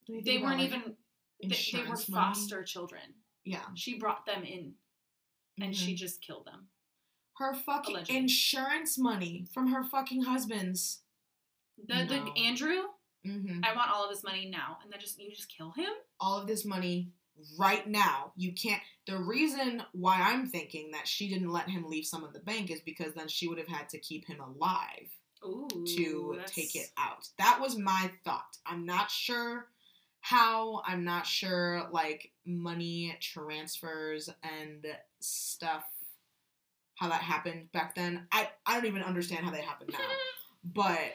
Don't 0.08 0.24
they 0.24 0.38
about, 0.38 0.46
weren't 0.46 0.60
like, 0.60 0.68
even 0.68 0.96
they, 1.42 1.48
they 1.50 1.54
were 1.54 1.56
insurance 1.86 2.10
money? 2.10 2.26
foster 2.34 2.64
children. 2.64 3.02
Yeah, 3.46 3.64
She 3.76 3.98
brought 3.98 4.26
them 4.26 4.44
in, 4.44 4.76
and 5.62 5.74
Mhm. 5.74 5.78
she 5.78 5.96
just 5.96 6.22
killed 6.22 6.46
them. 6.46 6.70
her 7.38 7.54
fucking 7.54 7.96
Allegedly. 7.96 8.18
insurance 8.18 8.98
money 8.98 9.46
from 9.54 9.68
her 9.68 9.82
fucking 9.82 10.24
husband's. 10.24 11.04
The 11.88 12.04
the 12.06 12.34
Andrew, 12.38 12.82
Mm-hmm. 13.26 13.62
I 13.64 13.74
want 13.76 13.90
all 13.92 14.04
of 14.04 14.10
his 14.10 14.24
money 14.26 14.50
now, 14.50 14.78
and 14.84 14.92
then 14.92 15.00
just 15.00 15.18
you 15.20 15.30
just 15.34 15.48
kill 15.50 15.72
him. 15.72 15.90
all 16.20 16.38
of 16.38 16.48
this 16.48 16.66
money 16.66 17.12
right 17.58 17.88
now. 17.88 18.34
You 18.36 18.52
can't. 18.54 18.82
The 19.08 19.18
reason 19.18 19.84
why 19.94 20.20
I'm 20.22 20.48
thinking 20.48 20.92
that 20.92 21.08
she 21.08 21.30
didn't 21.30 21.50
let 21.52 21.70
him 21.70 21.86
leave 21.88 22.06
some 22.06 22.24
of 22.26 22.34
the 22.34 22.40
bank 22.42 22.72
is 22.72 22.82
because 22.82 23.14
then 23.14 23.30
she 23.30 23.48
would 23.48 23.58
have 23.58 23.68
had 23.70 23.88
to 23.90 24.00
keep 24.00 24.26
him 24.28 24.42
alive 24.42 25.10
Ooh, 25.46 25.68
to 25.96 26.32
that's- 26.36 26.52
take 26.54 26.76
it 26.76 26.92
out. 26.98 27.30
That 27.38 27.60
was 27.62 27.78
my 27.78 28.12
thought. 28.26 28.58
I'm 28.66 28.86
not 28.86 29.10
sure 29.12 29.70
how. 30.22 30.82
I'm 30.86 31.04
not 31.04 31.26
sure 31.26 31.88
like 31.92 32.32
money 32.46 33.18
transfers 33.22 34.30
and 34.44 34.86
stuff. 35.20 35.86
How 36.96 37.08
that 37.10 37.22
happened 37.22 37.72
back 37.72 37.96
then. 37.96 38.28
I 38.32 38.50
I 38.66 38.76
don't 38.76 38.86
even 38.86 39.04
understand 39.04 39.46
how 39.46 39.52
they 39.52 39.62
happen 39.62 39.88
now. 39.92 40.00
But 40.62 41.14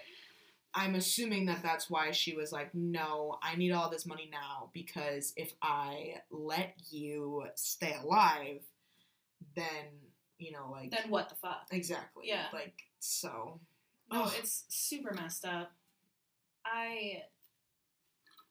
I'm 0.74 0.96
assuming 0.96 1.46
that 1.46 1.62
that's 1.62 1.88
why 1.88 2.10
she 2.10 2.34
was 2.34 2.50
like, 2.50 2.74
no, 2.74 3.38
I 3.42 3.54
need 3.54 3.70
all 3.72 3.90
this 3.90 4.06
money 4.06 4.28
now 4.30 4.70
because 4.72 5.32
if 5.36 5.52
I 5.62 6.16
let 6.30 6.74
you 6.90 7.44
stay 7.54 7.94
alive, 8.02 8.62
then, 9.54 9.66
you 10.38 10.50
know, 10.50 10.68
like. 10.72 10.90
Then 10.90 11.10
what 11.10 11.28
the 11.28 11.36
fuck? 11.36 11.68
exactly. 11.70 12.24
Yeah. 12.26 12.46
Like, 12.52 12.74
so. 12.98 13.60
No, 14.12 14.24
Ugh. 14.24 14.32
it's 14.38 14.64
super 14.68 15.14
messed 15.14 15.44
up. 15.44 15.72
I 16.66 17.22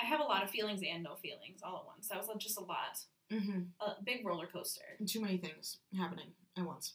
I 0.01 0.05
have 0.05 0.19
a 0.19 0.23
lot 0.23 0.43
of 0.43 0.49
feelings 0.49 0.81
and 0.87 1.03
no 1.03 1.15
feelings 1.15 1.61
all 1.63 1.77
at 1.77 1.85
once. 1.85 2.07
That 2.09 2.17
was 2.17 2.29
just 2.43 2.57
a 2.57 2.63
lot. 2.63 2.99
hmm 3.31 3.61
A 3.79 4.01
big 4.03 4.25
roller 4.25 4.47
coaster. 4.47 4.81
Too 5.05 5.21
many 5.21 5.37
things 5.37 5.77
happening 5.97 6.27
at 6.57 6.65
once. 6.65 6.93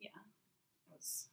Yeah. 0.00 0.08
It 0.88 0.92
was 0.94 1.26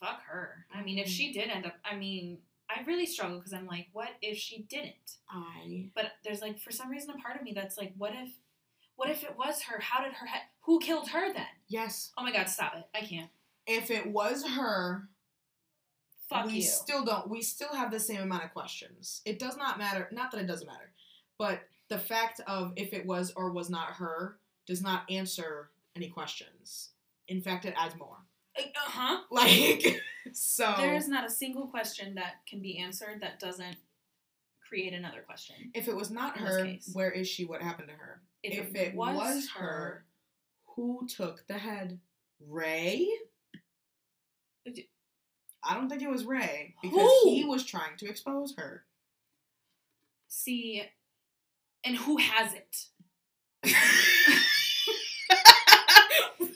fuck 0.00 0.22
her. 0.28 0.66
I 0.74 0.82
mean, 0.82 0.98
if 0.98 1.08
she 1.08 1.32
did 1.32 1.48
end 1.48 1.66
up 1.66 1.74
I 1.84 1.96
mean, 1.96 2.38
I 2.68 2.82
really 2.86 3.06
struggle 3.06 3.38
because 3.38 3.52
I'm 3.52 3.66
like, 3.66 3.86
what 3.92 4.10
if 4.22 4.36
she 4.38 4.62
didn't? 4.68 5.18
I. 5.30 5.90
But 5.94 6.12
there's 6.24 6.40
like 6.40 6.58
for 6.58 6.70
some 6.72 6.90
reason 6.90 7.10
a 7.10 7.18
part 7.22 7.36
of 7.36 7.42
me 7.42 7.52
that's 7.54 7.78
like, 7.78 7.92
what 7.96 8.12
if 8.14 8.30
what 8.96 9.10
if 9.10 9.22
it 9.22 9.36
was 9.36 9.62
her? 9.62 9.78
How 9.80 10.02
did 10.02 10.14
her 10.14 10.26
he- 10.26 10.48
who 10.62 10.80
killed 10.80 11.08
her 11.10 11.32
then? 11.32 11.46
Yes. 11.68 12.12
Oh 12.18 12.22
my 12.24 12.32
god, 12.32 12.48
stop 12.48 12.74
it. 12.76 12.84
I 12.94 13.02
can't. 13.06 13.30
If 13.66 13.90
it 13.90 14.06
was 14.06 14.46
her, 14.46 15.08
Fuck 16.28 16.46
we 16.46 16.54
you. 16.54 16.62
still 16.62 17.04
don't 17.04 17.28
we 17.28 17.42
still 17.42 17.72
have 17.72 17.90
the 17.90 18.00
same 18.00 18.20
amount 18.20 18.44
of 18.44 18.52
questions. 18.52 19.22
It 19.24 19.38
does 19.38 19.56
not 19.56 19.78
matter 19.78 20.08
not 20.12 20.30
that 20.32 20.40
it 20.40 20.46
doesn't 20.46 20.66
matter 20.66 20.90
but 21.38 21.60
the 21.88 21.98
fact 21.98 22.40
of 22.46 22.72
if 22.76 22.92
it 22.92 23.06
was 23.06 23.32
or 23.36 23.52
was 23.52 23.70
not 23.70 23.94
her 23.94 24.38
does 24.66 24.82
not 24.82 25.08
answer 25.10 25.70
any 25.94 26.08
questions. 26.08 26.90
In 27.28 27.40
fact 27.40 27.64
it 27.64 27.74
adds 27.76 27.96
more. 27.96 28.18
Uh-huh. 28.58 29.18
like 29.30 30.02
so. 30.32 30.74
There 30.76 30.94
is 30.94 31.08
not 31.08 31.26
a 31.26 31.30
single 31.30 31.66
question 31.66 32.14
that 32.16 32.46
can 32.48 32.60
be 32.60 32.78
answered 32.78 33.20
that 33.20 33.38
doesn't 33.38 33.76
create 34.66 34.92
another 34.92 35.22
question. 35.24 35.54
if 35.74 35.86
it 35.86 35.94
was 35.94 36.10
not 36.10 36.36
her 36.38 36.74
where 36.92 37.10
is 37.10 37.28
she? 37.28 37.44
What 37.44 37.62
happened 37.62 37.88
to 37.88 37.94
her? 37.94 38.20
If, 38.42 38.74
it, 38.74 38.94
was, 38.94 39.48
her, 39.56 39.60
her 39.60 40.04
who 40.74 41.06
took 41.08 41.44
the 41.48 41.54
head? 41.54 41.98
Ray 42.48 43.08
i 45.68 45.74
don't 45.74 45.88
think 45.88 46.02
it 46.02 46.10
was 46.10 46.24
ray 46.24 46.74
because 46.82 46.98
Who? 47.22 47.30
he 47.30 47.44
was 47.44 47.64
trying 47.64 47.96
to 47.98 48.08
expose 48.08 48.54
her 48.56 48.84
see, 50.28 50.82
and 51.84 51.96
who 51.96 52.18
has 52.18 52.52
it? 52.52 52.76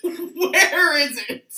Where 0.02 0.96
is 0.98 1.20
it? 1.28 1.52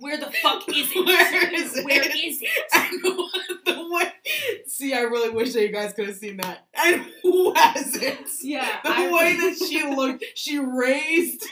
Where 0.00 0.16
the 0.18 0.30
fuck 0.42 0.68
is 0.68 0.90
it? 0.94 1.06
Where 1.06 1.54
is 1.54 1.76
it? 1.76 1.84
Where 1.84 2.02
is 2.04 2.40
it? 2.42 3.44
The 3.64 3.86
way, 3.90 4.12
see, 4.66 4.94
I 4.94 5.00
really 5.00 5.30
wish 5.30 5.52
that 5.52 5.62
you 5.62 5.68
guys 5.72 5.92
could 5.92 6.06
have 6.08 6.16
seen 6.16 6.38
that. 6.38 6.66
And 6.74 7.04
who 7.22 7.52
has 7.54 7.94
it? 7.96 8.18
Yeah, 8.42 8.78
The 8.82 8.90
I- 8.90 9.12
way 9.12 9.36
that 9.36 9.56
she 9.58 9.82
looked, 9.84 10.24
she 10.34 10.58
raised 10.58 11.44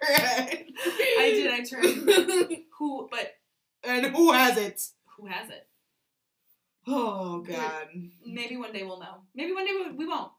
her 0.00 0.12
head. 0.14 0.64
I 0.76 1.30
did, 1.34 1.50
I 1.52 1.64
turned. 1.64 2.58
Who? 2.78 3.08
But 3.10 3.32
and 3.86 4.06
who 4.14 4.32
has 4.32 4.56
it? 4.58 4.82
who 5.16 5.26
has 5.26 5.48
it? 5.50 5.66
Oh 6.86 7.40
God, 7.40 7.88
Maybe 8.24 8.56
one 8.56 8.72
day 8.72 8.82
we'll 8.84 9.00
know. 9.00 9.22
Maybe 9.34 9.52
one 9.52 9.66
day 9.66 9.72
we, 9.96 10.06
won't, 10.06 10.30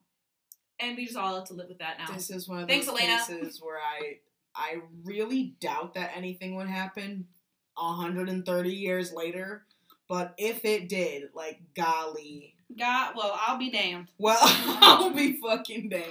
and 0.80 0.96
we 0.96 1.06
just 1.06 1.18
all 1.18 1.36
have 1.36 1.46
to 1.46 1.54
live 1.54 1.68
with 1.68 1.80
that 1.80 1.98
now. 2.00 2.14
this 2.14 2.30
is 2.30 2.48
one 2.48 2.60
of 2.64 2.70
Thanks, 2.70 2.86
those 2.86 3.00
Elena. 3.00 3.18
cases 3.28 3.62
where 3.62 3.78
I, 3.80 4.18
I 4.56 4.78
really 5.04 5.56
doubt 5.60 5.94
that 5.96 6.12
anything 6.16 6.56
would 6.56 6.68
happen. 6.70 7.28
130 7.80 8.72
years 8.72 9.14
later, 9.14 9.64
but 10.10 10.34
if 10.38 10.66
it 10.66 10.90
did, 10.90 11.30
like 11.36 11.60
golly, 11.76 12.56
God, 12.78 13.14
well, 13.16 13.38
I'll 13.40 13.58
be 13.60 13.70
damned. 13.70 14.08
Well, 14.18 14.40
I'll 14.42 15.12
be 15.12 15.34
fucking 15.40 15.90
damned. 15.90 16.06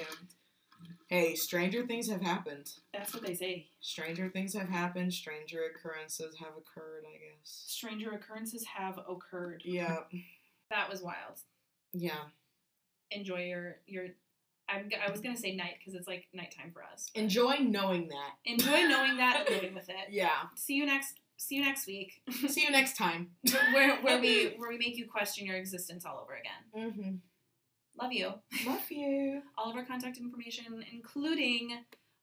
Hey, 1.09 1.35
stranger 1.37 1.87
things 1.87 2.11
have 2.11 2.21
happened. 2.23 2.71
That's 2.93 3.15
what 3.15 3.25
they 3.25 3.35
say. 3.35 3.69
Stranger 3.81 4.29
things 4.29 4.55
have 4.55 4.69
happened. 4.69 5.13
Stranger 5.15 5.61
occurrences 5.75 6.35
have 6.41 6.53
occurred, 6.59 7.05
I 7.09 7.13
guess. 7.13 7.65
Stranger 7.69 8.11
occurrences 8.11 8.65
have 8.77 8.99
occurred. 9.09 9.63
Yeah, 9.65 9.99
That 10.71 10.91
was 10.91 11.01
wild. 11.03 11.39
yeah. 11.93 12.25
Enjoy 13.13 13.39
your 13.45 13.77
your. 13.87 14.07
I'm, 14.69 14.91
I 15.07 15.09
was 15.13 15.21
gonna 15.21 15.37
say 15.37 15.55
night 15.55 15.75
because 15.79 15.95
it's 15.95 16.09
like 16.09 16.27
nighttime 16.35 16.73
for 16.73 16.83
us. 16.83 17.09
Enjoy 17.15 17.59
knowing 17.61 18.09
that. 18.09 18.33
Enjoy 18.45 18.83
knowing 18.89 19.17
that 19.19 19.45
and 19.47 19.55
living 19.55 19.75
with 19.77 19.89
it. 19.89 20.11
Yeah. 20.11 20.31
See 20.57 20.75
you 20.75 20.87
next. 20.87 21.21
See 21.39 21.57
you 21.57 21.65
next 21.65 21.87
week, 21.87 22.23
See 22.49 22.63
you 22.63 22.71
next 22.71 22.97
time. 22.97 23.29
where 23.73 23.97
where 24.03 24.19
we 24.19 24.55
where 24.57 24.71
we 24.71 24.79
make 24.79 24.97
you 24.97 25.07
question 25.07 25.47
your 25.47 25.57
existence 25.57 26.05
all 26.07 26.19
over 26.19 26.33
again. 26.35 26.91
Mm-hmm. 26.91 27.17
Love 28.01 28.13
you. 28.13 28.33
Love 28.67 28.91
you. 28.91 29.43
All 29.59 29.71
of 29.71 29.77
our 29.77 29.85
contact 29.85 30.19
information, 30.19 30.65
including 30.93 31.79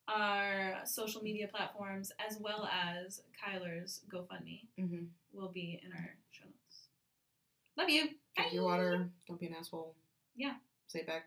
our 0.07 0.79
social 0.85 1.21
media 1.21 1.47
platforms, 1.47 2.11
as 2.25 2.37
well 2.39 2.67
as 2.71 3.21
Kyler's 3.41 4.01
GoFundMe, 4.13 4.61
Mm-hmm. 4.79 5.05
will 5.33 5.49
be 5.51 5.79
in 5.83 5.91
our 5.91 6.15
show 6.31 6.45
notes. 6.45 6.87
Love 7.77 7.89
you. 7.89 8.09
Drink 8.35 8.53
your 8.53 8.65
water. 8.65 9.09
Don't 9.27 9.39
be 9.39 9.47
an 9.47 9.55
asshole. 9.59 9.95
Yeah. 10.35 10.53
Say 10.87 10.99
it 10.99 11.07
back. 11.07 11.25